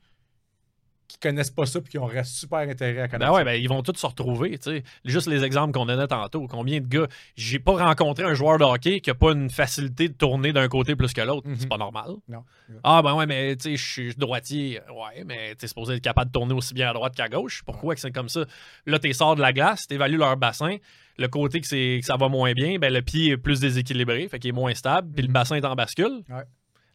qui 1.07 1.17
connaissent 1.19 1.51
pas 1.51 1.65
ça 1.65 1.79
et 1.79 1.83
qui 1.89 1.97
auraient 1.97 2.23
super 2.23 2.59
intérêt 2.59 3.01
à 3.01 3.07
connaître 3.07 3.29
Ben 3.29 3.35
ouais, 3.37 3.43
ben 3.43 3.53
ils 3.61 3.67
vont 3.69 3.83
tous 3.83 3.95
se 3.97 4.05
retrouver, 4.05 4.57
tu 4.57 4.71
sais. 4.71 4.83
Juste 5.05 5.27
les 5.27 5.43
exemples 5.43 5.71
qu'on 5.73 5.85
donnait 5.85 6.07
tantôt. 6.07 6.47
Combien 6.47 6.79
de 6.79 6.87
gars. 6.87 7.07
J'ai 7.35 7.59
pas 7.59 7.73
rencontré 7.73 8.23
un 8.23 8.33
joueur 8.33 8.57
de 8.57 8.63
hockey 8.63 8.99
qui 8.99 9.09
a 9.09 9.13
pas 9.13 9.33
une 9.33 9.49
facilité 9.49 10.07
de 10.09 10.13
tourner 10.13 10.53
d'un 10.53 10.67
côté 10.69 10.95
plus 10.95 11.13
que 11.13 11.21
l'autre. 11.21 11.47
Mhm. 11.47 11.55
C'est 11.59 11.67
pas 11.69 11.77
normal. 11.77 12.11
Non. 12.27 12.43
Ah, 12.83 13.01
ben 13.03 13.13
ouais, 13.15 13.25
mais 13.27 13.55
tu 13.57 13.63
sais, 13.71 13.75
je 13.77 13.91
suis 13.91 14.15
droitier. 14.15 14.79
Ouais, 14.89 15.23
mais 15.25 15.53
t'es 15.55 15.67
supposé 15.67 15.95
être 15.95 16.01
capable 16.01 16.31
de 16.31 16.33
tourner 16.33 16.53
aussi 16.53 16.73
bien 16.73 16.89
à 16.89 16.93
droite 16.93 17.15
qu'à 17.15 17.27
gauche. 17.29 17.61
Pourquoi 17.65 17.93
que 17.95 18.01
c'est 18.01 18.11
comme 18.11 18.29
ça? 18.29 18.45
Là, 18.87 18.97
t'es 18.97 19.13
sors 19.13 19.35
de 19.35 19.41
la 19.41 19.53
glace, 19.53 19.85
t'évalues 19.87 20.17
leur 20.17 20.35
bassin. 20.37 20.77
Le 21.19 21.27
côté 21.27 21.61
que, 21.61 21.67
que 21.99 22.05
ça 22.05 22.15
va 22.17 22.27
moins 22.27 22.53
bien, 22.53 22.79
ben 22.79 22.91
le 22.91 23.03
pied 23.03 23.31
est 23.31 23.37
plus 23.37 23.59
déséquilibré, 23.59 24.27
fait 24.29 24.39
qu'il 24.39 24.49
est 24.49 24.53
moins 24.53 24.73
stable, 24.73 25.11
puis 25.13 25.21
le 25.21 25.27
Mhm. 25.27 25.33
bassin 25.33 25.55
est 25.57 25.65
en 25.65 25.75
bascule. 25.75 26.23
Ouais. 26.29 26.43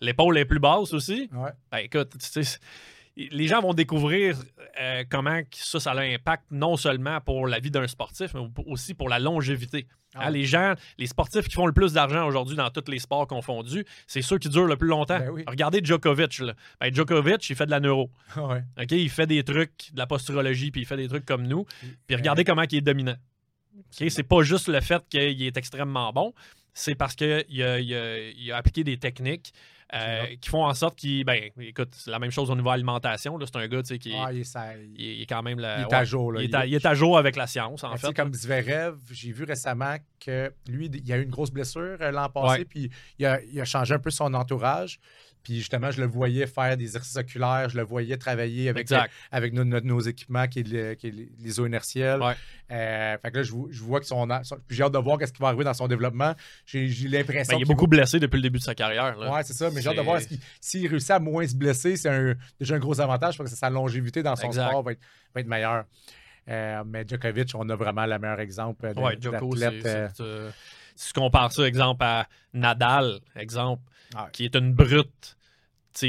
L'épaule 0.00 0.38
est 0.38 0.44
plus 0.44 0.60
basse 0.60 0.92
aussi. 0.92 1.28
Ouais. 1.32 1.50
Ben 1.72 1.78
écoute, 1.78 2.10
tu 2.18 2.26
sais, 2.26 2.42
c'est- 2.42 2.60
les 3.16 3.48
gens 3.48 3.60
vont 3.60 3.74
découvrir 3.74 4.36
euh, 4.80 5.02
comment 5.10 5.40
ça, 5.50 5.80
ça 5.80 5.90
a 5.90 6.00
un 6.00 6.14
impact 6.14 6.44
non 6.52 6.76
seulement 6.76 7.20
pour 7.20 7.48
la 7.48 7.58
vie 7.58 7.70
d'un 7.72 7.88
sportif, 7.88 8.32
mais 8.34 8.42
aussi 8.66 8.94
pour 8.94 9.08
la 9.08 9.18
longévité. 9.18 9.88
Ah 10.14 10.26
Hein, 10.26 10.30
les 10.30 10.44
gens, 10.44 10.74
les 10.98 11.06
sportifs 11.08 11.48
qui 11.48 11.54
font 11.54 11.66
le 11.66 11.72
plus 11.72 11.92
d'argent 11.92 12.26
aujourd'hui 12.26 12.56
dans 12.56 12.70
tous 12.70 12.88
les 12.90 13.00
sports 13.00 13.26
confondus, 13.26 13.84
c'est 14.06 14.22
ceux 14.22 14.38
qui 14.38 14.48
durent 14.48 14.66
le 14.68 14.76
plus 14.76 14.88
longtemps. 14.88 15.18
Ben 15.18 15.30
oui. 15.30 15.42
Regardez 15.48 15.80
Djokovic. 15.82 16.38
Là. 16.38 16.54
Ben, 16.80 16.94
Djokovic, 16.94 17.50
il 17.50 17.56
fait 17.56 17.66
de 17.66 17.70
la 17.72 17.80
neuro. 17.80 18.08
Ouais. 18.36 18.62
OK? 18.80 18.92
Il 18.92 19.10
fait 19.10 19.26
des 19.26 19.42
trucs, 19.42 19.92
de 19.92 19.98
la 19.98 20.06
posturologie, 20.06 20.70
puis 20.70 20.82
il 20.82 20.86
fait 20.86 20.96
des 20.96 21.08
trucs 21.08 21.26
comme 21.26 21.42
nous. 21.42 21.66
Puis 22.06 22.16
regardez 22.16 22.44
comment 22.44 22.62
il 22.62 22.76
est 22.76 22.80
dominant. 22.80 23.16
OK? 23.76 24.10
C'est 24.10 24.22
pas 24.22 24.42
juste 24.42 24.68
le 24.68 24.80
fait 24.80 25.02
qu'il 25.10 25.42
est 25.42 25.56
extrêmement 25.56 26.12
bon, 26.12 26.32
c'est 26.72 26.94
parce 26.94 27.14
qu'il 27.16 27.26
a, 27.62 27.80
il 27.80 27.94
a- 27.94 28.18
il 28.30 28.52
a 28.52 28.56
appliqué 28.56 28.84
des 28.84 28.96
techniques 28.96 29.52
euh, 29.94 30.26
qui 30.40 30.50
font 30.50 30.64
en 30.64 30.74
sorte 30.74 30.96
qu'il. 30.96 31.24
Ben, 31.24 31.50
écoute, 31.60 31.88
c'est 31.92 32.10
la 32.10 32.18
même 32.18 32.30
chose 32.30 32.50
au 32.50 32.54
niveau 32.56 32.68
alimentation. 32.70 33.38
là. 33.38 33.46
C'est 33.46 33.58
un 33.58 33.66
gars 33.68 33.82
tu 33.82 33.88
sais, 33.88 33.98
qui 33.98 34.12
est, 34.12 34.18
Ah, 34.18 34.32
il 34.32 34.40
est, 34.40 34.44
ça- 34.44 34.76
il- 34.76 35.00
il 35.00 35.22
est- 35.22 35.26
quand 35.26 35.42
même. 35.42 35.58
il 35.58 35.64
est 35.64 35.92
à 35.94 36.04
jour. 36.04 36.32
Là. 36.32 36.42
il 36.42 36.50
est 36.50 36.54
à, 36.54 36.66
il 36.66 36.74
est 36.74 36.84
à 36.86 36.94
jour 36.94 37.16
avec 37.16 37.36
la 37.36 37.46
science, 37.46 37.84
en 37.84 37.92
Ben, 37.92 37.96
fait. 37.96 38.12
comme 38.14 38.32
Zverev, 38.34 38.96
j'ai 39.10 39.32
vu 39.32 39.44
récemment 39.44 39.96
que 40.20 40.52
lui, 40.68 40.86
il 40.92 41.12
a 41.12 41.16
eu 41.16 41.22
une 41.22 41.30
grosse 41.30 41.50
blessure 41.50 41.96
euh, 42.00 42.10
l'an 42.10 42.28
passé, 42.28 42.58
Ouais. 42.60 42.64
puis 42.64 42.90
il 43.18 43.24
a, 43.26 43.40
il 43.42 43.58
a 43.60 43.64
changé 43.64 43.94
un 43.94 43.98
peu 43.98 44.10
son 44.10 44.34
entourage. 44.34 44.98
Puis 45.48 45.56
justement, 45.60 45.90
je 45.90 45.98
le 46.02 46.06
voyais 46.06 46.46
faire 46.46 46.76
des 46.76 46.84
exercices 46.84 47.16
oculaires, 47.16 47.70
je 47.70 47.78
le 47.78 47.82
voyais 47.82 48.18
travailler 48.18 48.68
avec, 48.68 48.82
Exact. 48.82 49.10
avec 49.32 49.54
nos, 49.54 49.64
nos- 49.64 49.80
nos 49.80 50.00
équipements, 50.00 50.46
qui 50.46 50.58
est, 50.58 50.68
le- 50.68 50.92
qui 50.92 51.06
est 51.06 51.10
les- 51.10 51.58
eaux 51.58 51.64
inertielles. 51.66 52.20
Ouais. 52.20 52.34
Euh, 52.70 53.16
fait 53.16 53.30
que 53.30 53.36
là, 53.38 53.42
je, 53.44 53.52
je 53.70 53.82
vois 53.82 53.98
que 54.00 54.04
son. 54.04 54.28
j'ai 54.68 54.82
hâte 54.82 54.92
de 54.92 54.98
voir 54.98 55.16
qu'est-ce 55.16 55.32
qui 55.32 55.40
va 55.40 55.48
arriver 55.48 55.64
dans 55.64 55.72
son 55.72 55.88
développement. 55.88 56.34
J'ai 56.66 56.86
j'ai 56.88 57.08
Ben, 57.08 57.20
l'impression 57.20 57.56
il 57.58 57.62
est 57.62 57.64
beaucoup 57.64 57.86
blessé 57.86 58.20
depuis 58.20 58.36
le 58.36 58.42
début 58.42 58.58
de 58.58 58.62
sa 58.64 58.74
carrière. 58.74 59.16
là. 59.16 59.32
Ouais, 59.32 59.42
c'est 59.42 59.54
ça, 59.54 59.70
mais 59.70 59.80
j'ai 59.80 59.88
hâte 59.88 59.96
de 59.96 60.02
voir 60.02 60.20
s'il 60.60 60.86
réussit 60.86 61.12
à 61.12 61.18
moins 61.18 61.46
se 61.46 61.56
blesser, 61.56 61.96
c'est 61.96 62.10
un- 62.10 62.34
déjà 62.60 62.74
un 62.74 62.78
gros 62.78 63.00
avantage 63.00 63.38
parce 63.38 63.48
que 63.50 63.56
sa 63.56 63.70
longévité 63.70 64.22
dans 64.22 64.36
son 64.36 64.48
Exact. 64.48 64.68
sport 64.68 64.82
va 64.82 64.92
être, 64.92 65.00
va 65.34 65.40
être 65.40 65.46
meilleure. 65.46 65.84
Euh, 66.50 66.82
mais 66.86 67.06
Djokovic, 67.08 67.52
on 67.54 67.66
a 67.70 67.74
vraiment 67.74 68.04
le 68.04 68.18
meilleur 68.18 68.40
exemple 68.40 68.92
de- 68.94 69.00
Ouais, 69.00 69.16
Djoko, 69.18 69.54
euh, 69.56 70.08
euh, 70.20 70.50
Si 70.94 71.12
tu 71.14 71.20
compares 71.20 71.52
ça, 71.52 71.62
exemple, 71.66 72.04
à 72.04 72.26
Nadal, 72.52 73.20
exemple, 73.34 73.82
Ouais. 74.14 74.22
qui 74.32 74.44
est 74.46 74.56
une 74.56 74.72
brute 74.72 75.36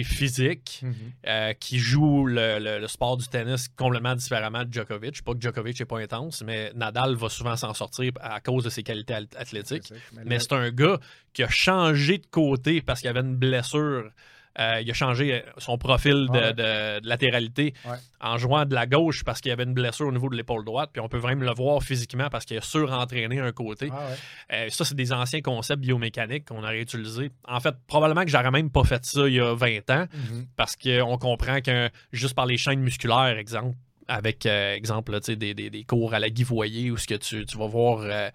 physique, 0.04 0.82
mhm. 0.84 0.94
euh, 1.28 1.54
qui 1.54 1.80
joue 1.80 2.26
le, 2.26 2.60
le- 2.60 2.80
le 2.80 2.88
sport 2.88 3.18
du 3.18 3.28
tennis 3.28 3.68
complètement 3.70 4.16
différemment 4.16 4.64
de 4.64 4.72
Djokovic. 4.74 5.24
Pas 5.24 5.34
que 5.34 5.42
Djokovic 5.42 5.80
n'est 5.80 5.86
pas 5.86 6.00
intense, 6.00 6.44
mais 6.44 6.72
Nadal 6.76 7.16
va 7.16 7.30
souvent 7.30 7.56
s'en 7.56 7.74
sortir 7.74 8.12
à 8.22 8.40
cause 8.42 8.64
de 8.64 8.70
ses 8.70 8.84
qualités 8.84 9.14
al- 9.14 9.28
athlétiques. 9.38 9.92
Mais 10.26 10.40
c'est 10.40 10.54
un 10.54 10.70
gars 10.72 11.00
qui 11.34 11.44
a 11.44 11.50
changé 11.50 12.18
de 12.20 12.28
côté 12.28 12.82
parce 12.82 13.02
qu'il 13.02 13.10
avait 13.10 13.22
une 13.22 13.36
blessure. 13.36 14.12
Euh, 14.60 14.82
il 14.82 14.92
a 14.92 14.94
changé 14.94 15.34
euh, 15.36 15.40
son 15.58 15.78
profil 15.78 16.28
de, 16.28 16.32
Ouais. 16.32 16.54
de- 16.54 17.00
de 17.00 17.08
latéralité 17.08 17.74
Ouais. 17.86 17.96
en 18.20 18.38
jouant 18.38 18.66
de 18.66 18.76
la 18.76 18.86
gauche 18.88 19.24
parce 19.24 19.40
qu'il 19.42 19.52
avait 19.52 19.64
une 19.64 19.74
blessure 19.74 20.08
au 20.08 20.12
niveau 20.12 20.30
de 20.30 20.36
l'épaule 20.36 20.66
droite. 20.66 20.90
Puis 20.92 21.02
on 21.02 21.08
peut 21.08 21.18
vraiment 21.18 21.46
le 21.46 21.54
voir 21.54 21.82
physiquement 21.82 22.28
parce 22.30 22.44
qu'il 22.46 22.58
a 22.58 22.62
surentraîné 22.62 23.40
un 23.40 23.52
côté. 23.54 23.90
Ah 23.92 23.96
ouais. 24.10 24.66
Euh, 24.66 24.70
ça, 24.70 24.84
c'est 24.86 24.96
des 24.96 25.14
anciens 25.14 25.42
concepts 25.42 25.80
biomécaniques 25.82 26.46
qu'on 26.46 26.60
aurait 26.64 26.82
utilisés. 26.82 27.32
En 27.48 27.60
fait, 27.60 27.74
probablement 27.88 28.24
que 28.26 28.30
j'aurais 28.32 28.52
même 28.52 28.70
pas 28.70 28.84
fait 28.84 29.06
ça 29.06 29.28
il 29.28 29.36
y 29.36 29.40
a 29.40 29.54
20 29.54 29.90
ans 29.92 30.06
Mhm. 30.14 30.46
parce 30.58 30.76
qu'on 30.76 31.18
comprend 31.18 31.62
que 31.62 31.90
juste 32.12 32.36
par 32.36 32.46
les 32.46 32.58
chaînes 32.58 32.82
musculaires, 32.82 33.38
exemple, 33.38 33.76
avec 34.08 34.46
euh, 34.48 34.74
exemple 34.76 35.12
là, 35.12 35.20
des, 35.20 35.54
des- 35.54 35.70
des 35.70 35.84
cours 35.84 36.14
à 36.16 36.20
la 36.20 36.30
Guy 36.32 36.44
Voyer 36.44 36.90
où 36.92 36.98
ce 36.98 37.06
que 37.08 37.14
tu, 37.16 37.46
tu 37.46 37.58
vas 37.58 37.68
voir 37.68 38.00
euh, 38.02 38.30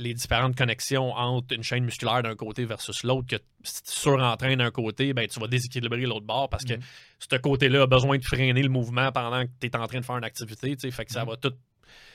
les 0.00 0.14
différentes 0.14 0.56
connexions 0.56 1.12
entre 1.12 1.54
une 1.54 1.62
chaîne 1.62 1.84
musculaire 1.84 2.22
d'un 2.22 2.34
côté 2.34 2.64
versus 2.64 3.02
l'autre, 3.04 3.26
que 3.28 3.36
si 3.62 3.82
tu 3.82 3.92
surentraînes 3.92 4.58
d'un 4.58 4.70
côté, 4.70 5.12
ben, 5.12 5.26
tu 5.28 5.38
vas 5.38 5.46
déséquilibrer 5.46 6.02
l'autre 6.06 6.26
bord 6.26 6.48
parce 6.48 6.64
que 6.64 6.74
Mhm. 6.74 6.80
ce 7.18 7.36
côté-là 7.36 7.82
a 7.82 7.86
besoin 7.86 8.16
de 8.18 8.24
freiner 8.24 8.62
le 8.62 8.68
mouvement 8.70 9.12
pendant 9.12 9.44
que 9.44 9.50
tu 9.60 9.66
es 9.66 9.76
en 9.76 9.86
train 9.86 10.00
de 10.00 10.04
faire 10.04 10.16
une 10.16 10.24
activité. 10.24 10.74
Fait 10.90 11.04
que 11.04 11.12
ça 11.12 11.22
Mhm. 11.24 11.30
va 11.30 11.36
tout. 11.36 11.52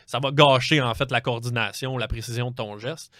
Ça 0.07 0.19
va 0.19 0.31
gâcher 0.31 0.81
en 0.81 0.93
fait 0.93 1.11
la 1.11 1.21
coordination, 1.21 1.97
la 1.97 2.07
précision 2.07 2.51
de 2.51 2.55
ton 2.55 2.77
geste. 2.79 3.11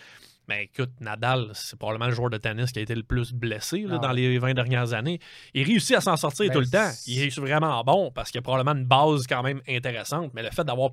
Mais 0.48 0.66
écoute, 0.66 0.92
Nadal, 1.00 1.50
c'est 1.54 1.78
probablement 1.78 2.08
le 2.08 2.14
joueur 2.16 2.30
de 2.30 2.38
tennis 2.38 2.72
qui 2.72 2.80
a 2.80 2.82
été 2.84 2.94
le 2.94 3.04
plus 3.04 3.34
blessé 3.34 3.80
là, 3.80 3.96
Ah 3.96 4.00
dans 4.00 4.12
les 4.12 4.38
20 4.38 4.54
dernières 4.54 4.94
années. 4.94 5.20
Il 5.54 5.66
réussit 5.66 5.96
à 5.96 6.02
s'en 6.02 6.16
sortir 6.18 6.48
Ben, 6.48 6.54
tout 6.54 6.60
le 6.60 6.68
temps. 6.68 6.92
Il 7.08 7.20
est 7.22 7.40
vraiment 7.40 7.84
bon 7.84 8.12
parce 8.12 8.30
qu'il 8.32 8.40
a 8.40 8.42
probablement 8.42 8.78
une 8.80 8.86
base 8.86 9.26
quand 9.28 9.42
même 9.44 9.62
intéressante. 9.68 10.32
Mais 10.34 10.44
le 10.44 10.52
fait 10.52 10.64
d'avoir 10.64 10.92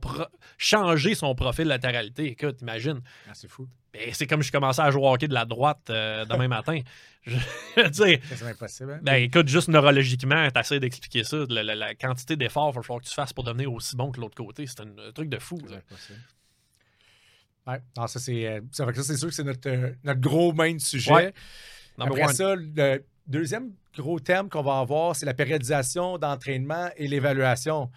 changé 0.59 1.15
son 1.15 1.35
profil 1.35 1.67
latéralité, 1.69 2.27
écoute, 2.33 2.61
imagine. 2.63 3.01
Ah, 3.29 3.33
c'est 3.35 3.49
fou. 3.49 3.69
Ben, 3.93 4.09
c'est 4.13 4.27
comme 4.27 4.43
je 4.43 4.51
commençais 4.51 4.81
à 4.81 4.91
jouer 4.91 5.03
au 5.03 5.13
hockey 5.13 5.29
de 5.29 5.35
la 5.35 5.45
droite 5.45 5.91
euh, 5.91 6.25
demain 6.25 6.49
matin. 6.49 6.81
Je 7.27 7.37
veux 7.77 7.91
dire, 7.91 8.19
C'est 8.35 8.43
impossible. 8.45 8.93
hein? 8.93 9.01
ben 9.03 9.15
écoute, 9.17 9.49
juste 9.49 9.69
neurologiquement, 9.69 10.49
t'essaies 10.51 10.81
d'expliquer 10.81 11.25
ça. 11.25 11.37
La, 11.51 11.63
la- 11.63 11.75
la 11.75 11.95
quantité 11.95 12.37
d'efforts 12.37 12.71
qu'il 12.71 12.77
va 12.77 12.83
falloir 12.83 13.03
que 13.03 13.09
tu 13.09 13.15
fasses 13.15 13.33
pour 13.33 13.45
devenir 13.45 13.73
aussi 13.73 13.95
bon 13.97 14.11
que 14.11 14.21
l'autre 14.21 14.35
côté. 14.35 14.67
C'est 14.67 14.81
un, 14.81 14.87
un 15.09 15.13
truc 15.13 15.29
de 15.29 15.39
fou. 15.39 15.59
Ouais, 17.67 17.81
non, 17.97 18.07
ça, 18.07 18.19
c'est 18.19 18.47
euh, 18.47 18.61
ça 18.73 18.87
ça, 18.93 19.03
c'est 19.03 19.17
sûr 19.17 19.29
que 19.29 19.35
c'est 19.35 19.45
notre, 19.45 19.69
euh, 19.69 19.93
notre 20.03 20.21
gros 20.21 20.53
main 20.53 20.79
sujet. 20.79 21.13
Ouais. 21.13 21.35
Après 21.99 22.25
one. 22.25 22.35
ça, 22.35 22.55
le 22.57 23.05
deuxième 23.27 23.73
gros 23.97 24.19
thème 24.19 24.49
qu'on 24.49 24.63
va 24.63 24.79
avoir, 24.79 25.15
c'est 25.15 25.27
la 25.27 25.35
périodisation 25.35 26.19
d'entraînement 26.19 26.89
et 26.97 27.07
l'évaluation. 27.07 27.91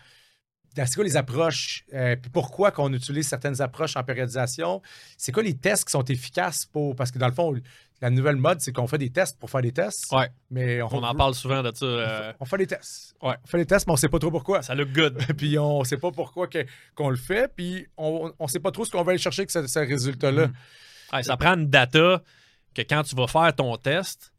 C'est 0.75 0.95
quoi 0.95 1.03
les 1.03 1.15
approches? 1.17 1.83
euh, 1.93 2.15
puis 2.15 2.29
pourquoi 2.29 2.71
qu'on 2.71 2.91
utilise 2.93 3.27
certaines 3.27 3.61
approches 3.61 3.95
en 3.95 4.03
périodisation? 4.03 4.81
C'est 5.17 5.31
quoi 5.31 5.43
les 5.43 5.55
tests 5.55 5.85
qui 5.85 5.91
sont 5.91 6.03
efficaces 6.03 6.65
pour. 6.65 6.95
Parce 6.95 7.11
que 7.11 7.19
dans 7.19 7.27
le 7.27 7.33
fond, 7.33 7.53
la 8.01 8.09
nouvelle 8.09 8.35
mode, 8.35 8.59
c'est 8.59 8.73
qu'on 8.73 8.87
fait 8.87 8.97
des 8.97 9.09
tests 9.09 9.39
pour 9.39 9.49
faire 9.49 9.61
des 9.61 9.71
tests. 9.71 10.11
Ouais. 10.11 10.29
Mais 10.51 10.81
on, 10.81 10.87
On 10.93 11.03
en 11.03 11.15
parle 11.15 11.33
souvent 11.33 11.63
de 11.63 11.71
ça. 11.73 11.85
euh, 11.85 12.33
On 12.39 12.45
fait 12.45 12.57
des 12.57 12.67
tests. 12.67 13.15
Ouais. 13.21 13.35
On 13.43 13.47
fait 13.47 13.57
des 13.59 13.65
tests, 13.65 13.87
mais 13.87 13.93
on 13.93 13.95
sait 13.97 14.09
pas 14.09 14.19
trop 14.19 14.31
pourquoi. 14.31 14.61
ça 14.61 14.75
look 14.75 14.91
good. 14.91 15.17
puis 15.37 15.57
on 15.57 15.83
sait 15.85 15.97
pas 15.97 16.11
pourquoi 16.11 16.47
que- 16.47 16.65
qu'on 16.93 17.09
le 17.09 17.15
fait. 17.15 17.49
Puis 17.55 17.87
on, 17.97 18.33
on 18.37 18.47
sait 18.47 18.59
pas 18.59 18.71
trop 18.71 18.83
ce 18.83 18.91
qu'on 18.91 19.03
va 19.03 19.11
aller 19.11 19.19
chercher 19.19 19.41
avec 19.43 19.51
ce, 19.51 19.65
ce 19.67 19.79
résultat-là. 19.79 20.47
Mm. 20.47 20.53
Ouais, 21.13 21.23
ça 21.23 21.37
prend 21.37 21.53
une 21.55 21.69
data 21.69 22.21
que 22.73 22.81
quand 22.81 23.03
tu 23.03 23.15
vas 23.15 23.27
faire 23.27 23.55
ton 23.55 23.77
test, 23.77 24.33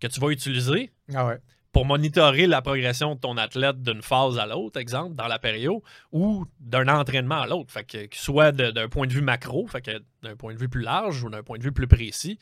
que 0.00 0.06
tu 0.06 0.18
vas 0.20 0.28
utiliser 0.30 0.90
Ah 1.14 1.26
ouais. 1.26 1.38
Pour 1.74 1.84
monitorer 1.84 2.46
la 2.46 2.62
progression 2.62 3.16
de 3.16 3.20
ton 3.20 3.36
athlète 3.36 3.82
d'une 3.82 4.00
phase 4.00 4.38
à 4.38 4.46
l'autre, 4.46 4.78
exemple, 4.78 5.16
dans 5.16 5.26
la 5.26 5.40
période, 5.40 5.80
ou 6.12 6.46
d'un 6.60 6.86
entraînement 6.86 7.40
à 7.40 7.48
l'autre. 7.48 7.72
Fait 7.72 7.84
que, 7.84 8.06
que 8.06 8.16
soit 8.16 8.52
d'un 8.52 8.88
point 8.88 9.08
de 9.08 9.12
vue 9.12 9.20
macro, 9.20 9.66
fait 9.66 9.82
que 9.82 10.02
d'un 10.22 10.36
point 10.36 10.54
de 10.54 10.58
vue 10.58 10.68
plus 10.68 10.82
large 10.82 11.24
ou 11.24 11.30
d'un 11.30 11.42
point 11.42 11.58
de 11.58 11.64
vue 11.64 11.72
plus 11.72 11.88
précis, 11.88 12.38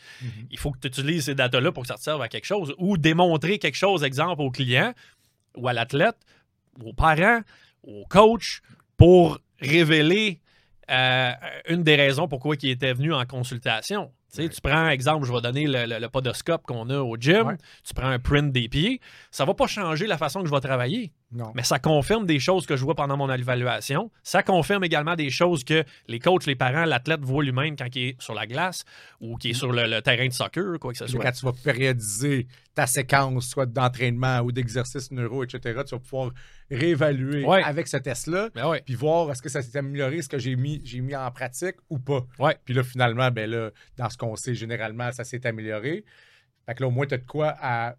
il 0.50 0.58
faut 0.58 0.70
que 0.70 0.78
tu 0.78 0.88
utilises 0.88 1.24
ces 1.24 1.34
datas-là 1.34 1.72
pour 1.72 1.84
que 1.84 1.88
ça 1.88 1.94
te 1.94 2.02
serve 2.02 2.20
à 2.20 2.28
quelque 2.28 2.44
chose, 2.44 2.74
ou 2.76 2.98
démontrer 2.98 3.58
quelque 3.58 3.74
chose, 3.74 4.04
exemple, 4.04 4.42
au 4.42 4.50
client 4.50 4.92
ou 5.56 5.66
à 5.66 5.72
l'athlète, 5.72 6.16
aux 6.84 6.92
parents, 6.92 7.40
au 7.82 8.04
coach, 8.10 8.60
pour 8.98 9.40
révéler 9.60 10.40
euh, 10.90 11.32
une 11.68 11.82
des 11.82 11.96
raisons 11.96 12.28
pourquoi 12.28 12.54
il 12.60 12.70
était 12.70 12.92
venu 12.92 13.14
en 13.14 13.24
consultation. 13.24 14.12
Tu 14.32 14.36
sais, 14.36 14.42
Ouais. 14.44 14.48
Tu 14.48 14.60
prends, 14.62 14.88
exemple, 14.88 15.26
je 15.26 15.32
vais 15.32 15.40
donner 15.42 15.66
le, 15.66 15.84
le- 15.86 15.98
le 16.00 16.08
podoscope 16.08 16.62
qu'on 16.64 16.88
a 16.88 16.98
au 17.00 17.16
gym, 17.18 17.46
Ouais. 17.48 17.56
tu 17.84 17.92
prends 17.92 18.08
un 18.08 18.18
print 18.18 18.50
des 18.50 18.68
pieds, 18.68 19.00
ça 19.30 19.44
va 19.44 19.52
pas 19.52 19.66
changer 19.66 20.06
la 20.06 20.16
façon 20.16 20.40
que 20.40 20.46
je 20.48 20.54
vais 20.54 20.60
travailler, 20.60 21.12
Non. 21.32 21.52
mais 21.54 21.62
ça 21.62 21.78
confirme 21.78 22.24
des 22.24 22.40
choses 22.40 22.64
que 22.64 22.74
je 22.76 22.82
vois 22.82 22.94
pendant 22.94 23.16
mon 23.18 23.30
évaluation. 23.30 24.10
Ça 24.22 24.42
confirme 24.42 24.84
également 24.84 25.16
des 25.16 25.28
choses 25.28 25.64
que 25.64 25.84
les 26.08 26.18
coachs, 26.18 26.46
les 26.46 26.54
parents, 26.56 26.86
l'athlète 26.86 27.20
voit 27.20 27.44
lui-même 27.44 27.76
quand 27.76 27.94
il 27.94 28.02
est 28.08 28.22
sur 28.22 28.32
la 28.32 28.46
glace 28.46 28.84
ou 29.20 29.36
qui 29.36 29.50
est 29.50 29.54
sur 29.54 29.70
le, 29.70 29.86
le 29.86 30.00
terrain 30.00 30.26
de 30.26 30.32
soccer, 30.32 30.78
quoi 30.80 30.92
que 30.92 30.98
ce 30.98 31.06
soit. 31.06 31.22
Quand 31.22 31.32
tu 31.32 31.44
vas 31.44 31.52
périodiser 31.52 32.46
ta 32.74 32.86
séquence, 32.86 33.46
soit 33.48 33.66
d'entraînement 33.66 34.40
ou 34.40 34.50
d'exercice 34.50 35.10
neuro, 35.10 35.44
etc., 35.44 35.82
tu 35.86 35.94
vas 35.94 35.98
pouvoir 36.00 36.30
réévaluer 36.70 37.44
Ouais. 37.44 37.62
avec 37.62 37.86
ce 37.86 37.98
test-là, 37.98 38.48
Ben 38.54 38.66
ouais. 38.68 38.82
puis 38.84 38.94
voir 38.94 39.30
est-ce 39.30 39.42
que 39.42 39.50
ça 39.50 39.60
s'est 39.60 39.76
amélioré, 39.78 40.22
ce 40.22 40.28
que 40.30 40.38
j'ai 40.38 40.56
mis, 40.56 40.80
j'ai 40.84 41.00
mis 41.00 41.14
en 41.14 41.30
pratique 41.30 41.76
ou 41.90 41.98
pas. 41.98 42.24
Ouais. 42.38 42.56
Puis 42.64 42.72
là, 42.72 42.82
finalement, 42.82 43.30
ben 43.30 43.50
là, 43.50 43.70
dans 43.98 44.08
ce 44.08 44.16
qu'on 44.26 44.36
sait, 44.36 44.54
généralement, 44.54 45.10
ça 45.12 45.24
s'est 45.24 45.46
amélioré. 45.46 46.04
Fait 46.66 46.74
que 46.74 46.82
là, 46.82 46.88
au 46.88 46.90
moins, 46.90 47.06
tu 47.06 47.14
as 47.14 47.18
de 47.18 47.26
quoi 47.26 47.54
à, 47.60 47.96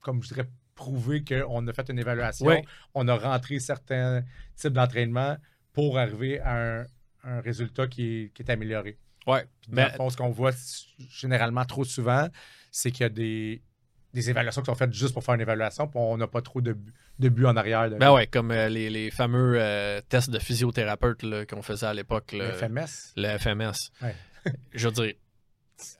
comme 0.00 0.22
je 0.22 0.28
dirais, 0.28 0.48
prouver 0.74 1.22
qu'on 1.24 1.66
a 1.68 1.72
fait 1.72 1.88
une 1.90 1.98
évaluation, 1.98 2.46
on 2.94 3.06
a 3.08 3.16
rentré 3.16 3.58
certains 3.60 4.22
types 4.56 4.72
d'entraînement 4.72 5.36
pour 5.72 5.98
arriver 5.98 6.40
à 6.40 6.80
un, 6.80 6.86
un 7.24 7.40
résultat 7.40 7.86
qui 7.86 8.02
est, 8.24 8.32
qui 8.34 8.42
est 8.42 8.50
amélioré. 8.50 8.98
Dans 9.68 9.74
Mais- 9.76 9.90
fond, 9.90 10.10
ce 10.10 10.16
qu'on 10.16 10.30
voit 10.30 10.52
généralement 11.10 11.64
trop 11.64 11.84
souvent, 11.84 12.28
c'est 12.70 12.90
qu'il 12.90 13.02
y 13.02 13.06
a 13.06 13.08
des, 13.10 13.62
des 14.14 14.30
évaluations 14.30 14.62
qui 14.62 14.66
sont 14.66 14.74
faites 14.74 14.92
juste 14.92 15.12
pour 15.12 15.22
faire 15.22 15.34
une 15.34 15.40
évaluation, 15.40 15.86
puis 15.86 15.98
on 16.00 16.16
n'a 16.16 16.26
pas 16.26 16.42
trop 16.42 16.60
de, 16.60 16.76
de 17.18 17.28
but 17.28 17.46
en 17.46 17.56
arrière. 17.56 17.88
De, 17.90 17.96
Ben 17.96 18.12
ouais, 18.12 18.26
comme 18.26 18.50
euh, 18.50 18.68
les, 18.68 18.90
les 18.90 19.10
fameux 19.10 19.54
euh, 19.60 20.00
tests 20.08 20.30
de 20.30 20.38
physiothérapeute 20.38 21.20
qu'on 21.48 21.62
faisait 21.62 21.86
à 21.86 21.94
l'époque. 21.94 22.32
le. 22.32 22.50
FMS. 22.52 23.12
le 23.16 23.38
FMS. 23.38 23.90
Ouais. 24.02 24.16
Je 24.72 24.88
veux 24.88 24.92
dire, 24.94 25.14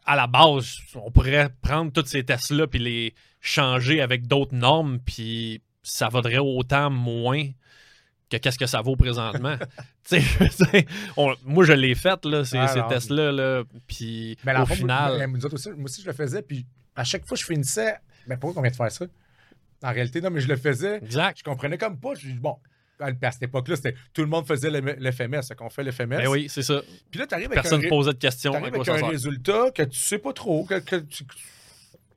à 0.06 0.16
la 0.16 0.26
base, 0.26 0.76
on 0.94 1.10
pourrait 1.10 1.50
prendre 1.60 1.92
tous 1.92 2.06
ces 2.06 2.24
tests-là 2.24 2.66
puis 2.66 2.78
les 2.78 3.14
changer 3.40 4.00
avec 4.00 4.26
d'autres 4.26 4.54
normes, 4.54 4.98
puis 5.00 5.62
ça 5.82 6.08
vaudrait 6.08 6.38
autant 6.38 6.90
moins 6.90 7.48
que 8.30 8.36
qu'est-ce 8.36 8.58
que 8.58 8.66
ça 8.66 8.80
vaut 8.80 8.96
présentement. 8.96 9.56
On- 11.16 11.34
moi, 11.44 11.64
je 11.64 11.72
l'ai 11.72 11.94
fait, 11.94 12.24
là, 12.24 12.44
ces, 12.44 12.58
tests-là, 12.88 13.32
là, 13.32 13.62
puis 13.86 14.36
Mais 14.44 14.56
au 14.58 14.66
final... 14.66 15.26
moi, 15.28 15.38
aussi, 15.52 15.70
moi 15.70 15.84
aussi, 15.84 16.02
je 16.02 16.06
le 16.06 16.12
faisais, 16.12 16.42
puis 16.42 16.66
à 16.96 17.04
chaque 17.04 17.26
fois 17.26 17.36
que 17.36 17.40
je 17.42 17.46
finissais, 17.46 17.96
mais 18.26 18.36
pourquoi 18.36 18.60
on 18.60 18.62
vient 18.62 18.70
de 18.70 18.76
faire 18.76 18.90
ça? 18.90 19.04
En 19.82 19.92
réalité, 19.92 20.20
non, 20.20 20.30
mais 20.30 20.40
je 20.40 20.48
le 20.48 20.56
faisais, 20.56 20.98
Exact. 20.98 21.38
je 21.38 21.42
comprenais 21.44 21.76
comme 21.76 21.98
pas. 21.98 22.14
Je 22.14 22.28
dis, 22.28 22.34
bon, 22.34 22.56
à 23.02 23.30
cette 23.32 23.42
époque-là, 23.42 23.76
c'était 23.76 23.94
tout 24.14 24.22
le 24.22 24.28
monde 24.28 24.46
faisait 24.46 24.70
le, 24.70 24.80
le 24.80 25.12
FMS, 25.12 25.42
fait 25.48 25.54
qu'on 25.54 25.70
fait 25.70 25.82
le 25.84 25.90
FMS. 25.92 26.08
Ben 26.08 26.28
oui, 26.28 26.46
c'est 26.48 26.62
ça. 26.62 26.80
Puis 27.10 27.18
là, 27.20 27.26
t'arrives 27.26 27.46
avec 27.46 27.58
un, 27.58 27.62
Personne 27.62 27.82
ne 27.82 27.88
posait 27.88 28.12
de 28.12 28.18
questions. 28.18 28.52
t'arrives 28.52 28.74
avec 28.74 28.88
un 28.88 28.98
sert. 28.98 29.08
résultat 29.08 29.70
que 29.74 29.82
tu 29.82 29.98
sais 29.98 30.18
pas 30.18 30.32
trop, 30.32 30.64
que, 30.64 30.78
que 30.78 30.96
tu 30.96 31.24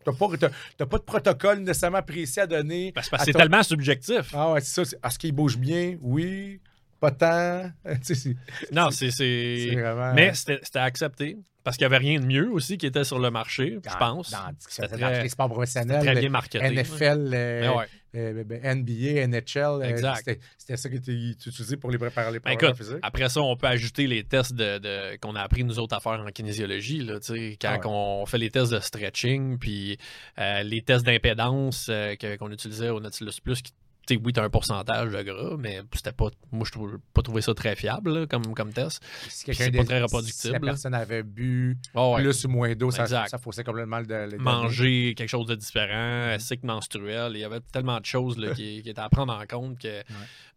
n'as 0.08 0.14
pas, 0.14 0.28
t'as- 0.38 0.50
t'as 0.78 0.86
pas 0.86 0.98
de 0.98 1.04
protocole 1.04 1.60
nécessairement 1.60 2.02
précis 2.04 2.40
à 2.40 2.48
donner. 2.48 2.92
Que 2.94 3.02
c'est 3.24 3.32
ton- 3.32 3.40
tellement 3.40 3.64
subjectif. 3.64 4.32
Ah 4.34 4.52
ouais, 4.54 4.62
c'est 4.62 4.74
ça. 4.74 4.86
c'est- 4.86 5.00
Est-ce 5.06 5.18
qu'il 5.20 5.32
bouge 5.34 5.58
bien? 5.58 5.98
Oui. 6.02 6.60
Pas 7.00 7.12
tant. 7.12 7.70
Tu 8.06 8.16
c'est 8.16 8.36
Non, 8.72 8.90
c'est... 8.92 9.12
c'est 9.12 9.68
c'est- 9.70 9.76
vraiment... 9.76 10.14
Mais 10.14 10.32
c'était 10.34 10.60
accepté. 10.80 11.38
Parce 11.64 11.78
qu'il 11.78 11.88
n'y 11.88 11.96
avait 11.96 12.06
rien 12.06 12.20
de 12.20 12.26
mieux 12.28 12.48
aussi 12.52 12.78
qui 12.78 12.86
était 12.86 13.04
sur 13.04 13.18
le 13.18 13.32
marché, 13.32 13.80
je 13.84 13.98
pense. 13.98 14.30
Dans, 14.30 14.38
dans 14.88 14.98
très- 14.98 15.24
les 15.24 15.30
sports 15.30 15.50
professionnels. 15.50 16.00
Très 16.04 16.14
bien 16.20 16.30
marketé. 16.30 16.60
NFL, 16.60 17.32
euh, 17.34 17.62
Mais 17.62 17.68
ouais. 17.70 17.74
euh, 17.74 17.78
ben, 17.80 17.86
NBA, 18.16 19.22
NHL. 19.28 19.82
euh, 19.84 20.14
c'était- 20.16 20.40
C'était 20.58 20.78
ça 20.78 20.90
qui 20.90 20.96
était 20.98 21.12
utilisé 21.14 21.78
pour 21.78 21.92
les 21.92 21.98
préparer 21.98 22.32
les 22.32 22.40
Ben, 22.40 22.56
préparateurs 22.56 22.70
écoute, 22.70 22.78
physiques? 22.86 23.00
après 23.04 23.30
ça, 23.30 23.42
on 23.42 23.56
peut 23.58 23.68
ajouter 23.68 24.08
les 24.08 24.24
tests 24.24 24.54
de, 24.54 24.78
de- 24.80 25.18
qu'on 25.18 25.36
a 25.36 25.42
appris 25.42 25.64
nous 25.64 25.80
autres 25.80 25.96
à 25.96 26.00
faire 26.00 26.14
en 26.26 26.32
kinésiologie. 26.32 27.00
Là, 27.00 27.20
quand 27.20 27.68
Ah 27.68 27.74
ouais. 27.78 27.82
on 27.86 28.26
fait 28.26 28.38
les 28.38 28.50
tests 28.50 28.72
de 28.72 28.80
stretching, 28.80 29.58
puis 29.58 29.98
euh, 30.40 30.64
les 30.64 30.82
tests 30.82 31.06
d'impédance 31.06 31.88
euh, 31.90 32.16
qu'on 32.40 32.52
utilisait 32.52 32.90
au 32.90 33.00
Nautilus 33.00 33.40
Plus, 33.44 33.62
qui, 33.62 33.72
tu 34.08 34.16
sais, 34.16 34.22
oui, 34.24 34.34
tu 34.34 34.40
as 34.40 34.44
un 34.44 34.50
pourcentage 34.50 35.12
de 35.12 35.22
gras, 35.24 35.56
mais 35.58 35.82
c'était 35.94 36.12
pas, 36.12 36.30
moi, 36.52 36.64
je 36.66 36.72
trouve 36.72 37.00
pas 37.14 37.22
trouvé 37.22 37.42
ça 37.42 37.54
très 37.54 37.76
fiable 37.76 38.20
là, 38.20 38.28
comme, 38.28 38.54
comme 38.54 38.72
test. 38.74 39.02
Si 39.30 39.54
c'est 39.54 39.72
pas 39.72 39.84
très 39.84 39.98
Si 39.98 40.04
reproductible, 40.04 40.54
la 40.54 40.60
là. 40.60 40.66
personne 40.66 40.94
avait 40.94 41.24
bu 41.24 41.78
Oh, 41.94 42.14
ouais. 42.16 42.24
plus 42.24 42.46
ou 42.46 42.50
moins 42.50 42.76
d'eau, 42.76 42.92
ça, 42.92 43.04
Exact. 43.04 43.30
ça 43.30 43.38
faussait 43.38 43.64
complètement 43.64 44.00
le, 44.00 44.28
le. 44.28 44.38
Manger 44.38 45.14
quelque 45.18 45.30
chose 45.30 45.48
de 45.48 45.56
différent, 45.56 46.36
cycle 46.40 46.66
menstruel, 46.66 47.32
il 47.36 47.40
y 47.40 47.44
avait 47.44 47.62
tellement 47.72 48.00
de 48.00 48.06
choses 48.06 48.38
là, 48.38 48.54
qui, 48.54 48.82
qui 48.84 48.90
étaient 48.90 49.00
à 49.02 49.10
prendre 49.10 49.34
en 49.34 49.46
compte 49.46 49.80
que 49.80 50.02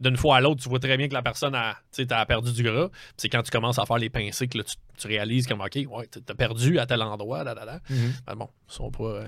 d'une 0.00 0.16
fois 0.16 0.36
à 0.36 0.40
l'autre, 0.40 0.62
tu 0.62 0.68
vois 0.68 0.78
très 0.78 0.96
bien 0.96 1.08
que 1.08 1.14
la 1.14 1.22
personne 1.22 1.54
a, 1.54 1.76
tu 1.92 2.06
perdu 2.06 2.52
du 2.52 2.62
gras. 2.62 2.88
C'est 3.16 3.28
quand 3.28 3.42
tu 3.42 3.50
commences 3.50 3.78
à 3.78 3.86
faire 3.86 3.98
les 3.98 4.10
pincées 4.10 4.48
que 4.48 4.58
là, 4.58 4.64
tu, 4.64 4.74
tu 4.96 5.06
réalises 5.06 5.46
comme, 5.46 5.60
OK, 5.60 5.76
ouais, 5.88 6.06
t'as 6.06 6.34
perdu 6.34 6.78
à 6.78 6.86
tel 6.86 7.02
endroit, 7.02 7.44
da, 7.44 7.54
da, 7.54 7.64
da. 7.64 7.80
Mhm. 7.90 8.12
Ben 8.26 8.36
bon, 8.36 8.48
ça, 8.68 8.82
on 8.82 8.90
pourra, 8.90 9.24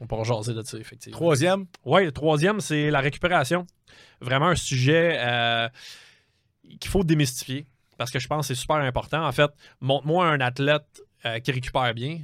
on 0.00 0.06
pourra 0.06 0.24
jaser 0.24 0.54
de 0.54 0.62
ça, 0.62 0.78
effectivement. 0.78 1.16
Troisième, 1.16 1.66
Oui, 1.84 2.04
le 2.04 2.12
troisième, 2.12 2.60
c'est 2.60 2.90
la 2.90 3.00
récupération. 3.00 3.66
Vraiment 4.20 4.48
un 4.48 4.54
sujet 4.54 5.16
euh, 5.18 5.68
qu'il 6.80 6.90
faut 6.90 7.04
démystifier 7.04 7.66
parce 7.96 8.10
que 8.10 8.18
je 8.18 8.28
pense 8.28 8.46
que 8.48 8.54
c'est 8.54 8.60
super 8.60 8.76
important. 8.76 9.26
En 9.26 9.32
fait, 9.32 9.50
montre-moi 9.80 10.26
un 10.26 10.40
athlète 10.40 11.02
euh, 11.26 11.40
qui 11.40 11.50
récupère 11.50 11.92
bien, 11.94 12.20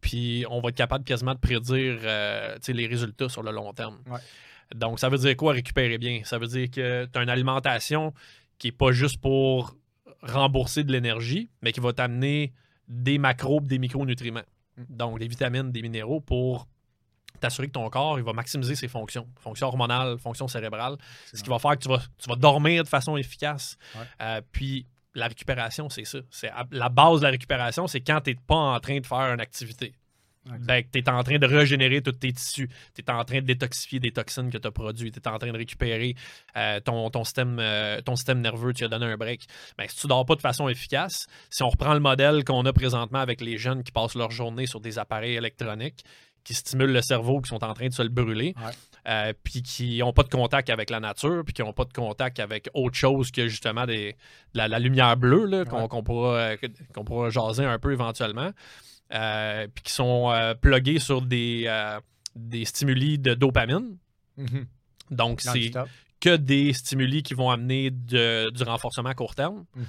puis 0.00 0.44
on 0.48 0.60
va 0.60 0.70
être 0.70 0.76
capable 0.76 1.04
quasiment 1.04 1.34
de 1.34 1.38
prédire 1.38 1.98
euh, 2.02 2.56
les 2.66 2.86
résultats 2.86 3.28
sur 3.28 3.42
le 3.42 3.50
long 3.50 3.72
terme. 3.74 3.98
Ouais. 4.06 4.20
Donc, 4.74 4.98
ça 4.98 5.08
veut 5.08 5.18
dire 5.18 5.36
quoi 5.36 5.52
récupérer 5.52 5.98
bien? 5.98 6.22
Ça 6.24 6.38
veut 6.38 6.46
dire 6.46 6.70
que 6.70 7.06
tu 7.06 7.18
as 7.18 7.22
une 7.22 7.28
alimentation 7.30 8.12
qui 8.58 8.68
n'est 8.68 8.72
pas 8.72 8.90
juste 8.92 9.20
pour 9.20 9.76
rembourser 10.22 10.82
de 10.82 10.92
l'énergie, 10.92 11.50
mais 11.62 11.72
qui 11.72 11.80
va 11.80 11.92
t'amener 11.92 12.52
des 12.88 13.18
macros, 13.18 13.60
des 13.60 13.78
micronutriments. 13.78 14.42
Donc, 14.88 15.18
des 15.18 15.28
vitamines, 15.28 15.70
des 15.70 15.82
minéraux 15.82 16.20
pour 16.20 16.68
t'assurer 17.38 17.68
que 17.68 17.72
ton 17.72 17.88
corps 17.90 18.18
il 18.18 18.24
va 18.24 18.32
maximiser 18.32 18.74
ses 18.74 18.88
fonctions, 18.88 19.26
fonctions 19.40 19.68
hormonales, 19.68 20.18
fonctions 20.18 20.48
cérébrales, 20.48 20.96
ce 21.32 21.42
qui 21.42 21.50
va 21.50 21.58
faire 21.58 21.72
que 21.72 21.82
tu 21.82 21.88
vas, 21.88 22.00
tu 22.18 22.28
vas 22.28 22.36
dormir 22.36 22.84
de 22.84 22.88
façon 22.88 23.16
efficace. 23.16 23.76
Ouais. 23.94 24.00
Euh, 24.20 24.40
puis 24.52 24.86
la 25.14 25.28
récupération, 25.28 25.88
c'est 25.88 26.04
ça. 26.04 26.18
C'est 26.30 26.50
la 26.70 26.88
base 26.88 27.20
de 27.20 27.24
la 27.24 27.30
récupération, 27.30 27.86
c'est 27.86 28.00
quand 28.00 28.20
tu 28.20 28.30
n'es 28.30 28.36
pas 28.46 28.54
en 28.54 28.80
train 28.80 29.00
de 29.00 29.06
faire 29.06 29.32
une 29.32 29.40
activité. 29.40 29.94
Ben, 30.60 30.82
tu 30.90 30.98
es 30.98 31.08
en 31.10 31.22
train 31.22 31.38
de 31.38 31.46
régénérer 31.46 32.00
tous 32.00 32.12
tes 32.12 32.32
tissus. 32.32 32.68
Tu 32.94 33.02
es 33.02 33.10
en 33.10 33.24
train 33.24 33.40
de 33.40 33.46
détoxifier 33.46 34.00
des 34.00 34.12
toxines 34.12 34.50
que 34.50 34.58
tu 34.58 34.66
as 34.66 34.70
produites. 34.70 35.14
Tu 35.14 35.20
es 35.20 35.32
en 35.32 35.38
train 35.38 35.52
de 35.52 35.58
récupérer 35.58 36.14
euh, 36.56 36.80
ton, 36.80 37.10
ton, 37.10 37.24
système, 37.24 37.58
euh, 37.60 38.00
ton 38.00 38.16
système 38.16 38.40
nerveux. 38.40 38.72
Tu 38.72 38.84
as 38.84 38.88
donné 38.88 39.06
un 39.06 39.16
break. 39.16 39.46
Ben, 39.76 39.86
si 39.88 39.96
tu 39.96 40.06
dors 40.06 40.24
pas 40.24 40.36
de 40.36 40.40
façon 40.40 40.68
efficace, 40.68 41.26
si 41.50 41.62
on 41.62 41.68
reprend 41.68 41.92
le 41.94 42.00
modèle 42.00 42.44
qu'on 42.44 42.64
a 42.64 42.72
présentement 42.72 43.18
avec 43.18 43.40
les 43.40 43.58
jeunes 43.58 43.82
qui 43.82 43.92
passent 43.92 44.14
leur 44.14 44.30
journée 44.30 44.66
sur 44.66 44.80
des 44.80 44.98
appareils 44.98 45.36
électroniques, 45.36 46.04
qui 46.48 46.54
stimulent 46.54 46.92
le 46.92 47.02
cerveau, 47.02 47.42
qui 47.42 47.48
sont 47.50 47.62
en 47.62 47.74
train 47.74 47.88
de 47.88 47.92
se 47.92 48.00
le 48.02 48.08
brûler, 48.08 48.54
Ouais. 48.56 48.72
euh, 49.06 49.32
puis 49.44 49.60
qui 49.62 49.98
n'ont 49.98 50.14
pas 50.14 50.22
de 50.22 50.30
contact 50.30 50.70
avec 50.70 50.88
la 50.88 50.98
nature, 50.98 51.42
puis 51.44 51.52
qui 51.52 51.60
n'ont 51.62 51.74
pas 51.74 51.84
de 51.84 51.92
contact 51.92 52.40
avec 52.40 52.70
autre 52.72 52.96
chose 52.96 53.30
que 53.30 53.48
justement 53.48 53.84
des, 53.84 54.12
de 54.54 54.58
la, 54.58 54.66
la 54.66 54.78
lumière 54.78 55.14
bleue, 55.18 55.64
qu'on 55.66 55.82
Ouais. 55.82 56.02
pourra, 56.02 56.34
euh, 56.36 56.56
qu'on 56.94 57.04
pourra 57.04 57.28
jaser 57.28 57.66
un 57.66 57.78
peu 57.78 57.92
éventuellement, 57.92 58.50
euh, 59.12 59.68
puis 59.74 59.84
qui 59.84 59.92
sont 59.92 60.30
euh, 60.30 60.54
plugués 60.54 60.98
sur 61.00 61.20
des, 61.20 61.68
des 62.34 62.64
stimuli 62.64 63.18
de 63.18 63.34
dopamine. 63.34 63.98
Mhm. 64.38 64.66
Donc, 65.10 65.40
c'est 65.42 65.70
que 66.20 66.36
des 66.36 66.72
stimuli 66.72 67.22
qui 67.22 67.34
vont 67.34 67.50
amener 67.50 67.90
de- 67.90 68.50
du 68.50 68.62
renforcement 68.62 69.10
à 69.10 69.14
court 69.14 69.34
terme. 69.34 69.64
Mhm. 69.76 69.84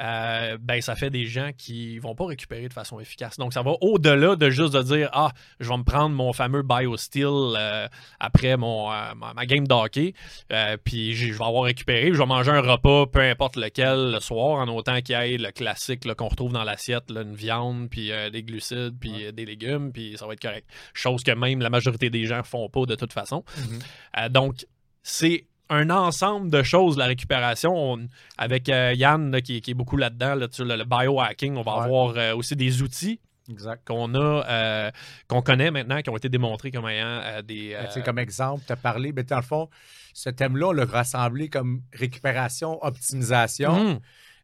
Euh, 0.00 0.58
ben, 0.60 0.80
ça 0.80 0.96
fait 0.96 1.10
des 1.10 1.24
gens 1.24 1.50
qui 1.56 1.98
vont 1.98 2.14
pas 2.14 2.26
récupérer 2.26 2.68
de 2.68 2.72
façon 2.72 3.00
efficace. 3.00 3.36
Donc, 3.36 3.52
ça 3.52 3.62
va 3.62 3.72
au-delà 3.80 4.36
de 4.36 4.50
juste 4.50 4.74
de 4.74 4.82
dire 4.82 5.10
Ah, 5.12 5.32
je 5.60 5.68
vais 5.68 5.76
me 5.76 5.82
prendre 5.82 6.14
mon 6.14 6.32
fameux 6.32 6.62
BioSteel 6.62 7.26
euh, 7.26 7.88
après 8.20 8.56
mon, 8.56 8.92
euh, 8.92 9.14
ma, 9.14 9.46
game 9.46 9.66
de 9.66 9.74
hockey, 9.74 10.14
euh, 10.52 10.76
puis 10.82 11.14
je 11.14 11.32
vais 11.32 11.44
avoir 11.44 11.64
récupéré, 11.64 12.12
je 12.12 12.18
vais 12.18 12.26
manger 12.26 12.50
un 12.50 12.60
repas, 12.60 13.06
peu 13.06 13.20
importe 13.20 13.56
lequel, 13.56 14.12
le 14.12 14.20
soir, 14.20 14.58
en 14.60 14.68
autant 14.68 15.00
qu'il 15.00 15.18
y 15.18 15.34
ait 15.34 15.38
le 15.38 15.50
classique 15.50 16.12
qu'on 16.14 16.28
retrouve 16.28 16.52
dans 16.52 16.64
l'assiette, 16.64 17.04
une 17.10 17.34
viande, 17.34 17.88
puis 17.90 18.10
des 18.32 18.42
glucides, 18.42 18.98
puis 18.98 19.32
des 19.32 19.44
légumes, 19.44 19.92
puis 19.92 20.16
ça 20.18 20.26
va 20.26 20.34
être 20.34 20.42
correct. 20.42 20.68
Chose 20.94 21.22
que 21.22 21.32
même 21.32 21.60
la 21.60 21.70
majorité 21.70 22.10
des 22.10 22.24
gens 22.24 22.42
font 22.42 22.68
pas 22.68 22.86
de 22.86 22.94
toute 22.94 23.12
façon. 23.12 23.44
Mhm. 23.56 23.78
Euh, 24.18 24.28
donc, 24.28 24.66
c'est 25.02 25.46
un 25.70 25.90
ensemble 25.90 26.50
de 26.50 26.62
choses, 26.62 26.96
la 26.96 27.06
récupération. 27.06 27.72
On- 27.74 28.08
avec 28.36 28.68
euh, 28.68 28.92
Yann, 28.94 29.30
là, 29.30 29.40
qui, 29.40 29.60
qui 29.60 29.72
est 29.72 29.74
beaucoup 29.74 29.96
là-dedans, 29.96 30.34
là, 30.34 30.46
sur 30.50 30.64
le, 30.64 30.76
le 30.76 30.84
biohacking, 30.84 31.56
on 31.56 31.62
va 31.62 31.76
Ouais. 31.78 31.84
avoir 31.84 32.16
euh, 32.16 32.34
aussi 32.34 32.56
des 32.56 32.82
outils 32.82 33.20
qu'on 33.86 34.14
a, 34.14 34.44
euh, 34.46 34.90
qu'on 35.26 35.40
connaît 35.40 35.70
maintenant, 35.70 36.02
qui 36.02 36.10
ont 36.10 36.16
été 36.18 36.28
démontrés 36.28 36.70
comme 36.70 36.86
ayant 36.86 37.06
euh, 37.06 37.40
des. 37.42 37.70
Ben, 37.72 37.86
tu 37.86 37.92
sais, 37.92 38.00
euh, 38.00 38.02
comme 38.02 38.18
exemple, 38.18 38.62
tu 38.66 38.72
as 38.72 38.76
parlé, 38.76 39.10
mais 39.12 39.22
dans 39.22 39.36
le 39.36 39.42
fond, 39.42 39.70
ce 40.12 40.28
thème-là, 40.28 40.68
on 40.68 40.72
l'a 40.72 40.84
rassemblé 40.84 41.48
comme 41.48 41.80
récupération, 41.94 42.78
optimisation. 42.84 44.00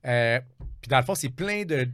Euh, 0.06 0.40
puis 0.80 0.88
dans 0.88 0.98
le 0.98 1.04
fond, 1.04 1.14
c'est 1.14 1.28
plein 1.28 1.64
de. 1.64 1.86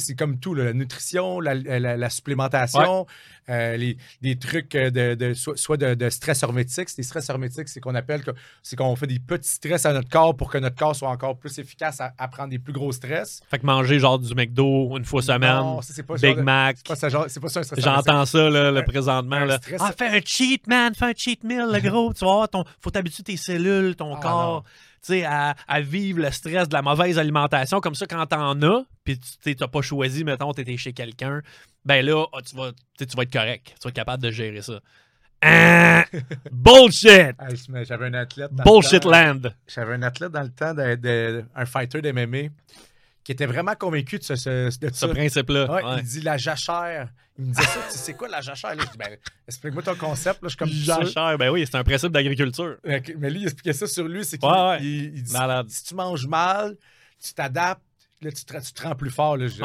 C'est 0.00 0.14
comme 0.14 0.38
tout, 0.38 0.54
là, 0.54 0.64
la 0.64 0.72
nutrition, 0.72 1.40
la, 1.40 1.54
la- 1.54 1.96
la 1.96 2.10
supplémentation, 2.10 3.06
euh, 3.48 3.76
les, 3.76 3.96
des 4.20 4.36
trucs 4.38 4.74
euh, 4.74 4.90
de, 4.90 5.14
de- 5.14 5.34
soit, 5.34 5.56
soit 5.56 5.76
de, 5.76 5.94
de 5.94 6.10
stress 6.10 6.42
hormétique. 6.42 6.88
C'est 6.88 6.96
des 6.98 7.02
stress 7.02 7.28
hormétiques, 7.30 7.68
c'est 7.68 7.80
qu'on 7.80 7.94
appelle 7.94 8.22
c'est 8.62 8.76
qu'on 8.76 8.94
fait 8.96 9.06
des 9.06 9.18
petits 9.18 9.48
stress 9.50 9.84
à 9.86 9.92
notre 9.92 10.08
corps 10.08 10.36
pour 10.36 10.50
que 10.50 10.58
notre 10.58 10.76
corps 10.76 10.94
soit 10.96 11.08
encore 11.08 11.36
plus 11.38 11.58
efficace 11.58 12.00
à, 12.00 12.12
à 12.18 12.28
prendre 12.28 12.50
des 12.50 12.58
plus 12.58 12.72
gros 12.72 12.92
stress. 12.92 13.40
Fait 13.50 13.58
que 13.58 13.66
manger 13.66 13.98
genre 13.98 14.18
du 14.18 14.34
McDo 14.34 14.96
une 14.96 15.04
fois 15.04 15.22
semaine, 15.22 15.56
Non, 15.56 15.80
c'est 15.82 16.02
pas 16.02 16.14
Big 16.14 16.36
de- 16.36 16.42
Mac. 16.42 16.76
C'est 16.78 16.86
pas, 16.88 16.96
ça, 16.96 17.08
genre- 17.08 17.26
pas 17.26 17.48
ça 17.48 17.60
un 17.60 17.62
stress. 17.64 17.80
J'entends 17.84 18.26
ça 18.26 18.48
là, 18.50 18.70
le 18.70 18.84
présentement. 18.84 19.36
un 19.36 19.44
là. 19.46 19.56
stress- 19.58 19.80
Ah, 19.80 19.92
fais 19.96 20.08
un 20.08 20.20
cheat, 20.24 20.66
man, 20.66 20.94
fais 20.94 21.06
un 21.06 21.12
cheat 21.16 21.42
meal, 21.44 21.66
le 21.72 21.80
gros. 21.90 22.12
Tu 22.12 22.24
voir, 22.24 22.48
ton, 22.48 22.64
faut 22.80 22.90
t'habituer 22.90 23.22
tes 23.24 23.36
cellules, 23.36 23.96
ton 23.96 24.14
Ah, 24.16 24.20
corps, 24.20 24.64
à, 25.10 25.54
à 25.68 25.80
vivre 25.80 26.20
le 26.20 26.30
stress 26.30 26.68
de 26.68 26.74
la 26.74 26.82
mauvaise 26.82 27.18
alimentation. 27.18 27.80
Comme 27.80 27.94
ça, 27.94 28.06
quand 28.06 28.24
t'en 28.26 28.60
as, 28.62 28.84
puis 29.04 29.18
tu 29.42 29.56
n'as 29.60 29.68
pas 29.68 29.82
choisi, 29.82 30.24
mettons, 30.24 30.52
t'étais 30.52 30.76
chez 30.76 30.92
quelqu'un, 30.92 31.42
ben 31.84 32.04
là, 32.04 32.24
ah, 32.32 32.38
tu, 32.42 32.54
vas, 32.56 32.70
tu 32.98 33.04
vas 33.16 33.22
être 33.24 33.32
correct. 33.32 33.74
Tu 33.80 33.84
vas 33.84 33.88
être 33.90 33.96
capable 33.96 34.22
de 34.22 34.30
gérer 34.30 34.62
ça. 34.62 34.80
Ah, 35.40 36.04
bullshit! 36.52 37.34
Ah, 37.38 37.48
J'avais 37.82 38.06
un 38.06 38.14
athlète. 38.14 38.52
dans 38.54 38.62
le 38.64 38.70
Bullshit 38.70 39.02
temps- 39.02 39.10
land! 39.10 39.40
J'avais 39.66 39.94
un 39.94 40.02
athlète 40.02 40.30
dans 40.30 40.42
le 40.42 40.50
temps, 40.50 40.72
de, 40.72 40.94
de- 40.94 41.44
un 41.54 41.66
fighter 41.66 42.00
d'MMA, 42.00 42.48
qui 43.24 43.32
était 43.32 43.46
vraiment 43.46 43.74
convaincu 43.74 44.18
de, 44.18 44.24
ce, 44.24 44.34
ce- 44.36 44.78
de 44.78 44.88
Ce 44.92 44.98
ça. 45.00 45.08
principe-là. 45.08 45.70
Ouais, 45.72 45.84
ouais. 45.84 45.94
Il 45.98 46.02
dit 46.04 46.20
la 46.22 46.36
jachère. 46.36 47.08
Il 47.38 47.44
me 47.46 47.50
disait 47.54 47.62
ça, 47.66 47.78
tu 47.86 47.92
sais 47.92 47.98
c'est 47.98 48.14
quoi 48.14 48.28
la 48.28 48.40
jachère? 48.40 48.74
Là, 48.74 48.82
je 48.84 48.90
dis, 48.90 48.98
ben, 48.98 49.16
explique-moi 49.48 49.82
ton 49.82 49.94
concept. 49.94 50.42
Là, 50.42 50.48
je 50.48 50.50
suis 50.50 50.56
comme 50.58 50.68
sûr. 50.68 51.04
Jachère, 51.06 51.38
ben 51.38 51.50
oui, 51.50 51.64
c'est 51.66 51.76
un 51.76 51.84
principe 51.84 52.12
d'agriculture. 52.12 52.76
Euh, 52.86 53.00
Mais 53.18 53.30
lui, 53.30 53.40
il 53.40 53.44
expliquait 53.44 53.72
ça 53.72 53.86
sur 53.86 54.06
lui, 54.08 54.24
c'est 54.24 54.38
qu'il 54.38 54.48
Ouais, 54.48 54.54
ouais. 54.68 54.78
il- 54.82 55.14
il 55.16 55.22
dit, 55.22 55.34
si 55.68 55.84
tu 55.84 55.94
manges 55.94 56.26
mal, 56.26 56.76
tu 57.24 57.32
t'adaptes, 57.32 57.82
là, 58.20 58.30
tu, 58.32 58.44
te, 58.44 58.56
tu 58.60 58.72
te 58.72 58.82
rends 58.82 58.94
plus 58.94 59.10
fort. 59.10 59.36
Là, 59.36 59.46
Je 59.46 59.62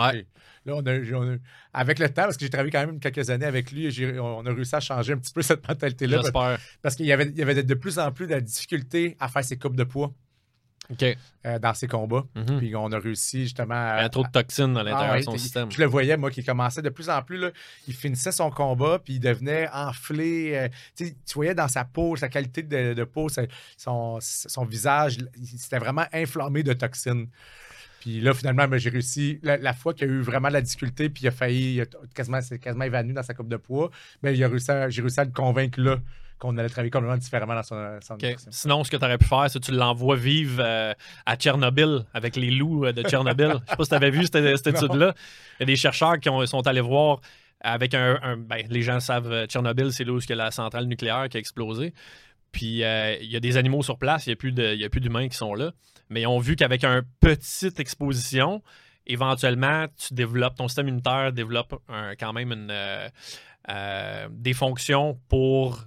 on 0.69 0.85
a, 0.85 0.93
on 1.17 1.33
a- 1.33 1.37
avec 1.73 1.99
le 1.99 2.09
temps, 2.09 2.23
parce 2.23 2.35
que 2.37 2.43
j'ai 2.45 2.49
travaillé 2.49 2.71
quand 2.71 2.85
même 2.85 2.99
quelques 2.99 3.29
années 3.29 3.45
avec 3.45 3.71
lui, 3.71 3.89
on 4.19 4.45
a 4.45 4.53
réussi 4.53 4.75
à 4.75 4.79
changer 4.81 5.13
un 5.13 5.17
petit 5.17 5.31
peu 5.33 5.41
cette 5.41 5.65
mentalité-là. 5.67 6.21
J'espère. 6.21 6.57
Parce 6.81 6.95
qu'il 6.95 7.05
y 7.05 7.11
avait, 7.11 7.25
il 7.25 7.37
y 7.37 7.41
avait 7.41 7.55
de, 7.55 7.61
de 7.61 7.73
plus 7.73 7.97
en 7.99 8.11
plus 8.11 8.27
de 8.27 8.39
difficultés 8.39 9.15
à 9.19 9.27
faire 9.29 9.43
ses 9.43 9.57
coupes 9.57 9.75
de 9.77 9.83
poids 9.83 10.13
Euh, 11.45 11.59
dans 11.59 11.73
ses 11.73 11.87
combats. 11.87 12.25
Mhm. 12.35 12.57
Puis 12.59 12.75
on 12.75 12.91
a 12.91 12.99
réussi 12.99 13.43
justement 13.43 13.75
à. 13.75 13.97
Il 13.99 14.01
y 14.03 14.05
a 14.05 14.09
trop 14.09 14.23
de 14.23 14.29
toxines 14.31 14.75
à 14.77 14.83
l'intérieur 14.83 15.13
Ah 15.15 15.19
de 15.19 15.23
son 15.23 15.37
système. 15.37 15.71
Je 15.71 15.79
le 15.79 15.85
voyais, 15.85 16.15
moi, 16.17 16.31
qui 16.31 16.43
commençait 16.43 16.81
de 16.81 16.89
plus 16.89 17.09
en 17.09 17.21
plus. 17.21 17.37
Là, 17.37 17.51
il 17.87 17.93
finissait 17.93 18.31
son 18.31 18.49
combat, 18.49 18.99
puis 19.03 19.15
il 19.15 19.19
devenait 19.19 19.67
enflé. 19.73 20.55
euh, 20.55 20.69
tu 20.95 21.13
voyais 21.35 21.55
dans 21.55 21.67
sa 21.67 21.83
peau, 21.85 22.15
sa 22.15 22.29
qualité 22.29 22.63
de, 22.63 22.93
de 22.93 23.03
peau, 23.03 23.27
sa- 23.29 23.43
son, 23.77 24.19
son 24.21 24.65
visage, 24.65 25.17
il 25.37 25.45
s'était 25.45 25.79
vraiment 25.79 26.05
inflammé 26.13 26.63
de 26.63 26.73
toxines. 26.73 27.27
Puis 27.99 28.21
là, 28.21 28.33
finalement, 28.33 28.67
ben, 28.67 28.77
j'ai 28.77 28.89
réussi. 28.89 29.39
La, 29.43 29.57
la 29.57 29.73
fois 29.73 29.93
qu'il 29.93 30.07
y 30.07 30.09
a 30.09 30.13
eu 30.13 30.21
vraiment 30.21 30.47
de 30.47 30.53
la 30.53 30.61
difficulté, 30.61 31.09
puis 31.09 31.23
il 31.23 31.27
a 31.27 31.31
failli, 31.31 31.75
il 31.75 31.81
a 31.81 31.85
quasiment, 32.13 32.39
quasiment 32.61 32.85
évanoui 32.85 33.13
dans 33.13 33.23
sa 33.23 33.33
coupe 33.33 33.49
de 33.49 33.57
poids, 33.57 33.89
mais 34.23 34.29
à- 34.29 34.89
j'ai 34.89 35.01
réussi 35.01 35.19
à 35.19 35.25
le 35.25 35.31
convaincre 35.31 35.81
là 35.81 35.97
qu'on 36.39 36.57
allait 36.57 36.69
travailler 36.69 36.91
complètement 36.91 37.17
différemment 37.17 37.55
dans 37.55 37.63
son, 37.63 37.99
son. 38.01 38.17
Sinon, 38.51 38.83
ce 38.83 38.91
que 38.91 38.97
tu 38.97 39.03
aurais 39.05 39.17
pu 39.17 39.25
faire, 39.25 39.49
c'est 39.49 39.59
que 39.59 39.65
tu 39.65 39.71
l'envoies 39.71 40.15
vivre 40.15 40.61
euh, 40.63 40.93
à 41.25 41.35
Tchernobyl 41.35 42.05
avec 42.13 42.35
les 42.35 42.51
loups 42.51 42.85
euh, 42.85 42.91
de 42.93 43.01
Tchernobyl. 43.03 43.53
Je 43.65 43.69
sais 43.71 43.75
pas 43.75 43.83
si 43.83 43.89
tu 43.89 43.95
avais 43.95 44.11
vu 44.11 44.23
cette, 44.25 44.67
étude-là. 44.67 45.13
Il 45.59 45.61
y 45.61 45.63
a 45.63 45.65
des 45.65 45.75
chercheurs 45.75 46.19
qui 46.19 46.29
ont- 46.29 46.45
sont 46.45 46.65
allés 46.67 46.81
voir 46.81 47.21
avec 47.61 47.93
un. 47.93 48.19
un- 48.21 48.37
ben, 48.37 48.65
les 48.69 48.81
gens 48.83 48.99
savent, 48.99 49.31
euh, 49.31 49.45
Tchernobyl, 49.47 49.91
c'est 49.91 50.03
là 50.03 50.13
où 50.13 50.19
il 50.19 50.29
y 50.29 50.33
a 50.33 50.35
la 50.35 50.51
centrale 50.51 50.85
nucléaire 50.85 51.27
qui 51.29 51.37
a 51.37 51.39
explosé. 51.39 51.93
Puis 52.51 52.83
euh, 52.83 53.15
il 53.21 53.29
y 53.31 53.35
a 53.35 53.39
des 53.39 53.57
animaux 53.57 53.81
sur 53.83 53.97
place, 53.97 54.25
il 54.25 54.29
n'y 54.29 54.33
a 54.33 54.35
plus 54.89 54.99
a 54.99 54.99
d'humains 54.99 55.27
qui 55.27 55.35
sont 55.37 55.53
là. 55.55 55.71
Mais 56.09 56.21
ils 56.21 56.27
ont 56.27 56.39
vu 56.39 56.55
qu'avec 56.55 56.83
une 56.85 57.01
petite 57.19 57.79
exposition, 57.79 58.61
éventuellement, 59.05 59.85
tu 59.97 60.13
développes, 60.13 60.55
ton 60.55 60.67
système 60.67 60.87
immunitaire 60.87 61.33
développe 61.33 61.81
un- 61.89 62.15
quand 62.15 62.31
même 62.33 62.51
une, 62.51 62.69
euh, 62.71 63.09
euh, 63.69 64.27
des 64.31 64.53
fonctions 64.53 65.19
pour 65.27 65.83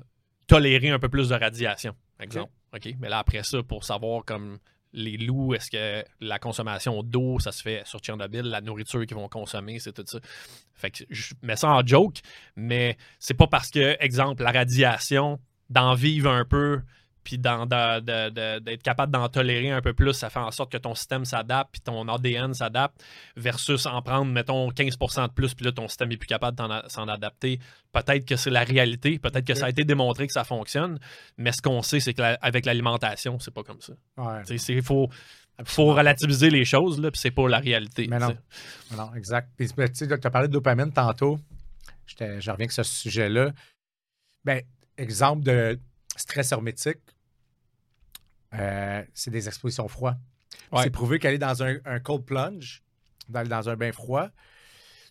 tolérer 0.51 0.91
un 0.91 0.99
peu 0.99 1.09
plus 1.09 1.29
de 1.29 1.35
radiation, 1.35 1.95
exemple. 2.19 2.51
OK. 2.75 2.95
Mais 2.99 3.09
là, 3.09 3.21
après 3.21 3.45
ça, 3.45 3.63
pour 3.63 3.85
savoir 3.85 4.25
comme 4.25 4.59
les 4.93 5.17
loups, 5.17 5.55
est-ce 5.55 5.71
que 5.71 6.05
la 6.21 6.41
consommation 6.41 7.05
d'eau, 7.05 7.39
ça 7.39 7.53
se 7.53 7.63
fait 7.63 7.87
sur 7.87 8.01
Tchernobyl, 8.01 8.43
la 8.43 8.61
nourriture 8.61 9.07
qu'ils 9.07 9.17
vont 9.17 9.29
consommer, 9.29 9.79
c'est 9.79 9.93
tout 9.93 10.05
ça. 10.05 10.19
Fait 10.75 10.91
que 10.91 11.05
je 11.09 11.35
mets 11.43 11.55
ça 11.55 11.69
en 11.69 11.87
joke, 11.87 12.19
mais 12.57 12.97
c'est 13.21 13.35
pas 13.35 13.47
parce 13.47 13.71
que, 13.71 13.97
exemple, 14.01 14.43
la 14.43 14.51
radiation, 14.51 15.39
d'en 15.69 15.95
vivre 15.95 16.29
un 16.29 16.45
peu, 16.45 16.81
puis 17.31 17.39
de- 17.39 18.01
de- 18.01 18.29
de- 18.31 18.59
d'être 18.59 18.83
capable 18.83 19.13
d'en 19.13 19.29
tolérer 19.29 19.71
un 19.71 19.81
peu 19.81 19.93
plus, 19.93 20.13
ça 20.15 20.31
fait 20.31 20.41
en 20.41 20.51
sorte 20.51 20.73
que 20.73 20.79
ton 20.79 20.97
système 20.97 21.25
s'adapte, 21.25 21.71
puis 21.71 21.81
ton 21.81 22.09
ADN 22.09 22.55
s'adapte, 22.55 23.05
versus 23.37 23.87
en 23.87 24.03
prendre, 24.03 24.33
mettons, 24.33 24.69
15% 24.73 25.29
de 25.29 25.33
plus, 25.33 25.55
puis 25.55 25.65
là, 25.65 25.71
ton 25.71 25.87
système 25.87 26.11
est 26.11 26.17
plus 26.17 26.27
capable 26.27 26.57
d'en 26.57 26.69
a- 26.71 26.89
s'en 26.89 27.07
adapter. 27.07 27.61
Peut-être 27.93 28.25
que 28.27 28.35
c'est 28.35 28.51
la 28.51 28.65
réalité, 28.65 29.21
peut-être 29.21 29.47
que 29.47 29.55
ça 29.55 29.67
a 29.67 29.71
été 29.71 29.85
démontré 29.85 30.27
que 30.27 30.33
ça 30.33 30.43
fonctionne, 30.43 30.99
mais 31.39 31.53
ce 31.53 31.63
qu'on 31.63 31.83
sait, 31.83 32.01
c'est 32.01 32.15
qu'avec 32.15 32.67
l'alimentation, 32.67 33.39
c'est 33.39 33.55
pas 33.55 33.63
comme 33.63 33.81
ça. 33.81 33.93
Ouais. 34.17 34.43
Il 34.69 34.83
faut, 34.83 35.09
faut 35.65 35.95
relativiser 35.95 36.51
les 36.51 36.65
choses, 36.65 37.01
là, 37.01 37.13
puis 37.13 37.21
c'est 37.21 37.31
pas 37.31 37.49
la 37.49 37.59
réalité. 37.61 38.09
Mais 38.09 38.19
non. 38.19 38.37
Non, 38.97 39.15
exact. 39.15 39.51
Puis, 39.57 39.69
ben, 39.77 39.89
tu 39.89 40.05
as 40.13 40.31
parlé 40.31 40.49
de 40.49 40.53
dopamine 40.53 40.93
tantôt. 40.93 41.39
Je 42.07 42.25
reviens 42.25 42.51
avec 42.55 42.73
ce 42.73 42.83
sujet-là. 42.83 43.53
Ben, 44.45 44.63
exemple 44.97 45.45
de 45.45 45.79
stress 46.17 46.51
hermétique, 46.53 46.99
euh, 48.55 49.03
c'est 49.15 49.31
des 49.31 49.47
expositions 49.49 49.89
froides. 49.89 50.19
Ouais. 50.73 50.83
C'est 50.83 50.91
prouvé 50.91 51.19
qu'aller 51.19 51.39
dans 51.39 51.63
un, 51.63 51.77
un 51.85 52.01
cold 52.01 52.25
plunge, 52.25 52.83
d'aller 53.29 53.49
dans 53.49 53.69
un 53.69 53.77
bain 53.77 53.93
froid, 53.93 54.29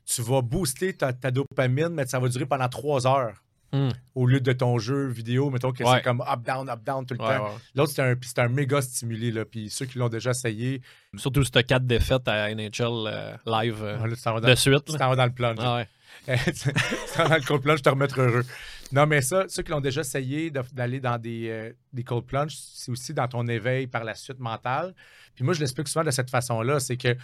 tu 0.06 0.22
vas 0.22 0.42
booster 0.42 0.94
ta, 0.94 1.14
ta 1.14 1.32
dopamine, 1.32 1.90
mais 1.90 2.06
ça 2.08 2.20
va 2.20 2.28
durer 2.30 2.46
pendant 2.46 2.68
trois 2.70 3.06
heures. 3.08 3.44
Hmm. 3.72 3.90
Au 4.16 4.26
lieu 4.26 4.40
de 4.40 4.52
ton 4.52 4.80
jeu 4.80 5.08
vidéo, 5.10 5.52
mettons 5.52 5.72
que 5.72 5.84
Ouais. 5.84 5.98
c'est 5.98 6.02
comme 6.02 6.22
up, 6.22 6.42
down, 6.44 6.68
up, 6.70 6.84
down 6.84 7.06
tout 7.06 7.14
le 7.14 7.22
Ouais, 7.24 7.38
temps. 7.38 7.52
L'autre, 7.76 7.92
c'est 7.94 8.02
un, 8.02 8.16
c'est 8.20 8.40
un 8.40 8.48
méga 8.48 8.82
stimulé. 8.82 9.32
Là. 9.32 9.46
Puis 9.46 9.70
ceux 9.70 9.86
qui 9.86 10.00
l'ont 10.00 10.10
déjà 10.10 10.32
essayé, 10.32 10.82
Surtout 11.16 11.44
si 11.44 11.52
t'as 11.52 11.62
quatre 11.62 11.86
défaites 11.86 12.28
à 12.28 12.50
NHL 12.54 12.72
euh, 12.82 13.36
live 13.46 13.78
euh, 13.84 14.16
tu 14.16 14.22
t'en 14.24 14.34
vas 14.34 14.40
dans, 14.42 14.48
de 14.50 14.56
suite. 14.56 14.86
tu 14.86 14.94
t'en 14.98 15.10
vas 15.10 15.16
dans 15.16 15.26
le 15.26 15.32
plunge. 15.34 15.58
Ah 15.62 15.84
tu 16.46 16.52
seras 16.52 17.30
dans 17.30 17.36
le 17.36 17.42
cold 17.44 17.62
plunge, 17.62 17.78
je 17.78 17.84
te 17.84 17.90
remettre 17.90 18.20
heureux. 18.20 18.44
Non, 18.92 19.06
mais 19.06 19.22
ça, 19.22 19.46
ceux 19.48 19.62
qui 19.64 19.72
l'ont 19.72 19.82
déjà 19.82 20.02
essayé 20.02 20.52
d'aller 20.52 21.00
dans 21.00 21.18
des, 21.20 21.50
euh, 21.50 21.74
des 21.94 22.04
cold 22.04 22.26
plunge, 22.26 22.56
c'est 22.58 22.92
aussi 22.92 23.14
dans 23.14 23.28
ton 23.28 23.48
éveil 23.48 23.88
par 23.88 24.04
la 24.04 24.16
suite 24.16 24.40
mental. 24.40 24.96
Puis 25.36 25.44
moi, 25.44 25.54
je 25.54 25.60
l'explique 25.60 25.88
souvent 25.88 26.04
de 26.04 26.12
cette 26.12 26.30
façon-là, 26.30 26.80
c'est 26.80 26.98
que 26.98 27.16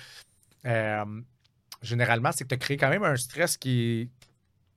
euh, 0.65 1.21
généralement, 1.81 2.31
c'est 2.31 2.43
que 2.43 2.49
tu 2.49 2.55
as 2.55 2.57
créé 2.57 2.77
quand 2.77 2.89
même 2.89 3.03
un 3.03 3.15
stress 3.15 3.57
qui, 3.57 4.11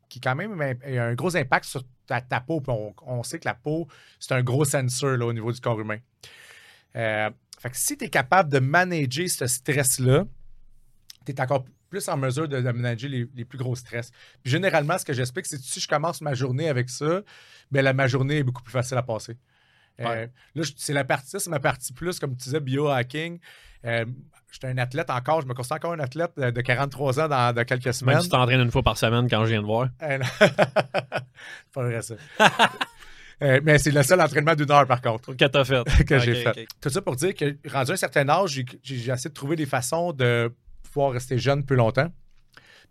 qui 0.08 0.20
quand 0.20 0.34
même 0.34 0.60
a 0.60 1.02
un 1.02 1.14
gros 1.14 1.36
impact 1.36 1.66
sur 1.66 1.84
ta, 2.06 2.20
peau. 2.40 2.60
Puis 2.60 2.72
on, 2.72 2.94
on 3.06 3.22
sait 3.22 3.38
que 3.38 3.46
la 3.46 3.54
peau, 3.54 3.86
c'est 4.18 4.32
un 4.34 4.42
gros 4.42 4.64
sensor 4.64 5.16
là, 5.16 5.26
au 5.26 5.32
niveau 5.32 5.52
du 5.52 5.60
corps 5.60 5.78
humain. 5.78 5.98
Euh, 6.96 7.30
fait 7.58 7.70
que 7.70 7.76
si 7.76 7.96
tu 7.96 8.04
es 8.04 8.08
capable 8.08 8.50
de 8.50 8.60
manager 8.60 9.28
ce 9.28 9.46
stress-là, 9.46 10.24
tu 11.26 11.32
es 11.32 11.40
encore 11.40 11.64
plus 11.88 12.08
en 12.08 12.16
mesure 12.16 12.48
de, 12.48 12.58
manager 12.60 13.10
les, 13.10 13.26
les 13.34 13.44
plus 13.44 13.58
gros 13.58 13.76
stress. 13.76 14.10
Puis 14.42 14.50
généralement, 14.50 14.98
ce 14.98 15.04
que 15.04 15.12
j'explique, 15.12 15.46
c'est 15.46 15.56
que 15.56 15.62
si 15.62 15.80
je 15.80 15.88
commence 15.88 16.20
ma 16.20 16.34
journée 16.34 16.68
avec 16.68 16.88
ça, 16.90 17.22
ben 17.70 17.82
la, 17.82 17.92
ma 17.92 18.06
journée 18.06 18.38
est 18.38 18.42
beaucoup 18.42 18.62
plus 18.62 18.72
facile 18.72 18.96
à 18.96 19.02
passer. 19.02 19.36
Euh, 20.00 20.26
là, 20.54 20.62
c'est 20.76 20.92
la 20.92 21.04
partie, 21.04 21.40
c'est 21.40 21.50
ma 21.50 21.58
partie 21.58 21.92
plus, 21.92 22.20
comme 22.20 22.36
tu 22.36 22.44
disais, 22.44 22.60
biohacking. 22.60 23.40
Euh, 23.84 24.04
J'étais 24.50 24.68
un 24.68 24.78
athlète 24.78 25.10
encore, 25.10 25.42
je 25.42 25.46
me 25.46 25.52
considère 25.52 25.76
encore 25.76 25.92
un 25.92 25.98
athlète 25.98 26.32
de, 26.38 26.50
de 26.50 26.60
43 26.62 27.20
ans 27.20 27.28
dans, 27.28 27.54
dans 27.54 27.64
quelques 27.64 27.92
semaines. 27.92 28.20
tu 28.20 28.28
t'entraînes 28.28 28.60
une 28.60 28.70
fois 28.70 28.82
par 28.82 28.96
semaine 28.96 29.28
quand 29.28 29.44
je 29.44 29.50
viens 29.50 29.60
de 29.60 29.66
voir. 29.66 29.88
Euh, 30.02 30.18
pas 31.72 31.82
vrai 31.82 32.02
ça. 32.02 32.14
Euh, 33.40 33.60
mais 33.62 33.78
c'est 33.78 33.92
le 33.92 34.02
seul 34.02 34.20
entraînement 34.20 34.56
d'une 34.56 34.68
heure 34.72 34.84
par 34.88 35.00
contre 35.00 35.32
Que 35.36 35.44
t'as 35.44 35.64
fait. 35.64 35.84
que 36.08 36.18
j'ai 36.18 36.34
fait. 36.34 36.66
Tout 36.80 36.90
ça 36.90 37.00
pour 37.00 37.14
dire 37.14 37.32
que 37.36 37.56
rendu 37.68 37.92
à 37.92 37.94
un 37.94 37.96
certain 37.96 38.28
âge, 38.28 38.60
j'ai 38.82 38.94
essayé 38.96 39.28
de 39.28 39.32
trouver 39.32 39.54
des 39.54 39.64
façons 39.64 40.12
de 40.12 40.52
pouvoir 40.90 41.12
rester 41.12 41.38
jeune 41.38 41.64
plus 41.64 41.76
longtemps. 41.76 42.12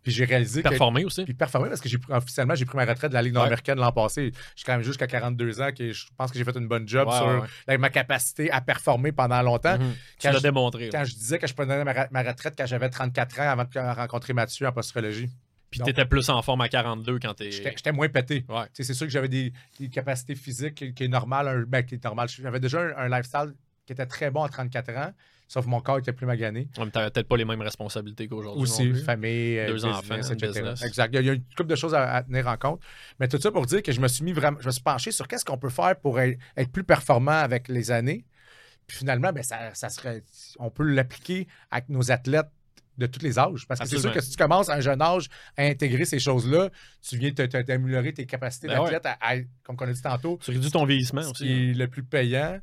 Puis 0.04 0.12
j'ai 0.12 0.26
réalisé 0.26 0.62
que 0.64 0.70
Performer 0.70 1.04
aussi. 1.06 1.26
puis 1.26 1.34
performer 1.34 1.68
parce 1.70 1.82
que 1.82 1.89
j'ai 1.89 1.98
officiellement 2.10 2.56
j'ai 2.56 2.66
pris 2.66 2.78
ma 2.78 2.86
retraite 2.86 3.10
de 3.10 3.14
la 3.16 3.22
Ligue 3.22 3.34
Ouais. 3.34 3.39
nord-américaine 3.39 3.78
l'an 3.78 3.91
passé. 3.91 4.32
Je 4.34 4.39
suis 4.56 4.66
quand 4.66 4.74
même 4.74 4.84
jusqu'à 4.84 5.08
42 5.08 5.60
ans 5.60 5.72
que 5.78 5.91
je 5.91 6.06
pense 6.16 6.32
que 6.32 6.38
j'ai 6.38 6.45
fait 6.45 6.56
une 6.56 6.68
bonne 6.68 6.88
job 6.88 7.08
Ouais, 7.10 7.18
sur 7.18 7.45
ouais, 7.68 7.78
ma 7.78 7.89
capacité 7.89 8.50
à 8.52 8.62
performer 8.62 9.12
pendant 9.12 9.41
longtemps. 9.41 9.78
Mhm. 9.78 9.93
Quand 10.22 10.32
l'as 10.32 10.39
démontré. 10.39 10.89
Quand 10.89 11.04
je 11.04 11.14
disais 11.14 11.39
que 11.39 11.48
je 11.48 11.54
prenais 11.54 11.84
ma, 11.84 12.08
ma 12.12 12.24
retraite 12.24 12.54
quand 12.58 12.66
j'avais 12.68 12.89
34 12.89 13.39
ans 13.41 13.50
avant 13.50 13.64
de 13.66 13.95
rencontrer 13.95 14.34
Mathieu 14.34 14.68
en 14.68 14.72
postologie. 14.72 15.30
Puis 15.72 15.82
t'étais 15.82 16.06
plus 16.06 16.30
en 16.30 16.41
forme 16.41 16.62
à 16.62 16.70
42 16.70 17.20
quand 17.20 17.34
t'es. 17.34 17.52
J'étais 17.52 17.72
j'étais 17.76 17.91
moins 17.91 18.08
pété. 18.08 18.45
C'est 18.74 18.93
sûr 18.93 19.08
que 19.08 19.12
j'avais 19.12 19.28
des, 19.28 19.52
des 19.80 19.89
capacités 19.89 20.36
physiques 20.36 20.76
qui, 20.76 20.93
qui 20.93 21.04
est 21.04 21.10
normal. 21.10 21.48
un- 21.50 21.64
ben, 21.68 21.84
qui 21.84 21.95
est 21.95 22.04
normal. 22.04 22.30
J'avais 22.30 22.62
déjà 22.62 22.80
un, 22.82 22.93
un 22.98 23.10
lifestyle 23.10 23.54
qui 23.86 23.91
était 23.91 24.06
très 24.06 24.32
bon 24.32 24.43
à 24.43 24.50
34 24.50 24.89
ans, 24.95 25.12
sauf 25.48 25.66
mon 25.66 25.80
corps 25.82 26.00
était 26.00 26.14
plus 26.14 26.26
magané. 26.26 26.68
Ouais, 26.78 26.86
mais 26.86 26.91
T'avais 26.91 27.10
peut-être 27.10 27.28
pas 27.28 27.38
les 27.38 27.45
mêmes 27.45 27.62
responsabilités 27.62 28.28
qu'aujourd'hui. 28.28 28.64
Aussi, 28.64 28.93
famille, 28.93 29.60
euh, 29.60 29.68
Deux 29.68 29.74
business, 29.76 29.95
enfants, 29.95 30.16
etc. 30.16 30.36
business. 30.54 30.84
Exact. 30.84 31.10
Il 31.14 31.26
y, 31.26 31.30
a, 31.30 31.34
une 31.34 31.43
couple 31.56 31.70
de 31.70 31.76
choses 31.76 31.95
à, 31.95 32.14
à 32.16 32.24
tenir 32.24 32.48
en 32.48 32.58
compte. 32.58 32.82
Mais 33.20 33.28
tout 33.28 33.39
ça 33.39 33.52
pour 33.52 33.66
dire 33.66 33.82
que 33.82 33.91
je 33.91 34.02
me 34.02 34.08
suis 34.08 34.24
mis 34.24 34.34
vraiment, 34.34 34.58
je 34.62 34.68
me 34.68 34.72
suis 34.72 34.82
penché 34.84 35.12
sur 35.12 35.28
qu'est-ce 35.28 35.45
qu'on 35.45 35.58
peut 35.58 35.70
faire 35.70 35.95
pour 36.00 36.20
être, 36.20 36.38
plus 36.72 36.84
performant 36.84 37.32
avec 37.32 37.68
les 37.68 37.91
années. 37.91 38.26
Puis 38.88 38.98
finalement, 38.98 39.32
ben, 39.34 39.43
ça, 39.43 39.74
ça 39.74 39.89
serait, 39.89 40.24
on 40.60 40.70
peut 40.70 40.84
l'appliquer 40.84 41.48
avec 41.72 41.89
nos 41.89 42.12
athlètes 42.12 42.48
de 42.98 43.06
tous 43.06 43.22
les 43.22 43.38
âges. 43.39 43.68
Parce 43.68 43.80
que 43.80 43.86
c'est 43.88 44.00
sûr 44.00 44.12
que 44.12 44.22
si 44.22 44.32
tu 44.32 44.38
commences 44.38 44.70
à 44.70 44.76
un 44.76 44.80
jeune 44.80 45.02
âge 45.02 45.28
à 45.56 45.64
intégrer 45.64 46.06
ces 46.06 46.20
choses-là, 46.20 46.70
tu 47.08 47.18
viens 47.18 47.32
d'améliorer 47.32 48.14
tes 48.14 48.26
capacités 48.26 48.68
Ben 48.68 48.80
ouais. 48.82 48.91
d'athlète, 48.91 49.06
à- 49.06 49.18
à- 49.22 49.38
comme 49.64 49.78
on 49.80 49.88
a 49.88 49.93
dit 49.93 50.02
tantôt. 50.02 50.39
Tu 50.43 50.52
réduis 50.52 50.72
ton 50.72 50.86
vieillissement 50.86 51.22
aussi. 51.22 51.34
qui 51.43 51.52
est 51.52 51.74
le 51.74 51.88
plus 51.88 52.04
payant, 52.04 52.60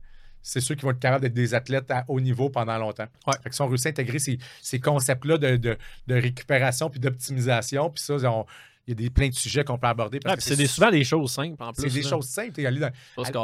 c'est 0.47 0.61
ceux 0.61 0.74
qui 0.76 0.82
vont 0.84 0.90
être 0.92 1.01
capables 1.01 1.22
d'être 1.22 1.34
des 1.34 1.55
athlètes 1.55 1.90
à 1.90 2.05
haut 2.07 2.20
niveau 2.20 2.51
pendant 2.51 2.76
longtemps. 2.78 3.07
Ouais. 3.26 3.34
Fait 3.42 3.49
que 3.49 3.55
si 3.57 3.62
on 3.62 3.66
réussit 3.66 3.86
à 3.86 3.90
intégrer 3.90 4.18
ces, 4.20 4.38
ces 4.62 4.78
concepts-là 4.78 5.38
de, 5.38 5.57
de- 5.57 5.76
de 6.07 6.14
récupération 6.14 6.90
puis 6.90 7.01
d'optimisation, 7.01 7.90
puis 7.90 8.03
ça, 8.03 8.14
on- 8.30 8.45
il 8.86 8.90
y 8.90 8.92
a 8.92 8.97
des, 8.97 9.09
plein 9.09 9.28
de 9.30 9.34
sujets 9.34 9.64
qu'on 9.64 9.78
peut 9.78 9.86
aborder. 9.86 10.20
parce 10.20 10.34
Ouais, 10.34 10.36
que 10.36 10.42
c'est 10.42 10.57
des- 10.57 10.66
souvent 10.66 10.90
des 10.90 11.05
choses 11.05 11.32
simples 11.32 11.62
en 11.62 11.72
plus. 11.72 11.84
c'est 11.88 11.95
des 11.95 12.03
là. 12.03 12.09
choses 12.11 12.28
simples. 12.28 12.53
T'es 12.53 12.66
allé 12.66 12.78
dans- 12.80 12.90
Pas 13.16 13.22
tête. 13.24 13.34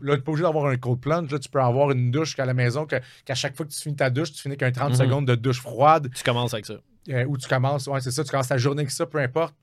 là, 0.00 0.14
obligé 0.24 0.42
d'avoir 0.42 0.66
un 0.66 0.76
cold 0.76 1.00
plunge. 1.00 1.32
Là, 1.32 1.38
tu 1.40 1.48
peux 1.48 1.60
avoir 1.60 1.90
une 1.90 2.12
douche 2.12 2.36
qu'à 2.36 2.46
la 2.46 2.54
maison, 2.54 2.86
qu'à 2.86 3.34
chaque 3.34 3.56
fois 3.56 3.66
que 3.66 3.72
tu 3.72 3.80
finis 3.80 3.96
ta 3.96 4.08
douche, 4.08 4.32
tu 4.32 4.40
finis 4.42 4.56
qu'un 4.56 4.70
30 4.70 4.90
Mhm. 4.90 4.96
secondes 4.96 5.26
de 5.26 5.34
douche 5.34 5.60
froide, 5.60 6.08
Tu 6.14 6.22
commences 6.22 6.54
avec 6.54 6.66
ça. 6.66 6.74
euh, 7.08 7.24
où 7.24 7.36
tu 7.36 7.48
commences, 7.48 7.88
ouais, 7.88 8.00
c'est 8.00 8.12
ça, 8.12 8.22
tu 8.22 8.30
commences 8.30 8.46
ta 8.48 8.56
journée 8.56 8.82
avec 8.82 8.92
ça, 8.92 9.04
peu 9.04 9.18
importe. 9.18 9.54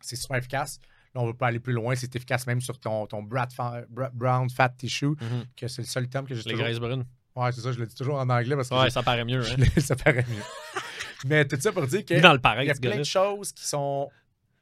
C'est 0.00 0.14
super 0.16 0.36
efficace. 0.36 0.78
Là, 1.16 1.22
on 1.22 1.26
ne 1.26 1.30
veut 1.32 1.36
pas 1.36 1.46
aller 1.48 1.58
plus 1.60 1.72
loin. 1.72 1.94
C'est 1.96 2.14
efficace 2.14 2.46
même 2.46 2.60
sur 2.60 2.78
ton, 2.78 3.06
ton 3.06 3.26
fa- 3.54 3.84
brown 4.12 4.48
fat 4.50 4.68
tissue, 4.68 5.06
Mhm. 5.06 5.44
que 5.56 5.66
c'est 5.66 5.82
le 5.82 5.86
seul 5.88 6.08
terme 6.08 6.26
que 6.26 6.34
j'ai 6.34 6.42
Les 6.42 6.50
toujours. 6.50 6.58
graisses 6.60 6.78
brunes. 6.78 7.04
Ouais, 7.34 7.50
c'est 7.52 7.60
ça, 7.62 7.72
je 7.72 7.78
le 7.78 7.86
dis 7.86 7.94
toujours 7.94 8.16
en 8.18 8.28
anglais 8.28 8.54
parce 8.56 8.68
que 8.68 8.74
Ouais, 8.74 8.90
ça 8.90 9.02
paraît 9.02 9.24
mieux. 9.24 9.42
Hein. 9.42 9.56
ça 9.80 9.96
paraît 9.96 10.24
mieux. 10.28 10.42
Mais 11.26 11.46
tout 11.46 11.58
ça 11.60 11.72
pour 11.72 11.86
dire 11.86 12.04
que 12.04 12.14
Il 12.14 12.20
dans 12.20 12.32
le 12.32 12.38
il 12.38 12.42
pareil, 12.42 12.68
y 12.68 12.70
a 12.70 12.74
plein 12.74 12.98
de 12.98 13.02
choses 13.04 13.52
qui 13.52 13.66
sont. 13.66 14.10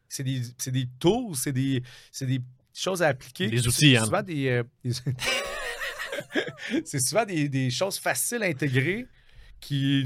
C'est 0.09 0.23
des, 0.23 0.43
c'est 0.59 0.71
des 0.71 0.89
tools, 1.01 1.35
c'est 1.35 1.53
des, 1.53 1.83
c'est 2.13 2.27
des 2.27 2.41
choses 2.73 3.03
à 3.03 3.09
appliquer. 3.09 3.49
Des 3.49 3.67
outils, 3.67 3.79
C'est 3.79 3.89
Yann. 3.91 4.05
souvent 4.05 4.23
des. 4.23 4.49
euh, 4.49 4.63
des- 4.85 4.93
c'est 6.85 7.01
souvent 7.01 7.25
des, 7.25 7.49
des 7.49 7.71
choses 7.71 7.99
faciles 7.99 8.43
à 8.43 8.47
intégrer 8.47 9.07
qui 9.61 10.05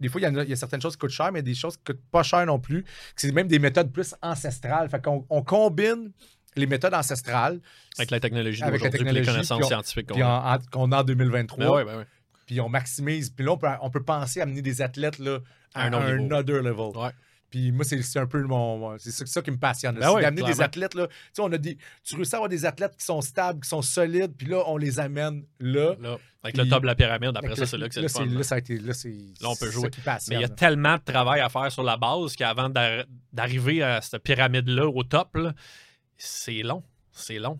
des 0.00 0.08
fois, 0.08 0.20
il 0.20 0.24
y, 0.24 0.26
a, 0.26 0.42
il 0.44 0.48
y 0.48 0.52
a 0.52 0.56
certaines 0.56 0.80
choses 0.80 0.94
qui 0.94 1.00
coûtent 1.00 1.10
cher, 1.10 1.32
mais 1.32 1.42
des 1.42 1.54
choses 1.54 1.76
qui 1.76 1.84
coûtent 1.92 2.04
pas 2.10 2.22
cher 2.22 2.44
non 2.46 2.58
plus. 2.58 2.84
C'est 3.16 3.32
même 3.32 3.48
des 3.48 3.58
méthodes 3.58 3.90
plus 3.92 4.14
ancestrales. 4.22 4.88
Fait 4.88 5.02
qu'on 5.02 5.26
on 5.30 5.42
combine 5.42 6.12
les 6.56 6.66
méthodes 6.66 6.94
ancestrales 6.94 7.60
Avec 7.98 8.10
la 8.10 8.20
technologie 8.20 8.62
d'aujourd'hui, 8.62 9.04
les 9.12 9.22
connaissances 9.24 9.58
puis 9.58 9.64
on- 9.64 9.68
scientifiques 9.68 10.08
qu'on 10.08 10.20
a. 10.22 10.56
en- 10.56 10.70
qu'on 10.70 10.92
a 10.92 11.00
en 11.00 11.04
2023. 11.04 11.64
Ben 11.64 11.70
ouais, 11.72 11.84
ben 11.84 11.98
ouais. 11.98 12.06
Puis 12.46 12.60
on 12.60 12.68
maximise. 12.68 13.30
Puis 13.30 13.44
là, 13.44 13.52
on 13.52 13.58
peut, 13.58 13.68
on 13.82 13.90
peut 13.90 14.02
penser 14.02 14.40
à 14.40 14.44
amener 14.44 14.62
des 14.62 14.80
athlètes 14.82 15.18
là, 15.18 15.38
à 15.74 15.84
un 15.86 15.92
un, 15.92 15.96
autre 15.98 16.16
niveau. 16.22 16.34
other 16.36 16.62
level. 16.62 16.96
Ouais. 16.96 17.10
Puis 17.50 17.72
moi, 17.72 17.84
c'est 17.84 18.18
un 18.18 18.26
peu 18.26 18.42
mon. 18.42 18.96
C'est 18.98 19.26
ça, 19.26 19.40
qui 19.42 19.50
me 19.50 19.56
passionne. 19.56 19.94
Ben 19.98 20.12
C'est 20.16 20.22
d'amener 20.22 20.42
des 20.42 20.60
athlètes. 20.60 20.94
Là, 20.94 21.06
tu 21.06 21.14
sais, 21.32 21.42
on 21.42 21.50
a 21.52 21.58
des. 21.58 21.78
Tu 22.04 22.14
réussis 22.14 22.34
à 22.34 22.38
avoir 22.38 22.48
des 22.50 22.66
athlètes 22.66 22.94
qui 22.96 23.04
sont 23.04 23.20
stables, 23.22 23.60
qui 23.60 23.68
sont 23.68 23.80
solides, 23.82 24.34
puis 24.36 24.46
là, 24.48 24.62
on 24.66 24.76
les 24.76 25.00
amène 25.00 25.44
là. 25.58 25.94
Là, 26.00 26.18
avec 26.42 26.54
Puis- 26.56 26.64
le 26.64 26.70
top 26.70 26.82
de 26.82 26.86
la 26.86 26.94
pyramide, 26.94 27.32
après 27.36 27.56
ça, 27.56 27.66
c'est 27.66 27.78
là 27.78 27.88
que 27.88 27.94
c'est 27.94 28.02
le 28.02 28.08
fun. 28.08 28.26
Là, 28.26 28.42
ça 28.42 28.56
a 28.56 28.58
été. 28.58 28.78
Là. 28.78 28.92
Là, 29.40 29.48
on 29.48 29.56
peut 29.56 29.70
jouer. 29.70 29.90
qui 29.90 30.00
Mais 30.28 30.36
il 30.36 30.40
y 30.40 30.44
a 30.44 30.48
tellement 30.48 30.96
de 30.96 31.02
travail 31.02 31.40
à 31.40 31.48
faire 31.48 31.72
sur 31.72 31.82
la 31.82 31.96
base 31.96 32.36
qu'avant 32.36 32.68
d'ar- 32.68 33.04
d'arriver 33.32 33.82
à 33.82 34.00
cette 34.02 34.22
pyramide-là 34.22 34.86
au 34.86 35.02
top, 35.02 35.36
c'est 36.16 36.62
long. 36.62 36.82
C'est 37.18 37.38
long. 37.38 37.56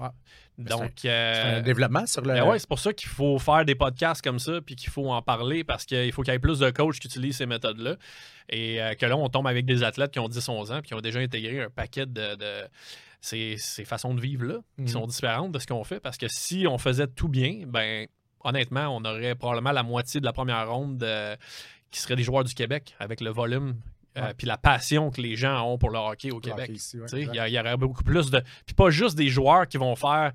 Donc, 0.59 0.93
C'est 0.97 1.09
euh, 1.11 1.59
un 1.59 1.63
développement 1.63 2.05
sur 2.07 2.23
le. 2.23 2.35
ben 2.35 2.45
ouais, 2.49 2.59
c'est 2.59 2.69
pour 2.69 2.79
ça 2.81 2.93
qu'il 2.93 3.09
faut 3.09 3.39
faire 3.39 3.65
des 3.65 3.75
podcasts 3.75 4.23
comme 4.23 4.39
ça, 4.39 4.61
puis 4.61 4.75
qu'il 4.77 4.91
faut 4.91 5.11
en 5.11 5.23
parler, 5.23 5.63
parce 5.65 5.85
qu'il 5.85 6.11
faut 6.13 6.23
qu'il 6.23 6.33
y 6.33 6.37
ait 6.37 6.41
plus 6.41 6.59
de 6.59 6.71
coachs 6.71 6.99
qui 6.99 7.07
utilisent 7.07 7.37
ces 7.37 7.47
méthodes-là. 7.47 7.97
Et 8.49 8.83
euh, 8.83 8.95
que 8.95 9.07
là, 9.07 9.17
on 9.17 9.29
tombe 9.29 9.47
avec 9.47 9.67
des 9.67 9.83
athlètes 9.85 10.11
qui 10.11 10.19
ont 10.19 10.29
10-11 10.29 10.73
ans, 10.73 10.81
puis 10.81 10.89
qui 10.89 10.95
ont 10.95 11.01
déjà 11.01 11.21
intégré 11.21 11.63
un 11.63 11.71
paquet 11.71 12.07
de, 12.07 12.35
de 12.35 12.63
ces, 13.21 13.57
ces 13.59 13.85
façons 13.85 14.15
de 14.15 14.21
vivre-là, 14.21 14.59
Mhm. 14.79 14.85
qui 14.87 14.93
sont 14.93 15.07
différentes 15.07 15.53
de 15.53 15.59
ce 15.59 15.67
qu'on 15.67 15.85
fait. 15.85 16.01
Parce 16.01 16.17
que 16.17 16.27
si 16.29 16.67
on 16.69 16.79
faisait 16.79 17.07
tout 17.07 17.29
bien, 17.29 17.63
ben 17.67 18.07
honnêtement, 18.41 18.89
on 18.97 19.05
aurait 19.05 19.35
probablement 19.35 19.73
la 19.73 19.83
moitié 19.83 20.21
de 20.21 20.25
la 20.25 20.33
première 20.33 20.69
ronde 20.71 21.03
euh, 21.03 21.37
qui 21.91 22.01
serait 22.01 22.17
des 22.17 22.23
joueurs 22.23 22.45
du 22.45 22.55
Québec, 22.55 22.95
avec 22.99 23.21
le 23.21 23.31
volume. 23.31 23.77
Euh, 24.19 24.33
puis 24.37 24.47
la 24.47 24.57
passion 24.57 25.11
que 25.11 25.21
les 25.21 25.37
gens 25.37 25.63
ont 25.63 25.79
pour 25.79 25.91
le 25.91 25.99
hockey 25.99 26.31
au 26.31 26.41
Québec. 26.41 26.71
ouais. 26.71 27.29
Il 27.33 27.53
y, 27.53 27.59
aurait 27.59 27.77
beaucoup 27.77 28.03
plus 28.03 28.31
de. 28.31 28.43
Puis 28.67 28.75
pas 28.75 28.91
juste 28.91 29.17
des 29.17 29.29
joueurs 29.29 29.67
qui 29.69 29.77
vont 29.77 29.97
faire 29.97 30.33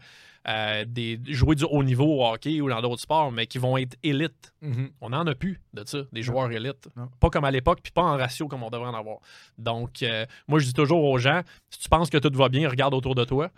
euh, 0.47 0.83
des 0.85 1.19
jouer 1.27 1.55
du 1.55 1.63
haut 1.63 1.83
niveau 1.83 2.05
au 2.05 2.25
hockey 2.25 2.61
ou 2.61 2.69
dans 2.69 2.81
d'autres 2.81 3.01
sports, 3.01 3.31
mais 3.31 3.47
qui 3.47 3.57
vont 3.57 3.77
être 3.77 3.97
élites. 4.03 4.53
Mhm. 4.61 4.89
On 5.01 5.09
n'en 5.09 5.25
a 5.25 5.35
plus 5.35 5.61
de 5.73 5.83
ça, 5.85 5.99
des 6.11 6.21
joueurs 6.21 6.51
élites. 6.51 6.87
Non. 6.95 7.09
Pas 7.19 7.29
comme 7.29 7.45
à 7.45 7.51
l'époque, 7.51 7.79
puis 7.81 7.91
pas 7.91 8.03
en 8.03 8.17
ratio 8.17 8.47
comme 8.47 8.63
on 8.63 8.69
devrait 8.69 8.89
en 8.89 8.95
avoir. 8.95 9.17
Donc, 9.57 10.03
euh, 10.03 10.25
moi, 10.47 10.59
je 10.59 10.65
dis 10.65 10.73
toujours 10.73 11.03
aux 11.03 11.17
gens, 11.17 11.41
si 11.69 11.79
tu 11.79 11.89
penses 11.89 12.09
que 12.09 12.17
tout 12.17 12.35
va 12.37 12.49
bien, 12.49 12.67
regarde 12.69 12.93
autour 12.93 13.15
de 13.15 13.23
toi. 13.25 13.51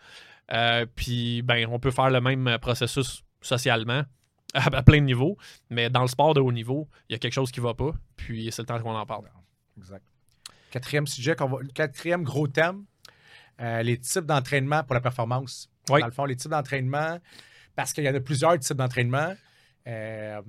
Puis, 0.96 1.42
ben, 1.42 1.68
on 1.72 1.80
peut 1.80 1.92
faire 1.92 2.10
le 2.10 2.22
même 2.22 2.58
processus 2.62 3.24
socialement 3.42 4.04
à, 4.54 4.68
à 4.78 4.84
plein 4.84 5.00
de 5.00 5.06
niveaux, 5.06 5.38
mais 5.70 5.90
dans 5.90 6.02
le 6.02 6.08
sport 6.08 6.34
de 6.34 6.40
haut 6.40 6.52
niveau, 6.52 6.88
il 7.10 7.14
y 7.14 7.16
a 7.16 7.20
quelque 7.20 7.34
chose 7.34 7.52
qui 7.52 7.60
va 7.60 7.74
pas, 7.74 7.92
puis 8.16 8.52
c'est 8.52 8.62
le 8.62 8.68
temps 8.68 8.80
qu'on 8.80 8.96
en 8.96 9.06
parle. 9.06 9.26
Exact. 9.78 10.04
Quatrième 10.76 11.08
sujet, 11.08 11.38
qu'on 11.38 11.48
va- 11.48 11.60
quatrième 11.74 12.24
gros 12.24 12.50
thème, 12.50 12.84
euh, 13.62 13.82
les 13.82 13.98
types 13.98 14.26
d'entraînement 14.26 14.84
pour 14.84 14.94
la 14.94 15.00
performance. 15.00 15.70
Oui. 15.90 16.02
Dans 16.02 16.08
le 16.08 16.12
fond, 16.12 16.26
les 16.26 16.36
types 16.36 16.52
d'entraînement, 16.52 17.18
parce 17.78 17.94
qu'il 17.94 18.04
y 18.04 18.10
en 18.10 18.14
a 18.14 18.20
plusieurs 18.20 18.60
types 18.60 18.76
d'entraînement, 18.76 19.34
euh, 19.88 20.42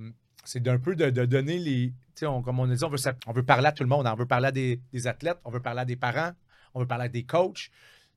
c'est 0.43 0.61
d'un 0.61 0.79
peu 0.79 0.97
de, 0.97 1.09
de 1.11 1.23
donner 1.23 1.57
les. 1.59 1.93
on- 2.23 2.41
comme 2.41 2.59
on 2.59 2.69
a 2.69 2.75
dit, 2.75 2.83
on 2.83 2.89
veut, 2.89 2.97
s'app- 2.97 3.23
on 3.25 3.31
veut 3.31 3.43
parler 3.43 3.67
à 3.67 3.71
tout 3.71 3.83
le 3.83 3.89
monde. 3.89 4.05
On 4.05 4.15
veut 4.15 4.25
parler 4.25 4.47
à 4.47 4.51
des, 4.51 4.81
des 4.91 5.07
athlètes, 5.07 5.37
on 5.45 5.49
veut 5.49 5.61
parler 5.61 5.79
à 5.79 5.85
des 5.85 5.95
parents, 5.95 6.31
on 6.73 6.81
veut 6.81 6.87
parler 6.87 7.05
à 7.05 7.09
des 7.09 7.23
coachs. 7.23 7.69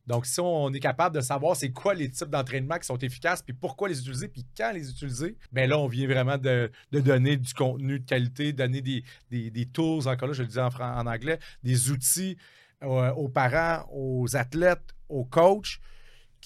Donc, 0.06 0.26
si 0.26 0.40
on 0.40 0.72
est 0.72 0.80
capable 0.80 1.14
de 1.14 1.20
savoir 1.20 1.54
c'est 1.54 1.70
quoi 1.70 1.94
les 1.94 2.10
types 2.10 2.30
d'entraînement 2.30 2.78
qui 2.78 2.86
sont 2.86 2.98
efficaces, 2.98 3.42
puis 3.42 3.52
pourquoi 3.52 3.88
les 3.88 4.00
utiliser, 4.00 4.28
puis 4.28 4.44
quand 4.56 4.72
les 4.72 4.90
utiliser, 4.90 5.36
bien 5.52 5.66
là, 5.66 5.78
on 5.78 5.86
vient 5.86 6.06
vraiment 6.08 6.36
de, 6.38 6.70
de 6.90 7.00
donner 7.00 7.36
du 7.36 7.54
contenu 7.54 8.00
de 8.00 8.04
qualité, 8.04 8.52
donner 8.52 8.80
des, 8.82 9.04
des, 9.30 9.50
des 9.50 9.66
tools, 9.66 10.08
encore 10.08 10.28
là, 10.28 10.34
je 10.34 10.42
le 10.42 10.48
dis 10.48 10.58
en, 10.58 11.06
anglais, 11.06 11.38
des 11.62 11.90
outils 11.90 12.36
euh, 12.82 13.12
aux 13.12 13.28
parents, 13.28 13.86
aux 13.92 14.34
athlètes, 14.36 14.94
aux 15.08 15.24
coachs, 15.24 15.78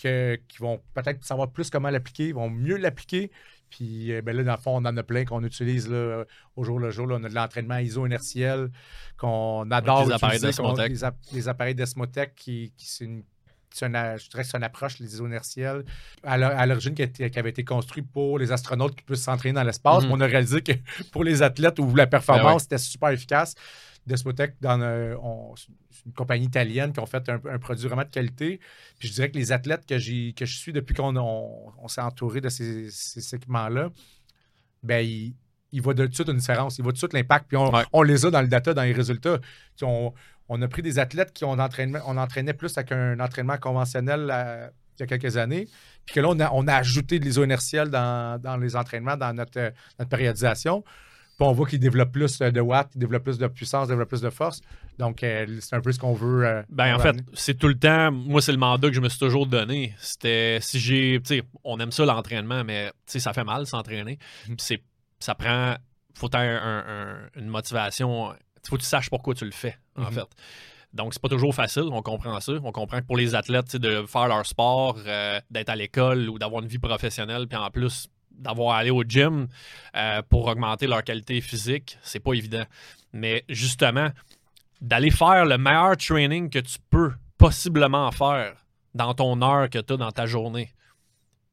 que- 0.02 0.38
qui 0.48 0.58
vont 0.58 0.82
peut-être 0.92 1.24
savoir 1.24 1.50
plus 1.50 1.70
comment 1.70 1.90
l'appliquer, 1.90 2.32
vont 2.32 2.50
mieux 2.50 2.76
l'appliquer. 2.76 3.30
Puis, 3.70 4.12
euh, 4.12 4.20
ben 4.22 4.36
là, 4.36 4.42
dans 4.44 4.52
le 4.56 4.60
fond, 4.60 4.72
on 4.76 4.84
en 4.84 4.96
a 4.96 5.02
plein 5.02 5.24
qu'on 5.24 5.42
utilise 5.42 5.88
là, 5.88 6.24
au 6.56 6.64
jour 6.64 6.78
le 6.78 6.90
jour. 6.90 7.06
là. 7.06 7.16
on 7.18 7.24
a 7.24 7.28
de 7.28 7.34
l'entraînement 7.34 7.78
iso-inertiel 7.78 8.70
qu'on 9.16 9.68
adore. 9.70 10.00
les 10.06 10.12
appareils 10.14 10.38
d'Esmotech. 10.48 10.90
Les 11.32 11.48
appareils 11.48 11.74
d'Esmotech, 11.74 12.34
qui, 12.34 12.72
qui 12.76 12.86
c'est 12.86 13.04
une 13.04 13.22
c'est 13.76 13.86
une- 13.86 14.16
je 14.18 14.28
dirais 14.30 14.42
que 14.44 14.48
c'est 14.48 14.56
une 14.56 14.62
approche, 14.62 14.98
les 15.00 15.20
à 15.20 16.38
l'o- 16.38 16.46
à 16.46 16.66
l'origine 16.66 16.94
qui, 16.94 17.02
a 17.02 17.06
été- 17.06 17.28
qui 17.28 17.38
avait 17.38 17.50
été 17.50 17.64
construit 17.64 18.02
pour 18.02 18.38
les 18.38 18.52
astronautes 18.52 18.94
qui 18.94 19.02
puissent 19.02 19.22
s'entraîner 19.24 19.54
dans 19.54 19.64
l'espace. 19.64 20.04
Mhm. 20.04 20.08
Mais 20.10 20.14
On 20.16 20.20
a 20.20 20.26
réalisé 20.26 20.62
que 20.62 20.72
pour 21.12 21.24
les 21.24 21.42
athlètes 21.42 21.78
où 21.80 21.94
la 21.94 22.06
performance 22.06 22.44
Ben 22.44 22.52
ouais. 22.54 22.58
c'était 22.60 22.78
super 22.78 23.08
efficace. 23.10 23.54
Desmotech, 24.06 24.54
dans 24.60 24.80
euh, 24.80 25.16
on- 25.22 25.54
une 26.06 26.12
compagnie 26.12 26.44
italienne 26.44 26.92
qui 26.92 27.00
ont 27.00 27.06
fait 27.06 27.26
un, 27.30 27.40
un 27.50 27.58
produit 27.58 27.86
vraiment 27.88 28.02
de 28.04 28.10
qualité. 28.10 28.60
Puis 28.98 29.08
je 29.08 29.14
dirais 29.14 29.30
que 29.30 29.38
les 29.38 29.50
athlètes 29.50 29.86
que, 29.86 29.98
j'ai, 29.98 30.34
que 30.34 30.44
je 30.44 30.56
suis 30.56 30.72
depuis 30.72 30.94
qu'on 30.94 31.16
on, 31.16 31.72
on 31.78 31.88
s'est 31.88 32.02
entouré 32.02 32.40
de 32.42 32.50
ces, 32.50 32.90
ces 32.90 33.34
équipements-là, 33.34 33.90
ben 34.82 34.98
ils, 35.04 35.34
ils 35.72 35.80
voient 35.82 35.94
de 35.94 36.06
suite 36.12 36.28
une 36.28 36.36
différence. 36.36 36.78
Ils 36.78 36.82
voient 36.82 36.92
de 36.92 36.98
suite 36.98 37.12
l'impact. 37.14 37.46
Puis 37.48 37.56
on, 37.56 37.72
Ouais. 37.74 37.82
on 37.92 38.02
les 38.02 38.26
a 38.26 38.30
dans 38.30 38.42
le 38.42 38.48
data, 38.48 38.74
dans 38.74 38.82
les 38.82 38.92
résultats. 38.92 39.38
On, 39.82 40.12
on 40.48 40.60
a 40.62 40.68
pris 40.68 40.82
des 40.82 40.98
athlètes 40.98 41.32
qui 41.32 41.44
ont 41.44 41.52
entraînement, 41.52 42.00
on 42.06 42.16
entraînait 42.16 42.54
plus 42.54 42.76
avec 42.76 42.92
un 42.92 43.18
entraînement 43.20 43.56
conventionnel 43.58 44.28
euh, 44.32 44.68
il 44.98 45.00
y 45.00 45.02
a 45.02 45.06
quelques 45.06 45.36
années. 45.36 45.66
Puis 46.06 46.14
que 46.16 46.20
là, 46.20 46.28
on 46.28 46.38
a, 46.40 46.50
on 46.52 46.68
a 46.68 46.74
ajouté 46.76 47.18
de 47.18 47.24
l'iso 47.24 47.42
inertiel 47.44 47.88
dans, 47.90 48.40
dans 48.40 48.56
les 48.56 48.76
entraînements, 48.76 49.16
dans 49.16 49.32
notre, 49.32 49.58
euh, 49.58 49.70
notre 49.98 50.10
périodisation. 50.10 50.82
Puis 51.36 51.48
on 51.48 51.52
voit 51.52 51.66
qu'ils 51.66 51.80
développent 51.80 52.12
plus 52.12 52.38
de 52.38 52.60
watts, 52.60 52.90
ils 52.94 53.00
développent 53.00 53.24
plus 53.24 53.38
de 53.38 53.46
puissance, 53.48 53.86
ils 53.86 53.90
développent 53.90 54.10
plus 54.10 54.20
de 54.20 54.30
force. 54.30 54.60
Donc, 54.98 55.24
euh, 55.24 55.46
c'est 55.60 55.74
un 55.74 55.80
peu 55.80 55.90
ce 55.90 55.98
qu'on 55.98 56.12
veut. 56.12 56.46
euh, 56.46 56.62
Ben, 56.68 56.92
on 56.94 56.96
en 56.96 56.98
fait, 57.00 57.16
c'est 57.32 57.54
tout 57.58 57.66
le 57.66 57.74
temps. 57.76 58.12
Moi, 58.12 58.40
c'est 58.40 58.52
le 58.52 58.58
mandat 58.58 58.86
que 58.88 58.94
je 58.94 59.00
me 59.00 59.08
suis 59.08 59.18
toujours 59.18 59.48
donné. 59.48 59.94
C'était 59.98 60.58
si 60.60 60.78
j'ai. 60.78 61.20
Tu 61.24 61.38
sais, 61.38 61.42
on 61.64 61.80
aime 61.80 61.90
ça 61.90 62.04
l'entraînement, 62.04 62.62
mais 62.62 62.86
tu 62.88 62.92
sais, 63.06 63.18
ça 63.18 63.32
fait 63.32 63.42
mal 63.42 63.66
s'entraîner. 63.66 64.18
Puis 64.44 64.54
c'est, 64.58 64.82
ça 65.18 65.34
prend. 65.34 65.74
Faut 66.14 66.32
avoir 66.32 66.64
un- 66.64 66.84
un- 66.86 67.40
une 67.40 67.48
motivation. 67.48 68.32
Faut 68.68 68.76
que 68.76 68.82
tu 68.82 68.86
saches 68.86 69.10
pourquoi 69.10 69.34
tu 69.34 69.44
le 69.44 69.50
fais, 69.50 69.76
en 69.96 70.02
Mhm. 70.04 70.12
fait. 70.12 70.26
Donc, 70.92 71.12
c'est 71.12 71.20
pas 71.22 71.28
toujours 71.28 71.54
facile, 71.54 71.88
on 71.90 72.02
comprend 72.02 72.38
ça. 72.40 72.52
On 72.62 72.70
comprend 72.70 73.00
que 73.00 73.04
pour 73.06 73.16
les 73.16 73.34
athlètes, 73.34 73.76
de 73.76 74.04
faire 74.06 74.28
leur 74.28 74.46
sport, 74.46 74.96
euh, 75.06 75.40
d'être 75.50 75.68
à 75.70 75.76
l'école 75.76 76.28
ou 76.28 76.38
d'avoir 76.38 76.62
une 76.62 76.68
vie 76.68 76.78
professionnelle, 76.78 77.48
puis 77.48 77.58
en 77.58 77.68
plus 77.70 78.08
d'avoir 78.30 78.76
à 78.76 78.78
aller 78.78 78.90
au 78.90 79.02
gym 79.02 79.48
euh, 79.96 80.22
pour 80.28 80.46
augmenter 80.46 80.86
leur 80.86 81.02
qualité 81.02 81.40
physique, 81.40 81.98
c'est 82.02 82.20
pas 82.20 82.32
évident. 82.34 82.64
Mais 83.12 83.44
justement, 83.48 84.08
d'aller 84.80 85.10
faire 85.10 85.44
le 85.46 85.56
meilleur 85.58 85.96
training 85.96 86.48
que 86.50 86.58
tu 86.60 86.78
peux 86.90 87.12
possiblement 87.38 88.10
faire 88.12 88.54
dans 88.94 89.14
ton 89.14 89.40
heure 89.42 89.68
que 89.70 89.78
tu 89.78 89.94
as 89.94 89.96
dans 89.96 90.10
ta 90.12 90.26
journée, 90.26 90.70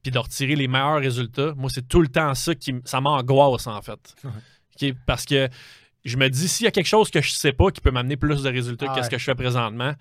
puis 0.03 0.11
de 0.11 0.17
retirer 0.19 0.55
les 0.55 0.67
meilleurs 0.67 0.99
résultats, 0.99 1.53
moi, 1.55 1.69
c'est 1.71 1.87
tout 1.87 2.01
le 2.01 2.07
temps 2.07 2.33
ça 2.35 2.53
qui 2.55 2.75
ça 2.85 3.01
m'angoisse, 3.01 3.65
en 3.67 3.81
fait. 3.81 4.15
Parce 5.05 5.25
que 5.25 5.47
je 6.03 6.17
me 6.17 6.29
dis, 6.29 6.47
s'il 6.47 6.65
y 6.65 6.67
a 6.67 6.71
quelque 6.71 6.87
chose 6.87 7.09
que 7.11 7.21
je 7.21 7.31
sais 7.31 7.53
pas 7.53 7.69
qui 7.71 7.81
peut 7.81 7.91
m'amener 7.91 8.17
plus 8.17 8.43
de 8.43 8.49
résultats 8.49 8.87
Ah 8.89 8.95
que 8.95 9.01
ce 9.01 9.05
ouais. 9.05 9.11
que 9.11 9.17
je 9.17 9.23
fais 9.23 9.35
présentement, 9.35 9.93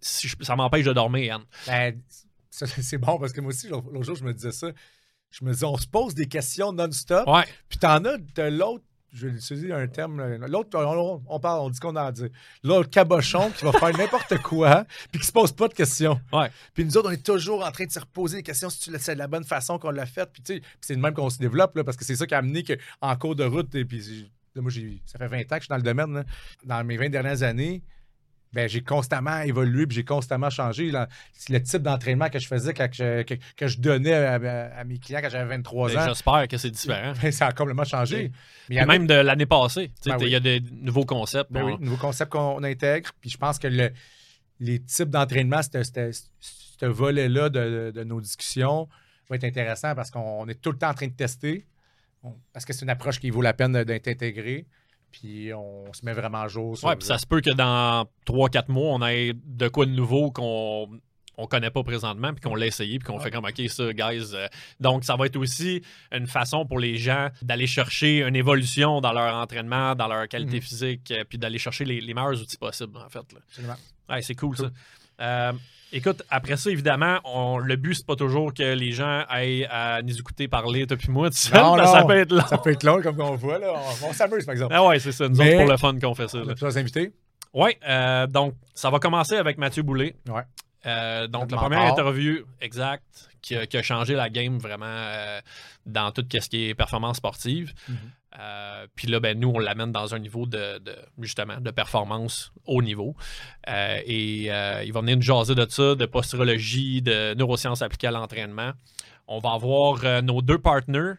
si 0.00 0.28
je- 0.28 0.36
ça 0.42 0.56
m'empêche 0.56 0.84
de 0.84 0.92
dormir, 0.92 1.24
Yann. 1.24 1.42
Ben, 1.66 2.00
c'est 2.50 2.98
bon 2.98 3.18
parce 3.18 3.32
que 3.32 3.40
moi 3.40 3.50
aussi, 3.52 3.68
l'autre 3.68 4.02
jour, 4.02 4.16
je 4.16 4.24
me 4.24 4.32
disais 4.34 4.52
ça. 4.52 4.70
Je 5.30 5.44
me 5.44 5.52
disais, 5.52 5.64
on 5.64 5.78
se 5.78 5.86
pose 5.86 6.14
des 6.14 6.26
questions 6.26 6.72
non-stop. 6.72 7.26
Ouais. 7.26 7.44
Puis 7.68 7.78
t'en 7.78 8.04
as 8.04 8.18
de 8.18 8.42
l'autre, 8.42 8.84
je 9.14 9.28
vais 9.28 9.34
utiliser 9.36 9.72
un 9.72 9.86
terme, 9.88 10.18
là, 10.18 10.46
l'autre, 10.48 10.70
on, 10.78 11.22
on 11.26 11.40
parle, 11.40 11.60
on 11.60 11.70
dit 11.70 11.78
qu'on 11.80 11.96
a 11.96 12.02
à 12.02 12.12
dire. 12.12 12.28
L'autre 12.62 12.90
cabochon 12.90 13.50
qui 13.50 13.64
va 13.64 13.72
faire 13.72 13.96
n'importe 13.96 14.36
quoi, 14.42 14.84
puis 15.10 15.20
qui 15.20 15.26
se 15.26 15.32
pose 15.32 15.52
pas 15.52 15.68
de 15.68 15.74
questions. 15.74 16.20
Ouais. 16.32 16.50
Puis 16.74 16.84
nous 16.84 16.96
autres, 16.96 17.08
on 17.08 17.12
est 17.12 17.24
toujours 17.24 17.64
en 17.64 17.70
train 17.70 17.84
de 17.86 17.90
se 17.92 18.00
reposer 18.00 18.38
des 18.38 18.42
questions 18.42 18.68
si 18.70 18.80
tu 18.80 18.90
le 18.90 18.98
sais 18.98 19.14
de 19.14 19.18
la 19.18 19.26
bonne 19.28 19.44
façon 19.44 19.78
qu'on 19.78 19.90
l'a 19.90 20.06
fait. 20.06 20.30
Puis 20.32 20.42
tu 20.42 20.54
sais, 20.56 20.62
c'est 20.80 20.96
de 20.96 21.00
même 21.00 21.14
qu'on 21.14 21.30
se 21.30 21.38
développe, 21.38 21.76
là, 21.76 21.84
parce 21.84 21.96
que 21.96 22.04
c'est 22.04 22.16
ça 22.16 22.26
qui 22.26 22.34
a 22.34 22.38
amené 22.38 22.64
qu'en 22.64 23.16
cours 23.16 23.36
de 23.36 23.44
route, 23.44 23.74
et 23.74 23.84
puis 23.84 24.30
là, 24.54 24.62
moi, 24.62 24.70
ça 25.06 25.18
fait 25.18 25.26
20 25.28 25.40
ans 25.40 25.44
que 25.48 25.54
je 25.56 25.60
suis 25.60 25.68
dans 25.68 25.76
le 25.76 25.82
domaine. 25.82 26.12
là. 26.14 26.24
Dans 26.64 26.84
mes 26.84 26.96
20 26.96 27.08
dernières 27.10 27.42
années, 27.42 27.82
ben, 28.52 28.68
j'ai 28.68 28.82
constamment 28.82 29.40
évolué 29.40 29.86
puis 29.86 29.94
j'ai 29.96 30.04
constamment 30.04 30.50
changé. 30.50 30.90
le 30.92 31.62
type 31.62 31.80
d'entraînement 31.82 32.28
que 32.28 32.38
je 32.38 32.46
faisais 32.46 32.74
je, 32.76 33.22
que, 33.22 33.34
que 33.56 33.66
je 33.66 33.78
donnais 33.80 34.12
à, 34.12 34.84
mes 34.84 34.98
clients 34.98 35.20
quand 35.22 35.30
j'avais 35.30 35.48
23 35.56 35.88
Ben, 35.88 35.98
ans. 35.98 36.08
J'espère 36.08 36.48
que 36.48 36.58
c'est 36.58 36.70
différent. 36.70 37.14
Ben, 37.22 37.32
ça 37.32 37.46
a 37.46 37.52
complètement 37.52 37.84
changé. 37.84 38.30
Mais 38.68 38.78
a- 38.78 38.84
même 38.86 39.06
de 39.06 39.14
l'année 39.14 39.46
passée, 39.46 39.90
Ben 40.04 40.16
il 40.20 40.24
oui. 40.24 40.30
y 40.32 40.36
a 40.36 40.40
des 40.40 40.60
nouveaux 40.70 41.06
concepts. 41.06 41.50
On- 41.54 41.64
oui, 41.64 41.76
nouveau 41.80 41.96
concept 41.96 42.30
qu'on 42.32 42.62
intègre. 42.62 43.10
Puis 43.22 43.30
je 43.30 43.38
pense 43.38 43.58
que 43.58 43.68
le- 43.68 43.92
les 44.60 44.80
types 44.82 45.08
d'entraînement, 45.08 45.60
ce 45.62 46.86
volet-là 46.86 47.48
de, 47.48 47.90
de 47.94 48.04
nos 48.04 48.20
discussions 48.20 48.86
va 49.30 49.36
être 49.36 49.44
intéressant 49.44 49.94
parce 49.94 50.10
qu'on 50.10 50.46
est 50.48 50.60
tout 50.60 50.72
le 50.72 50.78
temps 50.78 50.90
en 50.90 50.94
train 50.94 51.06
de 51.06 51.12
tester. 51.14 51.66
On- 52.22 52.34
parce 52.52 52.64
que 52.64 52.72
c'est 52.72 52.82
une 52.84 52.90
approche 52.90 53.18
qui 53.20 53.30
vaut 53.30 53.42
la 53.42 53.52
peine 53.54 53.84
d'être 53.84 54.08
intégrée. 54.08 54.66
Puis 55.10 55.52
on 55.52 55.92
se 55.92 56.04
met 56.06 56.12
vraiment 56.14 56.40
à 56.42 56.48
jour 56.48 56.76
sur 56.78 56.88
Ouais, 56.88 56.96
puis 56.96 57.06
ça 57.06 57.18
se 57.18 57.26
peut 57.26 57.40
que 57.42 57.52
dans 57.52 58.06
3-4 58.24 58.70
mois, 58.70 58.94
on 58.94 59.06
ait 59.06 59.32
de 59.34 59.68
quoi 59.68 59.84
de 59.86 59.90
nouveau 59.90 60.30
qu'on 60.30 60.88
on 61.38 61.46
connaît 61.46 61.70
pas 61.70 61.82
présentement, 61.82 62.32
puis 62.32 62.42
qu'on 62.42 62.54
l'a 62.54 62.66
essayé, 62.66 62.98
puis 62.98 63.06
qu'on 63.06 63.16
Ouais. 63.16 63.24
fait 63.24 63.30
comme, 63.30 63.44
OK, 63.46 63.60
ça, 63.68 63.92
guys. 63.92 64.32
euh, 64.34 64.46
donc, 64.80 65.02
ça 65.04 65.16
va 65.16 65.26
être 65.26 65.36
aussi 65.36 65.82
une 66.12 66.26
façon 66.26 66.66
pour 66.66 66.78
les 66.78 66.96
gens 66.98 67.28
d'aller 67.40 67.66
chercher 67.66 68.22
une 68.22 68.36
évolution 68.36 69.00
dans 69.00 69.12
leur 69.12 69.34
entraînement, 69.34 69.94
dans 69.94 70.08
leur 70.08 70.28
qualité 70.28 70.56
Mhm. 70.56 70.62
physique, 70.62 71.10
euh, 71.10 71.24
puis 71.28 71.38
d'aller 71.38 71.58
chercher 71.58 71.86
les, 71.86 72.00
les 72.02 72.14
meilleurs 72.14 72.40
outils 72.40 72.58
possibles, 72.58 72.98
en 72.98 73.08
fait. 73.08 73.32
là. 73.32 73.40
Absolument. 73.48 73.76
Ouais, 74.10 74.22
c'est 74.22 74.34
cool, 74.34 74.54
Cool. 74.56 74.66
ça. 74.66 74.72
Euh, 75.20 75.52
écoute, 75.92 76.22
après 76.30 76.56
ça, 76.56 76.70
évidemment, 76.70 77.18
on- 77.24 77.58
le 77.58 77.76
but, 77.76 77.94
c'est 77.94 78.06
pas 78.06 78.16
toujours 78.16 78.52
que 78.54 78.62
les 78.74 78.92
gens 78.92 79.24
aillent 79.28 79.66
à 79.70 80.02
nous 80.02 80.16
écouter 80.18 80.48
parler, 80.48 80.86
toi 80.86 80.96
puis 80.96 81.10
moi, 81.10 81.30
tout 81.30 81.36
seul, 81.36 81.60
Non, 81.60 81.76
que 81.76 81.84
ça 81.86 82.00
non. 82.00 82.06
peut 82.06 82.16
être 82.16 82.32
long. 82.32 82.46
Ça 82.48 82.58
peut 82.58 82.70
être 82.70 82.82
long, 82.84 83.00
comme 83.02 83.20
on 83.20 83.34
voit. 83.36 83.58
Là. 83.58 83.72
On, 84.02 84.08
on 84.08 84.12
s'amuse, 84.12 84.44
par 84.44 84.52
exemple. 84.54 84.74
Ah 84.74 84.84
ouais, 84.86 84.98
c'est 84.98 85.12
ça. 85.12 85.28
Nous 85.28 85.36
Mais- 85.36 85.54
autres, 85.54 85.62
pour 85.64 85.70
le 85.72 85.76
fun 85.76 85.98
qu'on 86.00 86.14
fait 86.14 86.28
ça. 86.28 86.38
On 86.38 86.44
là. 86.44 86.52
a 86.52 86.54
plusieurs 86.54 86.76
invités. 86.78 87.12
Ouais, 87.54 87.78
euh, 87.86 88.26
donc 88.26 88.54
ça 88.74 88.88
va 88.90 88.98
commencer 88.98 89.36
avec 89.36 89.58
Mathieu 89.58 89.82
Boulet. 89.82 90.16
Ouais. 90.28 90.42
Euh, 90.86 91.26
donc 91.28 91.50
la 91.50 91.58
première 91.58 91.82
interview, 91.82 92.38
exact, 92.60 93.04
qui 93.42 93.54
a, 93.56 93.66
qui 93.66 93.76
a 93.76 93.82
changé 93.82 94.14
la 94.14 94.30
game 94.30 94.58
vraiment 94.58 94.86
euh, 94.88 95.40
dans 95.86 96.10
tout 96.12 96.24
ce 96.32 96.48
qui 96.48 96.70
est 96.70 96.74
performance 96.74 97.18
sportive. 97.18 97.72
Mhm. 97.88 97.96
Euh, 98.38 98.86
Puis 98.94 99.08
là, 99.08 99.20
ben, 99.20 99.38
nous, 99.38 99.50
on 99.54 99.58
l'amène 99.58 99.92
dans 99.92 100.14
un 100.14 100.18
niveau 100.18 100.46
de, 100.46 100.78
de- 100.78 100.96
justement 101.20 101.60
de 101.60 101.70
performance 101.70 102.52
haut 102.66 102.82
niveau. 102.82 103.14
Euh, 103.68 104.00
et 104.06 104.50
euh, 104.50 104.82
il 104.84 104.92
va 104.92 105.00
venir 105.00 105.16
nous 105.16 105.22
jaser 105.22 105.54
de 105.54 105.66
ça, 105.68 105.94
de 105.94 106.06
posturologie, 106.06 107.02
de 107.02 107.34
neurosciences 107.34 107.82
appliquées 107.82 108.06
à 108.06 108.10
l'entraînement. 108.10 108.72
On 109.28 109.38
va 109.38 109.50
avoir 109.52 110.22
nos 110.22 110.40
deux 110.42 110.58
partenaires 110.58 111.16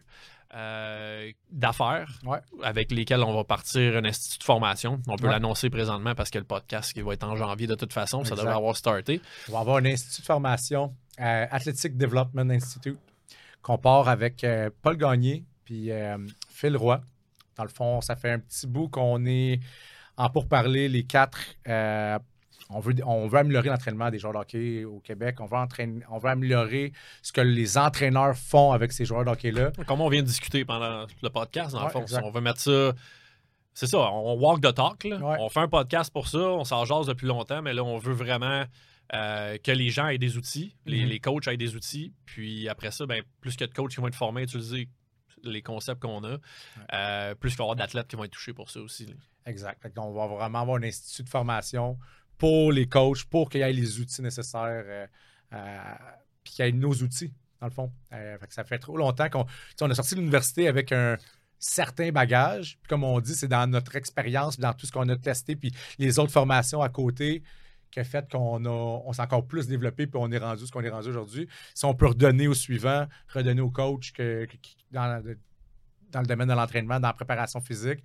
d'affaires 1.52 2.20
Ouais. 2.26 2.40
avec 2.64 2.92
lesquels 2.92 3.22
on 3.24 3.34
va 3.34 3.44
partir 3.44 3.98
un 3.98 4.06
institut 4.06 4.40
de 4.40 4.44
formation. 4.44 5.02
On 5.08 5.16
peut 5.16 5.26
Ouais. 5.28 5.32
l'annoncer 5.34 5.70
présentement 5.70 6.16
parce 6.16 6.30
que 6.30 6.38
le 6.38 6.44
podcast 6.46 6.94
qui 6.94 7.02
va 7.02 7.14
être 7.14 7.24
en 7.24 7.36
janvier 7.36 7.68
de 7.68 7.76
toute 7.76 7.94
façon, 7.94 8.24
ça 8.24 8.36
devrait 8.36 8.54
avoir 8.54 8.76
starté. 8.76 9.22
On 9.50 9.54
va 9.54 9.60
avoir 9.60 9.78
un 9.78 9.86
institut 9.86 10.22
de 10.22 10.26
formation, 10.26 10.94
Athletic 11.18 11.98
Development 11.98 12.50
Institute, 12.52 12.98
qu'on 13.62 13.78
part 13.78 14.08
avec 14.10 14.46
Paul 14.82 14.98
Gagné 14.98 15.44
puis 15.66 15.92
euh, 15.92 16.18
Phil 16.64 16.78
Roy. 16.78 17.02
Dans 17.58 17.64
le 17.64 17.70
fond, 17.70 18.02
ça 18.02 18.16
fait 18.16 18.32
un 18.32 18.40
petit 18.40 18.66
bout 18.68 18.88
qu'on 18.88 19.26
est 19.26 19.60
en 20.18 20.30
pourparler 20.30 20.88
les 20.90 21.04
quatre. 21.04 21.40
euh, 21.68 22.18
on, 22.70 22.80
veut, 22.80 22.96
on 23.06 23.28
veut 23.28 23.40
améliorer 23.40 23.70
l'entraînement 23.70 24.10
des 24.10 24.18
joueurs 24.20 24.34
de 24.34 24.40
hockey 24.40 24.84
au 24.86 25.00
Québec. 25.02 25.36
On 25.42 25.46
veut, 25.46 25.58
entraîner, 25.58 26.02
on 26.10 26.18
veut 26.18 26.30
améliorer 26.30 26.94
ce 27.22 27.32
que 27.34 27.42
les 27.42 27.78
entraîneurs 27.78 28.36
font 28.38 28.72
avec 28.72 28.92
ces 28.94 29.06
joueurs 29.06 29.26
de 29.26 29.30
hockey-là. 29.32 29.72
Comme 29.86 30.02
on 30.02 30.10
vient 30.10 30.22
de 30.22 30.28
discuter 30.28 30.64
pendant 30.66 31.06
le 31.22 31.30
podcast, 31.30 31.74
dans 31.74 31.84
le 31.84 31.90
fond, 31.90 32.06
on 32.24 32.32
veut 32.32 32.42
mettre 32.42 32.62
ça. 32.62 32.94
C'est 33.76 33.88
ça, 33.88 33.98
on 34.00 34.34
walk 34.40 34.62
the 34.62 34.74
talk. 34.74 35.04
là. 35.04 35.18
Ouais. 35.18 35.38
On 35.40 35.50
fait 35.50 35.60
un 35.60 35.68
podcast 35.68 36.12
pour 36.14 36.28
ça, 36.28 36.38
on 36.40 36.64
s'en 36.64 36.86
jase 36.86 37.08
depuis 37.08 37.26
longtemps, 37.28 37.62
mais 37.62 37.74
là, 37.74 37.84
on 37.84 37.98
veut 37.98 38.14
vraiment 38.14 38.64
euh, 39.14 39.58
que 39.64 39.72
les 39.72 39.90
gens 39.90 40.08
aient 40.08 40.18
des 40.18 40.38
outils, 40.38 40.76
les, 40.86 41.02
Mhm. 41.04 41.10
les 41.10 41.20
coachs 41.20 41.48
aient 41.48 41.58
des 41.58 41.76
outils. 41.76 42.14
Puis 42.26 42.70
après 42.70 42.92
ça, 42.92 43.06
ben, 43.06 43.22
plus 43.42 43.56
que 43.58 43.66
de 43.66 43.74
coachs 43.74 43.92
qui 43.92 43.98
vont 44.00 44.08
être 44.08 44.16
formés 44.16 44.42
à 44.42 44.44
utiliser 44.46 44.88
les 45.44 45.62
concepts 45.62 46.02
qu'on 46.02 46.24
a, 46.24 46.38
euh, 46.94 47.36
plus 47.36 47.52
qu'il 47.52 47.58
va 47.58 47.64
y 47.64 47.66
avoir 47.66 47.76
d'athlètes 47.76 48.08
qui 48.08 48.16
vont 48.16 48.24
être 48.24 48.32
touchés 48.32 48.54
pour 48.54 48.70
ça 48.70 48.80
aussi. 48.80 49.06
là. 49.06 49.14
Exact. 49.46 49.94
Qu'on 49.94 50.14
va 50.14 50.28
vraiment 50.28 50.62
avoir 50.62 50.78
un 50.78 50.84
institut 50.84 51.24
de 51.24 51.30
formation 51.30 51.98
pour 52.38 52.72
les 52.72 52.88
coachs, 52.88 53.26
pour 53.26 53.50
qu'il 53.50 53.62
y 53.62 53.64
ait 53.64 53.74
les 53.74 54.00
outils 54.00 54.22
nécessaires, 54.22 54.84
euh, 54.86 55.08
euh, 55.54 55.94
puis 56.44 56.54
qu'il 56.54 56.66
y 56.66 56.68
ait 56.68 56.72
nos 56.72 56.94
outils, 56.94 57.34
dans 57.60 57.68
le 57.68 57.74
fond. 57.74 57.92
Fait 58.10 58.48
que 58.48 58.54
ça 58.54 58.64
fait 58.64 58.80
trop 58.80 58.98
longtemps 58.98 59.30
qu'on 59.30 59.46
on 59.82 59.90
a 59.90 59.96
sorti 59.96 60.16
de 60.16 60.20
l'université 60.20 60.68
avec 60.68 60.92
un 60.92 61.18
certain 61.60 62.12
bagage. 62.12 62.78
Puis 62.82 62.90
comme 62.90 63.04
on 63.04 63.20
dit, 63.20 63.36
c'est 63.36 63.48
dans 63.48 63.70
notre 63.70 63.96
expérience, 63.96 64.60
dans 64.60 64.74
tout 64.74 64.86
ce 64.86 64.92
qu'on 64.92 65.08
a 65.10 65.16
testé, 65.16 65.56
puis 65.56 65.72
les 65.98 66.20
autres 66.20 66.32
formations 66.32 66.82
à 66.82 66.90
côté 66.90 67.44
qui 67.94 68.00
a 68.00 68.04
fait 68.04 68.30
qu'on 68.32 68.66
on 68.66 69.14
s'est 69.14 69.22
encore 69.22 69.46
plus 69.46 69.68
développé, 69.68 70.08
puis 70.08 70.20
on 70.22 70.32
est 70.32 70.38
rendu 70.40 70.66
ce 70.66 70.72
qu'on 70.72 70.82
est 70.82 70.90
rendu 70.90 71.10
aujourd'hui. 71.10 71.48
Si 71.76 71.86
on 71.86 71.94
peut 71.94 72.08
redonner 72.08 72.48
au 72.48 72.54
suivant, 72.54 73.06
redonner 73.34 73.62
au 73.62 73.70
coach 73.70 74.12
que, 74.14 74.48
dans, 74.92 75.22
le- 75.24 75.38
dans 76.12 76.22
le 76.22 76.26
domaine 76.26 76.48
de 76.48 76.54
l'entraînement, 76.54 77.00
dans 77.00 77.10
la 77.10 77.14
préparation 77.14 77.62
physique, 77.62 78.00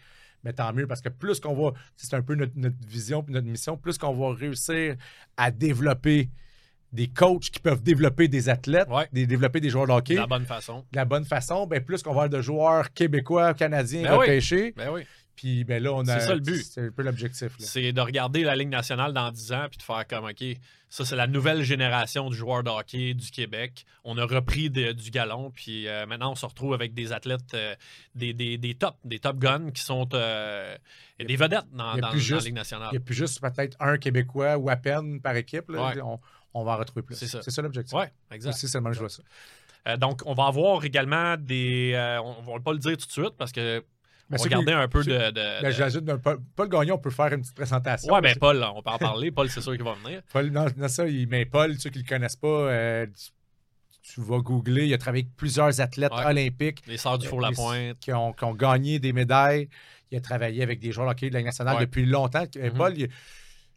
mais 0.45 0.53
tant 0.53 0.72
mieux 0.72 0.86
parce 0.86 1.01
que 1.01 1.09
plus 1.09 1.41
qu'on 1.41 1.55
va, 1.55 1.72
c'est 1.97 2.14
un 2.14 2.22
peu 2.22 2.34
notre, 2.34 2.53
notre 2.57 2.76
vision 2.86 3.22
puis 3.22 3.32
notre 3.34 3.47
mission, 3.49 3.76
plus 3.76 3.97
qu'on 3.99 4.12
va 4.14 4.34
réussir 4.36 4.97
à 5.36 5.51
développer 5.51 6.28
des 6.93 7.09
coachs 7.09 7.51
qui 7.51 7.61
peuvent 7.61 7.82
développer 7.82 8.28
des 8.28 8.49
athlètes, 8.49 8.89
Ouais. 8.89 9.09
des, 9.12 9.26
développer 9.26 9.61
des 9.61 9.68
joueurs 9.70 9.86
de 9.86 9.93
hockey 9.93 10.14
De 10.14 10.20
la 10.20 10.26
bonne 10.26 10.47
façon. 10.47 10.84
de 10.93 10.97
la 10.97 11.05
bonne 11.05 11.24
façon, 11.24 11.66
ben 11.66 11.82
plus 11.84 12.03
qu'on 12.03 12.11
va 12.11 12.24
avoir 12.24 12.28
de 12.30 12.41
joueurs 12.43 12.93
québécois, 12.93 13.53
canadiens 13.55 14.03
Ben 14.03 14.18
oui. 14.18 14.72
Ben 14.76 14.91
oui. 14.93 15.03
Puis 15.39 15.62
ben 15.62 15.80
là, 15.80 15.93
on 15.93 16.01
a. 16.09 16.18
C'est 16.18 16.26
ça 16.26 16.34
le 16.34 16.41
but. 16.41 16.64
C'est 16.64 16.86
un 16.86 16.91
peu 16.91 17.05
l'objectif. 17.05 17.53
C'est 17.61 17.93
de 17.93 18.01
regarder 18.01 18.43
la 18.43 18.57
Ligue 18.57 18.70
nationale 18.70 19.12
dans 19.12 19.30
10 19.30 19.53
ans 19.53 19.66
puis 19.70 19.78
de 19.78 19.82
faire 19.84 20.05
comme, 20.09 20.24
OK, 20.24 20.45
ça, 20.89 21.05
c'est 21.05 21.14
la 21.14 21.28
nouvelle 21.28 21.62
génération 21.62 22.28
du 22.28 22.36
joueur 22.36 22.64
de 22.64 22.70
hockey 22.70 23.14
du 23.14 23.30
Québec. 23.30 23.86
On 24.03 24.18
a 24.18 24.24
repris 24.24 24.68
de- 24.68 24.91
du 24.91 25.12
galon, 25.12 25.53
puis 25.53 25.86
euh, 25.86 26.07
maintenant, 26.07 26.32
on 26.32 26.34
se 26.34 26.45
retrouve 26.45 26.74
avec 26.74 26.93
des 26.93 27.12
athlètes, 27.12 27.55
euh, 27.55 27.76
des, 28.16 28.32
des, 28.32 28.59
des 28.59 28.74
top, 28.74 28.97
des 29.05 29.20
top 29.20 29.39
guns 29.39 29.70
qui 29.70 29.80
sont 29.80 30.09
euh, 30.12 30.76
des 31.20 31.36
vedettes 31.36 31.70
dans, 31.72 31.95
la 31.95 32.11
Ligue 32.12 32.55
nationale. 32.55 32.89
Il 32.91 32.95
y 32.95 32.99
a 32.99 33.01
plus 33.01 33.14
juste 33.14 33.41
peut-être 33.41 33.76
un 33.78 33.97
Québécois 33.97 34.59
ou 34.59 34.68
à 34.70 34.76
peine 34.76 35.20
par 35.20 35.36
équipe. 35.36 35.70
là. 35.70 35.95
Ouais. 35.95 36.03
On, 36.03 36.18
on 36.53 36.64
va 36.64 36.72
en 36.72 36.78
retrouver 36.78 37.03
plus. 37.03 37.14
C'est 37.14 37.28
ça. 37.28 37.43
C'est 37.43 37.53
ça 37.53 37.62
l'objectif. 37.62 37.97
Ouais, 37.97 38.11
exact. 38.32 38.55
Aussi, 38.55 38.66
c'est 38.66 38.78
le 38.78 38.82
même 38.82 38.91
que 38.93 38.97
je 38.99 39.05
vois 39.05 39.09
ça. 39.09 39.22
Donc, 39.99 40.22
on 40.26 40.34
va 40.34 40.47
avoir 40.47 40.84
également 40.84 41.36
des. 41.36 41.93
on 42.24 42.43
va 42.43 42.59
pas 42.59 42.72
le 42.72 42.80
dire 42.80 42.97
tout 42.97 43.07
de 43.07 43.12
suite 43.12 43.34
parce 43.39 43.53
que. 43.53 43.84
Mais 44.31 44.72
un 44.72 44.89
peu 44.89 45.03
de. 45.05 45.31
Ben, 45.62 45.70
j'ajoute, 45.70 46.05
Paul, 46.22 46.39
Paul 46.55 46.68
Gagnon, 46.68 46.95
on 46.97 46.99
peut 46.99 47.11
faire 47.11 47.33
une 47.33 47.41
petite 47.41 47.55
présentation. 47.55 48.12
Ouais, 48.12 48.20
ben 48.20 48.29
Parce- 48.29 48.39
Paul, 48.39 48.62
on 48.74 48.83
peut 48.83 48.91
en 48.91 48.99
parler. 49.16 49.31
Paul, 49.31 49.49
c'est 49.51 49.61
sûr 49.61 49.72
qu'il 49.74 49.85
va 49.85 49.95
venir. 50.05 50.20
Paul, 50.33 50.51
non, 50.51 50.66
non, 50.76 50.89
ça, 50.89 51.07
il- 51.09 51.29
mais 51.29 51.45
Paul, 51.47 51.74
ceux 51.79 51.91
qui 51.91 51.99
ne 51.99 52.03
le 52.05 52.09
connaissent 52.09 52.37
pas, 52.37 52.47
euh, 52.49 53.07
tu, 53.07 54.12
tu 54.14 54.20
vas 54.20 54.39
googler. 54.39 54.87
Il 54.87 54.95
a 54.95 54.99
travaillé 54.99 55.24
avec 55.24 55.37
plusieurs 55.37 55.81
athlètes 55.81 56.12
Ouais. 56.12 56.26
olympiques 56.26 56.83
Les 56.87 56.97
Sœurs 56.99 57.18
du 57.18 57.24
Les- 57.24 57.31
Four-la-Pointe. 57.31 57.99
qui 58.01 58.12
ont, 58.12 58.33
qui 58.33 58.45
ont 58.45 58.55
gagné 58.55 58.99
des 58.99 59.12
médailles. 59.12 59.68
Il 60.11 60.18
a 60.18 60.20
travaillé 60.20 60.62
avec 60.62 60.79
des 60.81 60.93
joueurs 60.93 61.07
de 61.07 61.12
hockey 61.12 61.29
de 61.29 61.35
la 61.35 61.41
Ligue 61.41 61.47
nationale 61.47 61.76
Ouais. 61.76 61.87
depuis 61.87 62.05
longtemps. 62.07 62.45
Euh, 62.57 62.70
Mhm. 62.70 62.76
Paul, 62.76 62.99
il, 62.99 63.09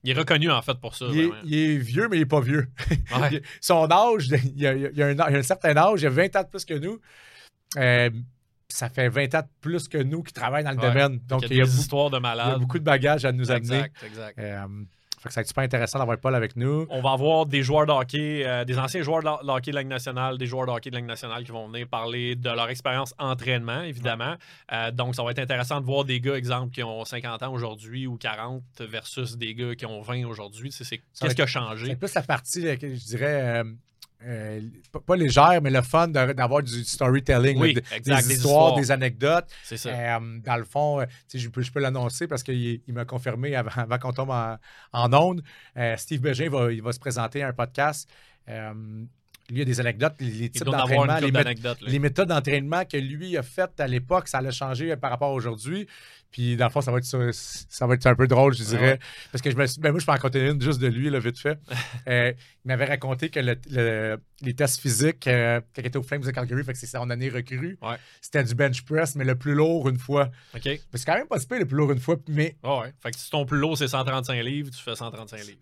Il 0.04 0.10
est 0.10 0.14
reconnu, 0.18 0.50
en 0.50 0.62
fait, 0.62 0.80
pour 0.80 0.96
ça. 0.96 1.06
il 1.12 1.20
est, 1.20 1.28
vraiment. 1.28 1.42
il 1.46 1.54
est 1.56 1.78
vieux, 1.78 2.08
mais 2.10 2.18
il 2.18 2.22
n'est 2.22 2.26
pas 2.26 2.42
vieux. 2.42 2.68
Ouais. 3.16 3.42
Son 3.62 3.90
âge, 3.92 4.28
il 4.56 4.66
a, 4.68 4.74
il 4.74 5.02
a 5.02 5.06
un, 5.08 5.12
il 5.12 5.22
a 5.22 5.28
un 5.28 5.44
certain 5.44 5.78
âge, 5.78 6.02
il 6.02 6.08
a 6.08 6.10
20 6.10 6.36
ans 6.36 6.44
de 6.44 6.48
plus 6.50 6.66
que 6.66 6.74
nous. 6.74 7.00
Euh, 7.78 8.10
ça 8.74 8.90
fait 8.90 9.10
20 9.10 9.36
ans 9.36 9.42
de 9.42 9.48
plus 9.62 9.88
que 9.88 9.98
nous 9.98 10.24
qui 10.24 10.34
travaillent 10.34 10.64
dans 10.64 10.72
le 10.72 10.78
Ouais. 10.78 10.88
domaine. 10.88 11.20
Donc, 11.28 11.44
il 11.50 11.58
y 11.58 11.62
a 11.62 11.64
des 11.66 11.70
beaucoup, 11.70 11.82
histoires 11.82 12.10
de 12.10 12.16
il 12.18 12.24
y 12.24 12.26
a 12.26 12.36
malades. 12.36 12.60
beaucoup 12.60 12.80
de 12.80 12.84
bagages 12.84 13.26
à 13.26 13.32
nous 13.32 13.52
amener. 13.52 13.76
Exact, 13.78 14.04
exact. 14.06 14.40
Euh, 14.40 14.66
fait 15.20 15.28
que 15.30 15.34
ça 15.36 15.40
va 15.40 15.42
être 15.44 15.48
super 15.50 15.64
intéressant 15.64 16.00
d'avoir 16.00 16.18
Paul 16.18 16.34
avec 16.34 16.56
nous. 16.56 16.88
On 16.90 17.00
va 17.00 17.12
avoir 17.12 17.46
des 17.46 17.62
joueurs 17.62 17.86
de 17.86 17.92
hockey, 17.92 18.42
euh, 18.44 18.66
des 18.66 18.80
anciens 18.80 19.04
joueurs 19.04 19.22
de 19.22 19.46
de 19.46 19.52
hockey 19.52 19.70
de 19.72 19.78
Ligue 19.78 19.88
nationale, 19.88 20.40
des 20.40 20.48
joueurs 20.48 20.66
de 20.66 20.72
hockey 20.72 20.90
de 20.90 20.96
Ligue 20.98 21.06
nationale 21.06 21.44
qui 21.44 21.52
vont 21.52 21.68
venir 21.68 21.88
parler 21.88 22.36
de 22.36 22.50
leur 22.50 22.68
expérience 22.70 23.14
entraînement, 23.20 23.82
évidemment. 23.84 24.34
Euh, 24.74 24.90
donc, 24.90 25.14
ça 25.14 25.22
va 25.24 25.30
être 25.30 25.38
intéressant 25.38 25.80
de 25.80 25.86
voir 25.86 26.06
des 26.06 26.20
gars, 26.20 26.36
exemple, 26.36 26.72
qui 26.74 26.82
ont 26.82 27.06
50 27.06 27.44
ans 27.44 27.54
aujourd'hui 27.54 28.08
ou 28.08 28.18
40 28.18 28.64
versus 28.80 29.38
des 29.38 29.54
gars 29.54 29.76
qui 29.76 29.86
ont 29.86 30.02
20 30.02 30.26
aujourd'hui. 30.26 30.72
C'est, 30.72 30.86
c'est- 30.86 30.98
qu'est-ce 31.20 31.36
qui 31.36 31.42
a 31.44 31.46
C'est 31.46 31.52
changé? 31.52 31.96
plus 31.96 32.14
la 32.16 32.24
partie, 32.24 32.62
que 32.80 32.88
je 32.96 33.06
dirais, 33.06 33.62
euh, 33.62 33.64
euh, 34.26 34.62
pas- 35.06 35.16
légère, 35.16 35.62
mais 35.62 35.70
le 35.70 35.82
fun 35.82 36.08
d'avoir 36.08 36.62
du 36.64 36.84
storytelling, 36.84 37.58
Oui, 37.60 37.74
là, 37.74 37.82
de- 37.82 37.96
exact, 37.96 38.22
des, 38.22 38.28
des 38.30 38.34
histoires, 38.36 38.54
histoires. 38.70 38.76
des 38.80 38.92
anecdotes. 38.92 39.48
C'est 39.64 39.78
ça. 39.78 39.90
Euh, 39.90 40.20
dans 40.44 40.58
le 40.58 40.64
fond, 40.64 41.02
euh, 41.02 41.06
je 41.34 41.48
peux, 41.50 41.62
je 41.62 41.72
peux 41.72 41.80
l'annoncer 41.80 42.28
parce 42.28 42.44
qu'il 42.44 42.82
il 42.88 42.94
m'a 42.94 43.06
confirmé 43.06 43.56
avant, 43.56 43.72
avant 43.76 43.98
qu'on 43.98 44.14
tombe 44.14 44.30
en, 44.30 44.58
en 44.94 45.14
onde. 45.14 45.42
Euh, 45.78 45.96
Steve 45.98 46.22
Bégin 46.22 46.50
va, 46.50 46.72
il 46.72 46.82
va 46.82 46.92
se 46.92 47.00
présenter 47.00 47.42
à 47.44 47.48
un 47.50 47.54
podcast. 47.54 48.10
Lui, 49.50 49.58
il 49.58 49.60
y 49.60 49.62
a 49.64 49.66
des 49.66 49.80
anecdotes, 49.82 50.14
les, 50.22 50.50
types 50.50 50.64
d'entraînement, 50.64 51.18
les, 51.18 51.32
mé- 51.32 51.76
les 51.82 52.00
méthodes 52.00 52.30
d'entraînement 52.30 52.86
que 52.86 52.96
lui 52.96 53.36
a 53.36 53.44
faites 53.44 53.80
à 53.82 53.88
l'époque, 53.88 54.30
ça 54.30 54.40
l'a 54.40 54.52
changé 54.52 54.96
par 54.96 55.12
rapport 55.12 55.30
à 55.32 55.34
aujourd'hui. 55.34 55.88
Puis 56.32 56.56
dans 56.56 56.66
le 56.68 56.72
fond, 56.72 56.80
ça 56.82 56.92
va 56.92 57.00
être, 57.00 57.04
ça, 57.04 57.18
ça 57.34 57.86
va 57.88 57.96
être 57.96 58.06
un 58.08 58.16
peu 58.16 58.26
drôle, 58.28 58.54
je 58.54 58.64
dirais. 58.64 58.92
ouais. 58.94 59.00
Parce 59.34 59.42
que 59.42 59.52
je 59.52 59.56
me 59.58 59.66
suis- 59.68 59.82
ben 59.82 59.92
moi, 59.92 60.00
je 60.00 60.06
peux 60.06 60.12
en 60.12 60.16
raconter 60.16 60.48
une 60.48 60.62
juste 60.62 60.80
de 60.80 60.88
lui, 60.88 61.10
là, 61.10 61.20
vite 61.20 61.38
fait. 61.38 61.60
Euh, 62.08 62.32
il 62.64 62.68
m'avait 62.68 62.86
raconté 62.86 63.30
que 63.30 63.40
le- 63.40 63.60
le- 63.70 64.18
les 64.42 64.54
tests 64.56 64.80
physiques, 64.82 65.28
euh, 65.28 65.60
quand 65.76 65.82
il 65.82 65.88
était 65.88 65.98
au 65.98 66.04
Flames 66.04 66.22
de 66.22 66.32
Calgary, 66.32 66.64
fait 66.64 66.74
que 66.74 66.80
c'est 66.80 66.88
son 66.88 67.10
année 67.10 67.30
recrue, 67.30 67.78
Ouais. 67.82 67.98
c'était 68.22 68.44
du 68.44 68.56
bench 68.56 68.82
press, 68.84 69.16
mais 69.16 69.26
le 69.26 69.36
plus 69.36 69.54
lourd 69.54 69.90
une 69.90 70.00
fois. 70.00 70.32
OK? 70.56 70.62
Mais 70.66 70.80
c'est 70.94 71.06
quand 71.06 71.16
même 71.16 71.28
pas 71.28 71.40
super 71.40 71.60
le 71.60 71.66
plus 71.66 71.78
lourd 71.78 71.92
une 71.92 72.00
fois, 72.00 72.16
mais 72.30 72.56
Ah 72.64 72.80
ouais. 72.80 72.94
Fait 73.04 73.12
que 73.12 73.18
si 73.18 73.30
ton 73.30 73.46
plus 73.46 73.60
lourd, 73.60 73.78
c'est 73.78 73.88
135 73.88 74.42
livres, 74.42 74.70
tu 74.72 74.82
fais 74.82 74.96
135 74.96 75.38
livres. 75.46 75.60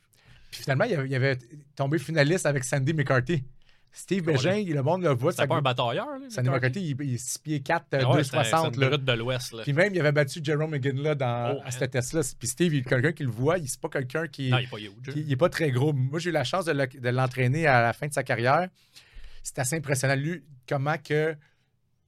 puis 0.51 0.61
finalement, 0.63 0.85
il 0.85 0.93
avait, 0.95 1.07
il 1.09 1.15
avait 1.15 1.37
tombé 1.75 1.99
finaliste 1.99 2.45
avec 2.45 2.63
Sandy 2.63 2.93
McCarthy. 2.93 3.43
Steve 3.91 4.25
Ouais. 4.27 4.33
Bégin, 4.33 4.63
le 4.67 4.83
monde 4.83 5.01
le 5.03 5.09
voit. 5.09 5.31
C'était 5.31 5.47
pas 5.47 5.55
un 5.57 5.61
batailleur, 5.61 6.05
là? 6.07 6.29
Sandy 6.29 6.49
McCarthy, 6.49 6.91
il, 6.91 7.01
il 7.05 7.15
est 7.15 7.17
6 7.17 7.39
pieds 7.39 7.59
4, 7.61 7.85
Ah 7.93 7.97
ouais, 7.97 8.17
260. 8.17 8.75
c'est 8.75 8.79
là. 8.79 8.85
une 8.85 8.91
brute 8.91 9.05
de 9.05 9.11
l'Ouest. 9.13 9.55
Puis 9.63 9.73
même, 9.73 9.93
il 9.93 9.99
avait 9.99 10.11
battu 10.11 10.39
Jerome 10.43 10.71
McGinley 10.71 11.15
dans, 11.15 11.55
Oh, 11.57 11.61
à 11.65 11.71
ce 11.71 11.79
man. 11.79 11.89
test-là. 11.89 12.21
Puis 12.37 12.47
Steve, 12.47 12.73
il 12.75 12.79
est 12.79 12.83
quelqu'un 12.87 13.11
qui 13.11 13.23
le 13.23 13.31
voit. 13.31 13.57
Il 13.57 13.67
c'est 13.67 13.81
pas 13.81 13.89
quelqu'un 13.89 14.27
qui, 14.27 14.49
Non, 14.51 14.59
il 14.59 14.65
est 14.65 14.69
pas 14.69 14.77
huge. 14.77 15.13
qui- 15.13 15.21
il 15.21 15.31
est 15.31 15.35
pas 15.37 15.49
très 15.49 15.71
gros. 15.71 15.91
Moi, 15.93 16.19
j'ai 16.19 16.29
eu 16.29 16.33
la 16.33 16.43
chance 16.43 16.65
de 16.65 16.71
le- 16.71 16.87
de 16.87 17.09
l'entraîner 17.09 17.65
à 17.67 17.81
la 17.81 17.93
fin 17.93 18.07
de 18.07 18.13
sa 18.13 18.23
carrière. 18.23 18.69
C'est 19.43 19.57
assez 19.59 19.75
impressionnant. 19.77 20.15
Lui, 20.15 20.43
comment 20.67 20.95
que. 20.97 21.35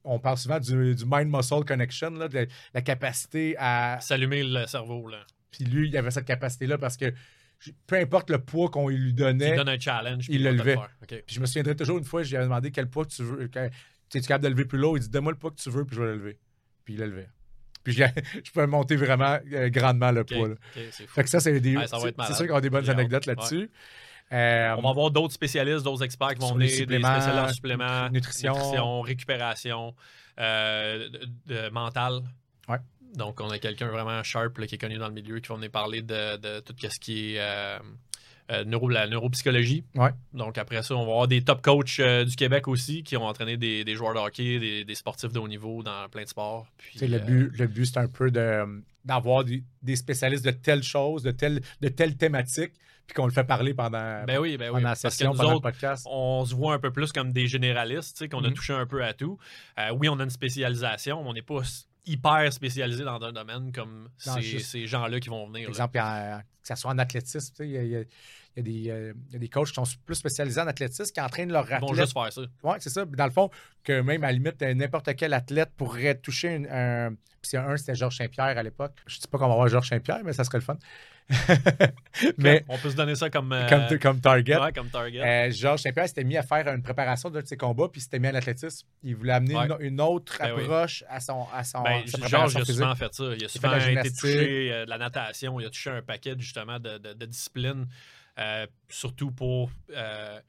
On 0.03 0.17
parle 0.17 0.37
souvent 0.37 0.59
du, 0.59 0.95
du 0.95 1.03
mind-muscle 1.05 1.63
connection, 1.63 2.09
là, 2.11 2.27
de 2.27 2.47
la 2.73 2.81
capacité 2.81 3.55
à. 3.59 3.97
S'allumer 4.01 4.43
le 4.43 4.65
cerveau, 4.65 5.07
là. 5.07 5.19
Puis 5.51 5.63
lui, 5.65 5.89
il 5.89 5.97
avait 5.97 6.09
cette 6.11 6.25
capacité-là 6.25 6.77
parce 6.77 6.97
que 6.97 7.13
peu 7.87 7.95
importe 7.97 8.29
le 8.29 8.39
poids 8.39 8.69
qu'on 8.69 8.87
lui 8.89 9.13
donnait, 9.13 9.55
donne 9.55 9.69
un 9.69 9.79
challenge. 9.79 10.25
il 10.29 10.43
le 10.43 10.51
levait. 10.51 10.77
puis 11.07 11.21
je 11.27 11.39
me 11.39 11.45
souviendrai 11.45 11.75
toujours 11.75 11.97
une 11.97 12.03
fois, 12.05 12.23
je 12.23 12.29
lui 12.29 12.37
avais 12.37 12.45
demandé 12.45 12.71
quel 12.71 12.89
poids 12.89 13.05
tu 13.05 13.23
veux. 13.23 13.49
tu 13.49 14.17
es 14.17 14.21
capable 14.21 14.43
de 14.45 14.49
lever 14.49 14.65
plus 14.65 14.79
lourd? 14.79 14.97
Il 14.97 15.01
dit 15.01 15.09
Donne-moi 15.09 15.33
le 15.33 15.37
poids 15.37 15.51
que 15.51 15.61
tu 15.61 15.69
veux, 15.69 15.85
puis 15.85 15.95
je 15.95 16.01
vais 16.01 16.07
le 16.07 16.15
lever. 16.17 16.39
Puis 16.85 16.95
il 16.95 16.99
le 16.99 17.05
levait. 17.07 17.29
Puis 17.83 17.93
je 17.93 18.03
peux 18.53 18.65
monter 18.67 18.95
vraiment 18.95 19.37
euh, 19.53 19.69
grandement 19.69 20.11
le 20.11 20.23
poids. 20.23 20.47
là. 20.49 20.55
Fait 20.91 21.23
que 21.23 21.29
ça, 21.29 21.39
c'est 21.39 21.59
des. 21.59 21.77
Ouais, 21.77 21.85
c'est- 21.87 22.33
sûr 22.33 22.47
qu'on 22.47 22.55
a 22.55 22.61
des 22.61 22.69
bonnes 22.69 22.89
anecdotes 22.89 23.25
là-dessus. 23.25 23.69
Euh, 24.33 24.75
On 24.77 24.81
va 24.81 24.89
avoir 24.91 25.11
d'autres 25.11 25.33
spécialistes, 25.33 25.83
d'autres 25.83 26.03
experts 26.03 26.35
qui 26.35 26.39
vont 26.39 26.53
venir, 26.53 26.69
des 26.69 26.99
spécialistes 26.99 27.05
en 27.05 27.47
suppléments, 27.49 28.09
nutrition. 28.09 29.01
récupération, 29.01 29.93
euh, 30.39 31.09
de, 31.09 31.27
de 31.65 31.69
mental. 31.69 32.21
Ouais. 32.69 32.77
Donc, 33.15 33.41
on 33.41 33.49
a 33.49 33.59
quelqu'un 33.59 33.87
vraiment 33.87 34.21
sharp 34.23 34.57
là, 34.57 34.67
qui 34.67 34.75
est 34.75 34.77
connu 34.77 34.97
dans 34.97 35.07
le 35.07 35.13
milieu 35.13 35.39
qui 35.39 35.49
va 35.49 35.55
venir 35.55 35.71
parler 35.71 36.01
de, 36.01 36.37
de 36.37 36.59
tout 36.61 36.73
ce 36.79 36.99
qui 36.99 37.35
est 37.35 37.39
euh, 37.39 37.77
euh, 38.51 38.63
neuro, 38.65 38.89
la 38.89 39.07
neuropsychologie. 39.07 39.83
Ouais. 39.95 40.11
Donc, 40.33 40.57
après 40.57 40.81
ça, 40.83 40.95
on 40.95 41.05
va 41.05 41.11
avoir 41.11 41.27
des 41.27 41.43
top 41.43 41.61
coachs 41.61 41.99
euh, 41.99 42.23
du 42.25 42.35
Québec 42.35 42.67
aussi 42.67 43.03
qui 43.03 43.15
ont 43.17 43.25
entraîné 43.25 43.57
des, 43.57 43.83
des 43.83 43.95
joueurs 43.95 44.13
de 44.13 44.19
hockey, 44.19 44.59
des, 44.59 44.85
des 44.85 44.95
sportifs 44.95 45.31
de 45.33 45.39
haut 45.39 45.47
niveau 45.47 45.83
dans 45.83 46.07
plein 46.09 46.23
de 46.23 46.27
sports. 46.29 46.67
Puis, 46.77 46.99
le 47.07 47.19
but, 47.19 47.51
le 47.57 47.67
but 47.67 47.85
c'est 47.85 47.97
un 47.99 48.07
peu 48.07 48.31
de, 48.31 48.83
d'avoir 49.05 49.43
des, 49.43 49.63
des 49.81 49.95
spécialistes 49.95 50.45
de 50.45 50.51
telle 50.51 50.83
chose, 50.83 51.23
de 51.23 51.31
telle, 51.31 51.61
de 51.81 51.87
telle 51.89 52.15
thématique, 52.17 52.73
puis 53.07 53.15
qu'on 53.15 53.25
le 53.25 53.31
fait 53.33 53.43
parler 53.43 53.73
pendant, 53.73 54.23
ben 54.25 54.37
oui, 54.39 54.55
ben 54.57 54.67
oui. 54.67 54.75
pendant 54.75 54.79
la 54.79 54.89
Parce 54.89 55.01
que 55.01 55.09
session, 55.09 55.31
pendant 55.31 55.55
autres, 55.55 55.67
le 55.67 55.71
podcast. 55.71 56.05
on 56.09 56.45
se 56.45 56.55
voit 56.55 56.73
un 56.75 56.79
peu 56.79 56.91
plus 56.91 57.11
comme 57.11 57.33
des 57.33 57.47
généralistes, 57.47 58.29
qu'on 58.29 58.43
a 58.43 58.47
Mhm. 58.49 58.53
touché 58.53 58.73
un 58.73 58.85
peu 58.85 59.03
à 59.03 59.13
tout. 59.13 59.37
Euh, 59.79 59.89
oui, 59.97 60.07
on 60.07 60.17
a 60.19 60.23
une 60.23 60.29
spécialisation, 60.29 61.21
mais 61.23 61.29
on 61.29 61.33
n'est 61.33 61.41
pas 61.41 61.61
hyper 62.05 62.51
spécialisé 62.51 63.03
dans 63.03 63.21
un 63.21 63.31
domaine 63.31 63.71
comme 63.71 64.09
ces, 64.41 64.59
ces 64.59 64.87
gens-là 64.87 65.19
qui 65.19 65.29
vont 65.29 65.47
venir. 65.47 65.67
Par 65.67 65.75
exemple, 65.75 65.93
que 66.61 66.67
ce 66.67 66.75
soit 66.75 66.91
en 66.91 66.97
athlétisme, 66.97 67.39
tu 67.39 67.55
sais, 67.55 67.67
il 67.67 67.71
y 67.71 67.77
a, 67.77 67.83
il 67.83 67.89
y 67.89 67.95
a- 67.95 68.03
il 68.57 68.59
y 68.59 68.59
a 68.59 68.63
des, 68.63 68.89
euh, 68.91 69.13
il 69.29 69.33
y 69.33 69.35
a 69.37 69.39
des 69.39 69.47
coachs 69.49 69.67
qui 69.69 69.73
sont 69.75 69.83
plus 70.05 70.15
spécialisés 70.15 70.59
en 70.61 70.67
athlétisme, 70.67 71.11
qui 71.13 71.21
entraînent 71.21 71.51
leur 71.51 71.65
Ils 71.69 71.79
vont 71.79 71.87
athlète. 71.91 72.05
juste 72.05 72.13
faire 72.13 72.33
ça. 72.33 72.41
Oui, 72.63 72.75
c'est 72.79 72.89
ça. 72.89 73.05
Dans 73.05 73.25
le 73.25 73.31
fond, 73.31 73.49
que 73.83 74.01
même 74.01 74.23
à 74.23 74.27
la 74.27 74.33
limite, 74.33 74.61
euh, 74.61 74.73
n'importe 74.73 75.15
quel 75.15 75.33
athlète 75.33 75.69
pourrait 75.77 76.15
toucher 76.15 76.55
une- 76.55 76.67
un. 76.69 77.15
Puis 77.41 77.57
un, 77.57 77.75
c'était 77.75 77.95
Georges 77.95 78.17
Saint-Pierre 78.17 78.55
à 78.57 78.61
l'époque. 78.61 78.93
Je 79.07 79.19
dis 79.19 79.27
pas 79.27 79.39
qu'on 79.39 79.47
va 79.47 79.55
voir 79.55 79.67
Georges 79.67 79.89
Saint-Pierre, 79.89 80.19
mais 80.23 80.31
ça 80.33 80.43
serait 80.43 80.59
le 80.59 80.63
fun. 80.63 80.77
mais 82.37 82.63
On 82.67 82.77
peut 82.77 82.89
se 82.91 82.95
donner 82.95 83.15
ça 83.15 83.29
comme, 83.29 83.51
euh, 83.53 83.67
comme, 83.67 83.99
comme 83.99 84.19
target. 84.21 84.57
ouais, 84.57 84.71
comme 84.73 84.89
target. 84.89 85.21
Euh, 85.21 85.51
Georges 85.51 85.81
Saint-Pierre 85.81 86.07
s'était 86.07 86.23
mis 86.23 86.37
à 86.37 86.43
faire 86.43 86.67
une 86.67 86.81
préparation 86.83 87.29
d'un 87.29 87.41
de 87.41 87.47
ses 87.47 87.57
combats, 87.57 87.87
puis 87.91 87.99
il 87.99 88.03
s'était 88.03 88.19
mis 88.19 88.27
à 88.27 88.31
l'athlétisme. 88.31 88.87
Il 89.03 89.15
voulait 89.15 89.33
amener 89.33 89.55
Ouais. 89.55 89.65
une, 89.79 89.93
une 89.93 90.01
autre 90.01 90.37
Ben 90.39 90.53
oui. 90.55 90.61
approche 90.63 91.03
à 91.09 91.19
son, 91.19 91.47
à 91.53 91.63
son 91.63 91.81
Ben, 91.83 92.05
sa 92.05 92.27
Georges 92.27 92.53
il 92.55 92.61
a 92.61 92.65
souvent 92.65 92.95
fait 92.95 93.13
ça. 93.13 93.23
Il 93.35 93.45
a 93.45 93.47
souvent 93.47 93.71
la 93.71 93.91
été 93.91 94.11
touché 94.11 94.71
euh, 94.71 94.85
de 94.85 94.89
la 94.89 94.97
natation. 94.97 95.59
Il 95.59 95.65
a 95.65 95.69
touché 95.69 95.89
un 95.89 96.01
paquet 96.01 96.35
justement 96.37 96.79
de, 96.79 96.97
de- 96.97 97.13
de 97.13 97.25
disciplines, 97.25 97.87
euh, 98.39 98.67
surtout 98.89 99.31
pour 99.31 99.71
euh, 99.91 100.39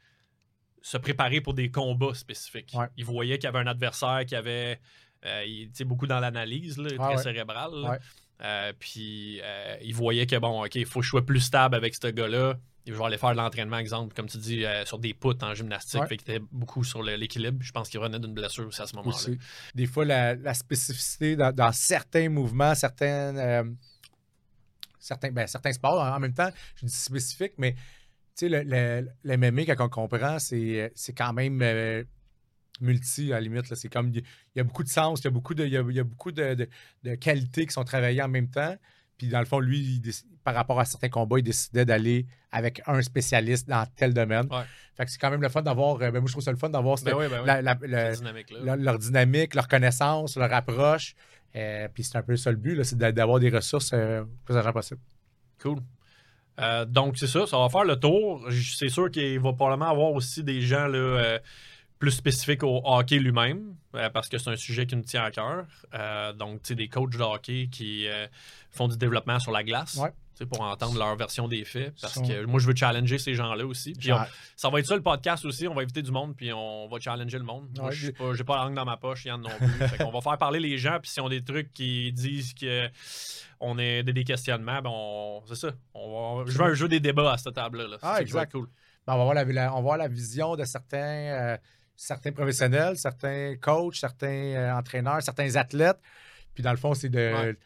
se 0.80 0.96
préparer 0.96 1.40
pour 1.40 1.54
des 1.54 1.70
combats 1.70 2.14
spécifiques. 2.14 2.72
Ouais. 2.74 2.86
Il 2.96 3.04
voyait 3.04 3.38
qu'il 3.38 3.44
y 3.44 3.48
avait 3.48 3.60
un 3.60 3.66
adversaire 3.66 4.24
qui 4.26 4.34
avait 4.34 4.80
euh, 5.24 5.44
il 5.46 5.62
était 5.68 5.84
beaucoup 5.84 6.06
dans 6.06 6.20
l'analyse, 6.20 6.78
là, 6.78 6.90
très 6.96 7.16
ouais. 7.16 7.22
cérébrale. 7.22 8.00
puis 8.78 9.40
il 9.82 9.94
voyait 9.94 10.26
que 10.26 10.36
bon, 10.36 10.64
ok, 10.64 10.74
il 10.74 10.86
faut 10.86 11.00
que 11.00 11.04
je 11.04 11.10
sois 11.10 11.24
plus 11.24 11.40
stable 11.40 11.74
avec 11.74 11.94
ce 11.94 12.09
gars-là. 12.09 12.56
Je 12.86 12.92
vais 12.92 13.04
aller 13.04 13.18
faire 13.18 13.30
de 13.30 13.36
l'entraînement, 13.36 13.78
exemple, 13.78 14.12
comme 14.12 14.26
tu 14.26 14.38
dis, 14.38 14.64
euh, 14.64 14.84
sur 14.84 14.98
des 14.98 15.14
poutres 15.14 15.46
en 15.46 15.54
gymnastique. 15.54 16.00
Ouais. 16.00 16.09
Fait 16.09 16.16
qu'il 16.16 16.34
était 16.34 16.44
beaucoup 16.50 16.82
sur 16.82 17.02
l'équilibre. 17.02 17.59
Je 17.62 17.70
pense 17.70 17.88
qu'il 17.88 18.00
revenait 18.00 18.18
d'une 18.18 18.34
blessure 18.34 18.66
aussi 18.66 18.82
à 18.82 18.86
ce 18.86 18.96
moment-là. 18.96 19.36
Des 19.74 19.86
fois, 19.86 20.04
la, 20.04 20.34
la 20.34 20.52
spécificité 20.52 21.36
dans, 21.36 21.54
dans 21.54 21.70
certains 21.70 22.28
mouvements, 22.28 22.74
certains, 22.74 23.36
euh, 23.36 23.64
certains, 25.03 25.31
ben, 25.31 25.47
certains 25.47 25.73
sports, 25.73 26.01
en 26.01 26.15
en 26.16 26.20
même 26.20 26.33
temps, 26.35 26.51
je 26.77 26.87
dis 26.87 26.93
spécifique, 26.93 27.53
mais 27.59 27.73
tu 27.73 27.79
sais, 28.35 28.49
le, 28.49 28.62
le, 28.62 29.09
le 29.24 29.37
MMA, 29.37 29.65
quand 29.74 29.85
on 29.85 29.89
comprend, 29.89 30.39
c'est 30.39 30.91
c'est 30.95 31.12
quand 31.12 31.33
même 31.33 31.61
euh, 31.62 32.03
multi, 32.81 33.33
à 33.33 33.37
la 33.37 33.41
limite. 33.43 33.69
là. 33.69 33.77
C'est 33.77 33.89
comme, 33.89 34.09
il 34.15 34.23
y, 34.57 34.61
a 34.61 34.65
beaucoup 34.65 34.83
de 34.83 34.89
sens, 34.89 35.20
il 35.20 35.24
y 35.24 35.27
a 35.29 35.31
beaucoup 35.31 35.55
de, 35.55 35.65
il 35.66 35.73
y 35.73 35.77
a, 35.77 35.83
il 35.89 35.95
y 35.97 36.01
a 36.01 36.05
beaucoup 36.05 36.33
de, 36.33 36.55
de- 36.55 36.69
de 37.03 37.15
qualités 37.16 37.66
qui 37.66 37.73
sont 37.73 37.85
travaillées 37.85 38.23
en 38.23 38.29
même 38.29 38.49
temps. 38.49 38.74
Puis 39.19 39.29
dans 39.29 39.39
le 39.41 39.45
fond, 39.45 39.61
lui, 39.61 39.79
il 40.03 40.12
par 40.43 40.55
rapport 40.55 40.81
à 40.81 40.85
certains 40.85 41.09
combats, 41.11 41.39
il 41.39 41.45
décidait 41.45 41.85
d'aller 41.85 42.27
avec 42.51 42.83
un 42.89 43.01
spécialiste 43.03 43.69
dans 43.69 43.87
tel 43.95 44.12
domaine. 44.12 44.47
Ouais. 44.51 44.65
Fait 44.97 45.05
que 45.05 45.11
c'est 45.12 45.19
quand 45.19 45.31
même 45.31 45.43
le 45.43 45.49
fun 45.49 45.62
d'avoir, 45.62 45.97
euh, 46.03 46.11
ben, 46.11 46.19
moi 46.19 46.27
je 46.27 46.33
trouve 46.33 46.43
ça 46.43 46.51
le 46.51 46.57
fun 46.57 46.69
d'avoir 46.70 46.97
Ben 47.03 47.15
oui, 47.15 47.27
ben 47.29 47.41
oui. 47.43 47.47
leur 48.83 48.99
dynamique, 48.99 49.55
leur 49.55 49.69
connaissance, 49.69 50.37
leur 50.37 50.53
approche. 50.53 51.15
Euh, 51.55 51.89
puis 51.93 52.03
c'est 52.05 52.16
un 52.16 52.23
peu 52.23 52.37
ça 52.37 52.51
le 52.51 52.57
but, 52.57 52.83
c'est 52.85 52.97
d'a- 52.97 53.12
d'avoir 53.12 53.39
des 53.39 53.51
ressources 53.51 53.91
euh, 53.93 54.20
le 54.20 54.27
plus 54.45 54.57
agent 54.57 54.73
possible. 54.73 55.01
Cool. 55.61 55.79
Euh, 56.61 56.85
donc, 56.85 57.16
c'est 57.19 57.27
ça, 57.27 57.47
ça 57.47 57.59
va 57.59 57.69
faire 57.69 57.85
le 57.85 57.97
tour. 57.97 58.47
C'est 58.79 58.89
sûr 58.89 59.11
qu'il 59.11 59.39
va 59.41 59.53
probablement 59.53 59.91
avoir 59.91 60.12
aussi 60.12 60.43
des 60.45 60.61
gens 60.62 60.87
là, 60.87 60.99
euh, 60.99 61.39
plus 61.99 62.11
spécifiques 62.11 62.62
au 62.62 62.81
hockey 62.85 63.19
lui-même, 63.19 63.74
euh, 63.95 64.11
parce 64.11 64.29
que 64.29 64.37
c'est 64.39 64.51
un 64.51 64.57
sujet 64.57 64.87
qui 64.87 64.97
nous 64.97 65.03
tient 65.05 65.24
à 65.24 65.31
cœur. 65.31 65.66
Euh, 65.95 66.33
donc, 66.33 66.62
tu 66.62 66.69
sais, 66.69 66.74
des 66.74 66.89
coachs 66.89 67.11
de 67.16 67.23
hockey 67.23 67.69
qui 67.70 68.09
euh, 68.09 68.27
font 68.70 68.89
du 68.89 68.97
développement 68.97 69.39
sur 69.39 69.53
la 69.53 69.62
glace. 69.62 69.97
Ouais. 69.97 70.11
Pour 70.47 70.60
entendre 70.62 70.98
leur 70.98 71.14
version 71.16 71.48
des 71.48 71.64
faits. 71.64 71.94
Parce 72.01 72.14
Sont- 72.14 72.27
que 72.27 72.44
moi, 72.44 72.60
je 72.60 72.66
veux 72.66 72.74
challenger 72.74 73.19
ces 73.19 73.35
gens-là 73.35 73.64
aussi. 73.66 73.93
Puis 73.93 74.12
on- 74.12 74.19
ça 74.56 74.69
va 74.70 74.78
être 74.81 74.86
ça 74.86 74.94
le 74.97 75.02
podcast 75.02 75.44
aussi. 75.44 75.66
On 75.69 75.74
va 75.74 75.82
inviter 75.82 76.02
du 76.02 76.10
monde, 76.10 76.35
puis 76.36 76.52
on 76.52 76.89
va 76.89 76.98
challenger 77.01 77.39
le 77.39 77.44
monde. 77.44 77.69
Moi, 77.77 77.89
Ouais, 77.89 77.93
je 77.93 78.06
n'ai 78.06 78.12
pas, 78.12 78.35
j'ai 78.35 78.44
pas 78.44 78.56
la 78.56 78.64
langue 78.64 78.74
dans 78.74 78.85
ma 78.85 78.97
poche, 78.97 79.24
Yann 79.24 79.40
non 79.40 79.51
plus. 79.59 79.66
fait 79.89 80.02
qu'on 80.05 80.10
va 80.10 80.20
faire 80.20 80.39
parler 80.39 80.60
les 80.60 80.78
gens, 80.78 80.98
puis 81.01 81.10
s'ils 81.10 81.23
ont 81.23 81.28
des 81.28 81.43
trucs 81.43 81.73
qui 81.73 82.12
disent 82.12 82.55
que 82.55 82.89
on 83.60 83.78
est 83.78 84.02
des, 84.02 84.24
questionnements, 84.24 84.82
ben 84.82 84.90
on- 84.93 85.43
c'est 85.47 85.55
ça. 85.55 85.70
On 85.94 86.43
va, 86.44 86.51
je 86.51 86.59
veux 86.59 86.64
un 86.64 86.74
jeu 86.74 86.89
des 86.89 87.01
débats 87.01 87.32
à 87.32 87.39
cette 87.39 87.55
table-là. 87.55 87.86
là. 87.89 87.97
Ah, 88.02 88.14
ça 88.16 88.23
exact. 88.23 88.52
cool. 88.52 88.66
ben, 89.06 89.14
on, 89.14 89.19
va 89.19 89.24
voir 89.24 89.35
la, 89.35 89.44
la- 89.44 89.73
on 89.73 89.77
va 89.77 89.81
voir 89.82 89.97
la 89.98 90.09
vision 90.09 90.56
de 90.56 90.64
certains, 90.64 90.98
euh, 90.98 91.56
certains 91.97 92.32
professionnels, 92.32 92.97
certains 92.98 93.55
coachs, 93.60 93.97
certains 93.97 94.27
euh, 94.28 94.73
entraîneurs, 94.74 95.23
certains 95.23 95.55
athlètes. 95.56 95.98
Puis 96.55 96.62
dans 96.62 96.70
le 96.73 96.77
fond, 96.77 96.94
c'est 96.94 97.09
de, 97.09 97.32
Ouais. 97.35 97.56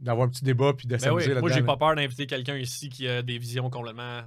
D'avoir 0.00 0.26
un 0.26 0.30
petit 0.30 0.44
débat 0.44 0.72
puis 0.72 0.86
de 0.86 0.96
Ben 0.96 1.12
oui, 1.12 1.24
moi, 1.40 1.50
j'ai 1.50 1.62
pas 1.62 1.76
peur 1.76 1.94
d'inviter 1.94 2.26
quelqu'un 2.26 2.56
ici 2.56 2.88
qui 2.88 3.08
a 3.08 3.22
des 3.22 3.38
visions 3.38 3.68
complètement 3.70 4.22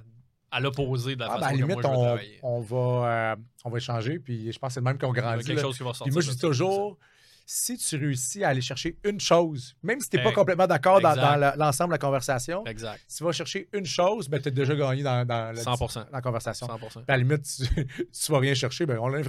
à 0.50 0.60
l'opposé 0.60 1.14
de 1.16 1.20
la 1.20 1.26
Ah, 1.26 1.28
ben, 1.28 1.34
façon 1.34 1.44
à 1.46 1.50
la 1.52 1.56
que 1.56 1.62
limite, 1.62 1.82
moi 1.82 2.18
je 2.18 2.24
veux 2.24 2.38
on, 2.42 2.56
on 2.56 2.60
va, 2.60 3.32
euh, 3.32 3.36
on 3.64 3.70
va 3.70 3.78
échanger. 3.78 4.18
Puis 4.18 4.52
je 4.52 4.58
pense 4.58 4.68
que 4.68 4.74
c'est 4.74 4.80
le 4.80 4.84
même 4.84 4.98
qu'on 4.98 5.12
Il 5.14 5.16
y 5.16 5.20
a 5.20 5.22
grandit. 5.22 5.44
quelque 5.44 5.56
là. 5.56 5.62
chose 5.62 5.76
qui 5.78 5.82
va 5.82 5.94
sortir. 5.94 6.12
moi, 6.12 6.20
je 6.22 6.30
dis 6.30 6.38
toujours, 6.38 6.98
si 7.46 7.78
tu 7.78 7.96
réussis 7.96 8.44
à 8.44 8.50
aller 8.50 8.60
chercher 8.60 8.98
une 9.04 9.18
chose, 9.18 9.74
même 9.82 9.98
si 10.00 10.10
tu 10.10 10.16
n'es 10.18 10.22
pas 10.22 10.32
complètement 10.32 10.66
d'accord 10.66 11.00
dans, 11.00 11.14
l'ensemble 11.56 11.88
de 11.90 11.94
la 11.94 11.98
conversation, 11.98 12.66
Exact. 12.66 13.00
si 13.08 13.16
tu 13.18 13.24
vas 13.24 13.32
chercher 13.32 13.68
une 13.72 13.86
chose, 13.86 14.28
ben, 14.28 14.40
tu 14.42 14.48
as 14.48 14.50
déjà 14.50 14.74
gagné 14.74 15.02
dans, 15.02 15.26
dans, 15.26 15.52
la- 15.54 15.62
100%. 15.62 15.94
dans 16.04 16.06
la 16.12 16.20
conversation. 16.20 16.66
100%. 16.66 16.78
Puis 16.78 17.00
à 17.08 17.12
la 17.12 17.16
limite, 17.16 17.42
tu, 17.44 17.86
tu 18.12 18.32
vas 18.32 18.38
rien 18.38 18.52
chercher, 18.54 18.84
ben, 18.84 18.98
on 19.00 19.08
ne 19.10 19.16
le 19.18 19.22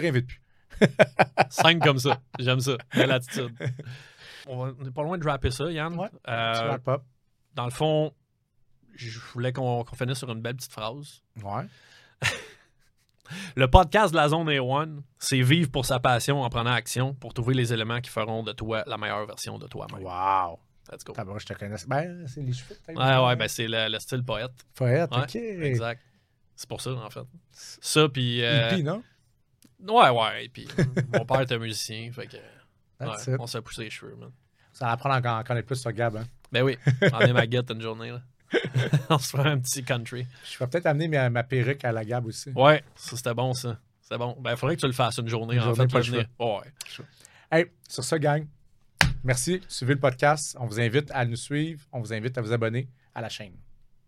réinvite, 0.00 0.26
plus. 0.26 0.40
Simple 1.48 1.82
comme 1.82 1.98
ça. 1.98 2.20
J'aime 2.38 2.60
ça. 2.60 2.76
Belle 2.94 3.12
attitude. 3.12 3.54
On 4.46 4.56
va- 4.64 4.72
on 4.80 4.84
est 4.86 4.90
pas 4.90 5.02
loin 5.02 5.18
de 5.18 5.24
rapper 5.28 5.50
ça, 5.50 5.70
Yann. 5.70 5.94
Ouais. 5.98 6.08
Euh, 6.28 6.78
up. 6.86 7.02
dans 7.54 7.64
le 7.64 7.70
fond, 7.70 8.12
je 8.94 9.18
voulais 9.32 9.52
qu'on 9.52 9.84
finisse 9.96 10.18
sur 10.18 10.30
une 10.30 10.40
belle 10.40 10.56
petite 10.56 10.72
phrase. 10.72 11.22
Ouais. 11.42 11.64
Le 13.56 13.66
podcast 13.68 14.12
de 14.12 14.16
la 14.16 14.28
zone 14.28 14.48
A1, 14.48 15.00
c'est 15.18 15.40
vivre 15.42 15.68
pour 15.70 15.84
sa 15.84 15.98
passion 15.98 16.42
en 16.42 16.48
prenant 16.48 16.70
action 16.70 17.12
pour 17.14 17.34
trouver 17.34 17.54
les 17.54 17.72
éléments 17.72 18.00
qui 18.00 18.08
feront 18.10 18.44
de 18.44 18.52
toi 18.52 18.84
la 18.86 18.96
meilleure 18.96 19.26
version 19.26 19.58
de 19.58 19.66
toi-même. 19.66 20.00
Wow. 20.04 20.60
Let's 20.92 21.02
go. 21.02 21.12
T'as 21.12 21.24
je 21.38 21.46
te 21.46 21.52
connais. 21.54 21.74
Ben, 21.88 22.24
c'est 22.28 22.40
les 22.42 22.52
cheveux, 22.52 22.76
peut-être. 22.86 22.96
Ouais, 22.96 23.26
ouais, 23.26 23.34
ben 23.34 23.48
c'est 23.48 23.66
le, 23.66 23.88
le 23.90 23.98
style 23.98 24.22
poète. 24.22 24.52
Poète, 24.76 25.10
Ouais, 25.10 25.22
ok. 25.22 25.34
Exact. 25.34 26.00
C'est 26.54 26.68
pour 26.68 26.80
ça, 26.80 26.92
en 26.92 27.10
fait. 27.10 27.24
Ça, 27.50 28.08
puis. 28.08 28.44
euh, 28.44 28.80
non? 28.82 29.02
ouais, 29.80 30.10
ouais. 30.10 30.44
Et 30.44 30.48
puis, 30.48 30.68
mon 31.12 31.24
père 31.26 31.40
était 31.40 31.58
musicien, 31.58 32.12
fait 32.12 32.28
que. 32.28 32.36
That's 32.98 33.26
ouais, 33.26 33.34
it. 33.34 33.40
on 33.40 33.46
s'est 33.46 33.60
poussé 33.60 33.84
les 33.84 33.90
cheveux, 33.90 34.14
man. 34.16 34.30
Ça 34.72 34.86
va 34.86 34.92
apprendre 34.92 35.26
à 35.26 35.38
en 35.40 35.42
connaître 35.44 35.66
plus 35.66 35.76
sur 35.80 35.92
Gab. 35.92 36.16
Hein. 36.16 36.24
Ben 36.52 36.62
oui, 36.62 36.78
on 37.12 37.20
est 37.20 37.32
ma 37.32 37.46
guette 37.46 37.70
une 37.70 37.80
journée, 37.80 38.10
là. 38.10 38.22
on 39.10 39.18
se 39.18 39.36
fait 39.36 39.46
un 39.46 39.58
petit 39.58 39.82
country. 39.82 40.26
Je 40.50 40.58
vais 40.58 40.66
peut-être 40.66 40.86
amener 40.86 41.08
ma, 41.08 41.28
ma 41.30 41.42
perruque 41.42 41.84
à 41.84 41.92
la 41.92 42.04
Gab 42.04 42.26
aussi. 42.26 42.50
Ouais, 42.50 42.82
ça 42.94 43.16
c'était 43.16 43.34
bon, 43.34 43.52
ça. 43.54 43.78
C'est 44.00 44.18
bon. 44.18 44.36
Ben, 44.40 44.52
il 44.52 44.56
faudrait 44.56 44.76
que 44.76 44.80
tu 44.80 44.86
le 44.86 44.92
fasses 44.92 45.18
une 45.18 45.28
journée, 45.28 45.54
Une 45.56 45.62
en 45.62 45.74
journée, 45.74 45.88
fait. 45.88 46.28
pas. 46.38 46.44
Ouais. 46.44 46.72
Hey, 47.50 47.66
sur 47.88 48.04
ça, 48.04 48.18
gang, 48.18 48.46
merci. 49.24 49.60
Suivez 49.66 49.94
le 49.94 50.00
podcast. 50.00 50.56
On 50.60 50.66
vous 50.66 50.80
invite 50.80 51.10
à 51.10 51.24
nous 51.24 51.36
suivre. 51.36 51.82
On 51.92 52.00
vous 52.00 52.12
invite 52.12 52.38
à 52.38 52.42
vous 52.42 52.52
abonner 52.52 52.88
à 53.14 53.20
la 53.20 53.28
chaîne. 53.28 53.54